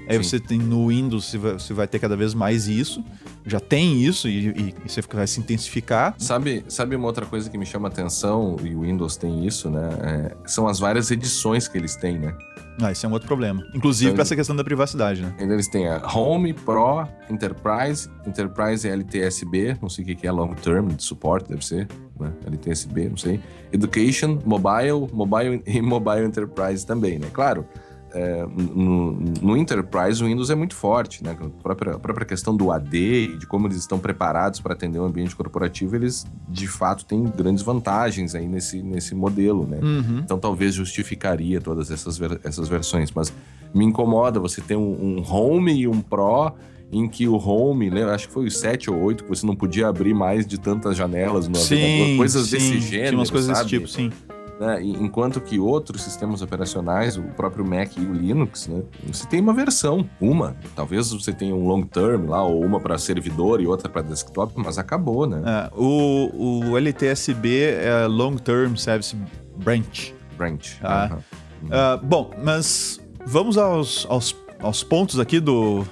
Aí 0.08 0.18
Sim. 0.18 0.24
você 0.24 0.40
tem 0.40 0.60
no 0.60 0.88
Windows, 0.88 1.26
você 1.26 1.38
vai, 1.38 1.54
você 1.54 1.74
vai, 1.74 1.88
ter 1.88 2.00
cada 2.00 2.16
vez 2.16 2.34
mais 2.34 2.68
isso. 2.68 3.04
Já 3.46 3.60
tem 3.60 4.02
isso 4.02 4.28
e, 4.28 4.50
e, 4.50 4.76
e, 4.86 4.90
você 4.90 5.02
vai 5.02 5.28
se 5.28 5.40
intensificar. 5.40 6.16
Sabe, 6.18 6.64
sabe 6.68 6.96
uma 6.96 7.06
outra 7.06 7.26
coisa 7.26 7.50
que 7.50 7.58
me 7.58 7.66
chama 7.66 7.88
atenção, 7.88 8.56
e 8.64 8.76
o 8.76 8.82
Windows 8.82 9.18
tem 9.18 9.46
isso, 9.46 9.70
né? 9.70 9.90
É, 10.02 10.36
são 10.48 10.68
as 10.68 10.80
várias 10.80 11.12
edições 11.12 11.68
que 11.68 11.78
eles 11.78 11.96
têm, 11.96 12.18
né? 12.20 12.36
Ah, 12.82 12.92
isso 12.92 13.06
é 13.06 13.10
um 13.10 13.14
outro 13.14 13.28
problema. 13.28 13.66
Inclusive 13.74 14.08
então, 14.08 14.16
para 14.16 14.24
essa 14.24 14.36
questão 14.36 14.56
da 14.56 14.64
privacidade, 14.64 15.22
né? 15.22 15.34
Eles 15.40 15.68
têm 15.68 15.88
a 15.88 16.02
Home, 16.14 16.54
Pro, 16.54 17.08
Enterprise, 17.30 18.10
Enterprise 18.28 18.88
LTSB, 18.88 19.78
não 19.82 19.90
sei 19.90 20.04
o 20.04 20.16
que 20.16 20.28
é 20.28 20.32
long 20.32 20.54
term 20.56 20.90
de 20.90 21.04
suporte, 21.04 21.50
deve 21.50 21.66
ser, 21.66 21.88
né? 22.20 22.34
LTSB, 22.46 23.10
não 23.10 23.18
sei. 23.18 23.40
Education, 23.72 24.40
Mobile, 24.46 25.08
Mobile 25.14 25.64
e 25.66 25.82
Mobile 25.82 26.26
Enterprise 26.26 26.86
também, 26.86 27.18
né? 27.18 27.28
Claro, 27.32 27.66
é, 28.16 28.46
no, 28.46 29.12
no, 29.42 29.58
Enterprise 29.58 30.24
o 30.24 30.28
Windows 30.28 30.50
é 30.50 30.56
muito 30.56 30.74
forte, 30.74 31.22
né? 31.22 31.38
A 31.38 31.50
própria, 31.62 31.96
a 31.96 32.00
própria 32.00 32.26
questão 32.26 32.56
do 32.56 32.72
AD 32.72 32.98
e 32.98 33.38
de 33.38 33.46
como 33.46 33.68
eles 33.68 33.76
estão 33.76 34.00
preparados 34.00 34.62
para 34.62 34.74
atender 34.74 35.00
o 35.00 35.04
um 35.04 35.06
ambiente 35.06 35.36
corporativo, 35.36 35.98
eles 35.98 36.26
de 36.48 36.66
fato 36.66 37.04
têm 37.04 37.24
grandes 37.24 37.62
vantagens 37.62 38.34
aí 38.34 38.48
nesse, 38.48 38.82
nesse 38.82 39.14
modelo, 39.14 39.68
né? 39.68 39.80
Uhum. 39.84 40.20
Então 40.20 40.40
talvez 40.40 40.74
justificaria 40.74 41.60
todas 41.60 41.92
essas, 41.92 42.18
essas 42.42 42.70
versões, 42.70 43.12
mas 43.12 43.34
me 43.74 43.84
incomoda 43.84 44.40
você 44.40 44.62
ter 44.62 44.78
um, 44.78 45.18
um 45.18 45.24
Home 45.30 45.74
e 45.74 45.86
um 45.86 46.00
Pro 46.00 46.54
em 46.92 47.10
que 47.10 47.28
o 47.28 47.36
home, 47.36 47.90
acho 48.04 48.28
que 48.28 48.34
foi 48.34 48.46
os 48.46 48.58
7 48.58 48.90
ou 48.90 49.02
8, 49.02 49.24
que 49.24 49.30
você 49.30 49.46
não 49.46 49.56
podia 49.56 49.88
abrir 49.88 50.14
mais 50.14 50.48
de 50.48 50.58
tantas 50.58 50.96
janelas 50.96 51.48
no 51.48 51.56
Sim, 51.56 51.76
navegador, 51.76 52.18
coisas 52.18 52.48
sim, 52.48 52.52
desse 52.52 52.80
gênero, 52.80 53.10
Tinha 53.10 53.20
umas 53.20 53.30
coisas 53.30 53.58
sabe? 53.58 53.70
desse 53.70 53.76
tipo, 53.76 53.88
sim. 53.88 54.12
Né? 54.60 54.82
Enquanto 54.82 55.42
que 55.42 55.60
outros 55.60 56.02
sistemas 56.02 56.42
operacionais, 56.42 57.18
o 57.18 57.24
próprio 57.24 57.66
Mac 57.66 57.98
e 57.98 58.02
o 58.02 58.14
Linux, 58.14 58.68
né? 58.68 58.84
Você 59.06 59.28
tem 59.28 59.42
uma 59.42 59.54
versão, 59.54 60.10
uma. 60.20 60.56
Talvez 60.76 61.12
você 61.12 61.34
tenha 61.34 61.56
um 61.56 61.68
long 61.68 61.84
term 61.84 62.30
lá, 62.30 62.44
ou 62.44 62.64
uma 62.64 62.80
para 62.80 62.98
servidor 62.98 63.62
e 63.62 63.68
outra 63.68 63.90
para 63.90 64.02
desktop, 64.02 64.54
mas 64.56 64.78
acabou, 64.78 65.28
né? 65.28 65.42
É, 65.46 65.72
o, 65.76 66.70
o 66.70 66.78
LTSB 66.78 67.64
é 67.64 68.08
Long 68.08 68.36
Term 68.36 68.76
Service 68.76 69.16
Branch. 69.58 70.14
Branch. 70.38 70.78
Ah. 70.84 71.18
Ah, 71.72 71.98
bom, 72.02 72.32
mas 72.44 73.00
vamos 73.26 73.58
aos, 73.58 74.06
aos, 74.10 74.36
aos 74.60 74.84
pontos 74.84 75.20
aqui 75.20 75.40
do. 75.40 75.86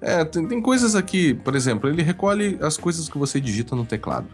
É, 0.00 0.24
tem, 0.24 0.46
tem 0.46 0.60
coisas 0.60 0.94
aqui, 0.94 1.32
por 1.32 1.54
exemplo, 1.54 1.88
ele 1.88 2.02
recolhe 2.02 2.58
as 2.60 2.76
coisas 2.76 3.08
que 3.08 3.16
você 3.16 3.40
digita 3.40 3.74
no 3.74 3.84
teclado. 3.84 4.26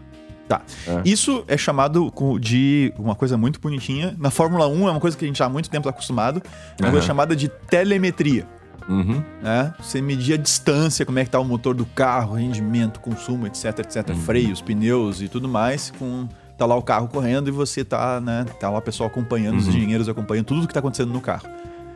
Tá. 0.57 0.61
É. 0.87 1.01
Isso 1.05 1.43
é 1.47 1.55
chamado 1.57 2.11
de 2.39 2.93
uma 2.97 3.15
coisa 3.15 3.37
muito 3.37 3.59
bonitinha. 3.59 4.15
Na 4.19 4.29
Fórmula 4.29 4.67
1 4.67 4.87
é 4.87 4.91
uma 4.91 4.99
coisa 4.99 5.15
que 5.17 5.23
a 5.23 5.27
gente 5.27 5.37
já 5.39 5.45
há 5.45 5.49
muito 5.49 5.69
tempo 5.69 5.87
está 5.87 5.91
acostumado. 5.91 6.41
É 6.45 6.81
uma 6.81 6.87
Aham. 6.87 6.91
coisa 6.91 7.07
chamada 7.07 7.35
de 7.35 7.47
telemetria. 7.47 8.45
Uhum. 8.89 9.23
né? 9.41 9.73
Você 9.79 10.01
medir 10.01 10.33
a 10.33 10.37
distância, 10.37 11.05
como 11.05 11.19
é 11.19 11.23
que 11.23 11.29
tá 11.29 11.39
o 11.39 11.45
motor 11.45 11.73
do 11.75 11.85
carro, 11.85 12.33
rendimento, 12.35 12.99
consumo, 12.99 13.45
etc, 13.47 13.79
etc, 13.79 14.09
Uhum. 14.09 14.15
freios, 14.17 14.59
pneus 14.59 15.21
e 15.21 15.27
tudo 15.29 15.47
mais, 15.47 15.93
com 15.97 16.27
tá 16.57 16.65
lá 16.65 16.75
o 16.75 16.81
carro 16.81 17.07
correndo 17.07 17.47
e 17.47 17.51
você 17.51 17.85
tá, 17.85 18.19
né, 18.19 18.43
tá 18.59 18.69
lá 18.69 18.79
o 18.79 18.81
pessoal 18.81 19.07
acompanhando, 19.07 19.57
os 19.57 19.65
Uhum. 19.67 19.69
engenheiros 19.73 20.09
acompanhando 20.09 20.45
tudo 20.47 20.63
o 20.63 20.67
que 20.67 20.73
tá 20.73 20.79
acontecendo 20.79 21.13
no 21.13 21.21
carro. 21.21 21.47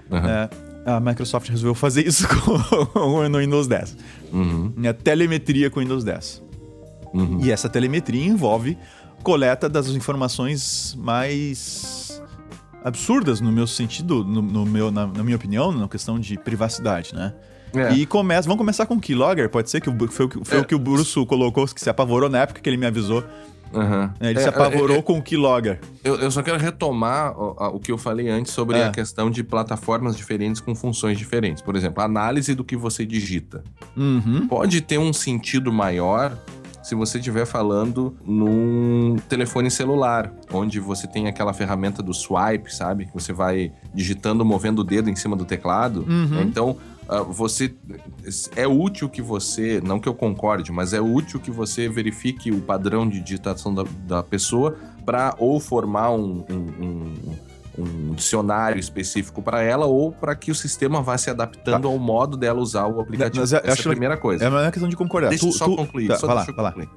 Né? 0.10 0.48
A 0.86 1.00
Microsoft 1.00 1.50
resolveu 1.50 1.74
fazer 1.74 2.06
isso 2.08 2.28
com, 2.94 3.28
no 3.30 3.40
Windows 3.40 3.68
10. 3.68 3.98
Uhum. 4.32 4.72
Né? 4.78 4.94
Telemetria 4.94 5.70
com 5.72 5.80
o 5.80 5.84
Windows 5.84 6.04
10. 6.04 6.44
Uhum. 7.16 7.40
E 7.42 7.52
essa 7.52 7.70
telemetria 7.70 8.24
envolve 8.26 8.78
coleta 9.24 9.68
das 9.70 9.88
informações 9.88 10.96
mais 11.00 12.22
absurdas 12.84 13.42
no 13.42 13.52
meu 13.52 13.66
sentido, 13.66 14.24
no, 14.24 14.42
no 14.42 14.66
meu, 14.66 14.92
na, 14.92 15.08
na 15.08 15.24
minha 15.24 15.36
opinião, 15.36 15.72
na 15.72 15.88
questão 15.88 16.20
de 16.20 16.38
privacidade, 16.38 17.16
né? 17.16 17.34
É. 17.74 17.92
E 17.94 18.06
começa, 18.06 18.44
vamos 18.48 18.60
começar 18.60 18.86
com 18.86 18.94
o 18.96 19.00
Keylogger, 19.02 19.50
pode 19.50 19.70
ser 19.70 19.82
que 19.82 19.90
o- 19.90 20.08
foi, 20.10 20.30
foi 20.44 20.58
É. 20.60 20.62
o 20.62 20.66
que 20.66 20.76
o 20.76 20.80
Bruce 20.80 21.14
colocou, 21.26 21.66
que 21.68 21.82
se 21.82 21.90
apavorou 21.90 22.30
na 22.30 22.40
época 22.40 22.62
que 22.62 22.70
ele 22.70 22.78
me 22.78 22.86
avisou. 22.86 23.24
Né? 23.74 24.14
Ele 24.22 24.40
É, 24.40 24.42
se 24.44 24.48
apavorou 24.48 24.96
é, 24.96 25.00
é, 25.00 25.02
com 25.02 25.18
o 25.18 25.22
Keylogger. 25.22 25.82
eu, 26.04 26.16
eu 26.16 26.32
só 26.32 26.42
quero 26.42 26.58
retomar 26.58 27.38
o, 27.38 27.76
o 27.76 27.80
que 27.80 27.92
eu 27.92 27.98
falei 27.98 28.30
antes 28.30 28.54
sobre 28.54 28.78
É. 28.78 28.86
a 28.86 28.92
questão 28.92 29.30
de 29.30 29.44
plataformas 29.44 30.16
diferentes 30.16 30.62
com 30.62 30.74
funções 30.76 31.18
diferentes. 31.18 31.62
Por 31.62 31.76
exemplo, 31.76 32.02
a 32.02 32.06
análise 32.06 32.54
do 32.56 32.64
que 32.64 32.78
você 32.78 33.06
digita. 33.06 33.64
Uhum. 33.98 34.48
Pode 34.48 34.80
ter 34.82 34.98
um 35.00 35.12
sentido 35.12 35.74
maior 35.74 36.38
se 36.86 36.94
você 36.94 37.18
estiver 37.18 37.46
falando 37.46 38.16
num 38.24 39.16
telefone 39.28 39.72
celular, 39.72 40.32
onde 40.54 40.80
você 40.80 41.08
tem 41.08 41.28
aquela 41.28 41.52
ferramenta 41.52 42.04
do 42.04 42.14
swipe, 42.14 42.74
sabe? 42.74 43.06
Que 43.08 43.14
você 43.14 43.34
vai 43.34 43.72
digitando, 43.94 44.46
movendo 44.46 44.80
o 44.80 44.84
dedo 44.84 45.10
em 45.10 45.16
cima 45.16 45.36
do 45.36 45.46
teclado. 45.46 46.06
Uhum. 46.08 46.28
né? 46.28 46.42
Então, 46.44 46.78
ah, 47.10 47.22
você 47.22 47.74
é 48.56 48.68
útil 48.68 49.10
que 49.10 49.22
você, 49.22 49.82
não 49.84 50.00
que 50.00 50.08
eu 50.08 50.14
concorde, 50.14 50.72
mas 50.72 50.94
é 50.94 51.02
útil 51.02 51.40
que 51.40 51.50
você 51.50 51.90
verifique 51.90 52.52
o 52.52 52.62
padrão 52.62 53.08
de 53.10 53.20
digitação 53.20 53.74
da, 53.74 53.84
da 54.08 54.22
pessoa 54.24 54.76
para 55.06 55.36
ou 55.40 55.60
formar 55.60 56.12
um, 56.12 56.44
um- 56.50 56.86
um- 56.86 57.14
um 57.78 58.14
dicionário 58.14 58.80
específico 58.80 59.42
para 59.42 59.62
ela 59.62 59.86
ou 59.86 60.12
para 60.12 60.36
que 60.36 60.52
o 60.52 60.56
sistema 60.56 61.02
vá 61.02 61.18
se 61.18 61.30
adaptando 61.30 61.88
ao 61.88 61.98
modo 61.98 62.38
dela 62.38 62.60
usar 62.60 62.86
o 62.88 63.00
aplicativo. 63.00 63.42
Mas 63.42 63.54
Essa 63.54 63.68
é 63.68 63.72
a 63.86 63.90
primeira 63.90 64.18
coisa. 64.18 64.46
É 64.46 64.50
uma 64.50 64.72
questão 64.72 64.90
de 64.90 64.96
concordar. 64.96 65.30
Deixa 65.30 65.46
eu 65.46 65.52
Tu- 65.52 65.58
só 65.58 65.66
tu- 65.66 65.76
concluir, 65.76 66.08
Tá, 66.08 66.18
só 66.18 66.28
vai 66.28 66.36
lá, 66.36 66.42
deixa 66.42 66.52
eu 66.52 66.56
vai 66.56 66.66
lá. 66.66 66.72
concluir. 66.72 66.90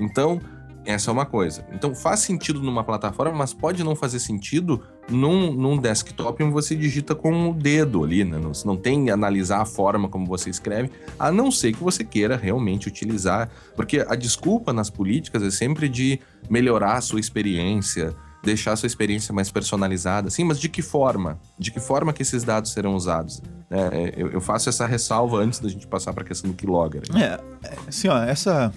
Então, 0.00 0.40
essa 0.84 1.10
é 1.10 1.12
uma 1.12 1.24
coisa. 1.24 1.64
Então, 1.72 1.94
faz 1.94 2.20
sentido 2.20 2.60
numa 2.60 2.82
plataforma, 2.84 3.32
mas 3.36 3.54
pode 3.54 3.82
não 3.84 3.94
fazer 3.96 4.18
sentido 4.18 4.82
num, 5.08 5.52
num 5.52 5.78
desktop 5.78 6.42
onde 6.42 6.52
você 6.52 6.74
digita 6.74 7.14
com 7.14 7.50
o 7.50 7.54
dedo 7.54 8.02
ali, 8.04 8.24
né? 8.24 8.38
Não- 8.38 8.52
Você 8.52 8.66
não 8.66 8.76
tem 8.76 9.10
analisar 9.10 9.60
a 9.62 9.64
forma 9.64 10.08
como 10.08 10.26
você 10.26 10.50
escreve, 10.50 10.90
a 11.18 11.30
não 11.30 11.50
ser 11.50 11.72
que 11.72 11.82
você 11.82 12.02
queira 12.04 12.36
realmente 12.36 12.88
utilizar. 12.88 13.48
Porque 13.76 14.04
a 14.06 14.14
desculpa 14.14 14.72
nas 14.72 14.90
políticas 14.90 15.42
é 15.42 15.50
sempre 15.50 15.88
de 15.88 16.18
melhorar 16.50 16.94
a 16.96 17.00
sua 17.00 17.20
experiência, 17.20 18.14
deixar 18.44 18.72
a 18.72 18.76
sua 18.76 18.86
experiência 18.86 19.34
mais 19.34 19.50
personalizada. 19.50 20.30
Sim, 20.30 20.44
mas 20.44 20.60
de 20.60 20.68
que 20.68 20.82
forma? 20.82 21.38
De 21.58 21.70
que 21.70 21.80
forma 21.80 22.12
que 22.12 22.22
esses 22.22 22.44
dados 22.44 22.72
serão 22.72 22.94
usados? 22.94 23.42
É, 23.70 24.14
eu, 24.16 24.30
eu 24.30 24.40
faço 24.40 24.68
essa 24.68 24.86
ressalva 24.86 25.38
antes 25.38 25.58
da 25.58 25.68
gente 25.68 25.86
passar 25.86 26.12
para 26.12 26.22
a 26.22 26.26
questão 26.26 26.50
do 26.50 26.56
keylogger. 26.56 27.02
É, 27.14 27.40
é, 27.66 27.76
assim, 27.88 28.08
ó, 28.08 28.22
essa, 28.22 28.72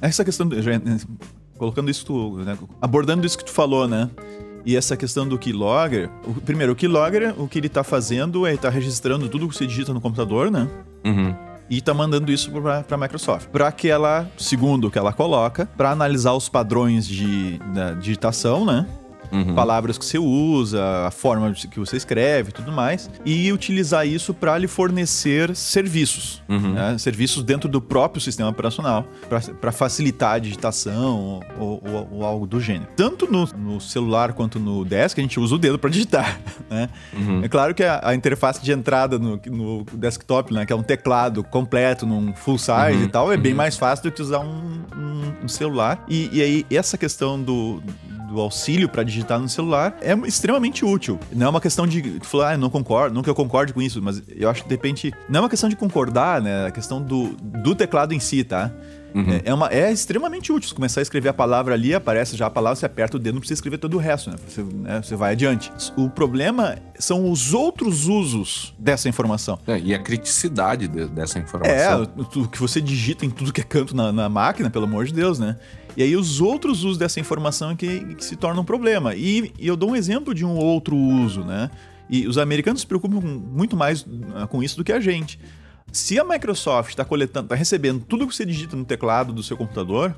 essa 0.00 0.24
questão, 0.24 0.46
né, 0.46 1.00
colocando 1.56 1.90
isso, 1.90 2.04
tu, 2.04 2.38
né, 2.38 2.58
abordando 2.80 3.26
isso 3.26 3.38
que 3.38 3.44
tu 3.44 3.52
falou, 3.52 3.86
né? 3.88 4.10
E 4.64 4.76
essa 4.76 4.96
questão 4.96 5.26
do 5.26 5.38
keylogger, 5.38 6.08
o, 6.24 6.34
primeiro, 6.34 6.72
o 6.72 6.76
keylogger, 6.76 7.34
o 7.40 7.48
que 7.48 7.58
ele 7.58 7.68
tá 7.68 7.82
fazendo 7.82 8.46
é 8.46 8.50
ele 8.50 8.58
tá 8.58 8.68
registrando 8.68 9.28
tudo 9.28 9.48
que 9.48 9.56
você 9.56 9.66
digita 9.66 9.92
no 9.92 10.00
computador, 10.00 10.50
né? 10.50 10.68
Uhum. 11.04 11.34
E 11.68 11.80
tá 11.80 11.94
mandando 11.94 12.30
isso 12.30 12.50
para 12.50 12.84
a 12.88 12.96
Microsoft. 12.96 13.48
Para 13.48 13.72
que 13.72 13.88
ela, 13.88 14.30
segundo 14.36 14.88
o 14.88 14.90
que 14.90 14.98
ela 14.98 15.12
coloca, 15.12 15.66
para 15.76 15.90
analisar 15.90 16.34
os 16.34 16.48
padrões 16.48 17.06
de 17.06 17.58
digitação, 18.00 18.64
né? 18.64 18.86
Uhum. 19.32 19.54
palavras 19.54 19.96
que 19.96 20.04
você 20.04 20.18
usa, 20.18 21.06
a 21.06 21.10
forma 21.10 21.52
que 21.52 21.78
você 21.80 21.96
escreve 21.96 22.50
e 22.50 22.52
tudo 22.52 22.70
mais, 22.70 23.10
e 23.24 23.50
utilizar 23.52 24.06
isso 24.06 24.34
para 24.34 24.56
lhe 24.58 24.68
fornecer 24.68 25.54
serviços, 25.56 26.42
Uhum. 26.48 26.72
né? 26.74 26.96
serviços 26.98 27.42
dentro 27.42 27.68
do 27.68 27.80
próprio 27.80 28.20
sistema 28.20 28.50
operacional, 28.50 29.06
para 29.60 29.72
facilitar 29.72 30.34
a 30.34 30.38
digitação 30.38 31.42
ou, 31.58 31.82
ou- 31.84 32.08
ou 32.12 32.24
algo 32.24 32.46
do 32.46 32.60
gênero. 32.60 32.88
Tanto 32.96 33.30
no, 33.30 33.46
no 33.56 33.80
celular 33.80 34.32
quanto 34.32 34.58
no 34.60 34.84
desk, 34.84 35.18
a 35.18 35.22
gente 35.22 35.40
usa 35.40 35.54
o 35.54 35.58
dedo 35.58 35.78
para 35.78 35.90
digitar. 35.90 36.38
Né? 36.72 36.88
Uhum. 37.12 37.44
É 37.44 37.48
claro 37.48 37.74
que 37.74 37.82
a, 37.84 38.00
a 38.02 38.14
interface 38.14 38.62
de 38.62 38.72
entrada 38.72 39.18
no, 39.18 39.38
no 39.46 39.84
desktop, 39.92 40.54
né, 40.54 40.64
que 40.64 40.72
é 40.72 40.76
um 40.76 40.82
teclado 40.82 41.44
completo 41.44 42.06
num 42.06 42.32
full 42.34 42.56
size 42.56 42.72
Uhum, 42.96 43.02
e 43.04 43.08
tal, 43.08 43.30
é 43.32 43.36
bem 43.36 43.52
uhum. 43.52 43.58
mais 43.58 43.76
fácil 43.76 44.04
do 44.04 44.12
que 44.12 44.22
usar 44.22 44.38
um, 44.40 44.80
um- 44.96 45.44
um 45.44 45.48
celular. 45.48 46.02
E, 46.08 46.30
e 46.32 46.40
aí, 46.42 46.66
essa 46.70 46.96
questão 46.96 47.38
do, 47.42 47.82
do 48.30 48.40
auxílio 48.40 48.88
para 48.88 49.02
digitar 49.02 49.21
no 49.38 49.48
celular 49.48 49.96
é 50.00 50.14
extremamente 50.26 50.84
útil. 50.84 51.18
Não 51.32 51.46
é 51.46 51.50
uma 51.50 51.60
questão 51.60 51.86
de 51.86 52.02
tu 52.20 52.26
falar, 52.26 52.52
ah, 52.52 52.56
não 52.56 52.70
concordo, 52.70 53.14
não 53.14 53.22
que 53.22 53.30
eu 53.30 53.34
concorde 53.34 53.72
com 53.72 53.80
isso, 53.82 54.00
mas 54.02 54.22
eu 54.36 54.48
acho 54.48 54.62
que 54.62 54.68
de 54.68 54.74
repente. 54.74 55.12
Não 55.28 55.38
é 55.38 55.42
uma 55.42 55.48
questão 55.50 55.68
de 55.68 55.76
concordar, 55.76 56.40
né? 56.40 56.64
É 56.64 56.66
a 56.68 56.70
questão 56.70 57.00
do, 57.02 57.30
do 57.40 57.74
teclado 57.74 58.12
em 58.14 58.20
si, 58.20 58.44
tá? 58.44 58.70
Uhum. 59.14 59.30
É, 59.30 59.42
é 59.44 59.52
uma, 59.52 59.68
é 59.68 59.92
extremamente 59.92 60.50
útil. 60.50 60.70
Se 60.70 60.74
começar 60.74 61.00
a 61.00 61.02
escrever 61.02 61.28
a 61.28 61.34
palavra 61.34 61.74
ali, 61.74 61.94
aparece 61.94 62.34
já 62.34 62.46
a 62.46 62.50
palavra, 62.50 62.76
você 62.76 62.86
aperta 62.86 63.18
o 63.18 63.20
dedo, 63.20 63.34
não 63.34 63.40
precisa 63.40 63.58
escrever 63.58 63.76
todo 63.76 63.92
o 63.94 63.98
resto, 63.98 64.30
né? 64.30 64.36
Você, 64.48 64.62
né, 64.62 65.02
você 65.02 65.14
vai 65.14 65.32
adiante. 65.32 65.70
O 65.98 66.08
problema 66.08 66.76
são 66.98 67.30
os 67.30 67.52
outros 67.52 68.06
usos 68.06 68.74
dessa 68.78 69.10
informação. 69.10 69.58
É, 69.66 69.78
e 69.78 69.94
a 69.94 69.98
criticidade 69.98 70.88
de- 70.88 71.06
dessa 71.08 71.38
É, 71.38 71.42
informação. 71.42 72.08
o, 72.16 72.38
o 72.40 72.48
que 72.48 72.58
você 72.58 72.80
digita 72.80 73.26
em 73.26 73.30
tudo 73.30 73.52
que 73.52 73.60
é 73.60 73.64
canto 73.64 73.94
na, 73.94 74.10
na 74.12 74.30
máquina, 74.30 74.70
pelo 74.70 74.84
amor 74.86 75.04
de 75.04 75.12
Deus, 75.12 75.38
né? 75.38 75.56
E 75.96 76.02
aí 76.02 76.16
os 76.16 76.40
outros 76.40 76.84
usos 76.84 76.98
dessa 76.98 77.20
informação 77.20 77.70
é 77.70 77.76
que, 77.76 78.14
que 78.14 78.24
se 78.24 78.36
tornam 78.36 78.62
um 78.62 78.64
problema. 78.64 79.14
E, 79.14 79.52
e 79.58 79.66
eu 79.66 79.76
dou 79.76 79.90
um 79.90 79.96
exemplo 79.96 80.34
de 80.34 80.44
um 80.44 80.56
outro 80.56 80.96
uso, 80.96 81.44
né? 81.44 81.70
E 82.08 82.26
os 82.26 82.38
americanos 82.38 82.82
se 82.82 82.86
preocupam 82.86 83.20
muito 83.20 83.76
mais 83.76 84.04
ah, 84.34 84.46
com 84.46 84.62
isso 84.62 84.76
do 84.76 84.84
que 84.84 84.92
a 84.92 85.00
gente. 85.00 85.38
Se 85.90 86.18
a 86.18 86.24
Microsoft 86.24 86.90
está 86.90 87.04
coletando, 87.04 87.46
está 87.46 87.54
recebendo 87.54 88.04
tudo 88.04 88.26
que 88.26 88.34
você 88.34 88.44
digita 88.44 88.76
no 88.76 88.84
teclado 88.84 89.32
do 89.32 89.42
seu 89.42 89.56
computador, 89.56 90.14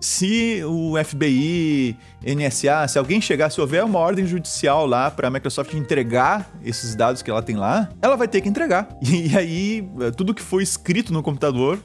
se 0.00 0.62
o 0.64 0.94
FBI, 1.02 1.96
NSA, 2.22 2.86
se 2.86 2.98
alguém 2.98 3.20
chegar, 3.20 3.50
se 3.50 3.60
houver 3.60 3.82
uma 3.82 3.98
ordem 3.98 4.26
judicial 4.26 4.86
lá 4.86 5.10
para 5.10 5.28
a 5.28 5.30
Microsoft 5.30 5.74
entregar 5.74 6.50
esses 6.64 6.94
dados 6.94 7.20
que 7.20 7.30
ela 7.30 7.42
tem 7.42 7.56
lá, 7.56 7.88
ela 8.00 8.16
vai 8.16 8.28
ter 8.28 8.40
que 8.40 8.48
entregar. 8.48 8.88
E 9.02 9.36
aí, 9.36 9.88
tudo 10.16 10.32
que 10.32 10.42
foi 10.42 10.62
escrito 10.62 11.12
no 11.12 11.22
computador 11.22 11.78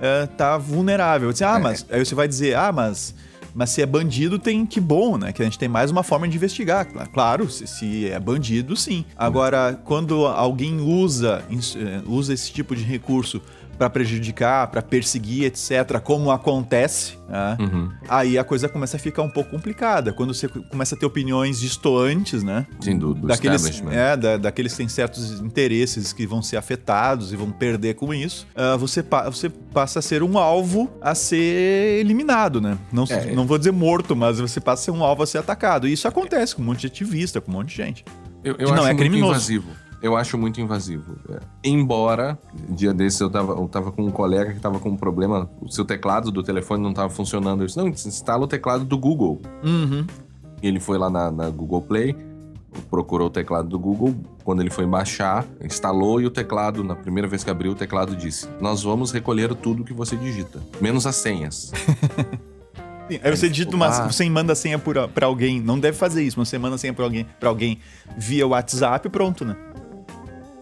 eh, 0.00 0.26
tá 0.36 0.56
vulnerável. 0.58 1.30
Assim, 1.30 1.44
ah, 1.44 1.56
É. 1.56 1.58
mas 1.58 1.86
aí 1.90 2.04
você 2.04 2.14
vai 2.14 2.26
dizer, 2.28 2.56
ah, 2.56 2.72
mas 2.72 3.14
mas 3.58 3.70
se 3.70 3.80
é 3.80 3.86
bandido, 3.86 4.38
tem 4.38 4.66
que 4.66 4.78
bom, 4.78 5.16
né? 5.16 5.32
Que 5.32 5.40
a 5.40 5.44
gente 5.46 5.58
tem 5.58 5.66
mais 5.66 5.90
uma 5.90 6.02
forma 6.02 6.28
de 6.28 6.36
investigar. 6.36 6.84
Cla- 6.84 7.06
Claro, 7.06 7.48
se, 7.50 7.66
se 7.66 8.06
é 8.10 8.20
bandido, 8.20 8.76
sim. 8.76 9.02
Agora, 9.16 9.80
quando 9.82 10.26
alguém 10.26 10.78
usa, 10.78 11.42
eh, 11.50 12.02
usa 12.06 12.34
esse 12.34 12.52
tipo 12.52 12.76
de 12.76 12.82
recurso 12.84 13.40
para 13.78 13.90
prejudicar, 13.90 14.66
para 14.68 14.80
perseguir, 14.82 15.44
etc., 15.44 16.00
como 16.02 16.30
acontece, 16.30 17.18
né? 17.28 17.56
Uhum. 17.60 17.90
aí 18.08 18.38
a 18.38 18.44
coisa 18.44 18.68
começa 18.68 18.96
a 18.96 19.00
ficar 19.00 19.22
um 19.22 19.28
pouco 19.28 19.50
complicada. 19.50 20.12
Quando 20.12 20.32
você 20.32 20.48
começa 20.48 20.94
a 20.94 20.98
ter 20.98 21.04
opiniões 21.06 21.60
distoantes, 21.60 22.42
né? 22.42 22.66
Sim, 22.80 22.96
do, 22.98 23.12
do 23.14 23.26
daqueles, 23.26 23.82
é, 23.90 24.16
da- 24.16 24.36
daqueles 24.36 24.72
que 24.72 24.78
têm 24.78 24.88
certos 24.88 25.40
interesses 25.40 26.12
que 26.12 26.26
vão 26.26 26.40
ser 26.42 26.56
afetados 26.56 27.32
e 27.32 27.36
vão 27.36 27.50
perder 27.50 27.94
com 27.94 28.14
isso, 28.14 28.46
ah, 28.54 28.76
você, 28.76 29.02
pa- 29.02 29.28
você 29.28 29.48
passa 29.48 29.98
a 29.98 30.02
ser 30.02 30.22
um 30.22 30.38
alvo 30.38 30.90
a 31.00 31.14
ser 31.14 32.00
eliminado, 32.00 32.60
né? 32.60 32.78
Não, 32.92 33.04
É. 33.10 33.32
não 33.32 33.46
vou 33.46 33.58
dizer 33.58 33.72
morto, 33.72 34.14
mas 34.16 34.38
você 34.38 34.60
passa 34.60 34.82
a 34.82 34.84
ser 34.86 34.90
um 34.92 35.02
alvo 35.04 35.22
a 35.22 35.26
ser 35.26 35.38
atacado. 35.38 35.86
E 35.88 35.92
isso 35.92 36.06
acontece 36.08 36.54
com 36.56 36.62
um 36.62 36.64
monte 36.64 36.80
de 36.80 36.86
ativista, 36.86 37.40
com 37.40 37.50
um 37.50 37.54
monte 37.54 37.68
de 37.70 37.76
gente. 37.76 38.04
Eu, 38.44 38.52
eu 38.58 38.68
que 38.68 38.72
não 38.74 38.82
acho 38.84 38.88
é 38.88 38.94
criminoso. 38.94 39.32
invasivo. 39.32 39.70
Eu 40.02 40.16
acho 40.16 40.36
muito 40.36 40.60
invasivo. 40.60 41.16
É. 41.30 41.38
Embora, 41.64 42.38
dia 42.68 42.92
desses 42.92 43.20
eu 43.20 43.30
tava, 43.30 43.52
eu 43.52 43.66
tava 43.68 43.90
com 43.90 44.04
um 44.04 44.10
colega 44.10 44.52
que 44.52 44.60
tava 44.60 44.78
com 44.78 44.90
um 44.90 44.96
problema, 44.96 45.50
o 45.60 45.70
seu 45.70 45.84
teclado 45.84 46.30
do 46.30 46.42
telefone 46.42 46.82
não 46.82 46.92
tava 46.92 47.10
funcionando. 47.10 47.62
Eu 47.62 47.66
disse, 47.66 47.78
não, 47.78 47.88
instala 47.88 48.44
o 48.44 48.46
teclado 48.46 48.84
do 48.84 48.98
Google. 48.98 49.40
Uhum. 49.64 50.06
Ele 50.62 50.80
foi 50.80 50.98
lá 50.98 51.10
na, 51.10 51.30
na 51.30 51.50
Google 51.50 51.82
Play, 51.82 52.16
procurou 52.90 53.28
o 53.28 53.30
teclado 53.30 53.68
do 53.68 53.78
Google. 53.78 54.14
Quando 54.44 54.60
ele 54.60 54.70
foi 54.70 54.86
baixar, 54.86 55.44
instalou 55.62 56.20
e 56.20 56.26
o 56.26 56.30
teclado, 56.30 56.84
na 56.84 56.94
primeira 56.94 57.28
vez 57.28 57.42
que 57.42 57.50
abriu, 57.50 57.72
o 57.72 57.74
teclado 57.74 58.14
disse: 58.16 58.48
Nós 58.60 58.82
vamos 58.82 59.12
recolher 59.12 59.54
tudo 59.54 59.84
que 59.84 59.92
você 59.92 60.16
digita, 60.16 60.60
menos 60.80 61.06
as 61.06 61.16
senhas. 61.16 61.72
Sim, 63.08 63.20
aí 63.22 63.36
você 63.36 63.48
digita 63.48 63.76
uma, 63.76 63.88
você 64.10 64.28
manda 64.28 64.52
a 64.52 64.56
senha 64.56 64.80
para 64.80 65.26
alguém, 65.26 65.60
não 65.60 65.78
deve 65.78 65.96
fazer 65.96 66.24
isso, 66.24 66.38
mas 66.40 66.48
você 66.48 66.58
manda 66.58 66.74
a 66.74 66.78
senha 66.78 66.92
para 66.92 67.04
alguém, 67.04 67.24
pra 67.38 67.48
alguém 67.48 67.78
via 68.16 68.44
WhatsApp, 68.46 69.08
pronto, 69.08 69.44
né? 69.44 69.56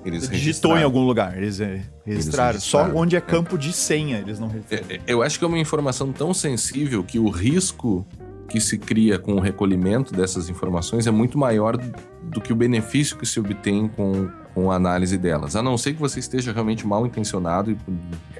Eles 0.04 0.28
digitou 0.28 0.76
em 0.76 0.82
algum 0.82 1.04
lugar, 1.04 1.36
eles 1.36 1.60
é, 1.60 1.64
registraram. 1.64 1.94
Eles 2.06 2.24
registraram. 2.26 2.60
Só 2.60 2.90
onde 2.94 3.16
é 3.16 3.20
campo 3.20 3.56
é. 3.56 3.58
de 3.58 3.72
senha, 3.72 4.18
eles 4.18 4.38
não 4.38 4.48
referem. 4.48 4.98
É, 4.98 5.00
eu 5.06 5.22
acho 5.22 5.38
que 5.38 5.44
é 5.44 5.48
uma 5.48 5.58
informação 5.58 6.12
tão 6.12 6.34
sensível 6.34 7.02
que 7.02 7.18
o 7.18 7.30
risco 7.30 8.06
que 8.48 8.60
se 8.60 8.76
cria 8.76 9.18
com 9.18 9.34
o 9.34 9.40
recolhimento 9.40 10.12
dessas 10.12 10.48
informações 10.48 11.06
é 11.06 11.10
muito 11.10 11.38
maior 11.38 11.76
do 12.22 12.40
que 12.40 12.52
o 12.52 12.56
benefício 12.56 13.16
que 13.16 13.24
se 13.24 13.40
obtém 13.40 13.88
com, 13.88 14.28
com 14.54 14.70
a 14.70 14.76
análise 14.76 15.18
delas. 15.18 15.56
A 15.56 15.62
não 15.62 15.76
ser 15.76 15.94
que 15.94 16.00
você 16.00 16.20
esteja 16.20 16.52
realmente 16.52 16.86
mal 16.86 17.04
intencionado 17.06 17.72
e 17.72 17.78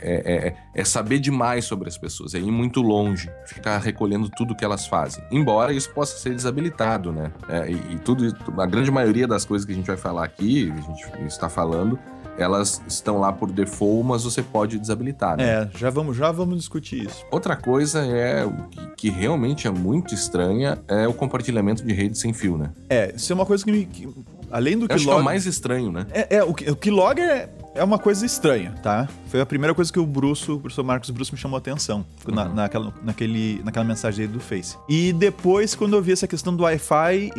é, 0.01 0.49
é, 0.49 0.57
é 0.75 0.85
saber 0.85 1.19
demais 1.19 1.65
sobre 1.65 1.89
as 1.89 1.99
pessoas, 1.99 2.35
é 2.35 2.39
ir 2.39 2.51
muito 2.51 2.81
longe, 2.81 3.31
ficar 3.47 3.79
recolhendo 3.79 4.31
tudo 4.31 4.55
que 4.55 4.65
elas 4.65 4.87
fazem. 4.87 5.25
Embora 5.31 5.73
isso 5.73 5.91
possa 5.91 6.17
ser 6.17 6.31
desabilitado, 6.31 7.11
né? 7.11 7.33
É, 7.49 7.71
e, 7.71 7.95
e 7.95 7.99
tudo, 7.99 8.25
a 8.59 8.67
grande 8.67 8.91
maioria 8.91 9.27
das 9.27 9.45
coisas 9.45 9.67
que 9.67 9.73
a 9.73 9.75
gente 9.75 9.87
vai 9.87 9.97
falar 9.97 10.25
aqui, 10.25 10.73
a 10.73 10.81
gente 10.81 11.27
está 11.27 11.49
falando, 11.49 11.99
elas 12.39 12.83
estão 12.87 13.19
lá 13.19 13.33
por 13.33 13.51
default, 13.51 14.07
mas 14.07 14.25
você 14.25 14.43
pode 14.43 14.79
desabilitar, 14.79 15.37
né? 15.37 15.45
É, 15.45 15.79
já 15.79 15.91
vamos, 15.91 16.17
já 16.17 16.31
vamos 16.33 16.59
discutir 16.59 17.05
isso. 17.05 17.25
Outra 17.31 17.57
coisa 17.57 18.05
é 18.05 18.45
que, 18.71 18.87
que 18.97 19.11
realmente 19.11 19.67
é 19.67 19.71
muito 19.71 20.15
estranha 20.15 20.79
é 20.89 21.07
o 21.07 21.15
compartilhamento 21.15 21.85
de 21.85 21.93
rede 21.93 22.19
sem 22.19 22.33
fio, 22.33 22.59
né? 22.59 22.71
É, 22.89 23.15
isso 23.15 23.33
é 23.33 23.35
uma 23.35 23.47
coisa 23.47 23.65
que 23.65 23.71
me. 23.71 23.87
Que, 23.87 24.09
além 24.51 24.79
do 24.79 24.87
que 24.87 24.95
Acho 24.95 25.05
que 25.05 25.11
é 25.11 25.15
o 25.15 25.23
mais 25.23 25.47
estranho, 25.47 25.91
né? 25.91 26.07
É, 26.11 26.37
é 26.37 26.45
o, 26.45 26.51
o 26.51 26.77
Keylogger 26.77 27.25
é, 27.25 27.49
é 27.75 27.85
uma 27.85 27.99
coisa 27.99 28.25
estranha, 28.25 28.75
tá? 28.83 29.09
Foi 29.29 29.41
a 29.41 29.47
primeira 29.47 29.75
coisa 29.75 29.93
que 29.93 29.99
o 29.99 30.07
Bruce, 30.07 30.51
o 30.51 30.59
professor 30.59 30.85
Marcos 30.85 31.11
Bruce 31.11 31.33
me 31.33 31.39
chamou 31.39 31.57
a 31.57 31.59
atenção 31.59 32.05
uhum. 32.27 32.35
na, 32.35 32.49
naquela, 32.49 32.93
naquele, 33.03 33.63
naquela 33.65 33.85
mensagem 33.85 34.21
dele 34.27 34.33
do 34.33 34.41
Face. 34.41 34.77
E 34.89 35.13
depois, 35.13 35.75
quando 35.75 35.95
eu 35.95 36.03
vi 36.03 36.13
essa 36.13 36.27
questão 36.27 36.55
do 36.55 36.63
Wi-Fi, 36.63 37.33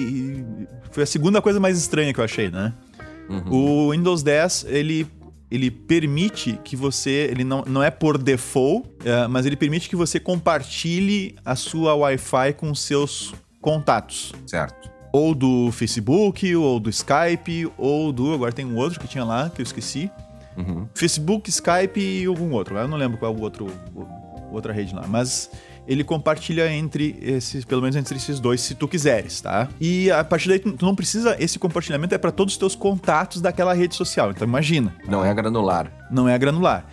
foi 0.92 1.04
a 1.04 1.08
segunda 1.08 1.42
coisa 1.42 1.60
mais 1.60 1.78
estranha 1.78 2.14
que 2.14 2.20
eu 2.20 2.24
achei, 2.24 2.50
né? 2.50 2.74
Uhum. 3.30 3.88
O 3.88 3.92
Windows 3.92 4.22
10, 4.22 4.66
ele 4.70 5.08
ele 5.50 5.70
permite 5.70 6.60
que 6.64 6.76
você, 6.76 7.30
ele 7.32 7.44
não, 7.44 7.64
não 7.66 7.82
é 7.82 7.92
por 7.92 8.18
default, 8.18 8.90
é, 9.06 9.28
mas 9.28 9.46
ele 9.46 9.56
permite 9.56 9.88
que 9.88 9.96
você 9.96 10.20
compartilhe 10.20 11.36
a 11.46 11.56
sua 11.56 11.94
Wi-Fi 11.94 12.54
com 12.54 12.74
seus 12.74 13.34
contatos. 13.62 14.34
Certo. 14.46 14.95
Ou 15.16 15.34
do 15.34 15.72
Facebook, 15.72 16.54
ou 16.58 16.78
do 16.78 16.90
Skype, 16.90 17.72
ou 17.78 18.12
do. 18.12 18.34
Agora 18.34 18.52
tem 18.52 18.66
um 18.66 18.76
outro 18.76 19.00
que 19.00 19.08
tinha 19.08 19.24
lá, 19.24 19.50
que 19.50 19.62
eu 19.62 19.64
esqueci. 19.64 20.12
Uhum. 20.58 20.90
Facebook, 20.94 21.50
Skype 21.50 21.98
e 22.02 22.26
algum 22.26 22.52
outro. 22.52 22.76
Eu 22.76 22.86
não 22.86 22.98
lembro 22.98 23.18
qual 23.18 23.34
é 23.34 23.38
o 23.38 23.40
outro, 23.40 23.72
outra 24.52 24.74
rede 24.74 24.94
lá. 24.94 25.06
Mas 25.08 25.50
ele 25.88 26.04
compartilha 26.04 26.70
entre 26.70 27.18
esses, 27.22 27.64
pelo 27.64 27.82
menos 27.82 27.96
entre 27.96 28.18
esses 28.18 28.42
dois, 28.42 28.60
se 28.60 28.76
tu 28.76 28.90
quiseres, 28.90 29.40
tá? 29.40 29.70
E 29.80 30.12
a 30.12 30.22
partir 30.22 30.50
daí 30.50 30.60
tu 30.60 30.86
não 30.86 30.94
precisa, 30.94 31.38
esse 31.40 31.58
compartilhamento 31.58 32.14
é 32.14 32.18
para 32.18 32.32
todos 32.34 32.56
os 32.56 32.58
teus 32.58 32.76
contatos 32.76 33.40
daquela 33.40 33.74
rede 33.74 33.96
social. 33.96 34.32
Então 34.32 34.46
imagina. 34.46 34.94
Não 35.08 35.24
é 35.24 35.34
granular. 35.34 35.90
Não 36.12 36.28
é 36.28 36.38
granular. 36.38 36.86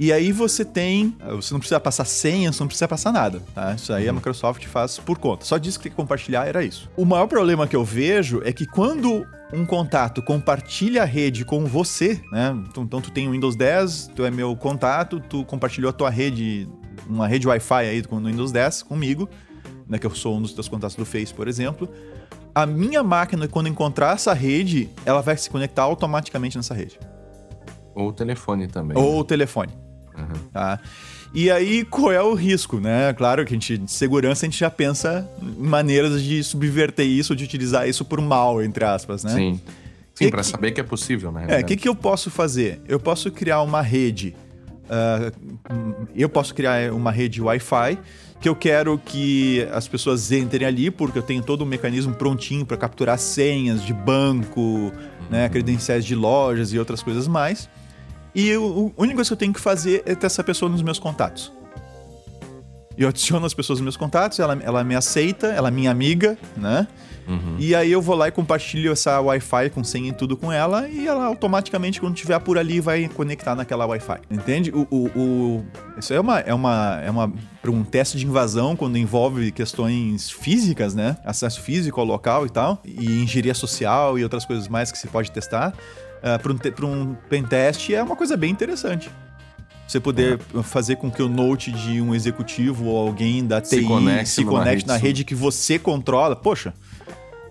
E 0.00 0.14
aí 0.14 0.32
você 0.32 0.64
tem. 0.64 1.14
Você 1.32 1.52
não 1.52 1.60
precisa 1.60 1.78
passar 1.78 2.06
senha, 2.06 2.50
você 2.50 2.62
não 2.62 2.68
precisa 2.68 2.88
passar 2.88 3.12
nada, 3.12 3.42
tá? 3.54 3.74
Isso 3.74 3.92
aí 3.92 4.04
uhum. 4.04 4.10
a 4.10 4.12
Microsoft 4.14 4.64
faz 4.64 4.98
por 4.98 5.18
conta. 5.18 5.44
Só 5.44 5.58
disse 5.58 5.78
que 5.78 5.82
tem 5.82 5.92
que 5.92 5.96
compartilhar, 5.96 6.46
era 6.46 6.64
isso. 6.64 6.88
O 6.96 7.04
maior 7.04 7.26
problema 7.26 7.66
que 7.66 7.76
eu 7.76 7.84
vejo 7.84 8.40
é 8.42 8.50
que 8.50 8.64
quando 8.64 9.26
um 9.52 9.66
contato 9.66 10.22
compartilha 10.22 11.02
a 11.02 11.04
rede 11.04 11.44
com 11.44 11.66
você, 11.66 12.18
né? 12.32 12.56
Então, 12.70 12.82
então 12.82 13.00
tu 13.02 13.10
tem 13.10 13.28
o 13.28 13.32
Windows 13.32 13.54
10, 13.54 14.12
tu 14.16 14.24
é 14.24 14.30
meu 14.30 14.56
contato, 14.56 15.20
tu 15.20 15.44
compartilhou 15.44 15.90
a 15.90 15.92
tua 15.92 16.08
rede 16.08 16.66
uma 17.06 17.28
rede 17.28 17.46
Wi-Fi 17.46 17.84
aí 17.84 18.02
no 18.10 18.26
Windows 18.26 18.52
10 18.52 18.84
comigo, 18.84 19.28
né, 19.86 19.98
que 19.98 20.06
eu 20.06 20.14
sou 20.14 20.34
um 20.34 20.40
dos 20.40 20.54
teus 20.54 20.66
contatos 20.66 20.96
do 20.96 21.04
Face, 21.04 21.34
por 21.34 21.46
exemplo. 21.46 21.86
A 22.54 22.64
minha 22.64 23.02
máquina, 23.02 23.46
quando 23.46 23.68
encontrar 23.68 24.14
essa 24.14 24.32
rede, 24.32 24.88
ela 25.04 25.20
vai 25.20 25.36
se 25.36 25.50
conectar 25.50 25.82
automaticamente 25.82 26.56
nessa 26.56 26.72
rede. 26.72 26.98
Ou 27.94 28.08
o 28.08 28.12
telefone 28.14 28.66
também. 28.66 28.96
Ou 28.96 29.12
né? 29.12 29.20
o 29.20 29.24
telefone. 29.24 29.89
Uhum. 30.20 30.40
Tá? 30.52 30.80
E 31.32 31.50
aí, 31.50 31.84
qual 31.84 32.12
é 32.12 32.22
o 32.22 32.34
risco, 32.34 32.80
né? 32.80 33.12
Claro 33.12 33.44
que 33.44 33.54
a 33.54 33.56
gente, 33.56 33.78
de 33.78 33.90
segurança, 33.90 34.44
a 34.44 34.48
gente 34.48 34.58
já 34.58 34.70
pensa 34.70 35.28
em 35.40 35.66
maneiras 35.66 36.22
de 36.22 36.42
subverter 36.42 37.06
isso, 37.06 37.36
de 37.36 37.44
utilizar 37.44 37.88
isso 37.88 38.04
por 38.04 38.20
mal, 38.20 38.62
entre 38.62 38.84
aspas, 38.84 39.22
né? 39.24 39.34
Sim. 39.34 39.60
Sim, 40.14 40.28
para 40.28 40.42
saber 40.42 40.72
que 40.72 40.80
é 40.80 40.84
possível, 40.84 41.32
né? 41.32 41.46
É, 41.48 41.60
o 41.60 41.64
que, 41.64 41.76
que 41.76 41.88
eu 41.88 41.94
posso 41.94 42.30
fazer? 42.30 42.80
Eu 42.86 43.00
posso 43.00 43.30
criar 43.30 43.62
uma 43.62 43.80
rede 43.80 44.34
Uh, 44.90 46.08
eu 46.16 46.28
posso 46.28 46.52
criar 46.52 46.92
uma 46.92 47.12
rede 47.12 47.40
Wi-Fi 47.40 47.96
que 48.40 48.48
eu 48.48 48.56
quero 48.56 48.98
que 48.98 49.64
as 49.70 49.86
pessoas 49.86 50.32
entrem 50.32 50.66
ali, 50.66 50.90
porque 50.90 51.18
eu 51.18 51.22
tenho 51.22 51.42
todo 51.42 51.62
um 51.62 51.66
mecanismo 51.66 52.14
prontinho 52.14 52.66
para 52.66 52.76
capturar 52.76 53.18
senhas 53.18 53.84
de 53.84 53.92
banco, 53.92 54.60
uhum. 54.60 54.92
né, 55.30 55.48
credenciais 55.48 56.04
de 56.04 56.14
lojas 56.14 56.72
e 56.72 56.78
outras 56.78 57.02
coisas 57.02 57.28
mais. 57.28 57.68
E 58.34 58.48
eu, 58.48 58.92
a 58.96 59.02
única 59.02 59.16
coisa 59.16 59.28
que 59.28 59.32
eu 59.34 59.38
tenho 59.38 59.52
que 59.52 59.60
fazer 59.60 60.02
é 60.06 60.14
ter 60.14 60.26
essa 60.26 60.44
pessoa 60.44 60.70
nos 60.70 60.82
meus 60.82 60.98
contatos. 60.98 61.52
Eu 62.96 63.08
adiciono 63.08 63.46
as 63.46 63.54
pessoas 63.54 63.78
nos 63.78 63.84
meus 63.84 63.96
contatos, 63.96 64.38
ela, 64.38 64.58
ela 64.62 64.84
me 64.84 64.94
aceita, 64.94 65.46
ela 65.46 65.68
é 65.68 65.70
minha 65.70 65.90
amiga, 65.90 66.36
né? 66.56 66.86
Uhum. 67.26 67.56
E 67.58 67.74
aí 67.74 67.90
eu 67.92 68.02
vou 68.02 68.16
lá 68.16 68.28
e 68.28 68.32
compartilho 68.32 68.90
essa 68.90 69.20
Wi-Fi 69.20 69.70
com 69.70 69.84
senha 69.84 70.08
e 70.08 70.12
tudo 70.12 70.36
com 70.36 70.52
ela, 70.52 70.88
e 70.88 71.06
ela 71.06 71.24
automaticamente, 71.24 72.00
quando 72.00 72.14
estiver 72.14 72.38
por 72.40 72.58
ali, 72.58 72.80
vai 72.80 73.08
conectar 73.08 73.54
naquela 73.54 73.86
Wi-Fi. 73.86 74.18
Entende? 74.30 74.70
O, 74.70 74.86
o, 74.90 75.06
o, 75.16 75.64
Isso 75.96 76.12
é 76.12 76.20
uma. 76.20 76.40
É 76.40 76.52
uma, 76.52 77.00
é 77.02 77.10
uma 77.10 77.32
um 77.68 77.84
teste 77.84 78.18
de 78.18 78.26
invasão, 78.26 78.74
quando 78.74 78.98
envolve 78.98 79.52
questões 79.52 80.30
físicas, 80.30 80.94
né? 80.94 81.16
Acesso 81.24 81.60
físico 81.60 82.00
ao 82.00 82.06
local 82.06 82.44
e 82.46 82.50
tal, 82.50 82.82
e 82.84 83.22
engenharia 83.22 83.54
social 83.54 84.18
e 84.18 84.24
outras 84.24 84.44
coisas 84.44 84.66
mais 84.66 84.90
que 84.90 84.98
se 84.98 85.06
pode 85.06 85.30
testar. 85.30 85.72
Uh, 86.20 86.72
para 86.72 86.86
um, 86.86 87.00
um 87.00 87.14
pentest 87.28 87.90
é 87.90 88.02
uma 88.02 88.14
coisa 88.14 88.36
bem 88.36 88.50
interessante 88.50 89.10
você 89.90 89.98
poder 89.98 90.38
é. 90.54 90.62
fazer 90.62 90.96
com 90.96 91.10
que 91.10 91.20
o 91.20 91.28
note 91.28 91.72
de 91.72 92.00
um 92.00 92.14
executivo 92.14 92.86
ou 92.86 92.96
alguém 92.96 93.44
da 93.44 93.60
TI 93.60 93.68
se 93.68 93.82
conecte, 93.82 94.28
se 94.28 94.44
conecte 94.44 94.70
rede 94.70 94.86
na 94.86 94.96
rede 94.96 95.24
que 95.24 95.34
você 95.34 95.80
controla. 95.80 96.36
Poxa, 96.36 96.72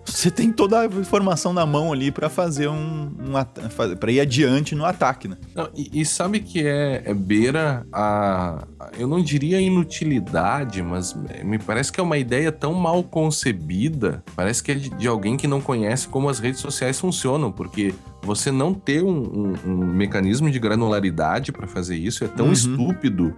você 0.04 0.30
tem 0.30 0.50
toda 0.50 0.80
a 0.80 0.86
informação 0.86 1.52
na 1.52 1.66
mão 1.66 1.92
ali 1.92 2.10
para 2.10 2.30
fazer 2.30 2.68
um, 2.68 3.12
um 3.18 3.96
para 3.96 4.10
ir 4.10 4.20
adiante 4.20 4.74
no 4.74 4.84
ataque, 4.86 5.28
né? 5.28 5.36
Não, 5.54 5.68
e, 5.74 6.00
e, 6.00 6.04
sabe 6.06 6.40
que 6.40 6.66
é, 6.66 7.02
é 7.04 7.12
beira 7.12 7.86
a, 7.92 8.66
eu 8.98 9.06
não 9.06 9.22
diria 9.22 9.60
inutilidade, 9.60 10.82
mas 10.82 11.14
me 11.44 11.58
parece 11.58 11.92
que 11.92 12.00
é 12.00 12.02
uma 12.02 12.16
ideia 12.16 12.50
tão 12.50 12.72
mal 12.72 13.02
concebida, 13.04 14.24
parece 14.34 14.62
que 14.62 14.72
é 14.72 14.74
de, 14.74 14.88
de 14.90 15.06
alguém 15.06 15.36
que 15.36 15.46
não 15.46 15.60
conhece 15.60 16.08
como 16.08 16.28
as 16.28 16.38
redes 16.38 16.60
sociais 16.60 16.98
funcionam, 16.98 17.52
porque 17.52 17.94
você 18.22 18.50
não 18.50 18.74
ter 18.74 19.02
um, 19.02 19.18
um, 19.18 19.54
um 19.66 19.76
mecanismo 19.76 20.50
de 20.50 20.58
granularidade 20.58 21.52
para 21.52 21.66
fazer 21.66 21.96
isso 21.96 22.24
é 22.24 22.28
tão 22.28 22.46
uhum. 22.46 22.52
estúpido 22.52 23.34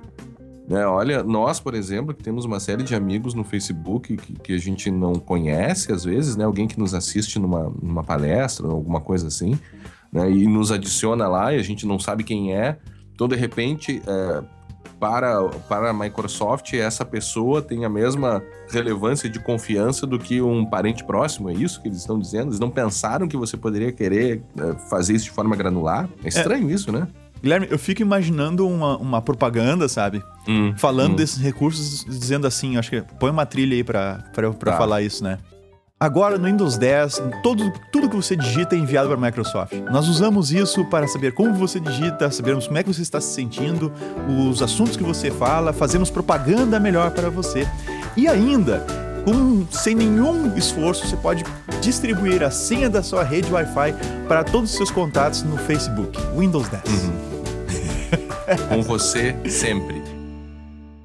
né? 0.68 0.86
Olha, 0.86 1.22
nós, 1.22 1.58
por 1.60 1.74
exemplo, 1.74 2.14
que 2.14 2.22
temos 2.22 2.44
uma 2.44 2.60
série 2.60 2.82
de 2.82 2.94
amigos 2.94 3.34
no 3.34 3.44
Facebook 3.44 4.16
que, 4.16 4.32
que 4.32 4.52
a 4.54 4.58
gente 4.58 4.90
não 4.90 5.14
conhece, 5.14 5.92
às 5.92 6.04
vezes, 6.04 6.36
né? 6.36 6.44
Alguém 6.44 6.66
que 6.66 6.78
nos 6.78 6.94
assiste 6.94 7.38
numa, 7.38 7.70
numa 7.82 8.04
palestra, 8.04 8.66
alguma 8.66 9.00
coisa 9.00 9.26
assim, 9.26 9.58
né? 10.12 10.30
E 10.30 10.46
nos 10.46 10.70
adiciona 10.70 11.26
lá 11.28 11.52
e 11.52 11.58
a 11.58 11.62
gente 11.62 11.86
não 11.86 11.98
sabe 11.98 12.24
quem 12.24 12.54
é. 12.54 12.78
Então, 13.14 13.28
de 13.28 13.36
repente, 13.36 14.00
é, 14.06 14.42
para, 15.02 15.42
para 15.68 15.90
a 15.90 15.92
Microsoft, 15.92 16.74
essa 16.74 17.04
pessoa 17.04 17.60
tem 17.60 17.84
a 17.84 17.88
mesma 17.88 18.40
relevância 18.70 19.28
de 19.28 19.40
confiança 19.40 20.06
do 20.06 20.16
que 20.16 20.40
um 20.40 20.64
parente 20.64 21.02
próximo, 21.02 21.50
é 21.50 21.52
isso 21.52 21.82
que 21.82 21.88
eles 21.88 21.98
estão 21.98 22.20
dizendo? 22.20 22.50
Eles 22.50 22.60
não 22.60 22.70
pensaram 22.70 23.26
que 23.26 23.36
você 23.36 23.56
poderia 23.56 23.90
querer 23.90 24.44
é, 24.56 24.74
fazer 24.88 25.14
isso 25.14 25.24
de 25.24 25.32
forma 25.32 25.56
granular? 25.56 26.08
É 26.22 26.28
estranho 26.28 26.70
é. 26.70 26.72
isso, 26.72 26.92
né? 26.92 27.08
Guilherme, 27.42 27.66
eu 27.68 27.80
fico 27.80 28.00
imaginando 28.00 28.64
uma, 28.68 28.96
uma 28.96 29.20
propaganda, 29.20 29.88
sabe? 29.88 30.22
Hum, 30.46 30.72
Falando 30.76 31.14
hum. 31.14 31.16
desses 31.16 31.38
recursos, 31.38 32.04
dizendo 32.04 32.46
assim, 32.46 32.76
acho 32.76 32.88
que 32.88 33.02
põe 33.18 33.32
uma 33.32 33.44
trilha 33.44 33.74
aí 33.74 33.82
pra, 33.82 34.22
pra, 34.32 34.52
pra 34.52 34.70
tá. 34.70 34.78
falar 34.78 35.02
isso, 35.02 35.24
né? 35.24 35.36
Agora 36.02 36.36
no 36.36 36.46
Windows 36.46 36.76
10, 36.76 37.22
todo, 37.44 37.72
tudo 37.92 38.08
que 38.08 38.16
você 38.16 38.34
digita 38.34 38.74
é 38.74 38.78
enviado 38.80 39.08
para 39.08 39.16
a 39.16 39.20
Microsoft. 39.20 39.72
Nós 39.88 40.08
usamos 40.08 40.50
isso 40.50 40.84
para 40.86 41.06
saber 41.06 41.30
como 41.30 41.54
você 41.54 41.78
digita, 41.78 42.28
sabermos 42.28 42.66
como 42.66 42.76
é 42.76 42.82
que 42.82 42.92
você 42.92 43.02
está 43.02 43.20
se 43.20 43.32
sentindo, 43.32 43.92
os 44.28 44.60
assuntos 44.60 44.96
que 44.96 45.04
você 45.04 45.30
fala, 45.30 45.72
fazemos 45.72 46.10
propaganda 46.10 46.80
melhor 46.80 47.12
para 47.12 47.30
você. 47.30 47.68
E 48.16 48.26
ainda, 48.26 48.84
com, 49.24 49.64
sem 49.70 49.94
nenhum 49.94 50.56
esforço, 50.56 51.06
você 51.06 51.16
pode 51.16 51.44
distribuir 51.80 52.42
a 52.42 52.50
senha 52.50 52.90
da 52.90 53.00
sua 53.00 53.22
rede 53.22 53.52
Wi-Fi 53.52 53.94
para 54.26 54.42
todos 54.42 54.72
os 54.72 54.76
seus 54.76 54.90
contatos 54.90 55.44
no 55.44 55.56
Facebook. 55.56 56.18
Windows 56.36 56.68
10. 56.68 56.82
Com 58.68 58.82
você 58.82 59.36
sempre. 59.48 60.11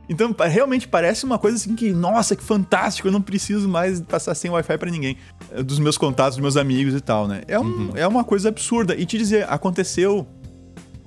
Então, 0.10 0.34
realmente 0.40 0.88
parece 0.88 1.26
uma 1.26 1.38
coisa 1.38 1.58
assim 1.58 1.76
que, 1.76 1.92
nossa, 1.92 2.36
que 2.36 2.44
fantástico, 2.44 3.08
eu 3.08 3.12
não 3.12 3.22
preciso 3.22 3.68
mais 3.68 4.00
passar 4.00 4.34
sem 4.36 4.50
Wi-Fi 4.50 4.78
pra 4.78 4.90
ninguém. 4.90 5.18
É, 5.52 5.62
Dos 5.62 5.80
meus 5.80 5.98
contatos, 5.98 6.36
dos 6.38 6.42
meus 6.42 6.56
amigos 6.58 6.94
e 6.94 7.02
tal, 7.02 7.28
né? 7.28 7.42
É, 7.48 7.60
um, 7.60 7.92
é 7.96 8.08
uma 8.08 8.24
coisa 8.24 8.50
absurda. 8.50 8.96
E 8.96 9.06
te 9.06 9.18
dizer, 9.18 9.46
aconteceu 9.50 10.26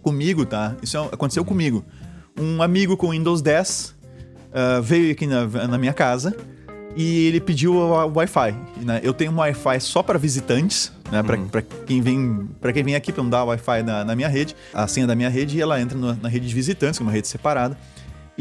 comigo, 0.02 0.44
tá? 0.44 0.74
Isso 0.82 0.97
é- 0.97 1.01
aconteceu 1.12 1.44
comigo. 1.44 1.85
Um 2.39 2.62
amigo 2.62 2.97
com 2.97 3.10
Windows 3.10 3.40
10 3.43 3.94
ah, 4.52 4.81
veio 4.82 5.12
aqui 5.12 5.27
na, 5.27 5.47
na 5.47 5.78
minha 5.78 5.93
casa 5.93 6.35
e 6.97 7.27
ele 7.27 7.40
pediu 7.40 7.74
o, 7.74 8.12
Wi-Fi. 8.16 8.55
né? 8.82 9.01
Eu 9.02 9.12
tenho 9.14 9.31
um 9.32 9.36
Wi-Fi 9.39 9.81
só 9.81 10.02
para 10.02 10.18
visitantes, 10.18 10.93
né? 11.10 11.22
Pra, 11.22 11.36
pra 11.39 11.62
quem 11.62 12.01
vem 12.02 12.48
para 12.60 12.72
quem 12.72 12.82
vem 12.82 12.94
aqui 12.94 13.12
para 13.12 13.22
não 13.22 13.31
dar 13.31 13.44
Wi-Fi 13.44 13.82
na, 13.82 14.05
na 14.05 14.16
minha 14.16 14.28
rede, 14.28 14.55
a 14.74 14.86
senha 14.86 15.06
da 15.06 15.14
minha 15.14 15.28
rede 15.28 15.56
e 15.56 15.60
ela 15.60 15.81
entra 15.81 15.97
no- 15.97 16.14
na 16.16 16.28
rede 16.28 16.47
de 16.48 16.55
visitantes, 16.55 16.98
que 16.98 17.02
é 17.02 17.06
uma 17.06 17.12
rede 17.12 17.28
separada. 17.28 17.78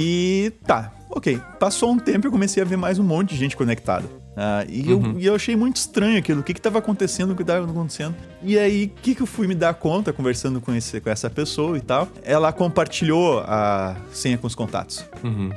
E 0.02 0.54
tá, 0.66 0.94
ok. 1.10 1.42
Passou 1.60 1.92
um 1.92 2.00
tempo 2.00 2.26
e 2.26 2.28
eu 2.30 2.32
comecei 2.32 2.64
a 2.64 2.66
ver 2.66 2.78
mais 2.78 2.98
um 2.98 3.04
monte 3.04 3.32
de 3.32 3.36
gente 3.36 3.58
conectada. 3.58 4.06
Ah, 4.38 4.64
e, 4.70 4.90
eu, 4.90 5.20
e 5.20 5.26
eu 5.26 5.36
achei 5.36 5.58
muito 5.58 5.76
estranho 5.76 6.18
aquilo. 6.18 6.40
O 6.40 6.44
que 6.44 6.54
que 6.54 6.62
tava 6.62 6.80
acontecendo, 6.80 7.32
o 7.32 7.36
que 7.36 7.44
tava 7.44 7.70
acontecendo. 7.70 8.16
E 8.42 8.58
aí, 8.58 8.86
o 8.86 9.02
que 9.02 9.14
que 9.14 9.22
eu 9.22 9.26
fui 9.26 9.46
me 9.46 9.54
dar 9.54 9.74
conta, 9.74 10.14
conversando 10.14 10.62
com, 10.62 10.74
esse, 10.74 11.02
com 11.02 11.10
essa 11.10 11.30
pessoa 11.30 11.78
e 11.78 11.82
tal? 11.82 12.08
Ela 12.24 12.54
compartilhou 12.54 13.40
a 13.40 13.98
senha 14.14 14.38
com 14.38 14.48
os 14.48 14.56
contatos. 14.56 15.04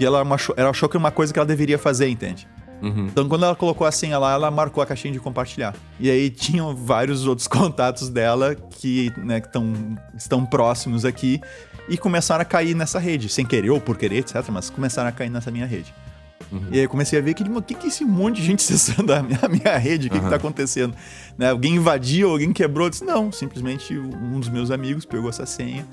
E 0.01 0.05
ela 0.05 0.23
achou, 0.35 0.56
ela 0.59 0.70
achou 0.70 0.89
que 0.89 0.97
era 0.97 1.05
uma 1.05 1.12
coisa 1.12 1.32
que 1.32 1.39
ela 1.39 1.47
deveria 1.47 1.78
fazer, 1.78 2.09
entende? 2.09 2.48
Uhum. 2.82 3.06
Então, 3.06 3.28
quando 3.28 3.44
ela 3.44 3.55
colocou 3.55 3.86
a 3.86 3.93
senha 3.93 4.19
lá, 4.19 4.32
ela 4.32 4.51
marcou 4.51 4.82
a 4.82 4.86
caixinha 4.86 5.12
de 5.12 5.20
compartilhar. 5.20 5.73
E 6.01 6.10
aí 6.10 6.28
tinham 6.28 6.74
vários 6.74 7.28
outros 7.28 7.47
contatos 7.47 8.09
dela 8.09 8.56
que, 8.56 9.12
né, 9.19 9.40
que 9.40 9.52
tão, 9.52 9.97
estão 10.16 10.44
próximos 10.44 11.05
aqui 11.05 11.40
e 11.89 11.99
começaram 11.99 12.43
a 12.43 12.45
cair 12.45 12.75
nessa 12.75 12.99
rede, 12.99 13.29
sem 13.29 13.45
querer 13.45 13.71
ou 13.71 13.81
por 13.81 13.97
querer, 13.97 14.19
etc. 14.19 14.37
Mas 14.51 14.71
começaram 14.71 15.09
a 15.09 15.13
cair 15.13 15.31
nessa 15.31 15.51
minha 15.51 15.67
rede. 15.67 15.93
E 16.71 16.79
aí 16.79 16.85
eu 16.85 16.89
comecei 16.89 17.19
a 17.19 17.23
ver 17.23 17.33
que, 17.33 17.43
o 17.43 17.63
que, 17.63 17.75
que 17.75 17.87
esse 17.87 18.05
monte 18.05 18.37
de 18.37 18.43
gente 18.45 18.61
acessando 18.63 19.13
a 19.13 19.23
minha, 19.23 19.39
a 19.41 19.49
minha 19.49 19.79
rede? 19.79 20.09
O 20.09 20.11
que, 20.11 20.21
que 20.21 20.29
tá 20.29 20.37
acontecendo? 20.37 20.95
Né, 21.39 21.51
Alguém 21.51 21.77
invadiu, 21.77 22.31
alguém 22.31 22.53
quebrou? 22.53 22.87
Eu 22.87 22.91
disse, 22.91 23.05
não, 23.05 23.33
simplesmente 23.33 23.97
um 23.97 24.39
dos 24.39 24.49
meus 24.49 24.71
amigos 24.71 25.05
pegou 25.05 25.31
essa 25.31 25.47
senha 25.47 25.87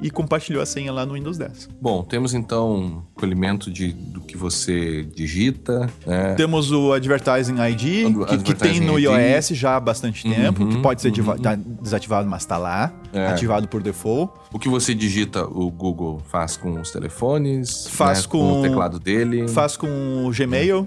e 0.00 0.10
compartilhou 0.10 0.62
a 0.62 0.66
senha 0.66 0.92
lá 0.92 1.06
no 1.06 1.14
Windows 1.14 1.38
10. 1.38 1.68
Bom, 1.80 2.02
temos 2.02 2.34
então 2.34 3.02
colhimento 3.14 3.70
de, 3.70 3.92
do 3.92 4.20
que 4.20 4.36
você 4.36 5.02
digita, 5.14 5.88
né? 6.06 6.34
Temos 6.34 6.70
o 6.70 6.92
Advertising 6.92 7.54
ID, 7.60 8.06
O 8.16 8.26
que, 8.26 8.38
que 8.38 8.54
tem 8.54 8.80
no 8.80 8.96
Advertising 8.96 9.28
ID. 9.28 9.34
iOS 9.36 9.48
já 9.58 9.76
há 9.76 9.80
bastante 9.80 10.22
tempo, 10.28 10.62
Uhum, 10.62 10.70
que 10.70 10.78
pode 10.78 11.00
ser 11.00 11.10
diva- 11.10 11.32
uhum. 11.34 11.38
tá 11.42 11.54
desativado, 11.54 12.28
mas 12.28 12.44
tá 12.44 12.58
lá, 12.58 12.92
É. 13.12 13.26
ativado 13.28 13.66
por 13.68 13.82
default. 13.82 14.32
O 14.52 14.58
que 14.58 14.68
você 14.68 14.94
digita, 14.94 15.44
o 15.46 15.70
Google 15.70 16.20
faz 16.28 16.56
com 16.56 16.78
os 16.80 16.90
telefones, 16.90 17.86
Faz 17.88 18.22
né, 18.22 18.28
com- 18.28 18.60
o 18.60 18.62
teclado 18.62 18.98
dele, 19.00 19.48
Faz 19.48 19.76
com 19.76 20.26
o 20.26 20.30
Gmail, 20.30 20.86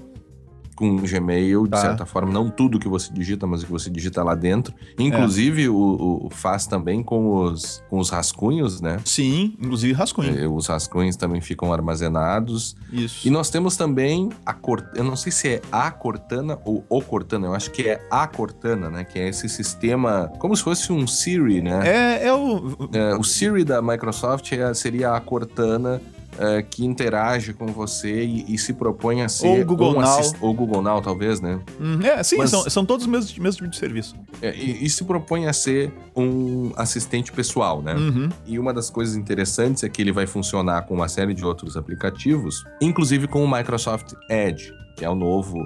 com 0.80 0.96
o 0.96 1.02
Gmail, 1.02 1.64
de 1.66 1.70
Tá. 1.72 1.78
certa 1.78 2.06
forma, 2.06 2.32
não 2.32 2.50
tudo 2.50 2.80
que 2.80 2.88
você 2.88 3.12
digita, 3.14 3.46
mas 3.46 3.62
o 3.62 3.66
que 3.66 3.72
você 3.72 3.90
digita 3.90 4.24
lá 4.24 4.34
dentro. 4.34 4.74
Inclusive, 4.98 5.68
o, 5.68 5.76
o- 5.76 6.26
o 6.28 6.30
faz 6.30 6.66
também 6.66 7.04
com 7.04 7.36
os, 7.44 7.84
com 7.90 8.00
os 8.00 8.10
rascunhos, 8.10 8.80
né? 8.80 8.98
sim, 9.04 9.56
inclusive 9.60 9.92
rascunho. 9.94 10.38
Eh, 10.40 10.48
Os 10.48 10.68
rascunhos 10.68 11.16
também 11.18 11.42
ficam 11.42 11.72
armazenados. 11.74 12.76
Isso. 12.92 13.28
E 13.28 13.30
nós 13.30 13.50
temos 13.50 13.76
também 13.76 14.30
a 14.46 14.54
Cortana, 14.54 14.94
eu 14.96 15.04
não 15.04 15.16
sei 15.16 15.32
se 15.32 15.48
é 15.50 15.62
a 15.72 15.92
Cortana 15.92 16.58
ou 16.64 16.84
o 16.90 17.02
Cortana, 17.02 17.48
eu 17.48 17.54
acho 17.54 17.72
que 17.72 17.82
é 17.84 18.02
a 18.10 18.26
Cortana, 18.28 18.90
né? 18.90 19.04
Que 19.04 19.20
é 19.20 19.28
esse 19.28 19.50
sistema, 19.50 20.32
como 20.40 20.56
se 20.56 20.64
fosse 20.64 20.92
um 20.94 21.06
Siri, 21.06 21.62
né? 21.62 21.82
É, 21.86 22.28
é 22.28 22.34
o. 22.34 22.78
É, 22.94 23.16
o 23.16 23.24
Siri 23.24 23.64
da 23.66 23.82
Microsoft 23.82 24.52
é- 24.54 24.74
seria 24.74 25.14
a 25.14 25.20
Cortana 25.20 26.02
é, 26.42 26.62
que 26.64 26.86
interage 26.86 27.54
com 27.54 27.68
você 27.68 28.24
e, 28.24 28.46
e 28.54 28.58
se 28.58 28.74
propõe 28.74 29.22
a 29.24 29.28
ser. 29.28 29.48
Ou 29.48 29.60
o 29.62 29.66
Google 29.66 29.98
um 29.98 30.00
Now. 30.02 30.22
Ou 30.40 30.54
Google 30.54 30.82
Now, 30.82 31.02
talvez, 31.02 31.42
né? 31.42 31.60
Hum, 31.80 32.00
É, 32.02 32.24
sim, 32.24 32.38
Mas- 32.38 32.50
são, 32.50 32.70
são 32.70 32.86
todos 32.86 33.06
os 33.06 33.12
mesmos, 33.12 33.38
mesmos 33.38 33.56
tipos 33.58 33.72
de 33.72 33.78
serviço. 33.78 34.16
É, 34.42 34.56
e, 34.56 34.86
e 34.86 34.90
se 34.90 35.04
propõe 35.04 35.48
a 35.48 35.54
ser 35.54 35.92
um 36.16 36.72
assistente 36.78 37.32
pessoal, 37.34 37.82
né? 37.82 37.94
Uhum. 37.94 38.30
E 38.46 38.58
uma 38.58 38.74
das 38.74 38.90
coisas 38.90 39.18
interessantes 39.18 39.84
é 39.84 39.90
que 39.90 40.02
ele 40.02 40.14
vai 40.14 40.26
funcionar 40.26 40.84
com 40.84 40.94
uma 40.94 41.10
série 41.10 41.34
de 41.34 41.44
outros 41.46 41.76
aplicativos, 41.76 42.64
inclusive 42.82 43.28
com 43.28 43.44
o 43.44 43.52
Microsoft 43.52 44.14
Edge, 44.30 44.72
que 44.96 45.04
é 45.04 45.10
o 45.10 45.16
novo 45.16 45.58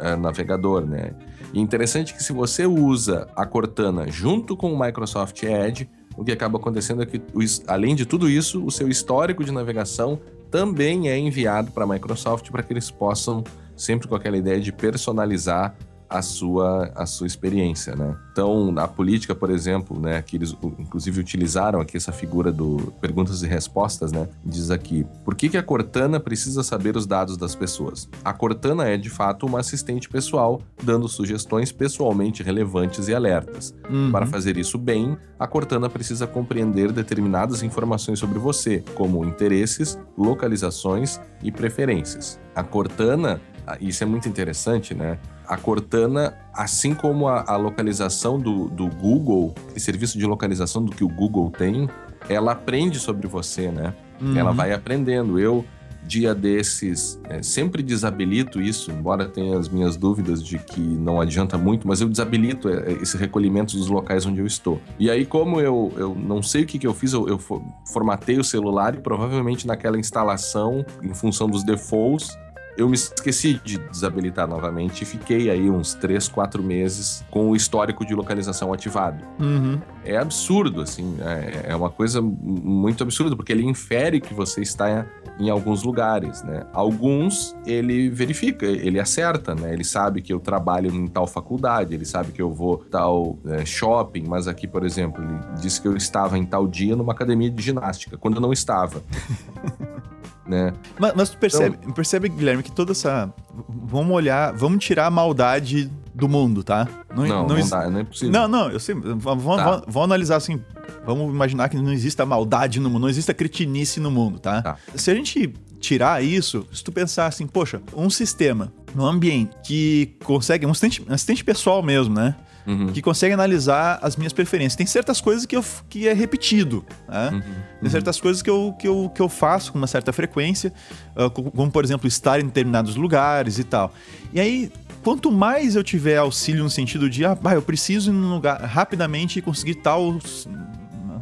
eh, 0.00 0.16
navegador, 0.16 0.84
né? 0.84 1.12
E 1.54 1.60
interessante 1.60 2.12
que 2.12 2.22
se 2.22 2.32
você 2.32 2.66
usa 2.66 3.26
a 3.36 3.46
Cortana 3.46 4.10
junto 4.10 4.56
com 4.56 4.72
o 4.72 4.78
Microsoft 4.78 5.42
Edge, 5.44 5.88
o 6.18 6.24
que 6.24 6.32
acaba 6.32 6.58
acontecendo 6.58 7.00
é 7.00 7.06
que, 7.06 7.22
além 7.68 7.94
de 7.94 8.04
tudo 8.04 8.28
isso, 8.28 8.64
o 8.64 8.72
seu 8.72 8.88
histórico 8.88 9.44
de 9.44 9.52
navegação 9.52 10.18
também 10.50 11.08
é 11.08 11.16
enviado 11.16 11.70
para 11.70 11.84
a 11.84 11.86
Microsoft 11.86 12.50
para 12.50 12.60
que 12.60 12.72
eles 12.72 12.90
possam, 12.90 13.44
sempre 13.76 14.08
com 14.08 14.16
aquela 14.16 14.36
ideia 14.36 14.60
de 14.60 14.72
personalizar 14.72 15.76
a 16.08 16.22
sua, 16.22 16.90
a 16.94 17.06
sua 17.06 17.26
experiência, 17.26 17.94
né? 17.94 18.16
Então, 18.32 18.72
a 18.78 18.88
política, 18.88 19.34
por 19.34 19.50
exemplo, 19.50 20.00
né, 20.00 20.22
que 20.22 20.36
eles 20.36 20.56
inclusive 20.78 21.20
utilizaram 21.20 21.80
aqui 21.80 21.96
essa 21.96 22.12
figura 22.12 22.52
do 22.52 22.92
perguntas 23.00 23.42
e 23.42 23.46
respostas, 23.46 24.12
né? 24.12 24.28
Diz 24.44 24.70
aqui: 24.70 25.04
"Por 25.24 25.34
que 25.34 25.48
que 25.48 25.56
a 25.56 25.62
Cortana 25.62 26.20
precisa 26.20 26.62
saber 26.62 26.96
os 26.96 27.06
dados 27.06 27.36
das 27.36 27.54
pessoas?" 27.54 28.08
A 28.24 28.32
Cortana 28.32 28.84
é 28.84 28.96
de 28.96 29.10
fato 29.10 29.44
uma 29.44 29.60
assistente 29.60 30.08
pessoal, 30.08 30.62
dando 30.82 31.08
sugestões 31.08 31.72
pessoalmente 31.72 32.42
relevantes 32.42 33.08
e 33.08 33.14
alertas. 33.14 33.74
Uhum. 33.90 34.10
Para 34.10 34.26
fazer 34.26 34.56
isso 34.56 34.78
bem, 34.78 35.16
a 35.38 35.46
Cortana 35.46 35.88
precisa 35.88 36.26
compreender 36.26 36.92
determinadas 36.92 37.62
informações 37.62 38.18
sobre 38.18 38.38
você, 38.38 38.82
como 38.94 39.24
interesses, 39.24 39.98
localizações 40.16 41.20
e 41.42 41.52
preferências. 41.52 42.40
A 42.54 42.62
Cortana, 42.62 43.40
isso 43.80 44.02
é 44.02 44.06
muito 44.06 44.28
interessante, 44.28 44.94
né? 44.94 45.18
A 45.46 45.56
Cortana, 45.56 46.34
assim 46.52 46.94
como 46.94 47.26
a, 47.28 47.44
a 47.46 47.56
localização 47.56 48.38
do, 48.38 48.68
do 48.68 48.86
Google, 48.86 49.54
esse 49.74 49.86
serviço 49.86 50.18
de 50.18 50.26
localização 50.26 50.84
do 50.84 50.92
que 50.92 51.02
o 51.04 51.08
Google 51.08 51.50
tem, 51.50 51.88
ela 52.28 52.52
aprende 52.52 52.98
sobre 52.98 53.26
você, 53.26 53.70
né? 53.70 53.94
Uhum. 54.20 54.36
Ela 54.36 54.52
vai 54.52 54.72
aprendendo. 54.72 55.38
Eu, 55.38 55.64
dia 56.04 56.34
desses, 56.34 57.20
é, 57.28 57.42
sempre 57.42 57.82
desabilito 57.82 58.60
isso, 58.62 58.90
embora 58.90 59.26
tenha 59.26 59.58
as 59.58 59.68
minhas 59.68 59.94
dúvidas 59.96 60.42
de 60.42 60.58
que 60.58 60.80
não 60.80 61.20
adianta 61.20 61.58
muito, 61.58 61.86
mas 61.86 62.00
eu 62.00 62.08
desabilito 62.08 62.68
é, 62.68 62.92
esse 62.94 63.16
recolhimento 63.16 63.76
dos 63.76 63.88
locais 63.88 64.24
onde 64.24 64.40
eu 64.40 64.46
estou. 64.46 64.80
E 64.98 65.10
aí, 65.10 65.26
como 65.26 65.60
eu, 65.60 65.92
eu 65.96 66.14
não 66.14 66.42
sei 66.42 66.62
o 66.62 66.66
que, 66.66 66.78
que 66.78 66.86
eu 66.86 66.94
fiz, 66.94 67.12
eu, 67.12 67.28
eu 67.28 67.38
fo- 67.38 67.62
formatei 67.92 68.38
o 68.38 68.44
celular 68.44 68.94
e 68.94 68.98
provavelmente 69.00 69.66
naquela 69.66 69.98
instalação, 69.98 70.84
em 71.02 71.12
função 71.12 71.46
dos 71.48 71.62
defaults, 71.62 72.36
eu 72.78 72.88
me 72.88 72.94
esqueci 72.94 73.60
de 73.64 73.76
desabilitar 73.76 74.46
novamente 74.46 75.02
e 75.02 75.04
fiquei 75.04 75.50
aí 75.50 75.68
uns 75.68 75.94
3, 75.94 76.28
4 76.28 76.62
meses 76.62 77.24
com 77.28 77.50
o 77.50 77.56
histórico 77.56 78.06
de 78.06 78.14
localização 78.14 78.72
ativado 78.72 79.24
Uhum. 79.40 79.80
é 80.04 80.16
absurdo, 80.16 80.80
assim, 80.80 81.16
é, 81.20 81.70
é 81.72 81.76
uma 81.76 81.90
coisa 81.90 82.22
muito 82.22 83.02
absurda, 83.02 83.34
porque 83.34 83.50
ele 83.50 83.64
infere 83.64 84.20
que 84.20 84.32
você 84.32 84.60
está 84.60 85.04
em 85.40 85.50
alguns 85.50 85.82
lugares, 85.82 86.42
né? 86.42 86.64
Alguns 86.72 87.56
ele 87.66 88.08
verifica, 88.08 88.66
ele 88.66 89.00
acerta, 89.00 89.54
né? 89.54 89.72
Ele 89.72 89.84
sabe 89.84 90.20
que 90.22 90.32
eu 90.32 90.38
trabalho 90.38 90.92
em 90.94 91.06
tal 91.06 91.26
faculdade, 91.26 91.94
ele 91.94 92.04
sabe 92.04 92.32
que 92.32 92.42
eu 92.42 92.52
vou 92.52 92.78
tal 92.78 93.38
é, 93.46 93.64
shopping, 93.64 94.24
mas 94.26 94.46
aqui, 94.46 94.66
por 94.66 94.84
exemplo, 94.84 95.22
ele 95.22 95.60
disse 95.60 95.80
que 95.80 95.88
eu 95.88 95.96
estava 95.96 96.38
em 96.38 96.44
tal 96.44 96.66
dia 96.66 96.94
numa 96.94 97.12
academia 97.12 97.50
de 97.50 97.62
ginástica, 97.62 98.16
quando 98.16 98.36
eu 98.36 98.40
não 98.40 98.52
estava. 98.52 99.02
né? 100.48 100.72
Mas, 100.98 101.12
mas 101.14 101.28
tu 101.30 101.38
percebe, 101.38 101.76
percebe, 101.94 102.28
Guilherme, 102.28 102.62
que 102.62 102.72
toda 102.72 102.92
essa. 102.92 103.32
Vamos 103.68 104.14
olhar, 104.14 104.52
vamos 104.54 104.84
tirar 104.84 105.06
a 105.06 105.10
maldade 105.10 105.90
do 106.14 106.28
mundo, 106.28 106.64
tá? 106.64 106.88
Não, 107.14 107.46
não, 107.46 107.58
exi- 107.58 107.70
dá, 107.70 107.88
não 107.90 108.00
é 108.00 108.04
possível. 108.04 108.32
Não, 108.32 108.48
não, 108.48 108.70
eu 108.70 108.80
sei. 108.80 108.94
Vamos, 108.94 109.44
Tá. 109.56 109.82
vamos 109.86 110.04
analisar 110.04 110.36
assim. 110.36 110.60
Vamos 111.04 111.32
imaginar 111.32 111.68
que 111.68 111.76
não 111.76 111.92
exista 111.92 112.24
maldade 112.26 112.80
no 112.80 112.88
mundo, 112.90 113.02
não 113.02 113.08
exista 113.08 113.32
cretinice 113.34 114.00
no 114.00 114.10
mundo, 114.10 114.38
tá? 114.38 114.62
Tá. 114.62 114.76
Se 114.94 115.10
a 115.10 115.14
gente 115.14 115.54
tirar 115.80 116.22
isso, 116.24 116.66
se 116.72 116.82
tu 116.82 116.90
pensar 116.90 117.26
assim, 117.26 117.46
poxa, 117.46 117.80
um 117.96 118.10
sistema, 118.10 118.72
um 118.96 119.04
ambiente 119.04 119.54
que 119.64 120.16
consegue, 120.24 120.66
um 120.66 120.70
assistente, 120.70 121.04
um 121.08 121.12
assistente 121.14 121.44
pessoal 121.44 121.82
mesmo, 121.82 122.14
né? 122.14 122.34
Uhum. 122.68 122.92
Que 122.92 123.00
consegue 123.00 123.32
analisar 123.32 123.98
as 124.02 124.14
minhas 124.14 124.32
preferências. 124.34 124.76
Tem 124.76 124.86
certas 124.86 125.20
coisas 125.22 125.46
que, 125.46 125.56
eu, 125.56 125.64
que 125.88 126.06
é 126.06 126.12
repetido, 126.12 126.84
né? 127.08 127.30
Uhum. 127.32 127.42
Tem 127.80 127.90
certas 127.90 128.20
coisas 128.20 128.42
que 128.42 128.50
eu, 128.50 128.74
que, 128.78 128.86
eu, 128.86 129.10
que 129.14 129.22
eu 129.22 129.28
faço 129.28 129.72
com 129.72 129.78
uma 129.78 129.86
certa 129.86 130.12
frequência, 130.12 130.70
ah, 131.16 131.30
co- 131.30 131.50
como, 131.50 131.70
por 131.70 131.82
exemplo, 131.82 132.06
estar 132.06 132.38
em 132.40 132.44
determinados 132.44 132.94
lugares 132.94 133.58
e 133.58 133.64
tal. 133.64 133.94
E 134.34 134.38
aí, 134.38 134.70
quanto 135.02 135.32
mais 135.32 135.76
eu 135.76 135.82
tiver 135.82 136.18
auxílio 136.18 136.62
no 136.62 136.68
sentido 136.68 137.08
de, 137.08 137.24
ah, 137.24 137.38
eu 137.54 137.62
preciso 137.62 138.10
ir 138.10 138.12
num 138.12 138.34
lugar 138.34 138.60
rapidamente 138.60 139.38
e 139.38 139.42
conseguir 139.42 139.76
tal, 139.76 140.18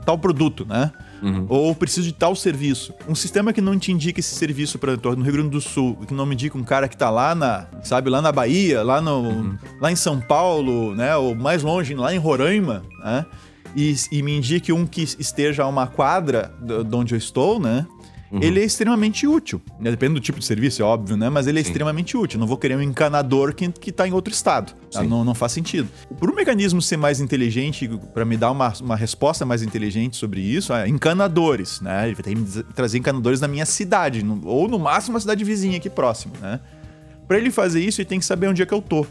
tal 0.04 0.18
produto, 0.18 0.64
né? 0.66 0.90
Uhum. 1.22 1.46
Ou 1.48 1.74
preciso 1.74 2.06
de 2.06 2.12
tal 2.12 2.34
serviço. 2.34 2.92
Um 3.08 3.14
sistema 3.14 3.52
que 3.52 3.60
não 3.60 3.78
te 3.78 3.90
indica 3.90 4.20
esse 4.20 4.34
serviço 4.34 4.78
para 4.78 4.96
no 4.96 5.22
Rio 5.22 5.32
Grande 5.32 5.50
do 5.50 5.60
Sul, 5.60 5.96
que 6.06 6.14
não 6.14 6.26
me 6.26 6.34
indica 6.34 6.56
um 6.56 6.64
cara 6.64 6.88
que 6.88 6.96
tá 6.96 7.10
lá 7.10 7.34
na, 7.34 7.66
sabe, 7.82 8.10
lá 8.10 8.20
na 8.20 8.32
Bahia, 8.32 8.82
lá 8.82 9.00
no, 9.00 9.20
uhum. 9.20 9.58
lá 9.80 9.90
em 9.90 9.96
São 9.96 10.20
Paulo, 10.20 10.94
né, 10.94 11.16
ou 11.16 11.34
mais 11.34 11.62
longe, 11.62 11.94
lá 11.94 12.14
em 12.14 12.18
Roraima, 12.18 12.82
né? 13.02 13.24
E, 13.74 13.94
e 14.10 14.22
me 14.22 14.34
indique 14.34 14.72
um 14.72 14.86
que 14.86 15.02
esteja 15.02 15.64
a 15.64 15.66
uma 15.66 15.86
quadra 15.86 16.50
de 16.62 16.96
onde 16.96 17.14
eu 17.14 17.18
estou, 17.18 17.60
né? 17.60 17.86
Uhum. 18.30 18.42
Ele 18.42 18.60
é 18.60 18.64
extremamente 18.64 19.26
útil. 19.26 19.60
Né? 19.78 19.90
Depende 19.90 20.14
do 20.14 20.20
tipo 20.20 20.38
de 20.38 20.44
serviço, 20.44 20.82
é 20.82 20.84
óbvio, 20.84 21.16
né? 21.16 21.28
Mas 21.28 21.46
ele 21.46 21.60
é 21.60 21.62
Sim. 21.62 21.70
extremamente 21.70 22.16
útil. 22.16 22.38
Não 22.40 22.46
vou 22.46 22.56
querer 22.56 22.76
um 22.76 22.82
encanador 22.82 23.54
que, 23.54 23.70
que 23.70 23.92
tá 23.92 24.06
em 24.06 24.12
outro 24.12 24.32
estado. 24.32 24.74
Tá? 24.90 25.02
Não, 25.02 25.24
não 25.24 25.34
faz 25.34 25.52
sentido. 25.52 25.88
Por 26.18 26.30
um 26.30 26.34
mecanismo 26.34 26.82
ser 26.82 26.96
mais 26.96 27.20
inteligente, 27.20 27.88
para 28.12 28.24
me 28.24 28.36
dar 28.36 28.50
uma, 28.50 28.72
uma 28.80 28.96
resposta 28.96 29.44
mais 29.44 29.62
inteligente 29.62 30.16
sobre 30.16 30.40
isso, 30.40 30.72
é 30.72 30.88
encanadores, 30.88 31.80
né? 31.80 32.06
Ele 32.06 32.14
vai 32.14 32.22
ter 32.22 32.34
que 32.34 32.74
trazer 32.74 32.98
encanadores 32.98 33.40
na 33.40 33.48
minha 33.48 33.66
cidade, 33.66 34.24
ou 34.44 34.68
no 34.68 34.78
máximo 34.78 35.14
uma 35.14 35.20
cidade 35.20 35.44
vizinha 35.44 35.76
aqui 35.76 35.88
próxima, 35.88 36.34
né? 36.40 36.60
Para 37.28 37.38
ele 37.38 37.50
fazer 37.50 37.80
isso, 37.80 38.00
ele 38.00 38.08
tem 38.08 38.18
que 38.18 38.24
saber 38.24 38.48
onde 38.48 38.62
é 38.62 38.66
que 38.66 38.74
eu 38.74 38.80
tô 38.80 39.06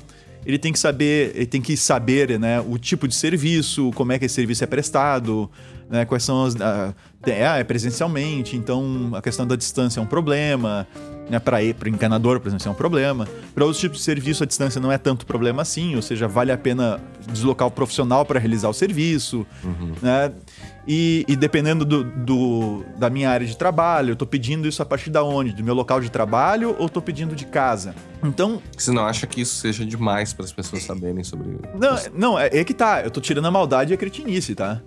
ele 0.46 0.60
tem 0.60 0.72
que 0.72 0.78
saber, 0.78 1.32
ele 1.36 1.48
tem 1.48 1.60
que 1.60 1.76
saber, 1.76 2.40
né, 2.40 2.62
o 2.62 2.78
tipo 2.78 3.08
de 3.08 3.16
serviço, 3.16 3.92
como 3.96 4.12
é 4.12 4.20
que 4.20 4.26
esse 4.26 4.36
serviço 4.36 4.64
é 4.64 4.68
prestado, 4.68 5.50
né, 5.90 6.06
quais 6.06 6.24
são 6.24 6.46
as, 6.46 6.56
ah, 6.60 6.94
é, 7.26 7.60
é 7.60 7.64
presencialmente, 7.64 8.56
então 8.56 9.12
a 9.14 9.22
questão 9.22 9.46
da 9.46 9.56
distância 9.56 10.00
é 10.00 10.04
um 10.04 10.06
problema, 10.06 10.88
né, 11.30 11.40
para 11.40 11.58
o 11.58 11.88
encanador, 11.90 12.40
por 12.40 12.50
exemplo, 12.50 12.68
é 12.68 12.72
um 12.72 12.76
problema. 12.76 13.28
Para 13.54 13.64
outros 13.64 13.80
tipos 13.80 14.00
de 14.00 14.04
serviço, 14.04 14.44
a 14.44 14.46
distância 14.46 14.80
não 14.80 14.92
é 14.92 14.98
tanto 14.98 15.26
problema 15.26 15.62
assim, 15.62 15.96
ou 15.96 16.02
seja, 16.02 16.28
vale 16.28 16.52
a 16.52 16.58
pena 16.58 17.00
deslocar 17.32 17.68
o 17.68 17.72
profissional 17.72 18.26
para 18.26 18.40
realizar 18.40 18.70
o 18.70 18.74
serviço. 18.74 19.46
Uhum. 19.64 19.94
Né? 20.02 20.32
E, 20.88 21.26
e, 21.28 21.36
dependendo 21.36 21.84
do, 21.84 22.04
do, 22.04 22.86
da 22.98 23.10
minha 23.10 23.30
área 23.30 23.46
de 23.46 23.58
trabalho, 23.58 24.10
eu 24.10 24.14
estou 24.14 24.28
pedindo 24.28 24.68
isso 24.68 24.84
a 24.84 24.86
partir 24.86 25.10
da 25.10 25.24
onde? 25.24 25.52
Do 25.52 25.64
meu 25.64 25.74
local 25.74 26.00
de 26.00 26.12
trabalho 26.12 26.76
ou 26.78 26.86
estou 26.86 27.02
pedindo 27.02 27.36
de 27.36 27.46
casa? 27.46 27.96
Então. 28.24 28.62
Você 28.78 28.92
não 28.92 29.04
acha 29.04 29.26
que 29.26 29.42
isso 29.42 29.56
seja 29.56 29.84
demais 29.84 30.32
para 30.32 30.46
as 30.46 30.54
pessoas 30.54 30.84
saberem 30.84 31.24
sobre 31.24 31.58
Não, 31.74 31.98
não 32.14 32.40
é, 32.40 32.50
é, 32.54 32.64
que 32.64 32.74
tá. 32.74 33.02
Eu 33.02 33.08
estou 33.08 33.22
tirando 33.22 33.46
a 33.46 33.52
maldade 33.52 33.94
e 33.94 33.96
a 33.96 33.98
cretinice, 33.98 34.54
tá? 34.54 34.80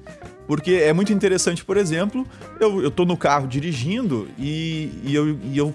Porque 0.48 0.72
é 0.72 0.94
muito 0.94 1.12
interessante, 1.12 1.62
por 1.62 1.76
exemplo, 1.76 2.26
eu, 2.58 2.82
eu 2.82 2.90
tô 2.90 3.04
no 3.04 3.18
carro 3.18 3.46
dirigindo 3.46 4.26
e, 4.38 4.90
e, 5.04 5.14
eu, 5.14 5.38
e 5.44 5.58
eu, 5.58 5.74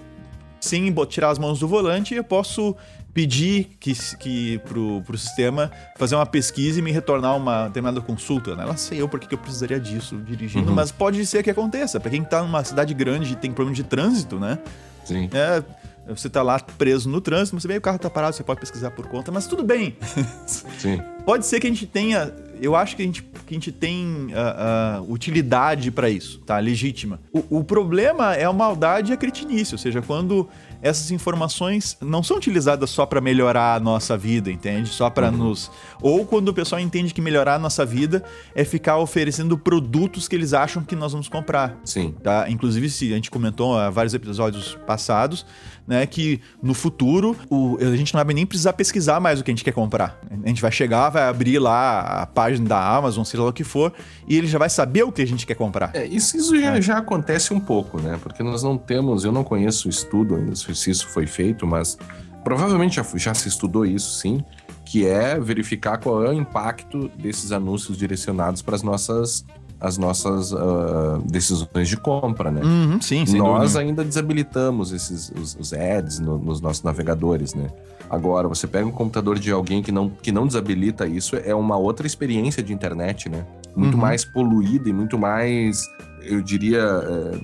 sem 0.60 0.92
tirar 1.08 1.30
as 1.30 1.38
mãos 1.38 1.60
do 1.60 1.68
volante, 1.68 2.12
eu 2.12 2.24
posso 2.24 2.76
pedir 3.14 3.76
que, 3.78 3.94
que 4.18 4.58
pro, 4.58 5.00
pro 5.02 5.16
sistema 5.16 5.70
fazer 5.96 6.16
uma 6.16 6.26
pesquisa 6.26 6.80
e 6.80 6.82
me 6.82 6.90
retornar 6.90 7.36
uma 7.36 7.68
determinada 7.68 8.00
consulta. 8.00 8.56
Né? 8.56 8.66
Não 8.66 8.76
sei 8.76 9.00
eu 9.00 9.08
por 9.08 9.20
que 9.20 9.32
eu 9.32 9.38
precisaria 9.38 9.78
disso 9.78 10.16
dirigindo, 10.16 10.70
uhum. 10.70 10.74
mas 10.74 10.90
pode 10.90 11.24
ser 11.24 11.44
que 11.44 11.50
aconteça. 11.50 12.00
Para 12.00 12.10
quem 12.10 12.24
tá 12.24 12.42
numa 12.42 12.64
cidade 12.64 12.92
grande 12.92 13.34
e 13.34 13.36
tem 13.36 13.52
problema 13.52 13.76
de 13.76 13.84
trânsito, 13.84 14.40
né? 14.40 14.58
Sim. 15.04 15.30
É, 15.32 15.62
você 16.08 16.28
tá 16.28 16.42
lá 16.42 16.58
preso 16.58 17.08
no 17.08 17.20
trânsito, 17.20 17.58
você 17.60 17.68
vê 17.68 17.76
o 17.76 17.80
carro 17.80 17.98
tá 17.98 18.10
parado, 18.10 18.34
você 18.34 18.42
pode 18.42 18.58
pesquisar 18.58 18.90
por 18.90 19.06
conta, 19.06 19.30
mas 19.30 19.46
tudo 19.46 19.62
bem. 19.62 19.96
Sim. 20.78 21.00
pode 21.24 21.46
ser 21.46 21.60
que 21.60 21.68
a 21.68 21.70
gente 21.70 21.86
tenha 21.86 22.32
eu 22.60 22.74
acho 22.76 22.96
que 22.96 23.02
a 23.02 23.04
gente, 23.04 23.22
que 23.22 23.50
a 23.50 23.54
gente 23.54 23.72
tem 23.72 24.26
uh, 24.26 25.02
uh, 25.02 25.12
utilidade 25.12 25.90
para 25.90 26.08
isso, 26.08 26.40
tá? 26.40 26.58
Legítima. 26.58 27.20
O, 27.32 27.58
o, 27.58 27.64
problema 27.64 28.34
é 28.34 28.44
a 28.44 28.52
maldade 28.52 29.12
e 29.12 29.14
a 29.14 29.16
cretinice, 29.16 29.74
ou 29.74 29.78
seja, 29.78 30.00
quando 30.02 30.48
essas 30.84 31.10
informações 31.10 31.96
não 31.98 32.22
são 32.22 32.36
utilizadas 32.36 32.90
só 32.90 33.06
para 33.06 33.18
melhorar 33.18 33.74
a 33.74 33.80
nossa 33.80 34.18
vida, 34.18 34.52
entende? 34.52 34.90
Só 34.90 35.08
para 35.08 35.30
uhum. 35.30 35.36
nos. 35.38 35.70
Ou 36.02 36.26
quando 36.26 36.48
o 36.48 36.54
pessoal 36.54 36.78
entende 36.78 37.14
que 37.14 37.22
melhorar 37.22 37.54
a 37.54 37.58
nossa 37.58 37.86
vida 37.86 38.22
é 38.54 38.64
ficar 38.64 38.98
oferecendo 38.98 39.56
produtos 39.56 40.28
que 40.28 40.36
eles 40.36 40.52
acham 40.52 40.84
que 40.84 40.94
nós 40.94 41.12
vamos 41.12 41.26
comprar. 41.26 41.80
Sim. 41.86 42.14
Tá? 42.22 42.50
Inclusive, 42.50 42.90
se 42.90 43.10
a 43.12 43.14
gente 43.16 43.30
comentou 43.30 43.78
há 43.78 43.88
vários 43.88 44.12
episódios 44.12 44.78
passados, 44.86 45.46
né, 45.86 46.06
que 46.06 46.40
no 46.62 46.74
futuro 46.74 47.36
o, 47.50 47.76
a 47.80 47.96
gente 47.96 48.14
não 48.14 48.24
vai 48.24 48.34
nem 48.34 48.46
precisar 48.46 48.72
pesquisar 48.72 49.20
mais 49.20 49.40
o 49.40 49.44
que 49.44 49.50
a 49.50 49.54
gente 49.54 49.64
quer 49.64 49.72
comprar. 49.72 50.18
A 50.42 50.48
gente 50.48 50.60
vai 50.60 50.72
chegar, 50.72 51.10
vai 51.10 51.24
abrir 51.24 51.58
lá 51.58 52.22
a 52.22 52.26
página 52.26 52.68
da 52.68 52.96
Amazon, 52.96 53.24
seja 53.24 53.42
lá 53.42 53.50
o 53.50 53.52
que 53.52 53.64
for, 53.64 53.92
e 54.26 54.36
ele 54.36 54.46
já 54.46 54.58
vai 54.58 54.70
saber 54.70 55.02
o 55.02 55.12
que 55.12 55.22
a 55.22 55.26
gente 55.26 55.46
quer 55.46 55.54
comprar. 55.54 55.90
É, 55.94 56.06
isso, 56.06 56.36
isso 56.36 56.58
já, 56.58 56.76
é. 56.76 56.82
já 56.82 56.98
acontece 56.98 57.52
um 57.52 57.60
pouco, 57.60 58.00
né? 58.00 58.18
Porque 58.22 58.42
nós 58.42 58.62
não 58.62 58.78
temos, 58.78 59.24
eu 59.24 59.32
não 59.32 59.44
conheço 59.44 59.88
o 59.88 59.90
estudo 59.90 60.36
ainda, 60.36 60.54
se 60.74 60.90
isso 60.90 61.08
foi 61.08 61.26
feito, 61.26 61.66
mas 61.66 61.96
provavelmente 62.42 62.96
já, 62.96 63.06
já 63.14 63.34
se 63.34 63.48
estudou 63.48 63.86
isso 63.86 64.18
sim, 64.18 64.44
que 64.84 65.06
é 65.06 65.38
verificar 65.38 65.98
qual 65.98 66.24
é 66.24 66.30
o 66.30 66.32
impacto 66.32 67.08
desses 67.16 67.52
anúncios 67.52 67.96
direcionados 67.96 68.62
para 68.62 68.74
as 68.74 68.82
nossas 68.82 69.44
as 69.80 69.98
nossas 69.98 70.50
uh, 70.52 71.20
decisões 71.26 71.88
de 71.88 71.96
compra, 71.96 72.50
né? 72.50 72.62
Uhum, 72.64 73.00
sim, 73.02 73.24
Nós 73.36 73.72
dúvida. 73.72 73.80
ainda 73.80 74.04
desabilitamos 74.04 74.92
esses 74.92 75.30
os, 75.30 75.56
os 75.60 75.72
ads 75.74 76.20
no, 76.20 76.38
nos 76.38 76.60
nossos 76.60 76.82
navegadores, 76.82 77.54
né? 77.54 77.68
Agora, 78.08 78.46
você 78.48 78.66
pega 78.66 78.86
um 78.86 78.90
computador 78.90 79.38
de 79.38 79.50
alguém 79.50 79.82
que 79.82 79.90
não, 79.90 80.08
que 80.08 80.30
não 80.30 80.46
desabilita 80.46 81.06
isso, 81.06 81.36
é 81.36 81.54
uma 81.54 81.76
outra 81.76 82.06
experiência 82.06 82.62
de 82.62 82.72
internet, 82.72 83.28
né? 83.28 83.44
Muito 83.76 83.94
uhum. 83.94 84.00
mais 84.00 84.24
poluída 84.24 84.88
e 84.88 84.92
muito 84.92 85.18
mais, 85.18 85.86
eu 86.22 86.40
diria, 86.40 86.80
é, 86.80 87.40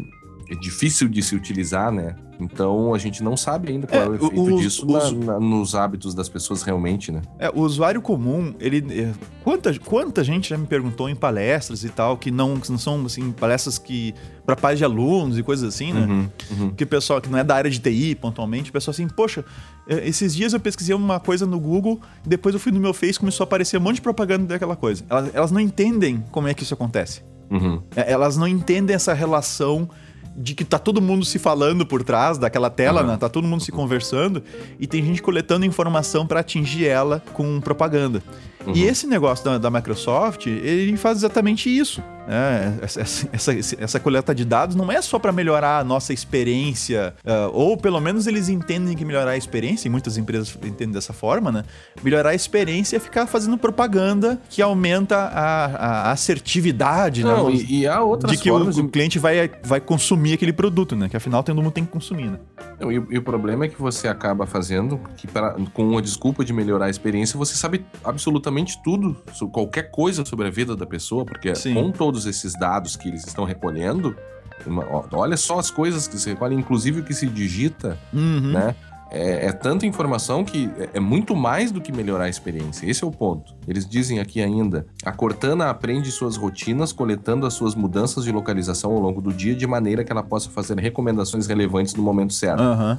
é 0.50 0.54
difícil 0.56 1.08
de 1.08 1.22
se 1.22 1.36
utilizar, 1.36 1.92
né? 1.92 2.16
Então 2.40 2.92
a 2.92 2.98
gente 2.98 3.22
não 3.22 3.36
sabe 3.36 3.70
ainda 3.70 3.86
qual 3.86 4.02
é, 4.02 4.06
é 4.06 4.08
o 4.08 4.14
efeito 4.14 4.56
disso 4.58 4.84
os, 4.84 5.12
na, 5.12 5.34
na, 5.34 5.40
nos 5.40 5.76
hábitos 5.76 6.12
das 6.12 6.28
pessoas 6.28 6.62
realmente, 6.62 7.12
né? 7.12 7.22
É, 7.38 7.48
o 7.50 7.60
usuário 7.60 8.02
comum, 8.02 8.52
ele. 8.58 8.84
É, 9.02 9.12
quanta, 9.44 9.78
quanta 9.78 10.24
gente 10.24 10.50
já 10.50 10.58
me 10.58 10.66
perguntou 10.66 11.08
em 11.08 11.14
palestras 11.14 11.84
e 11.84 11.88
tal, 11.88 12.16
que 12.16 12.32
não, 12.32 12.58
que 12.58 12.68
não 12.68 12.78
são 12.78 13.04
assim, 13.06 13.30
palestras 13.30 13.78
que. 13.78 14.12
para 14.44 14.56
pais 14.56 14.78
de 14.78 14.84
alunos 14.84 15.38
e 15.38 15.42
coisas 15.42 15.72
assim, 15.72 15.92
né? 15.92 16.00
Uhum, 16.00 16.28
uhum. 16.50 16.70
Que 16.70 16.82
o 16.82 16.86
pessoal 16.86 17.20
que 17.20 17.28
não 17.28 17.38
é 17.38 17.44
da 17.44 17.54
área 17.54 17.70
de 17.70 17.78
TI 17.78 18.16
pontualmente, 18.16 18.70
o 18.70 18.72
pessoal 18.72 18.90
assim, 18.92 19.06
poxa, 19.06 19.44
é, 19.86 20.08
esses 20.08 20.34
dias 20.34 20.52
eu 20.52 20.58
pesquisei 20.58 20.96
uma 20.96 21.20
coisa 21.20 21.46
no 21.46 21.60
Google, 21.60 22.00
depois 22.26 22.54
eu 22.54 22.60
fui 22.60 22.72
no 22.72 22.80
meu 22.80 22.92
Face 22.92 23.12
e 23.12 23.20
começou 23.20 23.44
a 23.44 23.46
aparecer 23.46 23.78
um 23.78 23.82
monte 23.82 23.96
de 23.96 24.02
propaganda 24.02 24.46
daquela 24.46 24.74
coisa. 24.74 25.04
Elas, 25.08 25.30
elas 25.32 25.50
não 25.52 25.60
entendem 25.60 26.24
como 26.32 26.48
é 26.48 26.54
que 26.54 26.64
isso 26.64 26.74
acontece. 26.74 27.22
Uhum. 27.50 27.82
Elas 27.94 28.36
não 28.36 28.48
entendem 28.48 28.94
essa 28.96 29.12
relação 29.12 29.88
de 30.40 30.54
que 30.54 30.64
tá 30.64 30.78
todo 30.78 31.02
mundo 31.02 31.24
se 31.24 31.38
falando 31.38 31.84
por 31.84 32.02
trás 32.02 32.38
daquela 32.38 32.70
tela, 32.70 33.02
uhum. 33.02 33.08
né? 33.08 33.16
Tá 33.18 33.28
todo 33.28 33.46
mundo 33.46 33.62
se 33.62 33.70
conversando 33.70 34.42
e 34.78 34.86
tem 34.86 35.04
gente 35.04 35.20
coletando 35.20 35.66
informação 35.66 36.26
para 36.26 36.40
atingir 36.40 36.86
ela 36.86 37.22
com 37.34 37.60
propaganda. 37.60 38.22
Uhum. 38.66 38.72
E 38.74 38.84
esse 38.84 39.06
negócio 39.06 39.44
da, 39.44 39.58
da, 39.58 39.70
Microsoft, 39.70 40.46
ele 40.46 40.96
faz 40.96 41.18
exatamente 41.18 41.68
isso. 41.68 42.02
Né? 42.30 42.78
Essa, 42.80 43.00
essa, 43.32 43.74
essa, 43.76 43.98
coleta 43.98 44.32
de 44.32 44.44
dados 44.44 44.76
não 44.76 44.90
é 44.92 45.02
só 45.02 45.18
para 45.18 45.32
melhorar 45.32 45.80
a 45.80 45.84
nossa 45.84 46.12
experiência, 46.12 47.12
uh, 47.24 47.50
ou 47.52 47.76
pelo 47.76 48.00
menos 48.00 48.28
eles 48.28 48.48
entendem 48.48 48.96
que 48.96 49.04
melhorar 49.04 49.32
a 49.32 49.36
experiência, 49.36 49.88
e 49.88 49.90
muitas 49.90 50.16
empresas 50.16 50.56
entendem 50.62 50.92
dessa 50.92 51.12
forma, 51.12 51.50
né? 51.50 51.64
Melhorar 52.04 52.30
a 52.30 52.34
experiência 52.34 52.98
é 52.98 53.00
ficar 53.00 53.26
fazendo 53.26 53.58
propaganda 53.58 54.40
que 54.48 54.62
aumenta 54.62 55.16
a, 55.16 55.64
a 55.64 56.12
assertividade, 56.12 57.24
né? 57.24 57.32
não, 57.32 57.50
né? 57.50 57.56
E, 57.56 57.80
e 57.80 57.86
há 57.88 58.00
outras 58.00 58.30
de 58.30 58.38
que 58.38 58.48
o, 58.48 58.70
de... 58.70 58.80
o, 58.80 58.88
cliente 58.88 59.18
vai, 59.18 59.50
vai 59.64 59.80
consumir 59.80 60.34
aquele 60.34 60.52
produto, 60.52 60.94
né? 60.94 61.08
Que 61.08 61.16
afinal 61.16 61.42
todo 61.42 61.56
mundo 61.56 61.72
tem 61.72 61.84
que 61.84 61.90
consumir, 61.90 62.30
né? 62.30 62.38
Não, 62.78 62.92
e, 62.92 62.94
e, 62.94 63.18
o 63.18 63.22
problema 63.22 63.64
é 63.64 63.68
que 63.68 63.80
você 63.80 64.06
acaba 64.06 64.46
fazendo 64.46 65.00
que 65.16 65.26
pra, 65.26 65.56
com 65.74 65.98
a 65.98 66.00
desculpa 66.00 66.44
de 66.44 66.52
melhorar 66.52 66.86
a 66.86 66.90
experiência, 66.90 67.36
você 67.36 67.56
sabe 67.56 67.84
absolutamente 68.04 68.80
tudo, 68.84 69.16
qualquer 69.52 69.90
coisa 69.90 70.24
sobre 70.24 70.46
a 70.46 70.50
vida 70.50 70.76
da 70.76 70.86
pessoa, 70.86 71.24
porque 71.24 71.52
Sim. 71.56 71.74
com 71.74 71.90
todos 72.20 72.26
esses 72.26 72.52
dados 72.52 72.96
que 72.96 73.08
eles 73.08 73.26
estão 73.26 73.44
recolhendo, 73.44 74.14
uma, 74.66 74.84
olha 75.12 75.36
só 75.36 75.58
as 75.58 75.70
coisas 75.70 76.06
que 76.06 76.18
se 76.18 76.28
recolhe, 76.28 76.54
inclusive 76.54 77.00
o 77.00 77.04
que 77.04 77.14
se 77.14 77.26
digita, 77.26 77.98
uhum. 78.12 78.52
né? 78.52 78.74
É, 79.12 79.46
é, 79.46 79.52
tanta 79.52 79.84
informação 79.86 80.44
que 80.44 80.70
é, 80.78 80.90
é, 80.94 81.00
muito 81.00 81.34
mais 81.34 81.72
do 81.72 81.80
que 81.80 81.90
melhorar 81.90 82.24
a 82.24 82.28
experiência. 82.28 82.88
Esse 82.88 83.02
é 83.02 83.06
o 83.06 83.10
ponto. 83.10 83.56
Eles 83.66 83.84
dizem 83.84 84.20
aqui 84.20 84.40
ainda: 84.40 84.86
a 85.04 85.10
Cortana 85.10 85.68
aprende 85.68 86.12
suas 86.12 86.36
rotinas, 86.36 86.92
coletando 86.92 87.44
as 87.44 87.54
suas 87.54 87.74
mudanças 87.74 88.22
de 88.22 88.30
localização 88.30 88.92
ao 88.92 89.00
longo 89.00 89.20
do 89.20 89.32
dia, 89.32 89.52
de 89.52 89.66
maneira 89.66 90.04
que 90.04 90.12
ela 90.12 90.22
possa 90.22 90.48
fazer 90.50 90.78
recomendações 90.78 91.48
relevantes 91.48 91.94
no 91.94 92.04
momento 92.04 92.32
certo. 92.32 92.62
Uhum. 92.62 92.96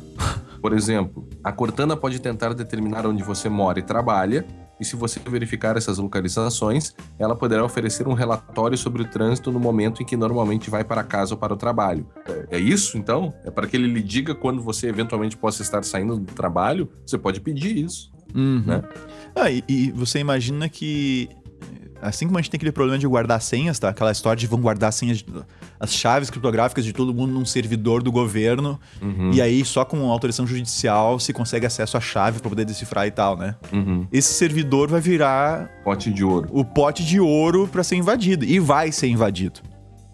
Por 0.61 0.73
exemplo, 0.73 1.30
a 1.41 1.52
Cortana 1.53 1.95
pode 1.95 2.19
tentar 2.19 2.53
determinar 2.53 3.07
onde 3.07 3.23
você 3.23 3.48
mora 3.48 3.80
e 3.80 3.81
trabalha, 3.81 4.45
e 4.82 4.86
se 4.86 4.95
você 4.95 5.20
verificar 5.20 5.78
essas 5.78 5.99
localizações, 5.99 6.95
ela 7.20 7.36
poderá 7.36 7.64
oferecer 7.64 8.08
um 8.08 8.14
relatório 8.14 8.76
sobre 8.76 9.03
o 9.03 9.06
trânsito 9.06 9.52
no 9.52 9.60
momento 9.60 10.02
em 10.02 10.06
que 10.06 10.18
normalmente 10.18 10.72
vai 10.72 10.84
para 10.84 11.03
casa 11.03 11.36
ou 11.36 11.38
para 11.38 11.53
o 11.53 11.56
trabalho. 11.56 12.08
É, 12.49 12.58
isso, 12.58 12.98
então? 12.98 13.32
É 13.45 13.52
para 13.52 13.68
que 13.68 13.78
ele 13.78 13.88
lhe 13.88 14.02
diga 14.02 14.34
quando 14.34 14.60
você 14.60 14.88
eventualmente 14.88 15.38
possa 15.38 15.62
estar 15.62 15.84
saindo 15.84 16.18
do 16.18 16.34
trabalho? 16.34 16.90
Você 17.06 17.16
pode 17.16 17.40
pedir 17.40 17.78
isso. 17.78 18.12
Uhum. 18.34 18.64
Né? 18.66 18.82
Ah, 19.36 19.52
e, 19.52 19.64
e 19.68 19.91
você 19.91 20.18
imagina 20.18 20.68
que 20.68 21.30
Assim 22.02 22.26
como 22.26 22.38
a 22.38 22.41
gente 22.41 22.49
tem 22.49 22.57
aquele 22.57 22.72
problema 22.72 22.98
de 22.98 23.06
guardar 23.07 23.41
senhas, 23.41 23.78
tá? 23.78 23.90
Aquela 23.90 24.11
história 24.11 24.40
de 24.40 24.48
vão 24.48 24.60
guardar 24.60 24.91
senhas, 24.91 25.23
as 25.80 25.94
chaves 25.94 26.30
criptográficas 26.30 26.84
de 26.84 26.91
todo 26.94 27.14
mundo 27.14 27.32
num 27.34 27.45
servidor 27.45 28.02
do 28.02 28.11
governo. 28.11 28.80
Uhum. 29.02 29.32
E 29.34 29.41
aí, 29.41 29.64
só 29.64 29.86
com 29.86 30.10
autorização 30.10 30.48
judicial, 30.48 31.19
se 31.19 31.32
consegue 31.32 31.65
acesso 31.65 31.95
à 31.98 31.99
chave 32.02 32.40
para 32.40 32.49
poder 32.49 32.65
decifrar 32.65 33.06
e 33.07 33.11
tal, 33.11 33.38
né? 33.38 33.56
Uhum. 33.72 34.07
Esse 34.11 34.34
servidor 34.34 34.90
vai 34.90 34.99
virar. 35.02 35.69
Pote 35.84 36.11
de 36.11 36.23
ouro. 36.23 36.49
O 36.52 36.65
pote 36.65 37.06
de 37.06 37.19
ouro 37.19 37.68
para 37.72 37.84
ser 37.84 37.95
invadido. 37.98 38.44
E 38.45 38.60
vai 38.60 38.91
ser 38.91 39.07
invadido. 39.07 39.60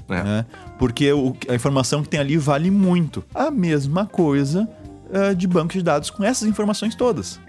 É. 0.09 0.23
né? 0.23 0.45
Porque 0.80 1.11
o- 1.11 1.35
a 1.49 1.53
informação 1.55 2.01
que 2.01 2.07
tem 2.07 2.18
ali 2.19 2.38
vale 2.38 2.72
muito. 2.72 3.23
A 3.35 3.51
mesma 3.51 4.05
coisa 4.05 4.65
eh, 5.11 5.34
de 5.34 5.45
banco 5.47 5.73
de 5.73 5.81
dados 5.81 6.09
com 6.09 6.23
essas 6.23 6.47
informações 6.47 6.95
todas. 6.95 7.39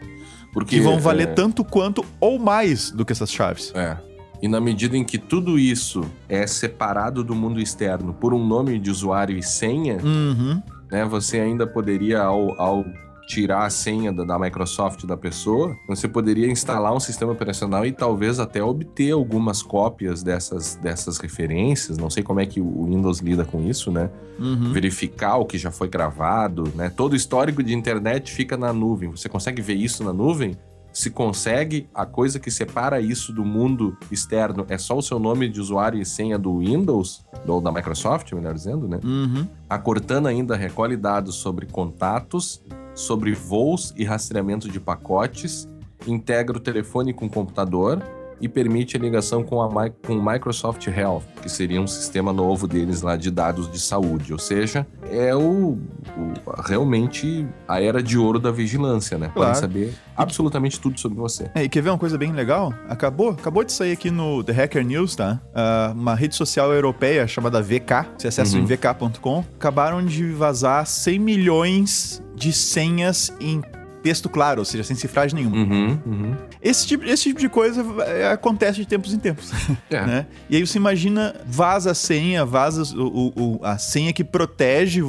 Porque, 0.52 0.76
Que 0.76 0.80
vão 0.82 0.98
valer 0.98 1.28
é, 1.28 1.32
tanto 1.32 1.62
quanto 1.64 2.04
ou 2.18 2.38
mais 2.38 2.90
do 2.90 3.04
que 3.04 3.12
essas 3.12 3.30
chaves. 3.30 3.70
É. 3.76 3.96
E 4.40 4.48
na 4.48 4.60
medida 4.60 4.96
em 4.96 5.04
que 5.04 5.18
tudo 5.18 5.58
isso 5.58 6.02
é 6.28 6.46
separado 6.46 7.24
do 7.24 7.34
mundo 7.34 7.60
externo 7.60 8.12
por 8.14 8.32
um 8.32 8.46
nome 8.46 8.78
de 8.78 8.90
usuário 8.90 9.36
e 9.36 9.42
senha, 9.42 9.98
Uhum. 10.02 10.62
né? 10.90 11.04
Você 11.06 11.40
ainda 11.40 11.66
poderia, 11.66 12.22
ao, 12.22 12.60
ao 12.60 12.84
tirar 13.26 13.66
a 13.66 13.70
senha 13.70 14.10
da, 14.10 14.24
da 14.24 14.38
Microsoft 14.38 15.04
da 15.04 15.14
pessoa, 15.16 15.76
você 15.86 16.08
poderia 16.08 16.50
instalar 16.50 16.94
um 16.94 17.00
sistema 17.00 17.32
operacional 17.32 17.84
e 17.84 17.92
talvez 17.92 18.40
até 18.40 18.62
obter 18.62 19.10
algumas 19.12 19.62
cópias 19.62 20.22
dessas, 20.22 20.76
dessas 20.76 21.18
referências. 21.18 21.98
Não 21.98 22.08
sei 22.08 22.22
como 22.22 22.40
é 22.40 22.46
que 22.46 22.58
o 22.58 22.86
Windows 22.86 23.18
lida 23.18 23.44
com 23.44 23.60
isso, 23.68 23.90
né? 23.92 24.08
Uhum. 24.38 24.72
Verificar 24.72 25.36
o 25.36 25.44
que 25.44 25.58
já 25.58 25.70
foi 25.70 25.88
gravado, 25.88 26.72
né? 26.74 26.88
Todo 26.88 27.12
o 27.12 27.16
histórico 27.16 27.62
de 27.62 27.74
internet 27.74 28.32
fica 28.32 28.56
na 28.56 28.72
nuvem. 28.72 29.10
Você 29.10 29.28
consegue 29.28 29.60
ver 29.60 29.74
isso 29.74 30.02
na 30.02 30.12
nuvem? 30.12 30.56
Se 30.98 31.10
consegue, 31.10 31.88
a 31.94 32.04
coisa 32.04 32.40
que 32.40 32.50
separa 32.50 33.00
isso 33.00 33.32
do 33.32 33.44
mundo 33.44 33.96
externo 34.10 34.66
é 34.68 34.76
só 34.76 34.98
o 34.98 35.00
seu 35.00 35.20
nome 35.20 35.48
de 35.48 35.60
usuário 35.60 36.02
e 36.02 36.04
senha 36.04 36.36
do 36.36 36.58
Windows, 36.58 37.24
ou 37.46 37.60
da 37.60 37.70
Microsoft, 37.70 38.32
melhor 38.32 38.52
dizendo, 38.52 38.88
né? 38.88 38.98
Uhum. 39.04 39.46
A 39.70 39.78
Cortana 39.78 40.30
ainda 40.30 40.56
recolhe 40.56 40.96
dados 40.96 41.36
sobre 41.36 41.66
contatos, 41.66 42.60
sobre 42.96 43.32
voos 43.32 43.94
e 43.96 44.02
rastreamento 44.02 44.68
de 44.68 44.80
pacotes, 44.80 45.68
integra 46.04 46.56
o 46.56 46.60
telefone 46.60 47.12
com 47.12 47.26
o 47.26 47.30
computador 47.30 48.02
e 48.40 48.48
permite 48.48 48.96
a 48.96 49.00
ligação 49.00 49.42
com, 49.42 49.60
a, 49.62 49.90
com 49.90 50.14
o 50.14 50.24
Microsoft 50.24 50.86
Health, 50.86 51.22
que 51.42 51.48
seria 51.48 51.80
um 51.80 51.86
sistema 51.86 52.32
novo 52.32 52.66
deles 52.68 53.02
lá 53.02 53.16
de 53.16 53.30
dados 53.30 53.70
de 53.70 53.80
saúde. 53.80 54.32
Ou 54.32 54.38
seja, 54.38 54.86
é 55.10 55.34
o, 55.34 55.78
o- 56.16 56.62
realmente 56.64 57.46
a 57.66 57.80
era 57.82 58.02
de 58.02 58.16
ouro 58.18 58.38
da 58.38 58.50
vigilância, 58.50 59.18
né? 59.18 59.30
Claro. 59.34 59.54
Podem 59.54 59.60
saber 59.60 59.94
absolutamente 60.16 60.80
tudo 60.80 60.98
sobre 60.98 61.18
você. 61.18 61.50
É, 61.54 61.64
e 61.64 61.68
quer 61.68 61.82
ver 61.82 61.90
uma 61.90 61.98
coisa 61.98 62.16
bem 62.18 62.32
legal? 62.32 62.72
Acabou, 62.88 63.30
acabou 63.30 63.64
de 63.64 63.72
sair 63.72 63.92
aqui 63.92 64.10
no 64.10 64.42
The 64.44 64.52
Hacker 64.52 64.84
News, 64.84 65.14
tá? 65.16 65.40
Ah, 65.54 65.92
uma 65.94 66.14
rede 66.14 66.34
social 66.34 66.72
europeia 66.72 67.26
chamada 67.26 67.60
VK, 67.62 68.06
você 68.16 68.28
acessa 68.28 68.56
Uhum. 68.56 68.62
em 68.62 68.66
vk.com, 68.66 69.44
acabaram 69.56 70.04
de 70.04 70.30
vazar 70.32 70.86
100 70.86 71.18
milhões 71.18 72.22
de 72.34 72.52
senhas 72.52 73.32
em 73.40 73.60
texto 74.02 74.28
claro, 74.28 74.60
ou 74.60 74.64
seja, 74.64 74.82
sem 74.84 74.96
cifragem 74.96 75.36
nenhuma. 75.36 75.56
Uhum, 75.56 75.98
uhum. 76.06 76.36
Esse, 76.62 76.86
tipo, 76.86 77.04
esse 77.04 77.24
tipo 77.24 77.40
de 77.40 77.48
coisa 77.48 77.84
é, 78.04 78.30
acontece 78.32 78.78
de 78.78 78.86
tempos 78.86 79.12
em 79.12 79.18
tempos. 79.18 79.50
É. 79.90 80.04
né? 80.06 80.26
E 80.50 80.56
aí 80.56 80.66
você 80.66 80.76
imagina, 80.78 81.34
vaza 81.46 81.90
a 81.92 81.94
senha, 81.94 82.44
vaza 82.44 82.82
o, 82.96 83.32
o- 83.34 83.60
a 83.64 83.78
senha 83.78 84.12
que 84.12 84.22
protege 84.22 85.00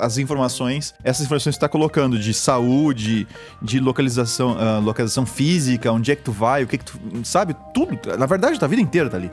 as 0.00 0.16
informações, 0.18 0.94
essas 1.04 1.26
informações 1.26 1.54
que 1.54 1.60
você 1.60 1.64
está 1.64 1.68
colocando 1.68 2.18
de 2.18 2.32
saúde, 2.32 3.26
de 3.60 3.78
localização, 3.78 4.56
ah, 4.58 4.78
localização 4.78 5.26
física, 5.26 5.92
onde 5.92 6.10
é 6.10 6.16
que 6.16 6.22
tu 6.22 6.32
vai, 6.32 6.62
o 6.62 6.66
que 6.66 6.78
que 6.78 6.84
tu. 6.84 6.98
Sabe? 7.24 7.54
Tudo. 7.74 7.98
Na 8.18 8.26
verdade, 8.26 8.58
a 8.62 8.66
vida 8.66 8.80
inteira 8.82 9.08
tá 9.10 9.16
ali. 9.16 9.30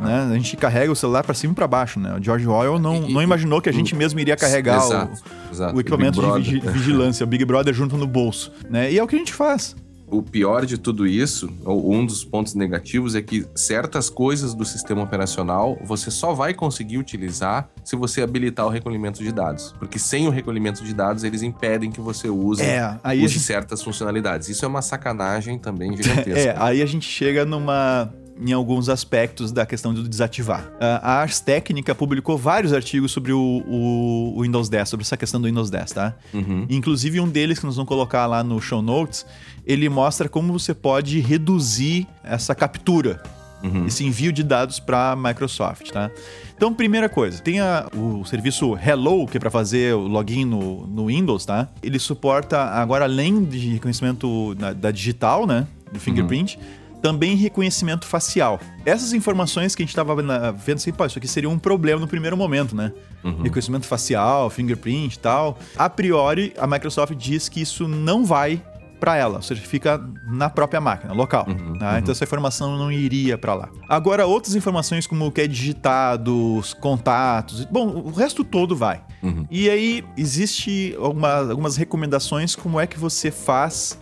Né? 0.00 0.28
A 0.30 0.34
gente 0.34 0.56
carrega 0.56 0.90
o 0.92 0.96
celular 0.96 1.22
para 1.22 1.34
cima 1.34 1.52
e 1.52 1.56
para 1.56 1.66
baixo, 1.66 2.00
né? 2.00 2.16
O 2.18 2.22
George 2.22 2.46
Orwell 2.46 2.78
não, 2.78 2.96
E- 3.08 3.12
não 3.12 3.22
imaginou 3.22 3.60
que 3.60 3.68
a 3.68 3.72
gente 3.72 3.94
mesmo 3.94 4.18
iria 4.20 4.36
carregar 4.36 4.82
o- 4.82 4.86
Exato, 4.86 5.22
exato. 5.50 5.76
o, 5.76 5.80
equipamento 5.80 6.20
Big 6.20 6.42
de 6.42 6.60
vigilância, 6.60 7.24
o 7.24 7.26
Big 7.26 7.44
Brother 7.44 7.72
junto 7.74 7.96
no 7.96 8.06
bolso, 8.06 8.52
né? 8.68 8.90
E 8.92 8.98
é 8.98 9.02
o 9.02 9.06
que 9.06 9.14
a 9.16 9.18
gente 9.18 9.32
faz. 9.32 9.74
O 10.06 10.22
pior 10.22 10.66
de 10.66 10.76
tudo 10.76 11.06
isso, 11.06 11.48
ou 11.64 11.90
um 11.90 12.04
dos 12.04 12.22
pontos 12.22 12.54
negativos, 12.54 13.14
é 13.14 13.22
que 13.22 13.46
certas 13.54 14.10
coisas 14.10 14.52
do 14.52 14.62
sistema 14.62 15.02
operacional 15.02 15.78
você 15.82 16.10
só 16.10 16.34
vai 16.34 16.52
conseguir 16.52 16.98
utilizar 16.98 17.70
se 17.82 17.96
você 17.96 18.20
habilitar 18.20 18.66
o 18.66 18.68
recolhimento 18.68 19.22
de 19.24 19.32
dados. 19.32 19.74
Porque 19.78 19.98
sem 19.98 20.26
o 20.26 20.30
recolhimento 20.30 20.84
de 20.84 20.92
dados, 20.92 21.24
eles 21.24 21.40
impedem 21.40 21.90
que 21.90 21.98
você 21.98 22.28
use, 22.28 22.60
É, 22.62 22.94
use 23.14 23.28
gente 23.28 23.40
certas 23.40 23.82
funcionalidades. 23.82 24.50
Isso 24.50 24.66
é 24.66 24.68
uma 24.68 24.82
sacanagem 24.82 25.58
também 25.58 25.96
gigantesca. 25.96 26.38
É, 26.40 26.54
aí 26.58 26.82
a 26.82 26.86
gente 26.86 27.08
chega 27.08 27.46
numa 27.46 28.12
em 28.40 28.52
alguns 28.52 28.88
aspectos 28.88 29.52
da 29.52 29.64
questão 29.66 29.92
do 29.94 30.08
desativar. 30.08 30.70
Ah, 30.80 31.00
A 31.02 31.12
Ars 31.20 31.38
Técnica 31.40 31.94
publicou 31.94 32.36
vários 32.38 32.72
artigos 32.72 33.12
sobre 33.12 33.32
o, 33.32 33.38
o- 33.66 34.34
o 34.36 34.42
Windows 34.42 34.68
10, 34.68 34.88
sobre 34.88 35.04
essa 35.04 35.16
questão 35.16 35.40
do 35.40 35.46
Windows 35.46 35.70
10, 35.70 35.92
tá? 35.92 36.14
Uhum. 36.34 36.66
Inclusive 36.68 37.20
um 37.20 37.28
deles 37.28 37.58
que 37.58 37.66
nós 37.66 37.76
vamos 37.76 37.88
colocar 37.88 38.26
lá 38.26 38.42
no 38.42 38.60
show 38.60 38.80
notes, 38.82 39.24
ele 39.66 39.88
mostra 39.88 40.28
como 40.28 40.52
você 40.52 40.74
pode 40.74 41.20
reduzir 41.20 42.06
essa 42.24 42.54
captura 42.54 43.22
Uhum. 43.62 43.86
esse 43.86 44.04
envio 44.04 44.32
de 44.32 44.42
dados 44.42 44.80
para 44.80 45.12
a 45.12 45.16
Microsoft, 45.16 45.88
tá? 45.92 46.10
Então, 46.56 46.74
primeira 46.74 47.08
coisa, 47.08 47.40
tem 47.40 47.60
a- 47.60 47.86
o 47.96 48.24
serviço 48.24 48.76
Hello, 48.76 49.24
que 49.28 49.36
é 49.36 49.40
para 49.40 49.50
fazer 49.52 49.94
o 49.94 50.00
login 50.08 50.44
no, 50.44 50.84
no 50.88 51.06
Windows, 51.06 51.46
tá? 51.46 51.68
Ele 51.80 51.96
suporta, 52.00 52.58
agora 52.60 53.04
além 53.04 53.44
de 53.44 53.58
reconhecimento 53.74 54.52
da, 54.56 54.72
da 54.72 54.90
digital, 54.90 55.46
né? 55.46 55.68
Do 55.92 56.00
fingerprint, 56.00 56.58
também 57.02 57.34
reconhecimento 57.36 58.06
facial. 58.06 58.60
Essas 58.86 59.12
informações 59.12 59.74
que 59.74 59.82
a 59.82 59.84
gente 59.84 59.90
estava 59.90 60.14
vendo 60.14 60.76
assim, 60.76 60.92
pô, 60.92 61.04
isso 61.04 61.18
aqui 61.18 61.26
seria 61.28 61.50
um 61.50 61.58
problema 61.58 62.00
no 62.00 62.06
primeiro 62.06 62.36
momento, 62.36 62.74
né? 62.76 62.92
Uhum. 63.24 63.42
Reconhecimento 63.42 63.86
facial, 63.86 64.48
fingerprint 64.48 65.14
e 65.14 65.18
tal. 65.18 65.58
A 65.76 65.90
priori, 65.90 66.54
a 66.58 66.66
Microsoft 66.66 67.14
diz 67.14 67.48
que 67.48 67.60
isso 67.60 67.88
não 67.88 68.24
vai 68.24 68.62
para 69.00 69.16
ela, 69.16 69.38
ou 69.38 69.42
seja, 69.42 69.60
fica 69.62 70.00
na 70.28 70.48
própria 70.48 70.80
máquina, 70.80 71.12
local. 71.12 71.44
Uhum, 71.48 71.76
tá? 71.76 71.98
Então 71.98 72.12
essa 72.12 72.22
informação 72.22 72.78
não 72.78 72.92
iria 72.92 73.36
para 73.36 73.52
lá. 73.52 73.68
Agora, 73.88 74.24
outras 74.26 74.54
informações 74.54 75.08
como 75.08 75.26
o 75.26 75.32
que 75.32 75.40
é 75.40 75.46
digitado, 75.48 76.54
os 76.56 76.72
contatos, 76.72 77.64
bom, 77.64 77.88
o 77.88 78.12
resto 78.12 78.44
todo 78.44 78.76
vai. 78.76 79.02
Uhum. 79.20 79.44
E 79.50 79.68
aí, 79.68 80.04
existe 80.16 80.96
alguma- 81.00 81.50
algumas 81.50 81.76
recomendações 81.76 82.54
como 82.54 82.78
é 82.78 82.86
que 82.86 82.96
você 82.96 83.32
faz 83.32 83.98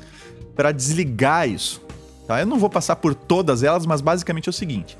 para 0.55 0.71
desligar 0.71 1.49
isso. 1.49 1.81
Tá? 2.31 2.39
Eu 2.39 2.47
não 2.47 2.61
vou 2.61 2.71
passar 2.71 2.95
por 2.95 3.13
todas 3.13 3.65
elas, 3.65 3.85
mas 3.85 4.01
basicamente 4.01 4.49
é 4.49 4.51
o 4.51 4.53
seguinte. 4.53 4.97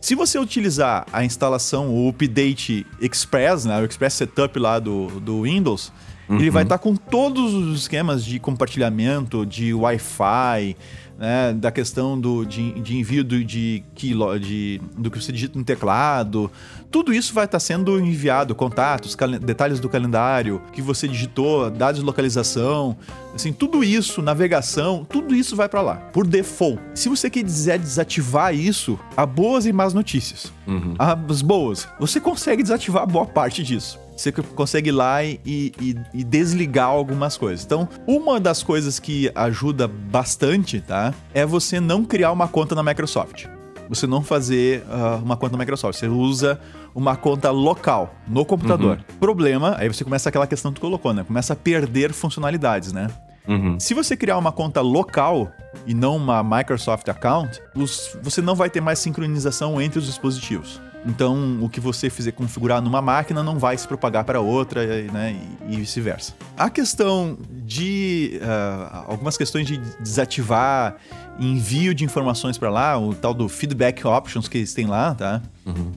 Se 0.00 0.14
você 0.14 0.38
utilizar 0.38 1.04
a 1.12 1.22
instalação, 1.22 1.90
o 1.90 2.08
Update 2.08 2.86
Express, 3.02 3.66
né, 3.66 3.78
o 3.82 3.84
Express 3.84 4.14
Setup 4.14 4.58
lá 4.58 4.78
do, 4.78 5.20
do 5.20 5.42
Windows, 5.42 5.92
ele 6.30 6.48
vai 6.48 6.62
estar 6.62 6.78
com 6.78 6.96
todos 6.96 7.52
os 7.52 7.80
esquemas 7.80 8.24
de 8.24 8.38
compartilhamento, 8.38 9.44
de 9.44 9.74
Wi-Fi, 9.74 10.74
né, 11.20 11.52
da 11.52 11.70
questão 11.70 12.18
do, 12.18 12.46
de, 12.46 12.72
de 12.80 12.96
envio 12.96 13.22
do, 13.22 13.44
de, 13.44 13.84
kilo- 13.94 14.38
de, 14.40 14.80
do 14.96 15.10
que 15.10 15.22
você 15.22 15.30
digita 15.30 15.58
no 15.58 15.64
teclado. 15.64 16.50
Tudo 16.90 17.12
isso 17.12 17.34
vai 17.34 17.44
estar 17.44 17.60
sendo 17.60 18.00
enviado, 18.00 18.54
contatos, 18.54 19.14
detalhes 19.42 19.78
do 19.78 19.88
calendário, 19.88 20.62
que 20.72 20.80
você 20.80 21.06
digitou, 21.06 21.70
dados 21.70 22.00
de 22.00 22.06
localização, 22.06 22.96
assim, 23.34 23.52
tudo 23.52 23.84
isso, 23.84 24.22
navegação, 24.22 25.04
tudo 25.08 25.34
isso 25.34 25.54
vai 25.54 25.68
para 25.68 25.82
lá, 25.82 25.96
por 25.96 26.26
default. 26.26 26.80
Se 26.94 27.08
você 27.10 27.28
quiser 27.28 27.78
desativar 27.78 28.54
isso, 28.54 28.98
há 29.16 29.24
boas 29.26 29.66
e 29.66 29.72
más 29.72 29.92
notícias. 29.92 30.50
Uhum. 30.66 30.94
As 30.98 31.42
boas, 31.42 31.86
você 32.00 32.18
consegue 32.18 32.62
desativar 32.62 33.06
boa 33.06 33.26
parte 33.26 33.62
disso. 33.62 33.98
Você 34.20 34.32
consegue 34.32 34.90
ir 34.90 34.92
lá 34.92 35.24
e, 35.24 35.40
e- 35.46 35.96
e 36.12 36.22
desligar 36.24 36.88
algumas 36.88 37.38
coisas. 37.38 37.64
Então, 37.64 37.88
uma 38.06 38.38
das 38.38 38.62
coisas 38.62 38.98
que 38.98 39.30
ajuda 39.34 39.88
bastante, 39.88 40.78
tá? 40.80 41.14
É 41.32 41.46
você 41.46 41.80
não 41.80 42.04
criar 42.04 42.30
uma 42.30 42.46
conta 42.46 42.74
na 42.74 42.82
Microsoft. 42.82 43.46
Você 43.88 44.06
não 44.06 44.22
fazer 44.22 44.84
ah, 44.90 45.18
uma 45.22 45.36
conta 45.38 45.52
na 45.56 45.58
Microsoft. 45.58 45.98
Você 45.98 46.06
usa 46.06 46.60
uma 46.94 47.16
conta 47.16 47.50
local, 47.50 48.14
no 48.28 48.44
computador. 48.44 48.98
Problema, 49.18 49.74
aí 49.78 49.88
você 49.88 50.04
começa 50.04 50.28
aquela 50.28 50.46
questão 50.46 50.70
que 50.70 50.78
tu 50.78 50.82
colocou, 50.82 51.14
né? 51.14 51.24
Começa 51.24 51.54
a 51.54 51.56
perder 51.56 52.12
funcionalidades, 52.12 52.92
né? 52.92 53.08
Uhum. 53.48 53.80
Se 53.80 53.94
você 53.94 54.16
criar 54.18 54.36
uma 54.36 54.52
conta 54.52 54.82
local 54.82 55.50
e 55.86 55.94
não 55.94 56.16
uma 56.16 56.42
Microsoft 56.42 57.08
account, 57.08 57.58
os- 57.74 58.16
você 58.22 58.42
não 58.42 58.54
vai 58.54 58.68
ter 58.68 58.82
mais 58.82 58.98
sincronização 58.98 59.80
entre 59.80 59.98
os 59.98 60.04
dispositivos. 60.04 60.78
Então, 61.06 61.58
o 61.62 61.68
que 61.68 61.80
você 61.80 62.10
fizer 62.10 62.32
configurar 62.32 62.82
numa 62.82 63.00
máquina 63.00 63.42
não 63.42 63.58
vai 63.58 63.76
se 63.76 63.88
propagar 63.88 64.24
para 64.24 64.40
outra, 64.40 64.84
né, 65.10 65.34
e, 65.68 65.76
vice-versa. 65.76 66.34
A 66.58 66.68
questão 66.68 67.38
de 67.50 68.38
ah, 68.42 69.04
algumas 69.08 69.36
questões 69.36 69.66
de 69.66 69.78
desativar 69.98 70.96
envio 71.38 71.94
de 71.94 72.04
informações 72.04 72.58
para 72.58 72.68
lá, 72.68 72.98
o 72.98 73.14
tal 73.14 73.32
do 73.32 73.48
feedback 73.48 74.06
options 74.06 74.46
que 74.46 74.58
eles 74.58 74.74
têm 74.74 74.86
lá, 74.86 75.14
tá? 75.14 75.40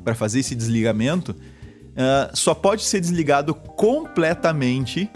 Para 0.06 0.16
fazer 0.16 0.40
esse 0.40 0.56
desligamento, 0.56 1.36
ah, 1.98 2.32
só 2.34 2.54
pode 2.54 2.84
ser 2.84 3.02
desligado 3.02 3.54
completamente 3.54 5.10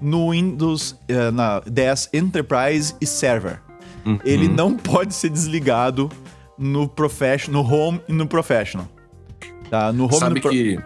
no 0.00 0.30
Windows 0.30 0.96
eh, 1.08 1.30
na 1.30 1.60
10 1.60 2.10
Enterprise 2.12 2.94
e 3.00 3.06
Server. 3.06 3.60
Uhum. 4.04 4.18
Ele 4.24 4.48
não 4.48 4.76
pode 4.76 5.14
ser 5.14 5.30
desligado 5.30 6.10
no 6.58 6.88
Professional, 6.88 7.62
no 7.62 7.74
Home 7.74 8.00
e 8.08 8.12
no 8.12 8.26
Professional. 8.26 8.88
Tá? 9.70 9.92
No 9.92 10.04
Home, 10.04 10.16
Sabe 10.18 10.40
no, 10.42 10.50
que 10.50 10.78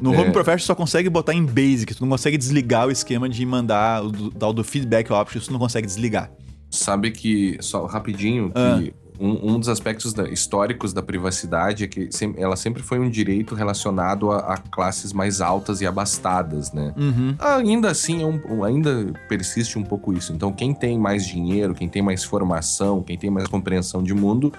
no 0.00 0.10
Home 0.12 0.28
é- 0.28 0.30
Professional 0.30 0.58
só 0.66 0.74
consegue 0.74 1.08
botar 1.08 1.32
em 1.34 1.44
Basic, 1.44 1.94
tu 1.94 2.02
não 2.02 2.08
consegue 2.10 2.36
desligar 2.36 2.86
o 2.86 2.90
esquema 2.90 3.28
de 3.28 3.44
mandar 3.46 4.04
o 4.04 4.10
do, 4.10 4.30
tal 4.30 4.52
do 4.52 4.62
Feedback 4.62 5.10
Options, 5.12 5.46
tu 5.46 5.52
não 5.52 5.58
consegue 5.58 5.86
desligar. 5.86 6.30
Sabe 6.70 7.10
que, 7.10 7.56
só 7.60 7.86
rapidinho, 7.86 8.50
que 8.50 8.54
Ah. 8.58 8.82
um, 9.18 9.54
um 9.54 9.58
dos 9.58 9.68
aspectos 9.70 10.12
da- 10.12 10.28
históricos 10.28 10.92
da 10.92 11.00
privacidade 11.02 11.84
é 11.84 11.86
que 11.86 12.08
sem- 12.10 12.34
ela 12.36 12.56
sempre 12.56 12.82
foi 12.82 12.98
um 12.98 13.08
direito 13.08 13.54
relacionado 13.54 14.30
a, 14.30 14.38
a 14.54 14.56
classes 14.58 15.12
mais 15.14 15.40
altas 15.40 15.80
e 15.80 15.86
abastadas, 15.86 16.72
né? 16.72 16.92
Uhum. 16.96 17.34
Ainda 17.38 17.88
assim, 17.90 18.22
é 18.22 18.26
um- 18.26 18.64
ainda 18.64 19.06
persiste 19.28 19.78
um 19.78 19.82
pouco 19.84 20.12
isso. 20.12 20.32
Então, 20.34 20.52
quem 20.52 20.74
tem 20.74 20.98
mais 20.98 21.24
dinheiro, 21.26 21.72
quem 21.74 21.88
tem 21.88 22.02
mais 22.02 22.22
formação, 22.24 23.02
quem 23.02 23.16
tem 23.16 23.30
mais 23.30 23.48
compreensão 23.48 24.02
de 24.02 24.12
mundo, 24.12 24.52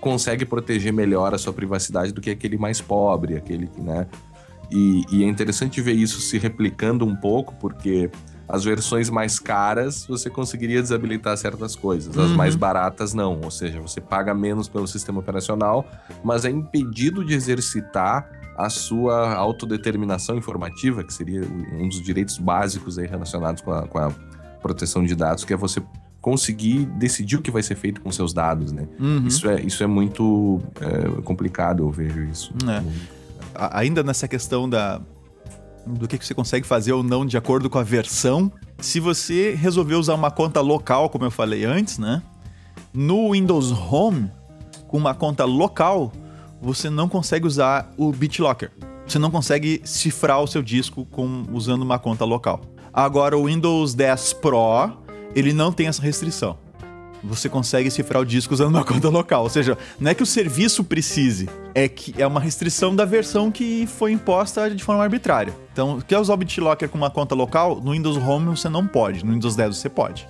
consegue 0.00 0.44
proteger 0.44 0.92
melhor 0.92 1.34
a 1.34 1.38
sua 1.38 1.52
privacidade 1.52 2.12
do 2.12 2.20
que 2.20 2.30
aquele 2.30 2.56
mais 2.56 2.80
pobre, 2.80 3.36
aquele 3.36 3.66
que, 3.66 3.80
né? 3.80 4.06
E, 4.70 5.02
e 5.10 5.24
é 5.24 5.26
interessante 5.26 5.80
ver 5.80 5.92
isso 5.92 6.20
se 6.20 6.38
replicando 6.38 7.04
um 7.04 7.16
pouco, 7.16 7.54
porque 7.58 8.10
as 8.46 8.64
versões 8.64 9.08
mais 9.10 9.38
caras 9.38 10.06
você 10.06 10.28
conseguiria 10.30 10.80
desabilitar 10.80 11.36
certas 11.36 11.74
coisas, 11.74 12.16
as 12.16 12.30
Uhum. 12.30 12.36
mais 12.36 12.54
baratas 12.54 13.14
não. 13.14 13.40
Ou 13.42 13.50
seja, 13.50 13.80
você 13.80 14.00
paga 14.00 14.34
menos 14.34 14.68
pelo 14.68 14.86
sistema 14.86 15.20
operacional, 15.20 15.86
mas 16.22 16.44
é 16.44 16.50
impedido 16.50 17.24
de 17.24 17.34
exercitar 17.34 18.30
a 18.56 18.68
sua 18.68 19.34
autodeterminação 19.34 20.36
informativa, 20.36 21.04
que 21.04 21.14
seria 21.14 21.42
um 21.72 21.88
dos 21.88 22.02
direitos 22.02 22.38
básicos 22.38 22.98
aí 22.98 23.06
relacionados 23.06 23.62
com 23.62 23.72
a, 23.72 23.86
com 23.86 23.98
a 23.98 24.10
proteção 24.60 25.04
de 25.04 25.14
dados, 25.14 25.44
que 25.44 25.52
é 25.52 25.56
você 25.56 25.80
conseguir 26.28 26.84
decidir 26.98 27.36
o 27.36 27.42
que 27.42 27.50
vai 27.50 27.62
ser 27.62 27.74
feito 27.74 28.00
com 28.02 28.12
seus 28.12 28.32
dados, 28.34 28.70
né? 28.70 28.86
Uhum. 29.00 29.26
Isso, 29.26 29.48
é, 29.48 29.60
isso 29.62 29.82
é 29.82 29.86
muito 29.86 30.60
é, 30.80 31.22
complicado, 31.22 31.82
eu 31.84 31.90
vejo 31.90 32.22
isso. 32.24 32.52
É. 32.68 32.82
A- 33.54 33.78
ainda 33.80 34.02
nessa 34.02 34.28
questão 34.28 34.68
da 34.68 35.00
do 35.86 36.06
que 36.06 36.18
que 36.18 36.26
você 36.26 36.34
consegue 36.34 36.66
fazer 36.66 36.92
ou 36.92 37.02
não 37.02 37.24
de 37.24 37.38
acordo 37.38 37.70
com 37.70 37.78
a 37.78 37.82
versão, 37.82 38.52
se 38.78 39.00
você 39.00 39.54
resolver 39.54 39.94
usar 39.94 40.14
uma 40.14 40.30
conta 40.30 40.60
local, 40.60 41.08
como 41.08 41.24
eu 41.24 41.30
falei 41.30 41.64
antes, 41.64 41.96
né? 41.98 42.22
No 42.92 43.32
Windows 43.32 43.72
Home, 43.72 44.30
com 44.86 44.98
uma 44.98 45.14
conta 45.14 45.46
local, 45.46 46.12
você 46.60 46.90
não 46.90 47.08
consegue 47.08 47.46
usar 47.46 47.90
o 47.96 48.12
BitLocker. 48.12 48.70
Você 49.06 49.18
não 49.18 49.30
consegue 49.30 49.80
cifrar 49.84 50.42
o 50.42 50.46
seu 50.46 50.62
disco 50.62 51.06
com, 51.06 51.44
usando 51.54 51.80
uma 51.80 51.98
conta 51.98 52.24
local. 52.26 52.60
Agora, 52.92 53.38
o 53.38 53.46
Windows 53.46 53.94
10 53.94 54.34
Pro, 54.34 54.98
ele 55.34 55.52
não 55.52 55.72
tem 55.72 55.86
essa 55.86 56.02
restrição 56.02 56.58
você 57.22 57.48
consegue 57.48 57.90
cifrar 57.90 58.22
o 58.22 58.26
disco 58.26 58.54
usando 58.54 58.74
uma 58.74 58.84
conta 58.86 59.08
local. 59.08 59.42
Ou 59.42 59.50
seja, 59.50 59.76
não 59.98 60.10
é 60.10 60.14
que 60.14 60.22
o 60.22 60.26
serviço 60.26 60.84
precise, 60.84 61.48
é 61.74 61.88
que 61.88 62.14
é 62.20 62.26
uma 62.26 62.40
restrição 62.40 62.94
da 62.94 63.04
versão 63.04 63.50
que 63.50 63.86
foi 63.86 64.12
imposta 64.12 64.70
de 64.70 64.82
forma 64.82 65.02
arbitrária. 65.02 65.54
Então, 65.72 66.00
quer 66.00 66.18
usar 66.18 66.34
o 66.34 66.36
BitLocker 66.36 66.88
com 66.88 66.98
uma 66.98 67.10
conta 67.10 67.34
local? 67.34 67.80
No 67.80 67.92
Windows 67.92 68.16
Home 68.16 68.46
você 68.46 68.68
não 68.68 68.86
pode, 68.86 69.24
no 69.24 69.32
Windows 69.32 69.54
10 69.54 69.76
você 69.76 69.88
pode. 69.88 70.28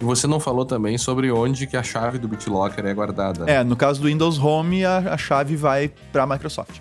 E 0.00 0.04
você 0.04 0.26
não 0.26 0.40
falou 0.40 0.64
também 0.64 0.98
sobre 0.98 1.30
onde 1.30 1.66
que 1.66 1.76
a 1.76 1.82
chave 1.82 2.18
do 2.18 2.26
BitLocker 2.26 2.84
é 2.84 2.94
guardada. 2.94 3.48
É, 3.48 3.62
no 3.62 3.76
caso 3.76 4.00
do 4.00 4.08
Windows 4.08 4.38
Home, 4.38 4.84
a, 4.84 4.98
a 5.14 5.16
chave 5.16 5.56
vai 5.56 5.92
para 6.12 6.24
a 6.24 6.26
Microsoft. 6.26 6.80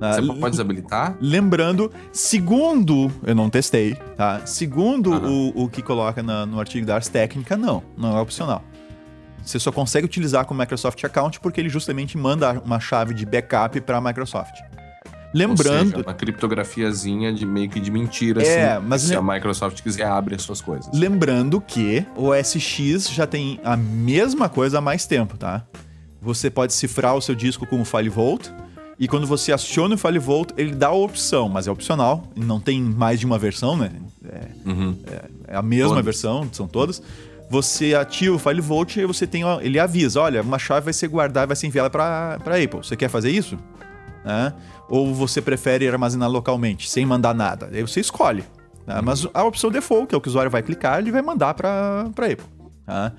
Ah, 0.00 0.12
Você 0.14 0.22
pode 0.22 0.50
desabilitar? 0.50 1.16
Lembrando, 1.20 1.90
segundo, 2.12 3.10
eu 3.24 3.34
não 3.34 3.50
testei, 3.50 3.94
tá? 4.16 4.46
Segundo 4.46 5.10
o, 5.12 5.64
o 5.64 5.68
que 5.68 5.82
coloca 5.82 6.22
na- 6.22 6.46
no 6.46 6.60
artigo 6.60 6.86
da 6.86 6.94
Ars 6.94 7.08
Técnica, 7.08 7.56
não, 7.56 7.82
não 7.96 8.16
é 8.16 8.20
opcional. 8.20 8.62
Você 9.44 9.58
só 9.58 9.72
consegue 9.72 10.04
utilizar 10.04 10.44
com 10.44 10.54
o 10.54 10.56
Microsoft 10.58 11.02
Account 11.04 11.40
porque 11.40 11.60
ele 11.60 11.68
justamente 11.68 12.16
manda 12.18 12.60
uma 12.64 12.78
chave 12.78 13.12
de 13.14 13.24
backup 13.26 13.80
para 13.80 13.96
a 13.96 14.00
Microsoft. 14.00 14.60
Ou 14.60 15.12
Lembrando, 15.34 15.90
seja, 15.90 16.02
uma 16.02 16.14
criptografiazinha 16.14 17.32
de 17.32 17.44
meio 17.44 17.68
que 17.68 17.78
de 17.80 17.90
mentira, 17.90 18.42
É, 18.42 18.72
assim. 18.74 18.86
mas 18.86 19.02
se 19.02 19.08
lem- 19.10 19.18
a 19.18 19.22
Microsoft 19.34 19.82
quiser 19.82 20.06
abre 20.06 20.34
as 20.34 20.42
suas 20.42 20.60
coisas. 20.60 20.88
lembrando 20.94 21.60
que 21.60 22.04
o 22.16 22.32
SX 22.34 23.10
já 23.10 23.26
tem 23.26 23.60
a 23.64 23.76
mesma 23.76 24.48
coisa 24.48 24.78
há 24.78 24.80
mais 24.80 25.06
tempo, 25.06 25.36
tá? 25.36 25.64
Você 26.20 26.48
pode 26.50 26.72
cifrar 26.72 27.14
o 27.14 27.20
seu 27.20 27.34
disco 27.34 27.66
com 27.66 27.80
o 27.80 27.84
FileVault 27.84 28.50
e 28.98 29.06
quando 29.06 29.26
você 29.26 29.52
aciona 29.52 29.94
o 29.94 29.98
FileVault, 29.98 30.52
ele 30.56 30.74
dá 30.74 30.88
a 30.88 30.92
opção, 30.92 31.48
mas 31.48 31.66
é 31.66 31.70
opcional, 31.70 32.24
não 32.36 32.58
tem 32.60 32.80
mais 32.82 33.20
de 33.20 33.26
uma 33.26 33.38
versão, 33.38 33.76
né? 33.76 33.90
É, 34.24 34.68
Uhum. 34.68 34.96
é 35.46 35.56
a 35.56 35.62
mesma 35.62 36.02
versão, 36.02 36.48
são 36.52 36.66
todas. 36.66 37.00
Você 37.50 37.94
ativa 37.94 38.36
o 38.36 38.38
FileVault 38.38 39.00
e 39.00 39.06
você 39.06 39.26
tem, 39.26 39.42
ele 39.62 39.78
avisa, 39.78 40.20
olha, 40.20 40.42
uma 40.42 40.58
chave 40.58 40.84
vai 40.84 40.92
ser 40.92 41.08
guardada, 41.08 41.46
vai 41.46 41.56
ser 41.56 41.66
enviada 41.66 41.88
para 41.88 42.34
Apple. 42.36 42.78
Você 42.82 42.94
quer 42.96 43.08
fazer 43.08 43.30
isso? 43.30 43.56
Né? 44.24 44.52
Ou 44.88 45.14
você 45.14 45.40
prefere 45.40 45.88
armazenar 45.88 46.28
localmente, 46.30 46.90
sem 46.90 47.06
mandar 47.06 47.34
nada? 47.34 47.70
Aí 47.72 47.80
você 47.80 48.00
escolhe. 48.00 48.44
tá? 48.84 49.00
Mas 49.00 49.26
a 49.32 49.44
opção 49.44 49.70
default, 49.70 50.08
que 50.08 50.14
é 50.14 50.18
o 50.18 50.20
que 50.20 50.28
o 50.28 50.30
usuário 50.30 50.50
vai 50.50 50.62
clicar, 50.62 50.98
ele 50.98 51.10
vai 51.10 51.22
mandar 51.22 51.54
para 51.54 52.02
Apple. 52.10 52.36
Tá? 52.84 53.12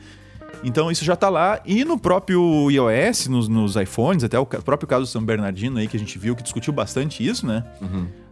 Então 0.64 0.92
isso 0.92 1.06
já 1.06 1.16
tá 1.16 1.30
lá. 1.30 1.62
E 1.66 1.86
no 1.86 1.98
próprio 1.98 2.70
iOS, 2.70 3.28
nos, 3.28 3.48
nos 3.48 3.76
iPhones, 3.76 4.24
até 4.24 4.38
o 4.38 4.46
próprio 4.46 4.88
caso 4.88 5.04
do 5.04 5.08
São 5.08 5.24
Bernardino 5.24 5.80
aí, 5.80 5.88
que 5.88 5.96
a 5.96 6.00
gente 6.00 6.18
viu 6.20 6.36
que 6.36 6.44
discutiu 6.44 6.74
bastante 6.74 7.26
isso, 7.26 7.46
né? 7.46 7.64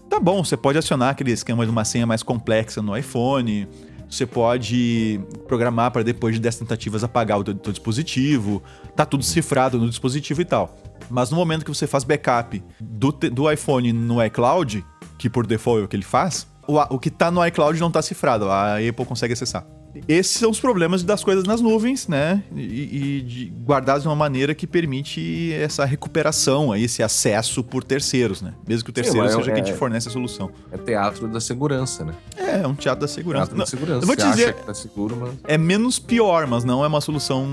Tá 0.09 0.19
bom, 0.19 0.43
você 0.43 0.55
pode 0.55 0.77
acionar 0.77 1.09
aquele 1.09 1.31
esquema 1.31 1.65
de 1.65 1.71
uma 1.71 1.85
senha 1.85 2.05
mais 2.05 2.23
complexa 2.23 2.81
no 2.81 2.97
iPhone. 2.97 3.67
Você 4.09 4.25
pode 4.25 5.19
programar 5.47 5.91
para 5.91 6.01
depois 6.01 6.35
de 6.35 6.41
10 6.41 6.59
tentativas 6.59 7.03
apagar 7.03 7.39
o 7.39 7.43
teu, 7.43 7.53
teu 7.55 7.73
dispositivo. 7.73 8.63
Tá 8.95 9.05
tudo 9.05 9.23
cifrado 9.23 9.77
no 9.77 9.89
dispositivo 9.89 10.41
e 10.41 10.45
tal. 10.45 10.77
Mas 11.09 11.29
no 11.29 11.35
momento 11.35 11.65
que 11.65 11.69
você 11.69 11.85
faz 11.85 12.03
backup 12.03 12.63
do, 12.79 13.11
do 13.11 13.51
iPhone 13.51 13.91
no 13.91 14.23
iCloud, 14.23 14.83
que 15.17 15.29
por 15.29 15.45
default 15.45 15.81
é 15.81 15.85
o 15.85 15.87
que 15.87 15.95
ele 15.95 16.03
faz, 16.03 16.47
o, 16.67 16.95
o 16.95 16.99
que 16.99 17.09
tá 17.09 17.31
no 17.31 17.45
iCloud 17.45 17.79
não 17.79 17.89
tá 17.91 18.01
cifrado. 18.01 18.49
A 18.49 18.75
Apple 18.77 19.05
consegue 19.05 19.33
acessar. 19.33 19.65
Esses 20.07 20.37
são 20.37 20.51
os 20.51 20.59
problemas 20.59 21.01
das 21.01 21.23
coisas 21.23 21.43
nas 21.45 21.59
nuvens, 21.59 22.07
né? 22.07 22.43
E, 22.55 23.17
e 23.17 23.21
de, 23.21 23.45
guardadas 23.65 24.03
de 24.03 24.07
uma 24.07 24.15
maneira 24.15 24.53
que 24.53 24.67
permite 24.67 25.51
essa 25.53 25.85
recuperação, 25.85 26.75
esse 26.75 27.01
acesso 27.01 27.63
por 27.63 27.83
terceiros, 27.83 28.41
né? 28.41 28.53
Mesmo 28.67 28.83
que 28.83 28.91
o 28.91 28.93
terceiro 28.93 29.25
é- 29.25 29.31
seja 29.31 29.51
quem 29.51 29.63
te 29.63 29.71
é- 29.71 29.75
fornece 29.75 30.07
a 30.07 30.11
solução. 30.11 30.51
É 30.71 30.77
teatro 30.77 31.27
da 31.27 31.39
segurança, 31.39 32.05
né? 32.05 32.13
É, 32.35 32.61
é 32.61 32.67
um 32.67 32.75
teatro 32.75 33.01
da 33.01 33.07
segurança. 33.07 33.45
Teatro 33.45 33.57
Não, 33.57 33.63
da 33.65 33.69
segurança. 33.69 34.03
eu 34.03 34.07
vou 34.07 34.15
te 34.15 34.29
dizer, 34.29 34.53
tá 34.53 34.73
seguro, 34.73 35.17
mas... 35.19 35.31
é 35.45 35.57
menos 35.57 35.97
pior, 35.97 36.45
mas 36.45 36.63
não 36.63 36.83
é 36.83 36.87
uma 36.87 37.01
solução. 37.01 37.47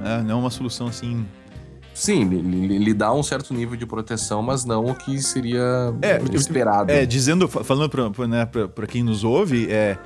né? 0.00 0.22
Não 0.26 0.30
é 0.32 0.34
uma 0.34 0.50
solução 0.50 0.88
assim. 0.88 1.24
Sim, 1.94 2.24
lhe, 2.24 2.94
dá 2.94 3.12
um 3.12 3.22
certo 3.22 3.52
nível 3.52 3.76
de 3.76 3.84
proteção, 3.86 4.42
mas 4.42 4.64
não 4.64 4.86
o 4.86 4.94
que 4.94 5.20
seria 5.22 5.92
É, 6.00 6.20
esperado. 6.34 6.90
É, 6.90 7.04
dizendo, 7.04 7.46
fa- 7.46 7.62
falando 7.62 7.88
pra, 7.90 8.10
pra, 8.10 8.26
né, 8.26 8.46
pra, 8.46 8.66
pra 8.68 8.86
quem 8.86 9.02
nos 9.02 9.24
ouve, 9.24 9.70
é. 9.70 9.98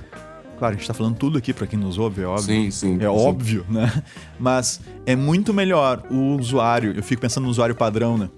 Claro, 0.58 0.74
a 0.74 0.78
gente 0.78 0.88
tá 0.88 0.94
falando 0.94 1.16
tudo 1.16 1.36
aqui 1.36 1.52
pra 1.52 1.66
quem 1.66 1.78
nos 1.78 1.98
ouve, 1.98 2.22
é 2.22 2.26
óbvio. 2.26 2.44
Sim, 2.46 2.70
sim. 2.70 2.96
É 2.96 3.00
sim. 3.00 3.06
óbvio, 3.06 3.64
né? 3.68 4.02
Mas 4.38 4.80
é 5.04 5.14
muito 5.14 5.52
melhor 5.52 6.02
o 6.10 6.36
usuário. 6.38 6.92
Eu 6.96 7.02
fico 7.02 7.20
pensando 7.20 7.44
no 7.44 7.50
usuário 7.50 7.74
padrão, 7.74 8.16
né? 8.16 8.30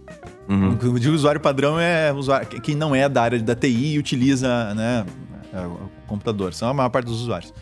Uhum. 0.48 0.76
Quando 0.76 0.94
eu 0.96 0.98
digo 0.98 1.14
usuário 1.14 1.40
padrão 1.40 1.78
é 1.78 2.12
usuário, 2.12 2.48
quem 2.60 2.74
não 2.74 2.92
é 2.94 3.08
da 3.08 3.22
área 3.22 3.38
da 3.38 3.54
TI 3.54 3.94
e 3.94 3.98
utiliza 3.98 4.74
né, 4.74 5.06
é, 5.54 5.60
o 5.64 5.88
computador. 6.08 6.52
São 6.54 6.68
a 6.68 6.74
maior 6.74 6.88
parte 6.88 7.06
dos 7.06 7.20
usuários. 7.22 7.54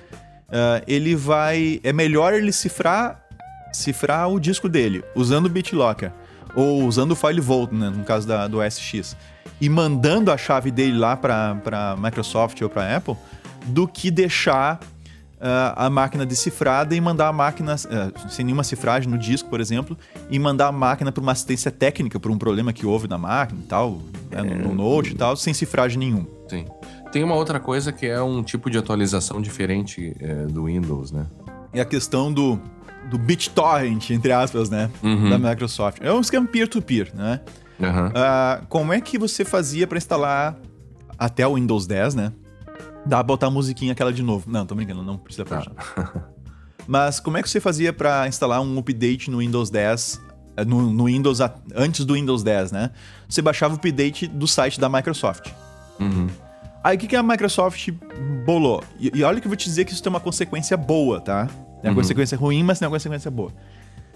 Ah, 0.48 0.80
ele 0.88 1.14
vai. 1.14 1.78
É 1.84 1.92
melhor 1.92 2.32
ele 2.32 2.50
cifrar, 2.50 3.25
cifrar 3.76 4.28
o 4.28 4.40
disco 4.40 4.68
dele 4.68 5.04
usando 5.14 5.46
o 5.46 5.48
BitLocker 5.48 6.12
ou 6.54 6.84
usando 6.84 7.12
o 7.12 7.16
FileVault, 7.16 7.74
né, 7.74 7.90
no 7.90 8.02
caso 8.02 8.26
da, 8.26 8.48
do 8.48 8.58
SX, 8.62 9.14
e 9.60 9.68
mandando 9.68 10.32
a 10.32 10.38
chave 10.38 10.70
dele 10.70 10.96
lá 10.96 11.16
para 11.16 11.96
Microsoft 11.98 12.60
ou 12.62 12.70
para 12.70 12.96
Apple, 12.96 13.14
do 13.66 13.86
que 13.86 14.10
deixar 14.10 14.80
ah, 15.38 15.86
a 15.86 15.90
máquina 15.90 16.24
decifrada 16.24 16.94
e 16.94 17.00
mandar 17.00 17.28
a 17.28 17.32
máquina 17.32 17.74
ah, 17.74 18.28
sem 18.28 18.44
nenhuma 18.44 18.64
cifragem 18.64 19.10
no 19.10 19.18
disco, 19.18 19.50
por 19.50 19.60
exemplo, 19.60 19.96
e 20.30 20.38
mandar 20.38 20.68
a 20.68 20.72
máquina 20.72 21.12
para 21.12 21.22
uma 21.22 21.32
assistência 21.32 21.70
técnica 21.70 22.18
por 22.18 22.30
um 22.30 22.38
problema 22.38 22.72
que 22.72 22.86
houve 22.86 23.06
na 23.06 23.18
máquina 23.18 23.60
e 23.62 23.66
tal, 23.66 24.00
né, 24.30 24.42
no, 24.42 24.68
no 24.68 24.74
Note 24.74 25.10
e 25.10 25.14
tal, 25.14 25.36
sem 25.36 25.52
cifragem 25.52 25.98
nenhuma. 25.98 26.26
Sim. 26.48 26.64
Tem 27.12 27.22
uma 27.22 27.34
outra 27.34 27.60
coisa 27.60 27.92
que 27.92 28.06
é 28.06 28.20
um 28.20 28.42
tipo 28.42 28.70
de 28.70 28.78
atualização 28.78 29.40
diferente 29.42 30.16
é, 30.20 30.46
do 30.46 30.64
Windows, 30.64 31.12
né? 31.12 31.26
É 31.72 31.80
a 31.80 31.84
questão 31.84 32.32
do, 32.32 32.60
do 33.10 33.18
BitTorrent, 33.18 34.10
entre 34.10 34.32
aspas, 34.32 34.68
né, 34.70 34.90
Uhum. 35.02 35.30
da 35.30 35.38
Microsoft. 35.38 35.98
É 36.02 36.12
um 36.12 36.20
esquema 36.20 36.46
peer-to-peer, 36.46 37.10
né? 37.14 37.40
Aham. 37.80 38.12
Ah, 38.14 38.60
como 38.68 38.92
é 38.92 39.00
que 39.00 39.18
você 39.18 39.44
fazia 39.44 39.86
para 39.86 39.98
instalar 39.98 40.56
até 41.18 41.46
o 41.46 41.54
Windows 41.54 41.86
10, 41.86 42.14
né? 42.14 42.32
Dá 43.04 43.18
pra 43.18 43.24
botar 43.24 43.46
a 43.46 43.50
musiquinha 43.50 43.92
aquela 43.92 44.12
de 44.12 44.22
novo. 44.22 44.50
Não, 44.50 44.66
tô 44.66 44.74
brincando, 44.74 45.02
não 45.02 45.16
precisa 45.16 45.44
Tá. 45.44 45.62
pra 45.94 46.24
Mas 46.86 47.20
como 47.20 47.36
é 47.36 47.42
que 47.42 47.48
você 47.50 47.60
fazia 47.60 47.92
para 47.92 48.26
instalar 48.28 48.60
um 48.60 48.78
update 48.78 49.30
no 49.30 49.38
Windows 49.38 49.70
10, 49.70 50.20
eh, 50.56 50.64
no, 50.64 50.90
no 50.92 51.04
Windows 51.04 51.38
antes 51.74 52.04
do 52.04 52.14
Windows 52.14 52.42
10, 52.42 52.72
né? 52.72 52.90
Você 53.28 53.42
baixava 53.42 53.74
o 53.74 53.76
update 53.76 54.26
do 54.26 54.46
site 54.46 54.78
da 54.80 54.88
Microsoft. 54.88 55.50
Uhum. 56.00 56.28
Aí 56.84 56.96
o 56.96 57.00
que, 57.00 57.08
que 57.08 57.16
a 57.16 57.22
Microsoft 57.22 57.88
bolou? 58.44 58.82
E, 59.00 59.10
e 59.14 59.22
olha 59.24 59.40
que 59.40 59.46
eu 59.46 59.50
vou 59.50 59.56
te 59.56 59.64
dizer 59.64 59.84
que 59.84 59.92
isso 59.92 60.02
tem 60.02 60.10
uma 60.10 60.20
consequência 60.20 60.76
boa, 60.76 61.20
tá? 61.20 61.48
Tem 61.86 61.92
uma 61.92 61.96
Uhum. 61.98 62.02
consequência 62.02 62.36
ruim, 62.36 62.62
mas 62.64 62.78
tem 62.80 62.86
uma 62.88 62.94
consequência 62.96 63.30
boa. 63.30 63.52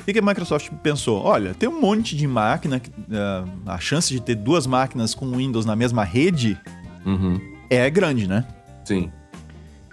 O 0.01 0.03
que, 0.05 0.13
que 0.13 0.19
a 0.19 0.23
Microsoft 0.23 0.71
pensou? 0.83 1.23
Olha, 1.23 1.55
tem 1.55 1.69
um 1.69 1.81
monte 1.81 2.17
de 2.17 2.27
máquina, 2.27 2.81
ah, 3.13 3.45
a 3.75 3.79
chance 3.79 4.13
de 4.13 4.21
ter 4.21 4.35
duas 4.35 4.67
máquinas 4.67 5.15
com 5.15 5.31
Windows 5.37 5.65
na 5.65 5.77
mesma 5.77 6.03
rede 6.05 6.59
Uhum. 7.07 7.39
é 7.69 7.89
grande, 7.91 8.27
né? 8.27 8.45
Sim. 8.85 9.11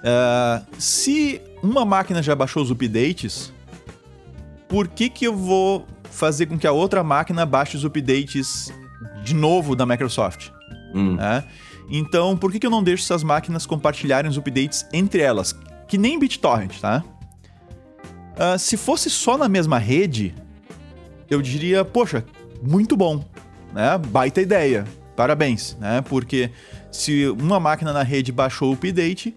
Ah, 0.03 0.63
se 0.79 1.39
uma 1.61 1.85
máquina 1.85 2.23
já 2.23 2.35
baixou 2.35 2.63
os 2.63 2.71
updates, 2.71 3.53
por 4.67 4.87
que, 4.87 5.09
que 5.09 5.25
eu 5.25 5.35
vou 5.35 5.85
fazer 6.09 6.45
com 6.47 6.57
que 6.57 6.65
a 6.65 6.71
outra 6.71 7.03
máquina 7.03 7.45
baixe 7.45 7.77
os 7.77 7.83
updates 7.85 8.73
de 9.23 9.35
novo 9.35 9.75
da 9.75 9.85
Microsoft? 9.85 10.49
Hum. 10.95 11.15
né? 11.15 11.43
Então, 11.89 12.35
por 12.35 12.51
que, 12.51 12.59
que 12.59 12.65
eu 12.65 12.71
não 12.71 12.81
deixo 12.83 13.03
essas 13.03 13.23
máquinas 13.23 13.65
compartilharem 13.65 14.29
os 14.31 14.35
updates 14.37 14.85
entre 14.91 15.21
elas? 15.21 15.55
Que 15.87 15.97
nem 15.97 16.17
BitTorrent, 16.19 16.79
tá? 16.81 17.03
Ah, 18.39 18.57
se 18.57 18.77
fosse 18.77 19.09
só 19.09 19.37
na 19.37 19.49
mesma 19.49 19.79
rede, 19.79 20.33
eu 21.29 21.41
diria, 21.41 21.83
poxa, 21.83 22.23
muito 22.61 22.95
bom, 22.95 23.23
né? 23.73 23.97
Baita 23.97 24.41
ideia, 24.41 24.85
parabéns, 25.15 25.75
né? 25.79 26.01
Porque 26.01 26.51
se 26.91 27.27
uma 27.27 27.59
máquina 27.59 27.91
na 27.91 28.03
rede 28.03 28.31
baixou 28.31 28.69
o 28.69 28.73
update, 28.73 29.35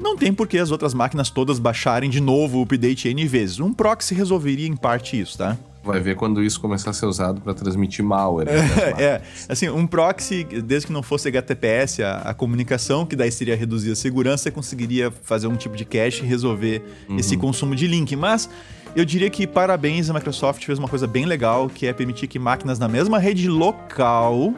não 0.00 0.16
tem 0.16 0.32
por 0.32 0.46
que 0.46 0.58
as 0.58 0.70
outras 0.70 0.94
máquinas 0.94 1.28
todas 1.28 1.58
baixarem 1.58 2.08
de 2.08 2.20
novo 2.20 2.58
o 2.58 2.62
update 2.62 3.08
N 3.08 3.26
vezes. 3.26 3.60
Um 3.60 3.72
proxy 3.72 4.14
resolveria 4.14 4.66
em 4.66 4.76
parte 4.76 5.20
isso, 5.20 5.36
tá? 5.36 5.56
Vai 5.92 6.00
ver 6.00 6.16
quando 6.16 6.42
isso 6.42 6.60
começar 6.60 6.90
a 6.90 6.92
ser 6.92 7.06
usado 7.06 7.40
para 7.40 7.54
transmitir 7.54 8.04
malware. 8.04 8.46
né? 8.46 8.58
É, 8.98 9.20
assim, 9.48 9.68
um 9.68 9.86
proxy, 9.86 10.44
desde 10.44 10.86
que 10.88 10.92
não 10.92 11.02
fosse 11.02 11.28
HTTPS, 11.28 12.02
a, 12.02 12.16
a 12.18 12.34
comunicação, 12.34 13.06
que 13.06 13.16
daí 13.16 13.30
seria 13.30 13.56
reduzir 13.56 13.92
a 13.92 13.96
segurança, 13.96 14.44
você 14.44 14.50
conseguiria 14.50 15.10
fazer 15.10 15.46
um 15.46 15.56
tipo 15.56 15.76
de 15.76 15.84
cache 15.84 16.22
e 16.22 16.26
resolver 16.26 16.82
esse 17.16 17.36
consumo 17.36 17.74
de 17.74 17.86
link. 17.86 18.14
Mas 18.16 18.48
eu 18.94 19.04
diria 19.04 19.30
que 19.30 19.46
parabéns, 19.46 20.10
a 20.10 20.14
Microsoft 20.14 20.64
fez 20.64 20.78
uma 20.78 20.88
coisa 20.88 21.06
bem 21.06 21.24
legal, 21.24 21.68
que 21.68 21.86
é 21.86 21.92
permitir 21.92 22.26
que 22.26 22.38
máquinas 22.38 22.78
na 22.78 22.88
mesma 22.88 23.18
rede 23.18 23.48
local 23.48 24.54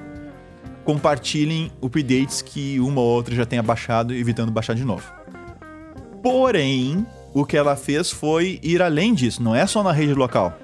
compartilhem 0.85 1.71
updates 1.83 2.43
que 2.43 2.81
uma 2.81 3.01
ou 3.01 3.07
outra 3.07 3.35
já 3.35 3.45
tenha 3.45 3.63
baixado, 3.63 4.15
evitando 4.15 4.51
baixar 4.51 4.75
de 4.75 4.85
novo. 4.85 5.05
Porém, 6.23 7.07
o 7.33 7.45
que 7.45 7.57
ela 7.57 7.77
fez 7.77 8.11
foi 8.11 8.59
ir 8.63 8.83
além 8.83 9.15
disso, 9.15 9.43
não 9.43 9.55
é 9.55 9.67
só 9.67 9.83
na 9.83 9.93
rede 9.93 10.15
local. 10.15 10.57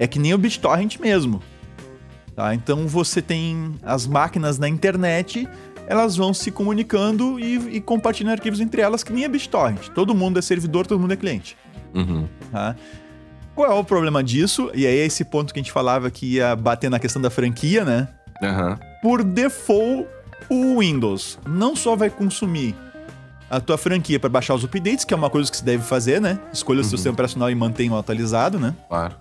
É 0.00 0.06
que 0.06 0.18
nem 0.18 0.32
o 0.32 0.38
BitTorrent 0.38 0.98
mesmo. 0.98 1.42
Tá? 2.34 2.54
Então 2.54 2.88
você 2.88 3.20
tem 3.20 3.74
as 3.82 4.06
máquinas 4.06 4.58
na 4.58 4.66
internet, 4.66 5.46
elas 5.86 6.16
vão 6.16 6.32
se 6.32 6.50
comunicando 6.50 7.38
e, 7.38 7.76
e 7.76 7.80
compartilhando 7.82 8.32
arquivos 8.32 8.60
entre 8.60 8.80
elas, 8.80 9.04
que 9.04 9.12
nem 9.12 9.26
a 9.26 9.28
BitTorrent. 9.28 9.90
Todo 9.90 10.14
mundo 10.14 10.38
é 10.38 10.42
servidor, 10.42 10.86
todo 10.86 10.98
mundo 10.98 11.12
é 11.12 11.16
cliente. 11.16 11.54
Uhum. 11.94 12.26
Tá? 12.50 12.74
Qual 13.54 13.70
é 13.70 13.74
o 13.74 13.84
problema 13.84 14.24
disso? 14.24 14.70
E 14.74 14.86
aí 14.86 15.00
é 15.00 15.04
esse 15.04 15.22
ponto 15.22 15.52
que 15.52 15.60
a 15.60 15.62
gente 15.62 15.72
falava 15.72 16.10
que 16.10 16.36
ia 16.36 16.56
bater 16.56 16.88
na 16.88 16.98
questão 16.98 17.20
da 17.20 17.28
franquia, 17.28 17.84
né? 17.84 18.08
Aham. 18.42 18.78
Por 19.02 19.22
default, 19.22 20.08
o 20.48 20.78
Windows 20.78 21.38
não 21.46 21.76
só 21.76 21.94
vai 21.94 22.08
consumir 22.08 22.74
a 23.50 23.60
tua 23.60 23.76
franquia 23.76 24.18
para 24.18 24.30
baixar 24.30 24.54
os 24.54 24.64
updates, 24.64 25.04
que 25.04 25.12
é 25.12 25.16
uma 25.16 25.28
coisa 25.28 25.50
que 25.50 25.58
se 25.58 25.64
deve 25.64 25.82
fazer, 25.82 26.20
né? 26.22 26.38
Escolha 26.52 26.80
o 26.80 26.84
seu 26.84 26.96
sistema 26.96 27.12
operacional 27.12 27.50
e 27.50 27.54
mantenha 27.54 27.92
o 27.92 27.98
atualizado, 27.98 28.58
né? 28.58 28.74
Claro. 28.88 29.14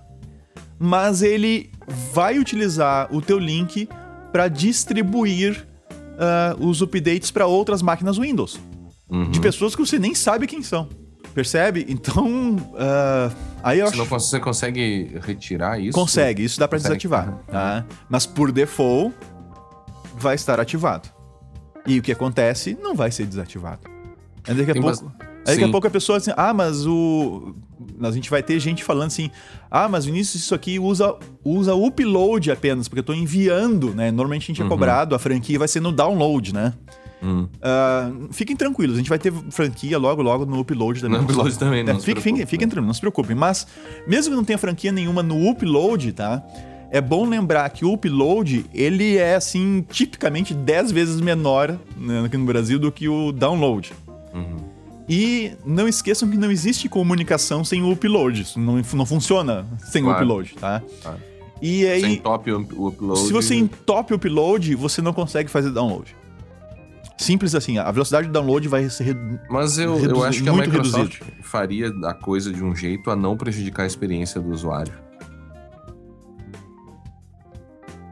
Mas 0.80 1.22
ele 1.22 1.70
vai 2.14 2.40
utilizar 2.40 3.14
o 3.14 3.22
teu 3.22 3.38
link 3.38 3.88
para 4.32 4.48
distribuir 4.48 5.68
ah, 6.18 6.56
os 6.60 6.82
updates 6.82 7.30
para 7.32 7.46
outras 7.46 7.82
máquinas 7.82 8.18
Windows 8.18 8.60
Uhum. 9.12 9.32
de 9.32 9.40
pessoas 9.40 9.76
que 9.76 9.82
você 9.84 9.98
nem 9.98 10.14
sabe 10.14 10.46
quem 10.46 10.62
são. 10.62 10.88
Percebe? 11.34 11.84
Então, 11.90 12.56
ah, 12.78 13.32
aí 13.64 13.80
eu 13.80 13.88
Se 13.88 13.96
não 13.98 14.04
acho 14.04 14.10
você 14.20 14.40
consegue 14.40 15.18
retirar 15.22 15.80
isso? 15.80 15.94
consegue, 15.98 16.44
isso 16.44 16.60
dá 16.60 16.68
para 16.68 16.78
desativar, 16.78 17.34
tá? 17.48 17.86
Mas 18.08 18.26
por 18.28 18.52
default 18.52 19.16
vai 20.16 20.36
estar 20.36 20.60
ativado. 20.60 21.10
E 21.88 21.98
o 21.98 22.02
que 22.04 22.12
acontece 22.12 22.78
não 22.82 22.94
vai 22.94 23.10
ser 23.10 23.26
desativado. 23.26 23.82
Daqui 24.46 24.70
a 24.70 24.74
Tem 24.74 24.82
pouco, 24.82 25.12
aí 25.46 25.56
daqui 25.56 25.64
a 25.64 25.70
pouco 25.70 25.88
a 25.88 25.90
pessoa 25.90 26.18
assim, 26.18 26.32
ah, 26.36 26.54
mas 26.54 26.86
o 26.86 27.54
a 28.02 28.12
gente 28.12 28.30
vai 28.30 28.42
ter 28.44 28.60
gente 28.60 28.84
falando 28.84 29.08
assim, 29.08 29.30
ah, 29.70 29.88
mas 29.90 30.06
o 30.06 30.10
início 30.10 30.38
disso 30.40 30.54
aqui 30.56 30.80
usa 30.80 31.16
usa 31.44 31.74
upload 31.76 32.52
apenas, 32.52 32.88
porque 32.88 33.00
eu 33.00 33.04
tô 33.04 33.14
enviando, 33.14 33.94
né? 33.94 34.12
Normalmente 34.12 34.44
a 34.44 34.48
gente 34.48 34.62
é 34.62 34.64
Uhum. 34.64 34.70
cobrado, 34.70 35.16
a 35.16 35.20
franquia 35.20 35.58
vai 35.60 35.68
ser 35.68 35.80
no 35.82 35.92
download, 35.92 36.54
né? 36.54 36.74
Hum. 37.22 37.48
Ah, 37.62 38.12
fiquem 38.32 38.56
tranquilos, 38.56 38.96
a 38.96 39.00
gente 39.00 39.10
vai 39.10 39.20
ter 39.20 39.34
franquia 39.50 39.98
logo, 39.98 40.22
logo 40.22 40.46
no 40.46 40.60
upload 40.60 41.02
também. 41.02 41.18
No 41.20 41.26
upload 41.26 41.58
também, 41.60 41.82
É, 41.82 41.94
se 41.96 42.06
fiquem, 42.06 42.22
fiquem, 42.24 42.46
fiquem 42.46 42.66
né? 42.68 42.72
tranquilos, 42.72 42.88
não 42.88 42.94
se 42.94 43.02
preocupem. 43.02 43.36
Mas, 43.36 43.68
mesmo 44.08 44.32
que 44.32 44.38
não 44.38 44.46
tenha 44.46 44.58
franquia 44.58 44.92
nenhuma 44.92 45.22
no 45.22 45.50
upload, 45.50 46.14
tá? 46.14 46.42
É 46.92 47.02
bom 47.02 47.28
lembrar 47.28 47.70
que 47.70 47.84
o 47.86 47.94
upload, 47.94 48.66
ele 48.74 49.18
é, 49.18 49.36
assim, 49.36 49.86
tipicamente 49.90 50.54
10 50.54 50.92
vezes 50.92 51.20
menor 51.22 51.78
né, 51.98 52.24
aqui 52.26 52.38
no 52.38 52.46
Brasil 52.46 52.80
do 52.80 52.92
que 52.92 53.08
o 53.10 53.32
download. 53.34 53.92
Uhum. 54.34 54.58
E 55.10 55.54
não 55.66 55.88
esqueçam 55.88 56.30
que 56.30 56.38
não 56.38 56.52
existe 56.52 56.88
comunicação 56.88 57.64
sem 57.66 57.82
o 57.82 57.92
upload. 57.92 58.44
Isso 58.44 58.60
não, 58.60 58.80
não 58.94 59.06
funciona 59.08 59.66
sem 59.90 60.04
o 60.04 60.06
Claro. 60.06 60.24
upload, 60.24 60.54
tá? 60.54 60.84
Claro. 61.02 61.18
E 61.62 61.86
aí, 61.88 62.02
Sem 62.02 62.16
top 62.18 62.52
o 62.52 62.68
o 62.78 62.88
upload. 62.90 63.20
se 63.22 63.34
você 63.34 63.56
entope 63.56 64.14
o 64.14 64.18
upload, 64.18 64.76
você 64.76 65.02
não 65.02 65.12
consegue 65.12 65.50
fazer 65.50 65.72
download. 65.72 66.16
Simples 67.18 67.54
assim, 67.54 67.78
a 67.78 67.92
velocidade 67.92 68.28
do 68.28 68.32
download 68.34 68.66
vai 68.70 68.90
ser 68.90 69.04
redu- 69.04 69.40
Mas 69.50 69.78
eu, 69.78 69.98
eu 70.00 70.24
acho 70.24 70.42
que 70.42 70.48
a 70.48 70.54
muito 70.54 70.70
Microsoft 70.70 71.22
faria 71.42 71.90
a 72.06 72.14
coisa 72.14 72.50
de 72.54 72.64
um 72.64 72.74
jeito 72.74 73.12
a 73.12 73.16
não 73.16 73.36
prejudicar 73.36 73.84
a 73.84 73.88
experiência 73.88 74.40
do 74.40 74.52
usuário. 74.52 74.94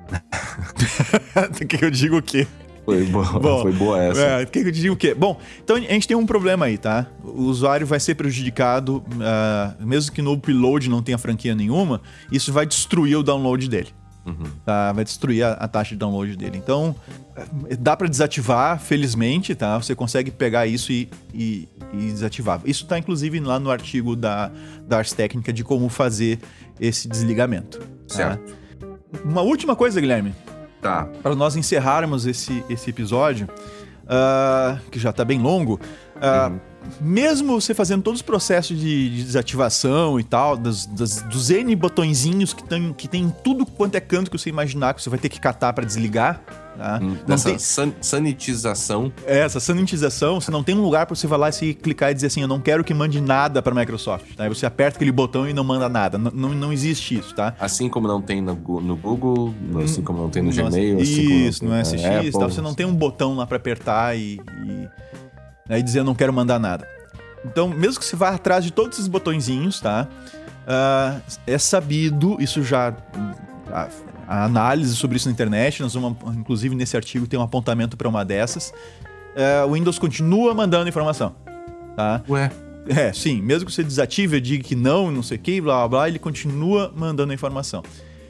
que 1.70 1.84
eu 1.86 1.92
digo 1.92 2.18
o 2.18 2.22
quê? 2.22 2.48
Foi 2.88 3.04
boa, 3.04 3.26
Bom, 3.38 3.62
foi 3.64 3.74
boa 3.74 4.02
essa. 4.02 4.22
É, 4.22 4.46
que 4.46 4.60
eu 4.60 4.72
diga 4.72 4.94
o 4.94 4.96
quê? 4.96 5.14
Bom, 5.14 5.38
então 5.62 5.76
a 5.76 5.80
gente 5.82 6.08
tem 6.08 6.16
um 6.16 6.26
problema 6.26 6.68
aí, 6.68 6.78
tá? 6.78 7.06
O 7.22 7.42
usuário 7.44 7.86
vai 7.86 8.00
ser 8.00 8.16
prejudicado, 8.16 9.04
ah, 9.22 9.76
mesmo 9.82 10.14
que 10.14 10.22
no 10.22 10.32
upload 10.32 10.90
não 10.90 11.02
tenha 11.04 11.18
franquia 11.18 11.54
nenhuma, 11.54 12.02
isso 12.32 12.54
vai 12.54 12.66
destruir 12.66 13.18
o 13.18 13.24
download 13.24 13.68
dele. 13.68 13.90
Uhum. 14.26 14.46
Tá? 14.66 14.94
Vai 14.94 15.04
destruir 15.04 15.44
a, 15.44 15.52
a 15.54 15.68
taxa 15.68 15.90
de 15.96 15.98
download 15.98 16.34
dele. 16.38 16.58
Então, 16.58 16.96
eh, 17.70 17.76
dá 17.76 17.96
pra 17.98 18.08
desativar, 18.08 18.80
felizmente, 18.80 19.54
tá? 19.54 19.78
Você 19.78 19.94
consegue 19.94 20.32
pegar 20.32 20.66
isso 20.66 20.92
e, 20.94 21.10
e- 21.34 21.68
e 21.94 21.98
desativar. 21.98 22.62
Isso 22.66 22.86
tá, 22.86 22.98
inclusive, 22.98 23.38
lá 23.42 23.60
no 23.60 23.70
artigo 23.70 24.16
da, 24.16 24.50
da 24.88 24.98
Ars 25.00 25.12
Técnica 25.12 25.52
de 25.52 25.64
como 25.64 25.88
fazer 25.90 26.40
esse 26.80 27.08
desligamento. 27.08 27.80
tá? 27.80 27.86
Certo. 28.16 28.56
Uma 29.26 29.42
última 29.42 29.76
coisa, 29.76 30.00
Guilherme 30.00 30.34
Tá. 30.82 31.08
para 31.24 31.36
nós 31.36 31.56
encerrarmos 31.56 32.26
esse, 32.26 32.64
esse 32.70 32.90
episódio, 32.90 33.50
ah, 34.08 34.78
que 34.92 35.00
já 35.00 35.12
tá 35.12 35.26
bem 35.26 35.40
longo, 35.40 35.80
ah, 36.22 36.52
mesmo 37.02 37.60
você 37.60 37.74
fazendo 37.74 38.02
todos 38.04 38.20
os 38.20 38.26
processos 38.26 38.78
de, 38.80 39.10
de 39.18 39.24
desativação 39.24 40.20
e 40.20 40.24
tal, 40.24 40.56
das, 40.58 40.86
das- 40.86 41.22
dos 41.24 41.50
N 41.50 41.76
botõezinhos 41.76 42.54
que 42.54 42.64
tem, 42.64 42.94
que 42.94 43.08
tem 43.08 43.24
em 43.24 43.30
tudo 43.44 43.66
quanto 43.66 43.96
é 43.96 44.00
canto 44.00 44.32
que 44.32 44.38
você 44.38 44.50
imaginar 44.50 44.94
que 44.94 45.02
você 45.02 45.10
vai 45.10 45.20
ter 45.20 45.30
que 45.30 45.40
catar 45.40 45.74
para 45.74 45.86
desligar, 45.86 46.42
tá? 46.78 47.00
Hum, 47.02 47.10
Não 47.10 47.26
Dessa 47.26 47.50
tem, 47.50 47.60
san- 47.60 47.92
sanitização. 48.02 49.12
é, 49.26 49.40
essa 49.40 49.60
sanitização, 49.60 50.40
você 50.40 50.50
não 50.52 50.64
tem 50.64 50.76
um 50.76 50.82
lugar 50.82 51.06
para 51.06 51.16
você 51.16 51.28
vai 51.28 51.38
lá 51.40 51.50
e 51.50 51.54
se 51.54 51.74
clicar 51.74 52.12
e 52.12 52.14
dizer 52.14 52.28
assim, 52.28 52.42
eu 52.42 52.48
não 52.48 52.60
quero 52.60 52.84
que 52.84 52.94
mande 52.94 53.20
nada 53.20 53.62
para 53.62 53.74
Microsoft, 53.76 54.36
tá? 54.36 54.44
Aí 54.44 54.50
você 54.50 54.66
aperta 54.66 54.98
aquele 54.98 55.12
botão 55.12 55.48
e 55.50 55.54
não 55.54 55.64
manda 55.64 55.90
nada. 55.90 56.18
N- 56.18 56.32
não, 56.34 56.50
não 56.50 56.72
existe 56.72 57.18
isso, 57.18 57.34
tá? 57.36 57.54
Assim 57.60 57.90
como 57.90 58.08
não 58.08 58.22
tem 58.22 58.42
no, 58.42 58.54
no 58.56 58.96
Google, 58.96 59.54
assim 59.84 60.02
como 60.02 60.22
não 60.22 60.30
tem 60.30 60.42
no 60.44 60.52
Gmail. 60.52 61.00
assim 61.02 61.24
como 61.26 61.34
Isso, 61.36 61.60
tem 61.62 61.70
no 61.70 61.76
SX, 61.86 62.06
Apple. 62.06 62.32
tal, 62.32 62.50
você 62.50 62.62
não 62.62 62.74
tem 62.74 62.86
um 62.86 62.94
botão 62.96 63.36
lá 63.36 63.46
pra 63.46 63.58
apertar 63.58 64.16
e, 64.18 64.40
e 64.66 64.88
aí 65.70 65.82
dizer 65.84 66.00
eu 66.00 66.04
não 66.04 66.16
quero 66.16 66.34
mandar 66.34 66.60
nada. 66.60 66.88
Então, 67.46 67.68
mesmo 67.68 68.00
que 68.00 68.06
você 68.06 68.16
vá 68.16 68.30
atrás 68.30 68.64
de 68.64 68.72
todos 68.72 68.98
esses 68.98 69.08
botõezinhos, 69.08 69.80
tá? 69.80 70.08
Ah, 70.68 71.20
é 71.46 71.58
sabido, 71.58 72.38
isso 72.40 72.64
já. 72.64 72.94
A, 73.72 73.88
a 74.28 74.44
análise 74.44 74.96
sobre 74.96 75.16
isso 75.16 75.28
na 75.28 75.32
internet, 75.32 75.82
nós 75.82 75.94
vamos, 75.94 76.18
inclusive 76.36 76.76
nesse 76.76 76.98
artigo 76.98 77.26
tem 77.26 77.40
um 77.40 77.44
apontamento 77.44 77.96
para 77.96 78.10
uma 78.10 78.26
dessas. 78.26 78.74
Ah, 79.36 79.66
o 79.66 79.74
Windows 79.74 79.98
continua 79.98 80.54
mandando 80.54 80.90
informação, 80.90 81.36
tá? 81.96 82.22
Ué, 82.30 82.52
É, 82.90 83.12
sim, 83.14 83.42
mesmo 83.42 83.66
que 83.66 83.72
você 83.72 83.84
desative, 83.84 84.40
diga 84.40 84.64
que 84.64 84.76
não, 84.76 85.12
não 85.12 85.22
sei 85.22 85.38
o 85.38 85.40
que, 85.40 85.60
blá 85.60 85.80
blá 85.80 85.88
blá, 85.88 86.08
ele 86.08 86.20
continua 86.20 86.92
mandando 86.96 87.32
a 87.32 87.36
informação. 87.36 87.84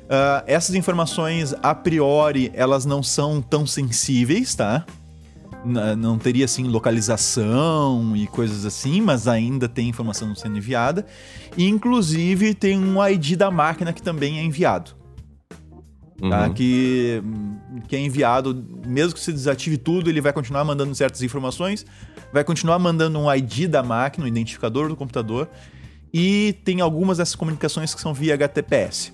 Ah, 0.09 0.43
essas 0.45 0.75
informações, 0.75 1.53
a 1.61 1.73
priori, 1.73 2.51
elas 2.53 2.85
não 2.85 3.01
são 3.01 3.41
tão 3.41 3.65
sensíveis, 3.65 4.53
tá? 4.55 4.85
Não 5.97 6.17
teria, 6.17 6.45
assim, 6.45 6.63
localização 6.63 8.15
e 8.15 8.27
coisas 8.27 8.65
assim, 8.65 9.01
mas 9.01 9.27
ainda 9.27 9.67
tem 9.67 9.89
informação 9.89 10.33
sendo 10.35 10.57
enviada. 10.57 11.05
E, 11.57 11.67
inclusive, 11.67 12.53
tem 12.53 12.77
um 12.77 13.05
ID 13.05 13.35
da 13.35 13.51
máquina 13.51 13.91
que 13.91 14.01
também 14.01 14.39
é 14.39 14.43
enviado 14.43 14.97
tá? 16.29 16.47
uhum. 16.47 16.53
Que, 16.53 17.21
que 17.87 17.95
é 17.95 17.99
enviado, 17.99 18.65
mesmo 18.85 19.13
que 19.13 19.19
você 19.19 19.31
desative 19.31 19.77
tudo, 19.77 20.09
ele 20.09 20.21
vai 20.21 20.33
continuar 20.33 20.63
mandando 20.63 20.93
certas 20.95 21.21
informações, 21.21 21.85
vai 22.33 22.43
continuar 22.43 22.79
mandando 22.79 23.19
um 23.19 23.33
ID 23.33 23.67
da 23.67 23.83
máquina, 23.83 24.25
um 24.25 24.27
identificador 24.27 24.89
do 24.89 24.95
computador, 24.95 25.49
e 26.13 26.55
tem 26.63 26.81
algumas 26.81 27.17
dessas 27.17 27.35
comunicações 27.35 27.93
que 27.93 28.01
são 28.01 28.13
via 28.13 28.33
HTTPS, 28.33 29.13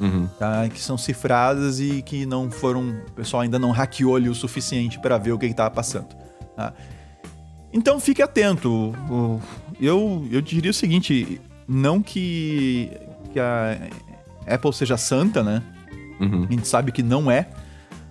Uhum. 0.00 0.26
tá? 0.38 0.68
Que 0.68 0.80
são 0.80 0.98
cifradas 0.98 1.80
e 1.80 2.02
que 2.02 2.26
não 2.26 2.50
foram, 2.50 2.90
o 3.08 3.12
pessoal 3.12 3.42
ainda 3.42 3.58
não 3.58 3.70
hackeou 3.70 4.16
ali 4.16 4.28
o 4.28 4.34
suficiente 4.34 4.98
para 4.98 5.18
ver 5.18 5.32
o 5.32 5.38
que 5.38 5.46
estava 5.46 5.70
passando, 5.70 6.08
tá? 6.56 6.72
Então 7.72 7.98
fique 7.98 8.22
atento. 8.22 8.94
Eu, 9.80 10.26
eu 10.30 10.40
diria 10.40 10.70
o 10.70 10.74
seguinte, 10.74 11.40
não 11.66 12.00
que 12.00 12.90
que 13.32 13.40
a 13.40 13.76
Apple 14.46 14.72
seja 14.72 14.96
santa, 14.96 15.42
né? 15.42 15.60
Uhum. 16.20 16.44
A 16.48 16.52
gente 16.52 16.68
sabe 16.68 16.92
que 16.92 17.02
não 17.02 17.28
é. 17.28 17.48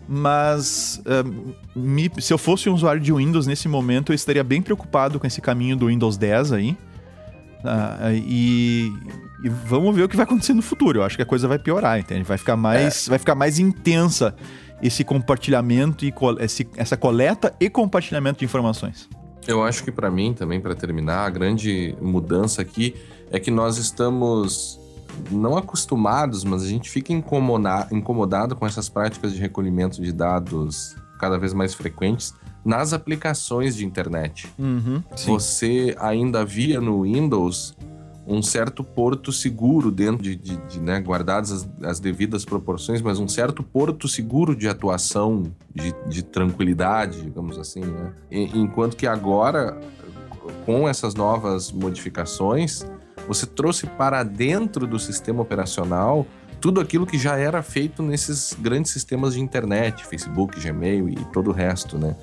Mas 0.05 1.01
uh, 1.05 1.53
me, 1.73 2.11
se 2.19 2.33
eu 2.33 2.37
fosse 2.37 2.69
um 2.69 2.73
usuário 2.73 3.01
de 3.01 3.13
Windows 3.13 3.47
nesse 3.47 3.69
momento, 3.69 4.11
eu 4.11 4.15
estaria 4.15 4.43
bem 4.43 4.61
preocupado 4.61 5.17
com 5.17 5.25
esse 5.25 5.39
caminho 5.39 5.77
do 5.77 5.87
Windows 5.87 6.17
10 6.17 6.51
aí. 6.51 6.71
Uh, 7.63 8.11
e, 8.13 8.91
e, 9.43 9.49
vamos 9.49 9.95
ver 9.95 10.03
o 10.03 10.09
que 10.09 10.15
vai 10.15 10.25
acontecer 10.25 10.53
no 10.53 10.61
futuro. 10.61 10.99
Eu 10.99 11.03
acho 11.03 11.15
que 11.15 11.21
a 11.21 11.25
coisa 11.25 11.47
vai 11.47 11.59
piorar, 11.59 11.99
entende? 11.99 12.23
Vai 12.23 12.37
ficar 12.37 12.55
mais, 12.55 13.07
é. 13.07 13.09
vai 13.11 13.19
ficar 13.19 13.35
mais 13.35 13.59
intensa 13.59 14.35
esse 14.81 15.03
compartilhamento 15.03 16.05
e 16.05 16.13
esse, 16.39 16.67
essa 16.75 16.97
coleta 16.97 17.53
e 17.59 17.69
compartilhamento 17.69 18.39
de 18.39 18.45
informações. 18.45 19.09
Eu 19.47 19.63
acho 19.63 19.83
que 19.83 19.91
para 19.91 20.09
mim 20.09 20.33
também, 20.33 20.59
para 20.59 20.75
terminar, 20.75 21.25
a 21.25 21.29
grande 21.29 21.95
mudança 22.01 22.61
aqui 22.61 22.95
é 23.31 23.39
que 23.39 23.51
nós 23.51 23.77
estamos 23.77 24.79
não 25.29 25.57
acostumados, 25.57 26.43
mas 26.43 26.63
a 26.63 26.67
gente 26.67 26.89
fica 26.89 27.13
incomodado 27.13 28.55
com 28.55 28.65
essas 28.65 28.89
práticas 28.89 29.33
de 29.33 29.39
recolhimento 29.39 30.01
de 30.01 30.11
dados 30.11 30.95
cada 31.19 31.37
vez 31.37 31.53
mais 31.53 31.73
frequentes 31.73 32.33
nas 32.65 32.93
aplicações 32.93 33.75
de 33.75 33.85
internet. 33.85 34.47
Uhum, 34.57 35.03
Você 35.25 35.95
ainda 35.99 36.45
via 36.45 36.79
no 36.79 37.03
Windows 37.03 37.75
um 38.25 38.41
certo 38.41 38.83
porto 38.83 39.31
seguro 39.31 39.91
dentro 39.91 40.23
de, 40.23 40.35
de, 40.35 40.55
de 40.57 40.79
né, 40.79 40.99
guardadas 40.99 41.51
as, 41.51 41.69
as, 41.83 41.99
devidas 41.99 42.45
proporções, 42.45 43.01
mas 43.01 43.19
um 43.19 43.27
certo 43.27 43.61
porto 43.61 44.07
seguro 44.07 44.55
de 44.55 44.67
atuação, 44.67 45.43
de, 45.73 45.93
de 46.07 46.23
tranquilidade, 46.23 47.21
digamos 47.21 47.57
assim. 47.57 47.81
Né? 47.81 48.13
Enquanto 48.31 48.95
que 48.95 49.05
agora, 49.05 49.79
com 50.65 50.87
essas 50.87 51.15
novas 51.15 51.71
modificações, 51.71 52.85
você 53.27 53.45
trouxe 53.45 53.87
para 53.87 54.23
dentro 54.23 54.87
do 54.87 54.99
sistema 54.99 55.41
operacional 55.41 56.25
tudo 56.61 56.79
aquilo 56.79 57.05
que 57.05 57.17
já 57.17 57.35
era 57.35 57.61
feito 57.61 58.01
nesses 58.01 58.55
grandes 58.57 58.91
sistemas 58.91 59.33
de 59.33 59.41
internet, 59.41 60.05
Facebook, 60.05 60.57
Gmail 60.61 61.09
e 61.09 61.15
todo 61.25 61.49
o 61.49 61.53
resto, 61.53 61.97
né? 61.97 62.15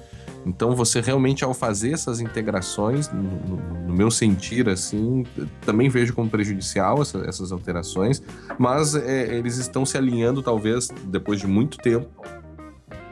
Então 0.47 0.75
você 0.75 1.01
realmente 1.01 1.45
ao 1.45 1.53
fazer 1.53 1.93
essas 1.93 2.21
integrações, 2.21 3.11
no, 3.13 3.57
no 3.87 3.95
meu 3.95 4.11
sentir 4.11 4.69
assim, 4.69 5.25
também 5.61 5.89
vejo 5.89 6.15
como 6.15 6.31
prejudicial 6.31 7.03
essa, 7.03 7.19
essas 7.27 7.53
alterações, 7.53 8.23
mas 8.59 8.95
é, 8.95 9.35
eles 9.37 9.59
estão 9.59 9.85
se 9.85 9.99
alinhando 9.99 10.43
talvez 10.43 10.89
depois 11.05 11.41
de 11.41 11.47
muito 11.47 11.77
tempo, 11.79 12.09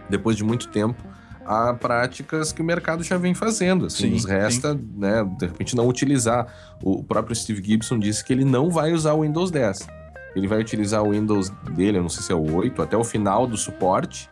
depois 0.09 0.37
de 0.37 0.45
muito 0.45 0.69
tempo 0.69 1.03
a 1.49 1.73
práticas 1.73 2.53
que 2.53 2.61
o 2.61 2.65
mercado 2.65 3.03
já 3.03 3.17
vem 3.17 3.35
fazendo. 3.35 3.87
Assim, 3.87 4.05
sim, 4.05 4.11
nos 4.11 4.27
resta, 4.27 4.75
sim. 4.75 4.89
né, 4.97 5.25
de 5.39 5.47
repente, 5.47 5.75
não 5.75 5.89
utilizar. 5.89 6.47
O 6.83 7.03
próprio 7.03 7.35
Steve 7.35 7.65
Gibson 7.65 7.99
disse 7.99 8.23
que 8.23 8.35
ele 8.35 8.45
não 8.45 8.69
vai 8.69 8.93
usar 8.93 9.15
o 9.15 9.23
Windows 9.23 9.51
10. 9.51 9.89
Ele 10.37 10.47
vai 10.47 10.61
utilizar 10.61 11.03
o 11.03 11.13
Windows 11.13 11.49
dele, 11.75 11.99
eu 11.99 12.03
não 12.03 12.11
sei 12.11 12.23
se 12.23 12.33
é 12.33 12.35
o 12.35 12.55
8, 12.55 12.83
até 12.83 12.97
o 12.97 13.03
final 13.03 13.47
do 13.47 13.57
suporte. 13.57 14.29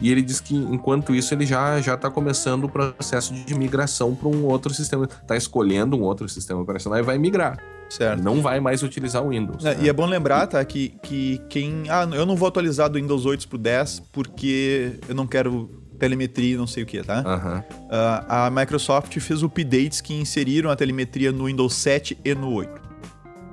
E 0.00 0.10
ele 0.10 0.22
diz 0.22 0.40
que, 0.40 0.54
enquanto 0.54 1.14
isso, 1.14 1.34
ele 1.34 1.44
já 1.44 1.80
já 1.80 1.94
está 1.94 2.10
começando 2.10 2.64
o 2.64 2.68
processo 2.68 3.34
de 3.34 3.54
migração 3.54 4.14
para 4.14 4.28
um 4.28 4.44
outro 4.44 4.72
sistema. 4.72 5.04
Está 5.04 5.36
escolhendo 5.36 5.96
um 5.96 6.02
outro 6.02 6.28
sistema 6.28 6.60
operacional 6.60 6.98
e 6.98 7.02
vai 7.02 7.18
migrar. 7.18 7.58
Certo. 7.88 8.22
Não 8.22 8.42
vai 8.42 8.60
mais 8.60 8.82
utilizar 8.82 9.24
o 9.24 9.30
Windows. 9.30 9.64
É, 9.64 9.74
né? 9.74 9.84
E 9.84 9.88
é 9.88 9.92
bom 9.92 10.06
lembrar, 10.06 10.46
tá, 10.46 10.62
que, 10.64 10.90
que 11.02 11.40
quem. 11.48 11.84
Ah, 11.88 12.06
eu 12.12 12.26
não 12.26 12.36
vou 12.36 12.48
atualizar 12.48 12.88
do 12.88 12.96
Windows 12.98 13.24
8 13.24 13.48
para 13.48 13.56
o 13.56 13.58
10 13.58 14.02
porque 14.12 14.98
eu 15.08 15.14
não 15.14 15.26
quero 15.26 15.70
telemetria 15.98 16.56
não 16.56 16.66
sei 16.66 16.84
o 16.84 16.86
que, 16.86 17.02
tá? 17.02 17.24
Uhum. 17.26 17.58
Uh, 17.58 18.24
a 18.28 18.50
Microsoft 18.50 19.18
fez 19.18 19.42
updates 19.42 20.00
que 20.00 20.14
inseriram 20.14 20.70
a 20.70 20.76
telemetria 20.76 21.32
no 21.32 21.46
Windows 21.46 21.74
7 21.74 22.16
e 22.24 22.34
no 22.34 22.52
8. 22.52 22.87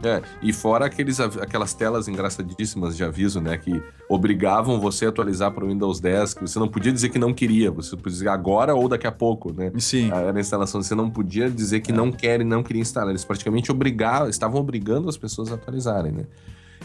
É, 0.04 0.22
e 0.42 0.54
fora 0.54 0.86
aqueles, 0.86 1.20
aquelas 1.20 1.74
telas 1.74 2.08
engraçadíssimas 2.08 2.96
de 2.96 3.04
aviso, 3.04 3.42
né? 3.42 3.58
Que 3.58 3.82
obrigavam 4.10 4.80
você 4.80 5.06
a 5.06 5.10
atualizar 5.10 5.52
para 5.52 5.66
o 5.66 5.68
Windows 5.68 6.00
10, 6.00 6.34
que 6.36 6.42
você 6.42 6.60
não 6.60 6.68
podia 6.68 6.92
dizer 6.92 7.10
que 7.10 7.18
não 7.18 7.34
queria, 7.34 7.72
você 7.72 7.96
podia 7.96 8.12
dizer 8.12 8.30
agora 8.30 8.76
ou 8.76 8.88
daqui 8.88 9.08
a 9.08 9.12
pouco, 9.12 9.52
né? 9.52 9.72
Sim. 9.78 10.12
Era 10.12 10.38
a 10.38 10.40
instalação, 10.40 10.82
você 10.82 10.94
não 10.94 11.10
podia 11.10 11.50
dizer 11.50 11.80
que 11.80 11.92
é. 11.92 11.96
não 11.96 12.12
quer 12.12 12.42
e 12.42 12.44
não 12.44 12.62
queria 12.62 12.82
instalar. 12.82 13.10
Eles 13.10 13.26
praticamente 13.26 13.72
obrigavam, 13.72 14.30
estavam 14.30 14.60
obrigando 14.60 15.10
as 15.10 15.18
pessoas 15.18 15.52
a 15.52 15.56
atualizarem, 15.56 16.12
né? 16.12 16.26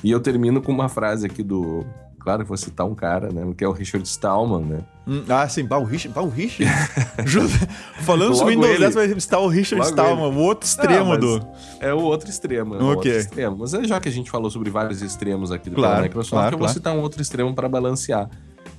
E 0.02 0.10
eu 0.10 0.20
termino 0.20 0.62
com 0.62 0.72
uma 0.72 0.88
frase 0.88 1.26
aqui 1.26 1.42
do, 1.42 1.84
Claro 2.20 2.42
que 2.42 2.48
vou 2.48 2.56
citar 2.56 2.86
um 2.86 2.94
cara, 2.94 3.30
né? 3.32 3.42
Que 3.56 3.64
é 3.64 3.68
o 3.68 3.72
Richard 3.72 4.06
Stallman, 4.06 4.62
né? 4.62 4.80
Hum, 5.08 5.24
ah, 5.28 5.48
sim, 5.48 5.64
bah, 5.64 5.78
o 5.78 5.84
Richard. 5.84 6.14
Bah, 6.14 6.20
o 6.20 6.28
Richard. 6.28 6.70
Falando 8.00 8.34
sobre 8.34 8.54
Windows 8.54 8.78
10, 8.78 8.94
vai 8.94 9.06
estar 9.06 9.38
o 9.38 9.48
Richard 9.48 9.80
Logo 9.80 9.88
Stallman, 9.88 10.26
ele. 10.26 10.36
o 10.36 10.40
outro 10.40 10.66
extremo 10.66 11.12
ah, 11.14 11.16
do. 11.16 11.46
É 11.80 11.94
o 11.94 12.00
outro 12.00 12.28
extremo. 12.28 12.74
É 12.74 12.78
o 12.78 12.84
outro 12.84 13.08
extremo. 13.08 13.56
Mas 13.58 13.72
é 13.72 13.84
já 13.84 13.98
que 13.98 14.08
a 14.10 14.12
gente 14.12 14.30
falou 14.30 14.50
sobre 14.50 14.68
vários 14.68 15.00
extremos 15.00 15.50
aqui 15.50 15.70
do 15.70 15.76
claro, 15.76 16.02
Microsoft, 16.02 16.30
claro, 16.30 16.54
eu 16.54 16.58
vou 16.58 16.66
claro. 16.66 16.74
citar 16.74 16.94
um 16.94 17.00
outro 17.00 17.22
extremo 17.22 17.54
para 17.54 17.68
balancear. 17.70 18.28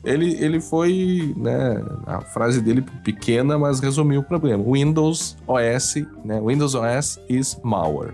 Ele, 0.03 0.35
ele 0.39 0.61
foi, 0.61 1.33
né, 1.35 1.83
a 2.05 2.21
frase 2.21 2.61
dele 2.61 2.83
pequena, 3.03 3.57
mas 3.57 3.79
resumiu 3.79 4.21
o 4.21 4.23
problema. 4.23 4.63
Windows 4.63 5.35
OS, 5.47 5.95
né, 6.23 6.39
Windows 6.39 6.75
OS 6.75 7.19
is 7.27 7.59
malware. 7.63 8.13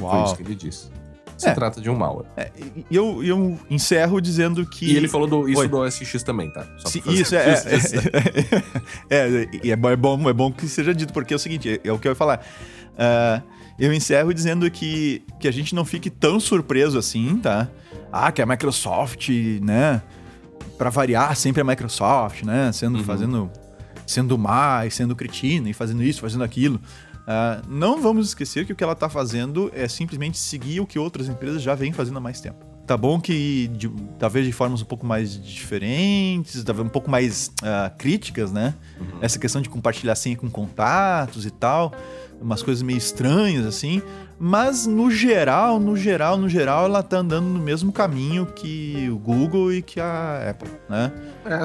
Uau. 0.00 0.10
Foi 0.10 0.22
isso 0.24 0.36
que 0.36 0.42
ele 0.42 0.54
disse 0.56 0.97
se 1.38 1.48
é. 1.48 1.54
trata 1.54 1.80
de 1.80 1.88
um 1.88 1.94
malware. 1.94 2.26
É, 2.36 2.50
e 2.90 2.94
eu, 2.94 3.22
eu 3.22 3.58
encerro 3.70 4.20
dizendo 4.20 4.66
que. 4.66 4.92
E 4.92 4.96
ele 4.96 5.06
falou 5.06 5.28
do, 5.28 5.48
isso 5.48 5.60
Oi. 5.60 5.68
do 5.68 5.78
OS 5.78 5.94
X 5.94 6.22
também, 6.24 6.50
tá? 6.50 6.66
Sim, 6.84 7.00
isso, 7.06 7.34
é, 7.34 7.54
é, 7.54 7.54
é, 9.08 9.48
é, 9.62 9.70
é, 9.70 9.96
bom, 9.96 10.28
é 10.28 10.32
bom 10.32 10.52
que 10.52 10.68
seja 10.68 10.92
dito, 10.92 11.12
porque 11.12 11.32
é 11.32 11.36
o 11.36 11.38
seguinte, 11.38 11.80
é, 11.82 11.92
o 11.92 11.98
que 11.98 12.08
eu 12.08 12.12
ia 12.12 12.16
falar. 12.16 12.44
Uh, 12.94 13.58
eu 13.78 13.92
encerro 13.92 14.34
dizendo 14.34 14.68
que, 14.68 15.22
que 15.38 15.46
a 15.46 15.52
gente 15.52 15.72
não 15.72 15.84
fique 15.84 16.10
tão 16.10 16.40
surpreso 16.40 16.98
assim, 16.98 17.36
tá? 17.36 17.68
Ah, 18.12 18.32
que 18.32 18.42
a 18.42 18.46
Microsoft, 18.46 19.28
né? 19.62 20.02
Para 20.76 20.90
variar, 20.90 21.36
sempre 21.36 21.60
a 21.60 21.64
Microsoft, 21.64 22.42
né? 22.42 22.72
Sendo, 22.72 22.98
uhum. 22.98 23.04
fazendo, 23.04 23.50
sendo 24.04 24.36
mais, 24.36 24.94
sendo 24.94 25.14
cretina 25.14 25.70
e 25.70 25.72
fazendo 25.72 26.02
isso, 26.02 26.20
fazendo 26.20 26.42
aquilo. 26.42 26.80
Uh, 27.28 27.62
não 27.68 28.00
vamos 28.00 28.28
esquecer 28.28 28.64
que 28.64 28.72
o 28.72 28.76
que 28.76 28.82
ela 28.82 28.94
está 28.94 29.06
fazendo 29.10 29.70
é 29.74 29.86
simplesmente 29.86 30.38
seguir 30.38 30.80
o 30.80 30.86
que 30.86 30.98
outras 30.98 31.28
empresas 31.28 31.60
já 31.60 31.74
vêm 31.74 31.92
fazendo 31.92 32.16
há 32.16 32.20
mais 32.20 32.40
tempo. 32.40 32.64
Tá 32.86 32.96
bom 32.96 33.20
que 33.20 33.68
de, 33.68 33.86
talvez 34.18 34.46
de 34.46 34.52
formas 34.52 34.80
um 34.80 34.86
pouco 34.86 35.04
mais 35.04 35.38
diferentes, 35.38 36.64
talvez 36.64 36.86
um 36.86 36.90
pouco 36.90 37.10
mais 37.10 37.52
uh, 37.60 37.94
críticas, 37.98 38.50
né? 38.50 38.74
Uhum. 38.98 39.18
Essa 39.20 39.38
questão 39.38 39.60
de 39.60 39.68
compartilhar 39.68 40.14
senha 40.14 40.38
com 40.38 40.48
contatos 40.48 41.44
e 41.44 41.50
tal, 41.50 41.92
umas 42.40 42.62
coisas 42.62 42.82
meio 42.82 42.96
estranhas 42.96 43.66
assim, 43.66 44.00
mas 44.38 44.86
no 44.86 45.10
geral, 45.10 45.78
no 45.78 45.98
geral, 45.98 46.38
no 46.38 46.48
geral, 46.48 46.86
ela 46.86 47.02
tá 47.02 47.18
andando 47.18 47.44
no 47.44 47.58
mesmo 47.58 47.92
caminho 47.92 48.46
que 48.46 49.06
o 49.10 49.18
Google 49.18 49.70
e 49.70 49.82
que 49.82 50.00
a 50.00 50.48
Apple, 50.48 50.70
né? 50.88 51.12
É, 51.44 51.58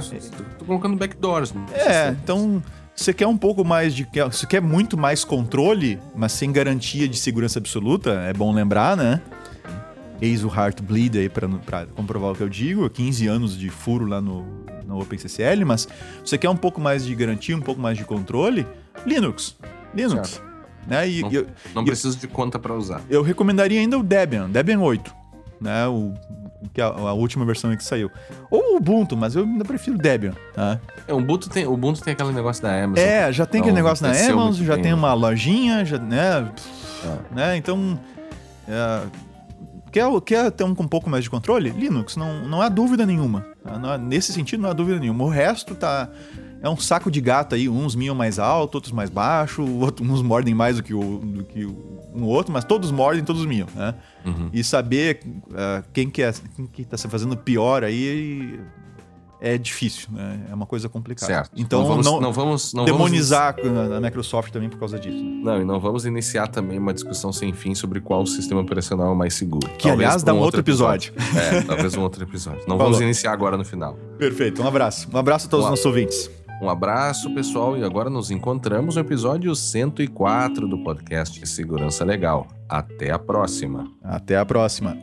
tô 0.59 0.65
colocando 0.65 0.97
backdoors. 0.97 1.53
Né? 1.53 1.65
É, 1.73 2.09
então 2.09 2.61
você 2.95 3.13
quer 3.13 3.27
um 3.27 3.37
pouco 3.37 3.65
mais 3.65 3.93
de. 3.93 4.07
Você 4.31 4.45
quer 4.45 4.61
muito 4.61 4.97
mais 4.97 5.23
controle, 5.23 5.99
mas 6.15 6.31
sem 6.31 6.51
garantia 6.51 7.07
de 7.07 7.17
segurança 7.17 7.59
absoluta, 7.59 8.11
é 8.21 8.33
bom 8.33 8.53
lembrar, 8.53 8.95
né? 8.95 9.21
Eis 10.21 10.43
o 10.43 10.47
Heartbleed 10.47 11.17
aí 11.17 11.29
para 11.29 11.49
comprovar 11.95 12.31
o 12.31 12.35
que 12.35 12.43
eu 12.43 12.49
digo, 12.49 12.89
15 12.89 13.27
anos 13.27 13.57
de 13.57 13.69
furo 13.69 14.05
lá 14.05 14.21
no, 14.21 14.45
no 14.85 15.01
OpenCCL, 15.01 15.65
mas 15.65 15.87
você 16.23 16.37
quer 16.37 16.49
um 16.49 16.55
pouco 16.55 16.79
mais 16.79 17.03
de 17.05 17.13
garantia, 17.13 17.57
um 17.57 17.61
pouco 17.61 17.81
mais 17.81 17.97
de 17.97 18.05
controle, 18.05 18.65
Linux. 19.05 19.57
Linux. 19.93 20.41
Né? 20.87 21.09
E, 21.09 21.21
não, 21.21 21.31
eu, 21.31 21.47
não 21.73 21.83
preciso 21.83 22.17
de 22.17 22.27
conta 22.27 22.59
para 22.59 22.73
usar. 22.73 23.01
Eu 23.09 23.21
recomendaria 23.21 23.79
ainda 23.79 23.97
o 23.97 24.03
Debian, 24.03 24.49
Debian 24.49 24.79
8. 24.79 25.13
Né? 25.59 25.87
O 25.87 26.13
que 26.73 26.81
é 26.81 26.83
a, 26.83 26.87
a, 26.87 27.13
última 27.13 27.45
versão 27.45 27.75
que 27.75 27.83
saiu. 27.83 28.11
Ou 28.49 28.73
o 28.73 28.77
Ubuntu, 28.77 29.17
mas 29.17 29.35
eu 29.35 29.43
ainda 29.43 29.65
prefiro 29.65 29.97
Debian, 29.97 30.33
tá? 30.53 30.79
É, 31.07 31.13
o 31.13 31.17
Ubuntu 31.17 31.49
tem, 31.49 31.65
o 31.65 31.73
Ubuntu 31.73 32.01
tem 32.01 32.13
aquele 32.13 32.31
negócio 32.31 32.61
da 32.61 32.83
Amazon. 32.83 33.03
É, 33.03 33.31
já 33.31 33.45
tem 33.45 33.61
aquele 33.61 33.75
negócio 33.75 34.03
da 34.03 34.11
Amazon, 34.11 34.65
já 34.65 34.75
bem, 34.75 34.83
tem 34.83 34.93
uma 34.93 35.13
lojinha, 35.13 35.83
já, 35.83 35.97
né? 35.97 36.51
É. 37.03 37.35
né? 37.35 37.57
Então, 37.57 37.99
é, 38.67 39.01
quer, 39.91 40.21
quer 40.21 40.51
ter 40.51 40.63
um, 40.63 40.71
um 40.71 40.87
pouco 40.87 41.09
mais 41.09 41.23
de 41.23 41.29
controle? 41.29 41.69
Linux, 41.69 42.15
não, 42.15 42.47
não 42.47 42.61
há 42.61 42.69
dúvida 42.69 43.05
nenhuma. 43.05 43.45
Tá? 43.63 43.97
nesse 43.97 44.33
sentido, 44.33 44.61
não 44.61 44.69
há 44.69 44.73
dúvida 44.73 44.99
nenhuma. 44.99 45.23
O 45.23 45.29
resto 45.29 45.73
tá 45.73 46.09
é 46.63 46.69
um 46.69 46.77
saco 46.77 47.11
de 47.11 47.19
gato 47.19 47.55
aí, 47.55 47.67
uns 47.67 47.93
miam 47.93 48.15
mais 48.15 48.39
alto, 48.39 48.75
outros 48.75 48.93
mais 48.93 49.09
baixo, 49.09 49.61
uns 50.01 50.21
mordem 50.21 50.55
mais 50.55 50.77
do 50.77 50.83
que 50.83 50.93
o, 50.93 51.17
do 51.17 51.43
que 51.43 51.65
um 51.65 52.23
outro, 52.23 52.53
mas 52.53 52.63
todos 52.63 52.89
mordem, 52.89 53.21
todos 53.21 53.45
miam, 53.45 53.67
né? 53.75 53.93
Uhum. 54.25 54.49
E 54.53 54.63
saber 54.63 55.19
uh, 55.25 55.83
quem 55.91 56.09
que 56.09 56.23
é, 56.23 56.33
quem 56.55 56.65
que 56.65 56.85
tá 56.85 56.95
se 56.95 57.09
fazendo 57.09 57.35
pior 57.35 57.83
aí 57.83 58.61
é 59.41 59.57
difícil, 59.57 60.07
né? 60.13 60.39
É 60.49 60.55
uma 60.55 60.65
coisa 60.65 60.87
complicada. 60.87 61.33
Certo. 61.33 61.51
Então 61.57 61.81
não 61.81 61.87
vamos, 61.89 62.05
não, 62.05 62.21
não 62.21 62.31
vamos 62.31 62.73
não 62.73 62.85
demonizar 62.85 63.57
vamos... 63.61 63.91
a 63.91 63.99
Microsoft 63.99 64.53
também 64.53 64.69
por 64.69 64.79
causa 64.79 64.97
disso. 64.97 65.21
Né? 65.21 65.41
Não, 65.43 65.61
e 65.61 65.65
não 65.65 65.81
vamos 65.81 66.05
iniciar 66.05 66.47
também 66.47 66.79
uma 66.79 66.93
discussão 66.93 67.33
sem 67.33 67.51
fim 67.51 67.75
sobre 67.75 67.99
qual 67.99 68.25
sistema 68.25 68.61
operacional 68.61 69.11
é 69.11 69.15
mais 69.17 69.33
seguro. 69.33 69.67
Que 69.71 69.89
talvez 69.89 70.07
aliás 70.07 70.23
dá 70.23 70.33
um 70.33 70.39
outro 70.39 70.61
episódio. 70.61 71.11
episódio. 71.13 71.57
É, 71.57 71.61
talvez 71.63 71.93
um 71.97 72.01
outro 72.03 72.23
episódio. 72.23 72.61
Não 72.61 72.77
Falou. 72.79 72.83
vamos 72.85 73.01
iniciar 73.01 73.33
agora 73.33 73.57
no 73.57 73.65
final. 73.65 73.97
Perfeito. 74.17 74.63
Um 74.63 74.67
abraço. 74.67 75.09
Um 75.13 75.17
abraço 75.17 75.47
a 75.47 75.49
todos 75.49 75.65
os 75.65 75.69
nossos 75.71 75.85
ouvintes. 75.85 76.31
Um 76.63 76.69
abraço, 76.69 77.29
pessoal, 77.35 77.77
e 77.77 77.83
agora 77.83 78.09
nos 78.09 78.31
encontramos 78.31 78.95
no 78.95 79.01
episódio 79.01 79.53
104 79.53 80.65
do 80.65 80.77
podcast 80.77 81.45
Segurança 81.45 82.05
Legal. 82.05 82.47
Até 82.69 83.11
a 83.11 83.19
próxima. 83.19 83.91
Até 84.01 84.37
a 84.37 84.45
próxima. 84.45 84.97